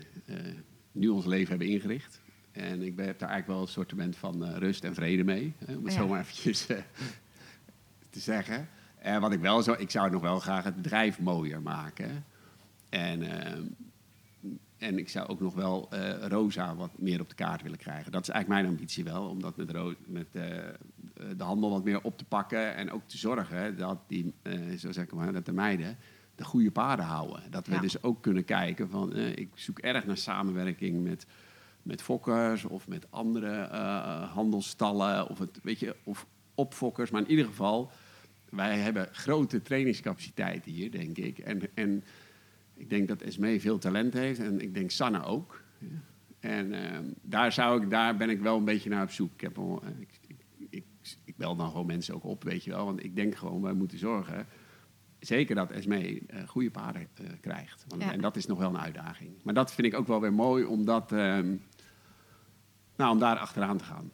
nu 0.93 1.07
ons 1.07 1.25
leven 1.25 1.49
hebben 1.49 1.67
ingericht. 1.67 2.21
En 2.51 2.81
ik 2.81 2.95
ben, 2.95 3.05
heb 3.05 3.19
daar 3.19 3.29
eigenlijk 3.29 3.59
wel 3.59 3.67
een 3.67 3.73
soort 3.87 4.15
van 4.17 4.45
eh, 4.45 4.57
rust 4.57 4.83
en 4.83 4.93
vrede 4.93 5.23
mee, 5.23 5.53
hè, 5.65 5.75
om 5.75 5.83
het 5.83 5.93
Ja. 5.93 5.99
zo 5.99 6.07
maar 6.07 6.19
eventjes 6.19 6.67
eh, 6.67 6.77
te 8.09 8.19
zeggen. 8.19 8.67
En 8.99 9.21
wat 9.21 9.31
ik 9.33 9.39
wel 9.39 9.61
zo, 9.63 9.75
ik 9.77 9.89
zou 9.89 10.11
nog 10.11 10.21
wel 10.21 10.39
graag 10.39 10.63
het 10.63 10.75
bedrijf 10.75 11.19
mooier 11.19 11.61
maken. 11.61 12.25
En, 12.89 13.21
ehm, 13.41 13.63
en 14.77 14.97
ik 14.97 15.09
zou 15.09 15.27
ook 15.27 15.39
nog 15.39 15.53
wel 15.55 15.87
eh, 15.91 16.27
Rosa 16.27 16.75
wat 16.75 16.91
meer 16.97 17.19
op 17.21 17.29
de 17.29 17.35
kaart 17.35 17.61
willen 17.61 17.77
krijgen. 17.77 18.11
Dat 18.11 18.21
is 18.21 18.29
eigenlijk 18.29 18.61
mijn 18.61 18.73
ambitie 18.75 19.03
wel, 19.03 19.27
om 19.29 19.41
dat 19.41 19.57
met, 19.57 19.69
Ro- 19.71 19.93
met 20.05 20.27
eh, 20.31 20.43
de 21.37 21.43
handel 21.43 21.69
wat 21.69 21.83
meer 21.83 22.01
op 22.01 22.17
te 22.17 22.25
pakken. 22.25 22.75
En 22.75 22.91
ook 22.91 23.07
te 23.07 23.17
zorgen 23.17 23.77
dat, 23.77 23.97
die, 24.07 24.33
eh, 24.41 24.77
zo 24.77 24.91
zeg 24.91 25.03
ik 25.03 25.13
maar, 25.13 25.33
dat 25.33 25.45
de 25.45 25.53
meiden 25.53 25.97
de 26.35 26.43
goede 26.43 26.71
paarden 26.71 27.05
houden. 27.05 27.41
Dat 27.49 27.67
we 27.67 27.73
Ja. 27.73 27.79
dus 27.81 28.03
ook 28.03 28.21
kunnen 28.21 28.45
kijken 28.45 28.89
van, 28.89 29.13
eh, 29.13 29.35
ik 29.35 29.49
zoek 29.55 29.79
erg 29.79 30.05
naar 30.05 30.17
samenwerking 30.17 31.03
met, 31.03 31.25
met 31.83 32.01
fokkers 32.01 32.65
of 32.65 32.87
met 32.87 33.07
andere 33.09 33.61
eh 33.61 34.31
handelsstallen 34.33 35.29
of, 35.29 35.39
het, 35.39 35.59
weet 35.63 35.79
je, 35.79 35.95
of 36.03 36.25
opfokkers. 36.55 37.09
Maar 37.11 37.21
in 37.21 37.29
ieder 37.29 37.45
geval, 37.45 37.91
wij 38.49 38.77
hebben 38.77 39.07
grote 39.11 39.61
trainingscapaciteiten 39.61 40.71
hier, 40.71 40.91
denk 40.91 41.17
ik. 41.17 41.37
En, 41.39 41.61
en 41.73 42.03
ik 42.73 42.89
denk 42.89 43.07
dat 43.07 43.21
Esmee 43.21 43.61
veel 43.61 43.77
talent 43.77 44.13
heeft 44.13 44.39
en 44.39 44.61
ik 44.61 44.73
denk 44.73 44.91
Sanne 44.91 45.23
ook. 45.23 45.61
En 46.39 46.73
ehm, 46.73 47.03
daar, 47.21 47.51
zou 47.51 47.83
ik, 47.83 47.89
daar 47.89 48.17
ben 48.17 48.29
ik 48.29 48.39
wel 48.41 48.57
een 48.57 48.65
beetje 48.65 48.89
naar 48.89 49.03
op 49.03 49.11
zoek. 49.11 49.33
Ik, 49.33 49.41
heb 49.41 49.57
al, 49.57 49.81
eh, 49.83 49.89
ik, 49.99 50.09
ik, 50.27 50.35
ik, 50.69 50.83
ik 51.23 51.37
bel 51.37 51.55
dan 51.55 51.69
gewoon 51.69 51.85
mensen 51.85 52.15
ook 52.15 52.23
op, 52.23 52.43
weet 52.43 52.63
je 52.63 52.71
wel. 52.71 52.85
Want 52.85 53.03
ik 53.03 53.15
denk 53.15 53.35
gewoon, 53.35 53.61
wij 53.61 53.73
moeten 53.73 53.97
zorgen... 53.97 54.47
Zeker 55.25 55.55
dat 55.55 55.71
Esmee 55.71 56.23
eh, 56.27 56.47
goede 56.47 56.71
paarden 56.71 57.07
eh, 57.13 57.25
krijgt. 57.41 57.85
Want, 57.87 58.01
Ja. 58.01 58.11
En 58.11 58.21
dat 58.21 58.35
is 58.35 58.45
nog 58.45 58.57
wel 58.57 58.69
een 58.69 58.79
uitdaging. 58.79 59.31
Maar 59.43 59.53
dat 59.53 59.73
vind 59.73 59.87
ik 59.87 59.99
ook 59.99 60.07
wel 60.07 60.21
weer 60.21 60.33
mooi, 60.33 60.63
omdat... 60.65 61.11
ehm, 61.11 61.55
nou, 62.95 63.11
om 63.11 63.19
daar 63.19 63.37
achteraan 63.37 63.77
te 63.77 63.83
gaan. 63.83 64.11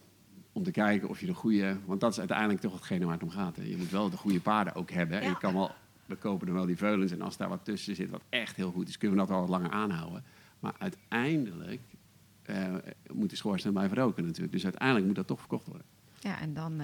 Om 0.52 0.64
te 0.64 0.72
kijken 0.72 1.10
of 1.10 1.20
je 1.20 1.26
de 1.26 1.34
goede... 1.34 1.78
Want 1.86 2.00
dat 2.02 2.12
is 2.12 2.20
uiteindelijk 2.20 2.60
toch 2.62 2.74
hetgene 2.74 3.06
waar 3.06 3.14
het 3.14 3.24
om 3.24 3.30
gaat. 3.30 3.56
Hè. 3.56 3.64
Je 3.64 3.78
moet 3.78 3.90
wel 3.90 4.10
de 4.10 4.18
goede 4.18 4.40
paarden 4.40 4.76
ook 4.76 4.92
hebben. 4.92 5.22
En 5.22 5.30
je 5.30 5.38
kan 5.38 5.54
wel... 5.54 5.72
We 6.06 6.16
kopen 6.16 6.48
er 6.48 6.54
wel 6.54 6.66
die 6.66 6.78
veulens. 6.78 7.12
En 7.12 7.22
als 7.22 7.38
daar 7.38 7.50
wat 7.50 7.66
tussen 7.66 7.96
zit 7.96 8.10
wat 8.10 8.24
echt 8.30 8.56
heel 8.56 8.72
goed 8.72 8.88
is... 8.88 8.98
kunnen 8.98 9.18
we 9.18 9.24
dat 9.24 9.32
wel 9.32 9.40
wat 9.42 9.50
langer 9.50 9.72
aanhouden. 9.72 10.24
Maar 10.60 10.74
uiteindelijk 10.78 11.82
eh, 12.44 12.74
moet 13.14 13.30
de 13.30 13.36
schoorsteen 13.36 13.74
blijven 13.74 13.98
roken 13.98 14.24
natuurlijk. 14.26 14.54
Dus 14.54 14.64
uiteindelijk 14.64 15.06
moet 15.06 15.16
dat 15.16 15.28
toch 15.28 15.40
verkocht 15.40 15.68
worden. 15.68 15.86
Ja, 16.20 16.40
en 16.40 16.54
dan 16.54 16.82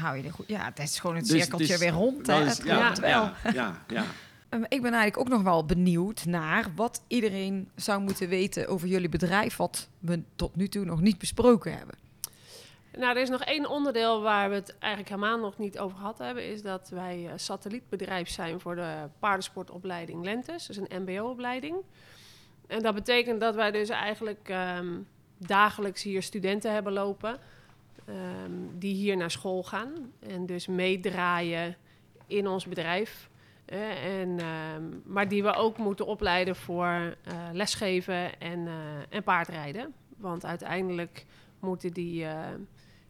hou 0.00 0.16
je 0.16 0.22
er 0.22 0.32
goed. 0.32 0.48
Ja, 0.48 0.64
het 0.64 0.78
is 0.78 0.98
gewoon 0.98 1.18
Dus 1.18 1.28
cirkeltje 1.28 1.72
het 1.72 1.74
is- 1.74 1.78
weer 1.78 1.90
rond. 1.98 2.26
Hè? 2.26 2.38
dat 2.38 2.46
is- 2.46 2.56
Het 2.58 2.66
ja, 2.66 2.92
wel. 2.92 3.10
Ja, 3.10 3.34
ja, 3.52 3.82
ja. 3.88 4.04
Ehm, 4.48 4.62
ik 4.68 4.82
ben 4.82 4.92
eigenlijk 4.92 5.18
ook 5.18 5.28
nog 5.28 5.42
wel 5.42 5.64
benieuwd 5.64 6.24
naar 6.24 6.66
wat 6.74 7.02
iedereen 7.06 7.70
zou 7.74 8.00
moeten 8.00 8.28
weten 8.28 8.68
over 8.68 8.88
jullie 8.88 9.08
bedrijf, 9.08 9.56
wat 9.56 9.88
we 9.98 10.22
tot 10.36 10.56
nu 10.56 10.68
toe 10.68 10.84
nog 10.84 11.00
niet 11.00 11.18
besproken 11.18 11.76
hebben. 11.76 11.94
Nou, 12.98 13.16
er 13.16 13.22
is 13.22 13.28
nog 13.28 13.40
één 13.42 13.70
onderdeel 13.70 14.22
waar 14.22 14.48
we 14.48 14.54
het 14.54 14.74
eigenlijk 14.78 15.08
helemaal 15.14 15.38
nog 15.38 15.58
niet 15.58 15.78
over 15.78 15.96
gehad 15.96 16.18
hebben. 16.18 16.44
Is 16.50 16.62
dat 16.62 16.88
wij 16.88 17.26
eh, 17.26 17.32
satellietbedrijf 17.36 18.28
zijn 18.28 18.60
voor 18.60 18.74
de 18.74 18.94
paardensportopleiding 19.18 20.24
Lentes. 20.24 20.66
Dus 20.66 20.76
een 20.76 21.02
mbo-opleiding. 21.02 21.76
En 22.66 22.82
dat 22.82 22.94
betekent 22.94 23.40
dat 23.40 23.54
wij 23.54 23.70
dus 23.70 23.88
eigenlijk 23.88 24.48
ehm, 24.48 24.86
dagelijks 25.38 26.02
hier 26.02 26.22
studenten 26.22 26.72
hebben 26.72 26.92
lopen. 26.92 27.38
Ehm, 28.06 28.78
die 28.78 28.94
hier 28.94 29.16
naar 29.16 29.30
school 29.30 29.62
gaan. 29.62 30.12
En 30.20 30.46
dus 30.46 30.66
meedraaien 30.66 31.76
in 32.26 32.48
ons 32.48 32.66
bedrijf. 32.66 33.28
En, 33.66 34.38
ehm, 34.38 34.82
maar 35.04 35.28
die 35.28 35.42
we 35.42 35.54
ook 35.54 35.78
moeten 35.78 36.06
opleiden 36.06 36.56
voor 36.56 37.16
eh, 37.24 37.34
lesgeven 37.52 38.40
en, 38.40 38.66
eh, 38.66 38.74
en 39.08 39.22
paardrijden. 39.22 39.94
Want 40.16 40.44
uiteindelijk 40.44 41.26
moeten 41.60 41.92
die 41.92 42.24
eh, 42.24 42.38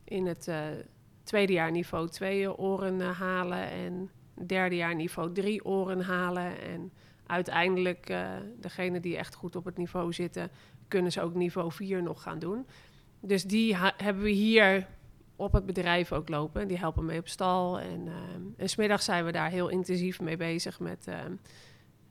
in 0.04 0.26
het 0.26 0.50
tweede 1.22 1.52
jaar 1.52 1.70
niveau 1.70 2.08
twee 2.08 2.58
oren 2.58 3.00
halen 3.00 3.70
en 3.70 4.10
derde 4.46 4.76
jaar 4.76 4.94
niveau 4.94 5.32
drie 5.32 5.64
oren 5.64 6.00
halen. 6.00 6.60
En 6.60 6.92
uiteindelijk, 7.26 8.08
eh 8.08 8.30
degene 8.60 9.00
die 9.00 9.16
echt 9.16 9.34
goed 9.34 9.56
op 9.56 9.64
het 9.64 9.76
niveau 9.76 10.12
zitten, 10.12 10.50
kunnen 10.88 11.12
ze 11.12 11.20
ook 11.20 11.34
niveau 11.34 11.72
4 11.72 12.02
nog 12.02 12.22
gaan 12.22 12.38
doen. 12.38 12.66
Dus 13.26 13.44
die 13.44 13.76
hebben 13.76 14.22
we 14.22 14.30
hier 14.30 14.86
op 15.36 15.52
het 15.52 15.66
bedrijf 15.66 16.12
ook 16.12 16.28
lopen. 16.28 16.68
Die 16.68 16.78
helpen 16.78 17.04
mee 17.04 17.18
op 17.18 17.28
stal. 17.28 17.80
En, 17.80 18.06
ehm 18.06 18.42
en 18.56 18.68
smiddags 18.68 19.04
zijn 19.04 19.24
we 19.24 19.32
daar 19.32 19.50
heel 19.50 19.68
intensief 19.68 20.20
mee 20.20 20.36
bezig 20.36 20.80
met 20.80 21.06
ehm, 21.06 21.32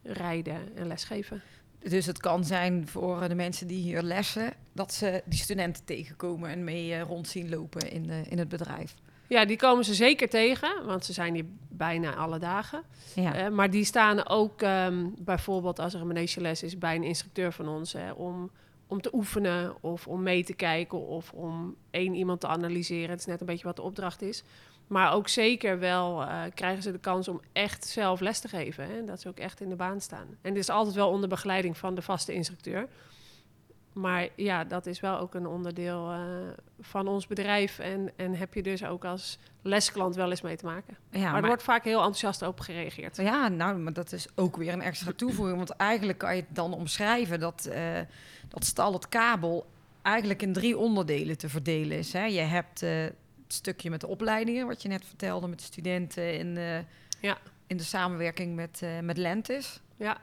rijden 0.04 0.76
en 0.76 0.88
lesgeven. 0.88 1.42
Dus 1.80 2.06
het 2.06 2.18
kan 2.18 2.44
zijn 2.44 2.88
voor 2.88 3.22
eh, 3.22 3.30
de 3.30 3.36
mensen 3.36 3.68
die 3.68 3.82
hier 3.82 4.02
lessen, 4.02 4.54
dat 4.74 4.94
ze 4.94 5.22
die 5.26 5.40
studenten 5.40 5.86
tegenkomen 5.86 6.50
en 6.50 6.64
mee 6.64 6.94
eh, 6.94 7.02
rond 7.02 7.28
zien 7.28 7.50
lopen 7.50 7.92
in, 7.92 8.10
eh, 8.10 8.32
in 8.32 8.38
het 8.38 8.50
bedrijf. 8.50 8.96
Ja, 9.28 9.46
die 9.46 9.58
komen 9.58 9.86
ze 9.86 9.94
zeker 9.94 10.30
tegen, 10.30 10.86
want 10.86 11.06
ze 11.06 11.14
zijn 11.14 11.34
hier 11.34 11.46
bijna 11.70 12.16
alle 12.16 12.40
dagen. 12.40 12.84
Ja. 13.16 13.50
Maar 13.50 13.70
die 13.70 13.84
staan 13.84 14.28
ook 14.28 14.62
ehm, 14.62 15.06
bijvoorbeeld 15.18 15.80
als 15.80 15.94
er 15.94 16.02
een 16.02 16.08
manegeles 16.08 16.64
is 16.64 16.78
bij 16.78 16.96
een 16.96 17.04
instructeur 17.04 17.52
van 17.52 17.68
ons 17.68 17.94
hè, 17.94 18.12
om, 18.12 18.52
om 18.88 19.02
te 19.02 19.14
oefenen 19.14 19.84
of 19.84 20.08
om 20.08 20.24
mee 20.24 20.44
te 20.44 20.54
kijken 20.54 21.08
of 21.08 21.32
om 21.32 21.76
één 21.92 22.14
iemand 22.14 22.40
te 22.40 22.48
analyseren. 22.48 23.10
Het 23.10 23.20
is 23.20 23.26
net 23.26 23.40
een 23.40 23.46
beetje 23.46 23.66
wat 23.66 23.76
de 23.76 23.82
opdracht 23.82 24.22
is. 24.22 24.44
Maar 24.88 25.14
ook 25.14 25.28
zeker 25.28 25.80
wel 25.80 26.22
eh, 26.22 26.42
krijgen 26.54 26.84
ze 26.84 26.92
de 26.92 27.00
kans 27.00 27.28
om 27.28 27.42
echt 27.54 27.86
zelf 27.86 28.20
les 28.20 28.40
te 28.40 28.48
geven. 28.48 28.90
Hè, 28.90 29.04
dat 29.04 29.22
ze 29.22 29.28
ook 29.28 29.38
echt 29.40 29.62
in 29.62 29.70
de 29.70 29.76
baan 29.76 30.02
staan. 30.02 30.28
En 30.42 30.54
dit 30.54 30.64
is 30.64 30.70
altijd 30.70 30.96
wel 30.96 31.10
onder 31.10 31.30
begeleiding 31.30 31.78
van 31.78 31.96
de 31.96 32.02
vaste 32.02 32.34
instructeur. 32.34 32.88
Maar 33.94 34.28
ja, 34.36 34.64
dat 34.64 34.86
is 34.86 35.00
wel 35.00 35.20
ook 35.20 35.34
een 35.34 35.48
onderdeel 35.48 36.12
eh, 36.12 36.20
van 36.80 37.08
ons 37.08 37.28
bedrijf. 37.28 37.80
En, 37.80 38.12
en 38.16 38.36
heb 38.36 38.54
je 38.54 38.64
dus 38.64 38.86
ook 38.86 39.06
als 39.06 39.40
lesklant 39.62 40.16
wel 40.16 40.30
eens 40.30 40.42
mee 40.42 40.58
te 40.58 40.66
maken. 40.66 40.98
ja, 41.10 41.32
maar 41.32 41.42
er 41.42 41.48
wordt 41.48 41.64
vaak 41.64 41.84
heel 41.84 41.98
enthousiast 41.98 42.42
op 42.42 42.60
gereageerd. 42.60 43.18
Ja, 43.18 43.48
nou, 43.48 43.78
maar 43.78 43.94
dat 43.94 44.12
is 44.12 44.28
ook 44.36 44.58
weer 44.58 44.74
een 44.74 44.82
extra 44.82 45.12
toevoeging. 45.16 45.58
Want 45.58 45.70
eigenlijk 45.70 46.18
kan 46.18 46.36
je 46.36 46.42
het 46.42 46.56
dan 46.56 46.74
omschrijven 46.74 47.40
dat, 47.40 47.66
eh, 47.66 48.00
dat 48.48 48.66
stal 48.66 48.94
het 48.94 49.10
kabel 49.10 49.66
eigenlijk 50.02 50.42
in 50.42 50.54
drie 50.54 50.78
onderdelen 50.78 51.38
te 51.38 51.50
verdelen 51.50 51.98
is. 51.98 52.14
Hè. 52.14 52.26
Je 52.26 52.40
hebt 52.40 52.82
eh, 52.84 52.90
het 53.04 53.14
stukje 53.48 53.90
met 53.90 54.02
de 54.02 54.08
opleidingen, 54.08 54.68
wat 54.68 54.82
je 54.82 54.88
net 54.88 55.06
vertelde, 55.06 55.48
met 55.48 55.60
de 55.60 55.66
studenten 55.66 56.38
in, 56.38 56.58
eh, 56.58 56.78
Ja. 57.22 57.38
in 57.68 57.78
de 57.78 57.84
samenwerking 57.84 58.56
met, 58.56 58.80
eh, 58.84 59.00
met 59.00 59.18
Lentis. 59.18 59.82
Ja, 59.98 60.18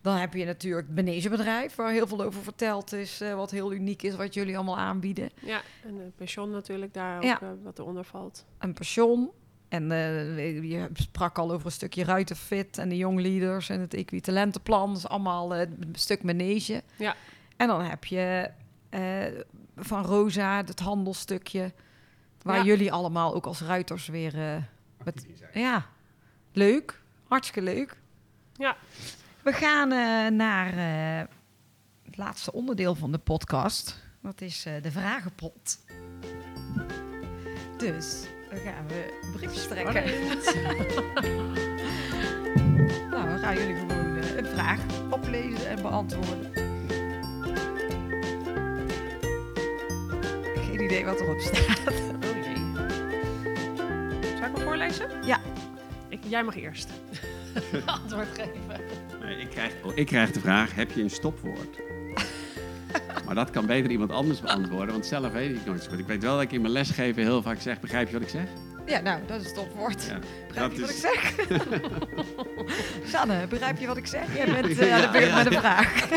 Dan 0.00 0.16
heb 0.16 0.34
je 0.34 0.44
natuurlijk 0.44 0.86
het 0.86 0.94
Benezenbedrijf, 0.94 1.74
waar 1.74 1.92
heel 1.92 2.06
veel 2.06 2.22
over 2.22 2.42
verteld 2.42 2.92
is, 2.92 3.18
wat 3.34 3.50
heel 3.50 3.72
uniek 3.72 4.02
is, 4.02 4.14
wat 4.14 4.34
jullie 4.34 4.56
allemaal 4.56 4.78
aanbieden. 4.78 5.30
ja. 5.40 5.60
en 5.84 5.94
de 5.94 6.10
pension 6.16 6.50
natuurlijk 6.50 6.94
daar 6.94 7.16
ook 7.16 7.22
Ja. 7.22 7.40
wat 7.62 7.78
eronder 7.78 8.04
valt. 8.04 8.44
Een 8.58 8.72
pension. 8.72 9.30
En 9.68 9.88
je 10.68 10.88
sprak 10.92 11.38
al 11.38 11.52
over 11.52 11.66
een 11.66 11.72
stukje 11.72 12.04
ruitenfit 12.04 12.78
en 12.78 12.88
de 12.88 12.96
young 12.96 13.20
leaders 13.20 13.68
en 13.68 13.80
het 13.80 13.94
equitalentenplan. 13.94 14.88
Dat 14.88 14.96
is 14.96 15.08
allemaal 15.08 15.56
een 15.56 15.88
stuk 15.92 16.22
manege. 16.22 16.82
Ja. 16.96 17.16
En 17.62 17.68
dan 17.68 17.84
heb 17.84 18.04
je 18.04 18.50
eh, 18.90 19.24
van 19.76 20.04
Rosa 20.04 20.56
het 20.56 20.80
handelstukje, 20.80 21.72
waar 22.42 22.56
Ja. 22.56 22.62
jullie 22.64 22.92
allemaal 22.92 23.34
ook 23.34 23.46
als 23.46 23.60
ruiters 23.60 24.06
weer... 24.06 24.52
eh, 24.54 24.62
met, 25.04 25.26
ja, 25.54 25.86
leuk. 26.52 27.00
Hartstikke 27.28 27.62
leuk. 27.62 27.96
Ja. 28.54 28.76
We 29.42 29.52
gaan 29.52 29.92
eh, 29.92 30.30
naar 30.36 30.72
eh, 30.76 31.26
het 32.04 32.16
laatste 32.16 32.52
onderdeel 32.52 32.94
van 32.94 33.12
de 33.12 33.18
podcast. 33.18 34.00
Dat 34.20 34.40
is 34.40 34.66
eh, 34.66 34.82
de 34.82 34.90
vragenpot. 34.90 35.78
Dus 37.76 38.24
dan 38.50 38.58
gaan 38.58 38.86
we 38.88 39.20
briefjes 39.36 39.68
trekken. 39.68 40.04
nou, 43.10 43.28
dan 43.28 43.38
gaan 43.38 43.54
jullie 43.54 43.76
gewoon 43.76 44.16
eh, 44.16 44.36
een 44.36 44.46
vraag 44.46 44.80
oplezen 45.10 45.68
en 45.68 45.82
beantwoorden. 45.82 46.50
Idee 50.82 51.04
wat 51.04 51.20
erop 51.20 51.40
staat. 51.40 51.80
Oh 52.24 52.44
jee. 52.44 52.56
Zal 54.36 54.46
ik 54.48 54.56
hem 54.56 54.62
voorlezen? 54.62 55.08
Ja. 55.24 55.40
Ik, 56.08 56.20
jij 56.28 56.42
mag 56.42 56.56
eerst 56.56 56.90
antwoord 57.86 58.28
geven. 58.28 58.80
Nee, 59.20 59.36
ik, 59.36 59.50
krijg, 59.50 59.72
oh, 59.84 59.92
ik 59.96 60.06
krijg 60.06 60.30
de 60.30 60.40
vraag, 60.40 60.74
heb 60.74 60.90
je 60.90 61.02
een 61.02 61.10
stopwoord? 61.10 61.80
maar 63.26 63.34
dat 63.34 63.50
kan 63.50 63.66
beter 63.66 63.90
iemand 63.90 64.10
anders 64.10 64.40
beantwoorden, 64.40 64.90
want 64.92 65.06
zelf 65.06 65.32
weet 65.32 65.56
ik 65.56 65.64
nooit 65.64 65.82
zo 65.82 65.90
goed. 65.90 65.98
Ik 65.98 66.06
weet 66.06 66.22
wel 66.22 66.34
dat 66.34 66.42
ik 66.42 66.52
in 66.52 66.60
mijn 66.60 66.72
lesgeven 66.72 67.22
heel 67.22 67.42
vaak 67.42 67.60
zeg, 67.60 67.80
begrijp 67.80 68.06
je 68.06 68.12
wat 68.12 68.22
ik 68.22 68.28
zeg? 68.28 68.46
Ja, 68.86 69.00
nou, 69.00 69.20
dat 69.26 69.40
is 69.40 69.46
het 69.46 69.54
topwoord. 69.54 70.04
Ja, 70.04 70.18
Begrijp 70.48 70.72
je 70.72 70.80
wat 70.80 70.90
ik 70.90 70.96
zeg? 70.96 71.34
Sanne, 73.12 73.46
begrijp 73.46 73.78
je 73.78 73.86
wat 73.86 73.96
ik 73.96 74.06
zeg? 74.06 74.36
Jij 74.36 74.46
bent 74.62 74.78
eh, 74.78 74.94
aan 74.94 75.00
de 75.00 75.18
beurt 75.18 75.34
met 75.34 75.46
een 75.46 75.60
vraag. 75.60 76.08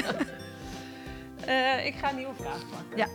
Eh, 1.45 1.85
ik 1.85 1.95
ga 1.95 2.09
een 2.09 2.15
nieuwe 2.15 2.33
vraag 2.35 2.59
pakken. 2.69 2.97
Ja. 2.97 3.07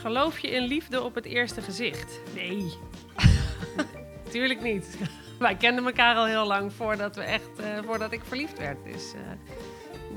Geloof 0.00 0.38
je 0.38 0.48
in 0.48 0.62
liefde 0.62 1.02
op 1.02 1.14
het 1.14 1.24
eerste 1.24 1.62
gezicht? 1.62 2.20
Nee. 2.34 2.72
Tuurlijk 4.32 4.62
niet. 4.62 4.98
wij 5.38 5.56
kenden 5.56 5.84
elkaar 5.84 6.16
al 6.16 6.26
heel 6.26 6.46
lang 6.46 6.72
voordat, 6.72 7.16
we 7.16 7.22
echt, 7.22 7.58
eh, 7.58 7.78
voordat 7.84 8.12
ik 8.12 8.20
verliefd 8.24 8.58
werd. 8.58 8.84
Dus 8.84 9.12
eh, 9.14 9.20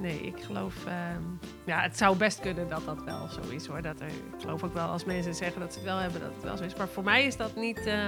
nee, 0.02 0.22
ik 0.22 0.44
geloof... 0.44 0.86
ehm, 0.86 1.22
ja, 1.66 1.82
het 1.82 1.98
zou 1.98 2.18
best 2.18 2.40
kunnen 2.40 2.70
dat 2.70 2.86
dat 2.86 3.04
wel 3.04 3.28
zo 3.28 3.42
is 3.50 3.66
hoor. 3.66 3.82
Dat 3.82 4.00
er, 4.00 4.08
ik 4.08 4.42
geloof 4.42 4.64
ook 4.64 4.74
wel 4.74 4.88
als 4.88 5.06
mensen 5.06 5.36
zeggen 5.36 5.62
dat 5.62 5.74
ze 5.74 5.80
het 5.80 5.88
wel 5.88 5.98
hebben, 5.98 6.22
dat 6.22 6.34
het 6.34 6.44
wel 6.44 6.58
zo 6.58 6.64
is. 6.64 6.76
Maar 6.76 6.88
voor 6.88 7.04
mij 7.04 7.26
is 7.26 7.38
dat, 7.38 7.56
niet, 7.56 7.86
eh, 7.86 8.06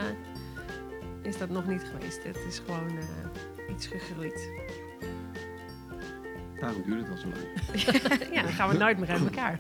is 1.22 1.38
dat 1.38 1.49
nog 1.49 1.68
niet 1.68 1.84
geweest. 1.84 2.23
Het 2.23 2.38
is 2.48 2.60
gewoon 2.65 2.99
iets 3.69 3.88
gegroeid. 3.88 4.49
Daarom 6.60 6.81
duurt 6.85 7.02
het 7.02 7.10
al 7.10 7.18
zo 7.18 7.27
lang. 7.27 8.34
ja, 8.35 8.41
dan 8.41 8.52
gaan 8.52 8.69
we 8.69 8.77
nooit 8.77 8.98
meer 8.98 9.10
uit 9.10 9.22
elkaar. 9.22 9.60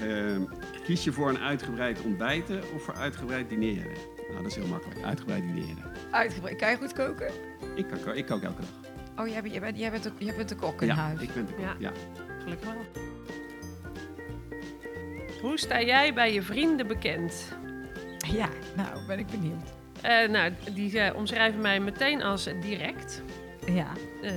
Ehm, 0.00 0.42
kies 0.88 1.04
je 1.04 1.12
voor 1.12 1.28
een 1.28 1.38
uitgebreid 1.38 2.02
ontbijten 2.02 2.62
of 2.74 2.82
voor 2.82 2.94
uitgebreid 2.94 3.48
dineren? 3.48 3.92
Nou, 4.28 4.42
dat 4.42 4.46
is 4.46 4.54
heel 4.54 4.66
makkelijk. 4.66 5.02
Uitgebreid 5.02 5.42
dineren. 5.42 5.92
Uitgebreid. 6.10 6.56
Kan 6.56 6.70
je 6.70 6.76
goed 6.76 6.92
koken? 6.92 7.30
Ik, 7.74 7.86
kan, 7.88 8.14
ik 8.14 8.26
kook 8.26 8.42
elke 8.42 8.60
dag. 8.60 8.70
Oh, 9.24 9.28
jij 9.28 9.42
bent, 9.42 9.52
jij 9.52 9.60
bent, 9.60 9.78
jij 9.78 9.90
bent, 9.90 10.02
de, 10.02 10.12
jij 10.18 10.36
bent 10.36 10.48
de 10.48 10.54
kok 10.54 10.82
in 10.82 10.86
ja, 10.86 10.94
huis. 10.94 11.20
ik 11.20 11.34
ben 11.34 11.46
de 11.46 11.52
kok. 11.52 11.64
Ja. 11.64 11.74
Ja. 11.78 11.92
Gelukkig 12.42 12.68
wel. 12.72 13.02
Hoe 15.40 15.58
sta 15.58 15.82
jij 15.82 16.14
bij 16.14 16.32
je 16.32 16.42
vrienden 16.42 16.86
bekend? 16.86 17.56
Ja, 18.18 18.48
nou, 18.76 19.06
ben 19.06 19.18
ik 19.18 19.26
benieuwd. 19.26 19.72
Eh, 20.00 20.28
nou, 20.28 20.52
die 20.74 21.00
eh, 21.00 21.16
omschrijven 21.16 21.60
mij 21.60 21.80
meteen 21.80 22.22
als 22.22 22.48
direct. 22.60 23.22
Ja. 23.66 23.92
Eh, 24.22 24.32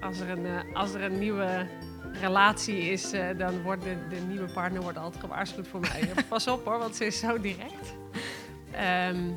als, 0.00 0.20
er 0.20 0.30
een, 0.30 0.74
als 0.74 0.94
er 0.94 1.02
een 1.02 1.18
nieuwe 1.18 1.66
relatie 2.20 2.78
is, 2.78 3.12
eh, 3.12 3.38
dan 3.38 3.62
wordt 3.62 3.82
de, 3.82 3.96
de 4.08 4.20
nieuwe 4.28 4.52
partner 4.52 4.82
wordt 4.82 4.98
altijd 4.98 5.22
gewaarschuwd 5.22 5.68
voor 5.68 5.80
mij. 5.80 6.10
Pas 6.28 6.46
op 6.48 6.64
hoor, 6.64 6.78
want 6.78 6.96
ze 6.96 7.06
is 7.06 7.18
zo 7.18 7.40
direct. 7.40 7.94
Ehm, 8.70 9.30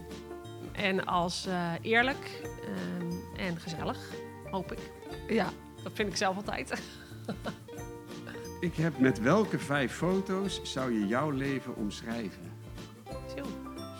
en 0.71 1.05
als 1.05 1.45
eh, 1.45 1.71
eerlijk 1.81 2.41
ehm, 2.63 3.45
en 3.47 3.59
gezellig, 3.59 3.97
hoop 4.51 4.71
ik. 4.71 4.79
Ja. 5.27 5.49
Dat 5.83 5.91
vind 5.95 6.09
ik 6.09 6.17
zelf 6.17 6.35
altijd. 6.35 6.81
Ik 8.59 8.75
heb 8.75 8.99
met 8.99 9.19
welke 9.19 9.59
vijf 9.59 9.93
foto's 9.93 10.61
zou 10.63 10.99
je 10.99 11.07
jouw 11.07 11.29
leven 11.29 11.75
omschrijven? 11.75 12.51
Zo. 13.35 13.43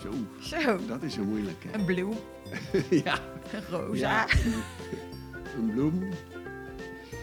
Zo, 0.02 0.10
Zo. 0.40 0.86
dat 0.86 1.02
is 1.02 1.16
een 1.16 1.28
moeilijke. 1.28 1.68
Een 1.72 1.84
bloem. 1.84 2.18
ja. 3.04 3.18
Een 3.52 3.62
roza. 3.70 3.98
ja. 3.98 4.26
Een 5.56 5.70
bloem. 5.72 6.08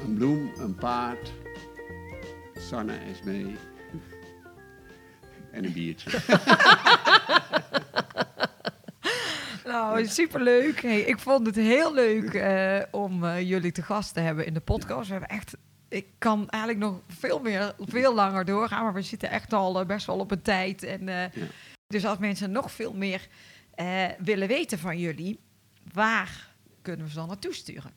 Een 0.06 0.16
bloem, 0.16 0.52
een 0.58 0.76
paard. 0.76 1.34
Sanne 2.70 2.98
is 3.12 3.22
mee. 3.24 3.56
En 5.52 5.66
een 5.66 5.74
biertje. 5.74 6.10
Nou, 9.66 10.06
superleuk. 10.08 10.82
Hey, 10.82 11.00
ik 11.00 11.20
vond 11.20 11.46
het 11.46 11.56
heel 11.56 11.94
leuk 11.94 12.34
eh, 12.34 12.82
om 12.92 13.24
eh, 13.24 13.50
jullie 13.50 13.72
te 13.72 13.82
gast 13.82 14.14
te 14.14 14.20
hebben 14.20 14.46
in 14.46 14.54
de 14.54 14.60
podcast. 14.60 15.08
We 15.08 15.12
hebben 15.12 15.30
echt... 15.30 15.58
Ik 15.90 16.08
kan 16.18 16.50
eigenlijk 16.50 16.84
nog 16.84 17.02
veel, 17.08 17.40
meer, 17.40 17.74
veel 17.80 18.14
langer 18.14 18.46
doorgaan, 18.46 18.84
maar 18.84 18.94
we 18.94 19.02
zitten 19.02 19.30
echt 19.30 19.54
al 19.54 19.80
eh, 19.80 19.86
best 19.86 20.06
wel 20.06 20.20
op 20.20 20.32
een 20.32 20.42
tijd. 20.42 20.84
En, 20.84 21.06
Ja. 21.06 21.30
Dus 21.88 22.06
als 22.06 22.18
mensen 22.18 22.52
nog 22.52 22.72
veel 22.72 22.94
meer 22.94 23.28
willen 24.18 24.48
weten 24.48 24.80
van 24.80 25.00
jullie, 25.00 25.40
waar 25.94 26.50
kunnen 26.82 27.06
we 27.06 27.12
ze 27.12 27.18
dan 27.18 27.28
naartoe 27.28 27.54
sturen? 27.54 27.92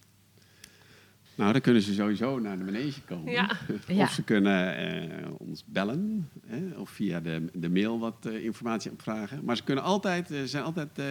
Nou, 1.39 1.53
dan 1.53 1.61
kunnen 1.61 1.83
ze 1.83 1.95
sowieso 1.95 2.39
naar 2.39 2.59
de 2.59 2.65
manege 2.65 3.01
komen. 3.03 3.33
Ja. 3.33 3.51
Ja. 3.87 4.03
Of 4.03 4.11
ze 4.11 4.23
kunnen 4.23 4.77
eh, 4.77 5.31
ons 5.39 5.65
bellen. 5.67 6.31
Hè, 6.47 6.79
of 6.79 6.91
via 6.91 7.21
de, 7.21 7.51
de 7.53 7.69
mail 7.71 7.99
wat 7.99 8.27
eh, 8.27 8.45
informatie 8.45 8.91
opvragen. 8.91 9.45
Maar 9.45 9.57
ze 9.57 9.65
kunnen 9.65 9.85
altijd, 9.85 10.31
eh, 10.31 10.43
zijn 10.43 10.65
altijd... 10.65 10.99
eh, 10.99 11.07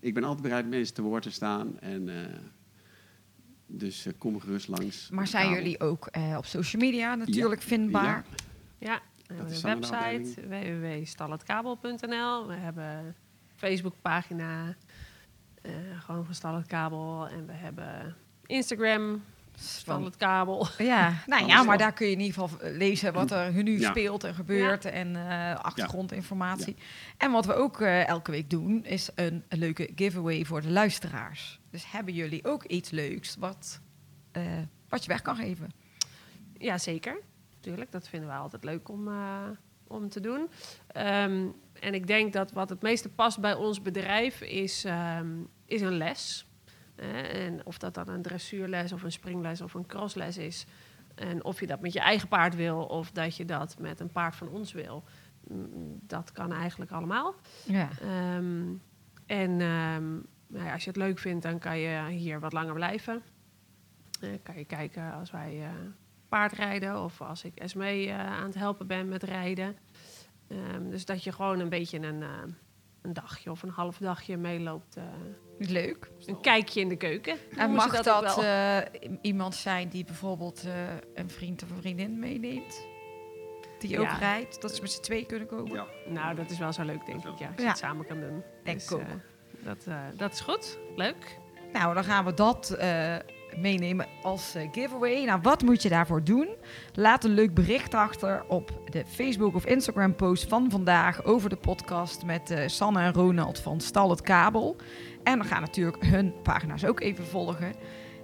ik 0.00 0.14
ben 0.14 0.24
altijd 0.24 0.42
bereid 0.42 0.68
mensen 0.68 0.94
te 0.94 1.02
woord 1.02 1.22
te 1.22 1.30
staan. 1.30 1.80
En, 1.80 2.08
eh, 2.08 2.14
dus 3.66 4.06
eh, 4.06 4.12
kom 4.18 4.40
gerust 4.40 4.68
langs. 4.68 5.08
Maar 5.10 5.26
zijn 5.26 5.44
kabel. 5.44 5.58
jullie 5.62 5.80
ook 5.80 6.06
eh, 6.06 6.34
op 6.36 6.46
social 6.46 6.82
media 6.82 7.14
natuurlijk 7.14 7.62
vindbaar? 7.62 8.24
Ja. 8.78 8.88
Ja, 8.88 9.00
we 9.26 9.34
hebben 9.34 9.54
een 9.54 9.62
website 9.80 10.48
www.stalletkabel.nl. 10.48 12.46
We 12.46 12.54
hebben 12.54 12.84
een 12.84 13.14
Facebookpagina, 13.56 14.76
eh 15.62 15.72
gewoon 15.98 16.24
van 16.24 16.34
Stal 16.34 16.54
het 16.54 16.66
Kabel. 16.66 17.28
En 17.28 17.46
we 17.46 17.52
hebben 17.52 18.16
Instagram, 18.46 19.22
Stal 19.58 20.04
het 20.04 20.16
Kabel. 20.16 20.66
Ja, 20.78 21.12
nou 21.26 21.46
ja, 21.46 21.62
maar 21.62 21.78
daar 21.78 21.92
kun 21.92 22.06
je 22.06 22.12
in 22.12 22.20
ieder 22.20 22.34
geval 22.48 22.70
lezen 22.70 23.12
wat 23.12 23.30
er 23.30 23.52
nu 23.62 23.80
Ja. 23.80 23.90
speelt 23.90 24.24
en 24.24 24.34
gebeurt 24.34 24.84
en 24.84 25.16
eh, 25.16 25.54
achtergrondinformatie. 25.54 26.76
En 27.16 27.30
wat 27.30 27.46
we 27.46 27.54
ook 27.54 27.80
eh, 27.80 28.06
elke 28.08 28.30
week 28.30 28.50
doen, 28.50 28.84
is 28.84 29.08
een, 29.14 29.44
een 29.48 29.58
leuke 29.58 29.90
giveaway 29.94 30.44
voor 30.44 30.60
de 30.62 30.70
luisteraars. 30.70 31.60
Dus 31.70 31.90
hebben 31.92 32.14
jullie 32.14 32.44
ook 32.44 32.64
iets 32.64 32.90
leuks 32.90 33.36
wat, 33.38 33.80
eh, 34.32 34.42
wat 34.88 35.02
je 35.02 35.08
weg 35.08 35.22
kan 35.22 35.36
geven? 35.36 35.70
Ja, 36.58 36.78
zeker. 36.78 37.16
Tuurlijk, 37.60 37.92
dat 37.92 38.08
vinden 38.08 38.28
we 38.28 38.34
altijd 38.34 38.64
leuk 38.64 38.88
om, 38.88 39.08
eh, 39.08 39.42
om 39.86 40.08
te 40.08 40.20
doen. 40.20 40.48
Ehm, 40.86 41.46
en 41.80 41.94
ik 41.94 42.06
denk 42.06 42.32
dat 42.32 42.52
wat 42.52 42.68
het 42.68 42.82
meeste 42.82 43.08
past 43.08 43.40
bij 43.40 43.54
ons 43.54 43.82
bedrijf 43.82 44.40
is, 44.40 44.84
ehm, 44.84 45.28
is 45.66 45.80
een 45.80 45.96
les. 45.96 46.46
En 46.96 47.66
of 47.66 47.78
dat 47.78 47.94
dan 47.94 48.08
een 48.08 48.22
dressuurles 48.22 48.92
of 48.92 49.02
een 49.02 49.12
springles 49.12 49.60
of 49.60 49.74
een 49.74 49.86
crossles 49.86 50.38
is. 50.38 50.66
En 51.14 51.44
of 51.44 51.60
je 51.60 51.66
dat 51.66 51.80
met 51.80 51.92
je 51.92 52.00
eigen 52.00 52.28
paard 52.28 52.54
wil 52.54 52.84
of 52.84 53.10
dat 53.10 53.36
je 53.36 53.44
dat 53.44 53.78
met 53.78 54.00
een 54.00 54.12
paard 54.12 54.36
van 54.36 54.48
ons 54.48 54.72
wil. 54.72 55.04
Mm, 55.48 55.98
Dat 56.02 56.32
kan 56.32 56.52
eigenlijk 56.52 56.90
allemaal. 56.90 57.34
Ja. 57.64 57.88
Ehm, 58.00 58.72
en 59.26 59.60
ehm, 59.60 60.12
nou 60.46 60.64
ja, 60.64 60.72
als 60.72 60.84
je 60.84 60.88
het 60.88 60.98
leuk 60.98 61.18
vindt, 61.18 61.42
dan 61.42 61.58
kan 61.58 61.78
je 61.78 62.08
hier 62.10 62.40
wat 62.40 62.52
langer 62.52 62.74
blijven. 62.74 63.22
Eh, 64.20 64.30
kan 64.42 64.58
je 64.58 64.64
kijken 64.64 65.12
als 65.12 65.30
wij 65.30 65.62
eh, 65.62 65.68
paardrijden 66.28 67.02
of 67.04 67.20
als 67.20 67.44
ik 67.44 67.56
Esmee 67.56 68.08
eh, 68.08 68.18
aan 68.18 68.46
het 68.46 68.54
helpen 68.54 68.86
ben 68.86 69.08
met 69.08 69.22
rijden. 69.22 69.76
Ehm, 70.48 70.90
dus 70.90 71.04
dat 71.04 71.24
je 71.24 71.32
gewoon 71.32 71.60
een 71.60 71.68
beetje 71.68 71.98
een, 71.98 72.24
een 73.00 73.12
dagje 73.12 73.50
of 73.50 73.62
een 73.62 73.70
half 73.70 73.98
dagje 73.98 74.36
meeloopt. 74.36 74.98
Leuk. 75.58 76.10
een 76.26 76.40
kijkje 76.40 76.80
in 76.80 76.88
de 76.88 76.96
keuken. 76.96 77.36
En 77.56 77.70
mag 77.70 78.02
dat, 78.02 78.10
ook 78.10 78.34
wel. 78.36 78.44
eh, 78.44 78.78
iemand 79.22 79.54
zijn 79.54 79.88
die 79.88 80.04
bijvoorbeeld 80.04 80.62
eh, 80.66 80.72
een 81.14 81.30
vriend 81.30 81.62
of 81.62 81.70
een 81.70 81.76
vriendin 81.80 82.18
meeneemt? 82.18 82.86
Die 83.78 83.98
ook 83.98 84.04
Ja. 84.04 84.16
rijdt, 84.18 84.60
dat 84.62 84.74
ze 84.74 84.82
met 84.82 84.90
z'n 84.92 85.00
twee 85.02 85.26
kunnen 85.26 85.48
komen? 85.48 85.72
Ja. 85.72 85.86
Nou, 86.08 86.34
dat 86.34 86.50
is 86.50 86.58
wel 86.58 86.72
zo 86.72 86.82
leuk, 86.84 87.06
denk 87.06 87.18
ik. 87.24 87.38
Ja, 87.38 87.46
als 87.46 87.56
je 87.56 87.62
Ja. 87.62 87.68
het 87.68 87.78
samen 87.78 88.06
kan 88.06 88.20
doen. 88.20 88.42
Denk 88.64 88.80
ik 88.82 88.92
ook. 88.92 89.00
eh, 89.00 89.06
dat, 89.64 89.84
eh, 89.88 89.98
dat 90.16 90.32
is 90.32 90.40
goed. 90.40 90.78
Leuk. 90.96 91.38
Nou, 91.72 91.94
dan 91.94 92.04
gaan 92.04 92.24
we 92.24 92.34
dat 92.34 92.70
eh, 92.70 93.16
meenemen 93.56 94.06
als 94.22 94.54
giveaway. 94.72 95.24
Nou, 95.24 95.40
wat 95.42 95.62
moet 95.62 95.82
je 95.82 95.88
daarvoor 95.88 96.24
doen? 96.24 96.48
Laat 96.94 97.24
een 97.24 97.30
leuk 97.34 97.54
bericht 97.54 97.94
achter 97.94 98.44
op 98.48 98.80
de 98.90 99.04
Facebook 99.06 99.54
of 99.54 99.66
Instagram 99.66 100.14
post 100.14 100.48
van 100.48 100.70
vandaag 100.70 101.24
over 101.24 101.48
de 101.50 101.56
podcast 101.56 102.24
met 102.24 102.50
eh, 102.50 102.68
Sanne 102.68 103.00
en 103.00 103.12
Ronald 103.12 103.58
van 103.58 103.80
Stal 103.80 104.10
het 104.10 104.20
Kabel. 104.20 104.76
En 105.26 105.38
we 105.38 105.44
gaan 105.44 105.60
natuurlijk 105.60 106.04
hun 106.04 106.32
pagina's 106.42 106.84
ook 106.84 107.00
even 107.00 107.26
volgen. 107.26 107.72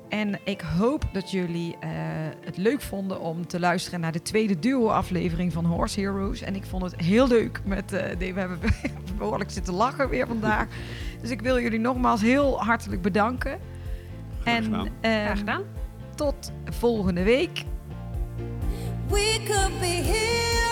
En 0.09 0.39
ik 0.45 0.61
hoop 0.61 1.05
dat 1.13 1.31
jullie 1.31 1.77
eh, 1.81 1.91
het 2.45 2.57
leuk 2.57 2.81
vonden 2.81 3.21
om 3.21 3.47
te 3.47 3.61
luisteren 3.61 4.01
naar 4.01 4.13
de 4.13 4.23
tweede 4.23 4.59
duo-aflevering 4.59 5.53
van 5.53 5.65
Horse 5.65 6.01
Heroes. 6.01 6.41
En 6.41 6.55
ik 6.55 6.65
vond 6.65 6.83
het 6.83 6.97
heel 7.01 7.29
leuk. 7.29 7.61
Met, 7.65 7.93
eh, 7.93 8.17
nee, 8.17 8.35
we 8.35 8.41
hebben 8.41 8.59
behoorlijk 9.19 9.51
zitten 9.51 9.75
lachen 9.75 10.09
weer 10.09 10.27
vandaag. 10.27 10.67
Dus 11.21 11.31
ik 11.31 11.41
wil 11.41 11.61
jullie 11.61 11.79
nogmaals 11.79 12.21
heel 12.21 12.63
hartelijk 12.63 13.03
bedanken. 13.03 13.59
Graag 14.41 14.55
En 14.57 14.65
gedaan. 14.65 14.89
ehm, 15.01 15.25
Graag 15.25 15.39
gedaan. 15.39 15.63
tot 16.15 16.53
volgende 16.65 17.23
week. 17.23 17.65
We 19.09 19.41
could 19.45 19.79
be 19.81 19.87
heroes. 19.87 20.72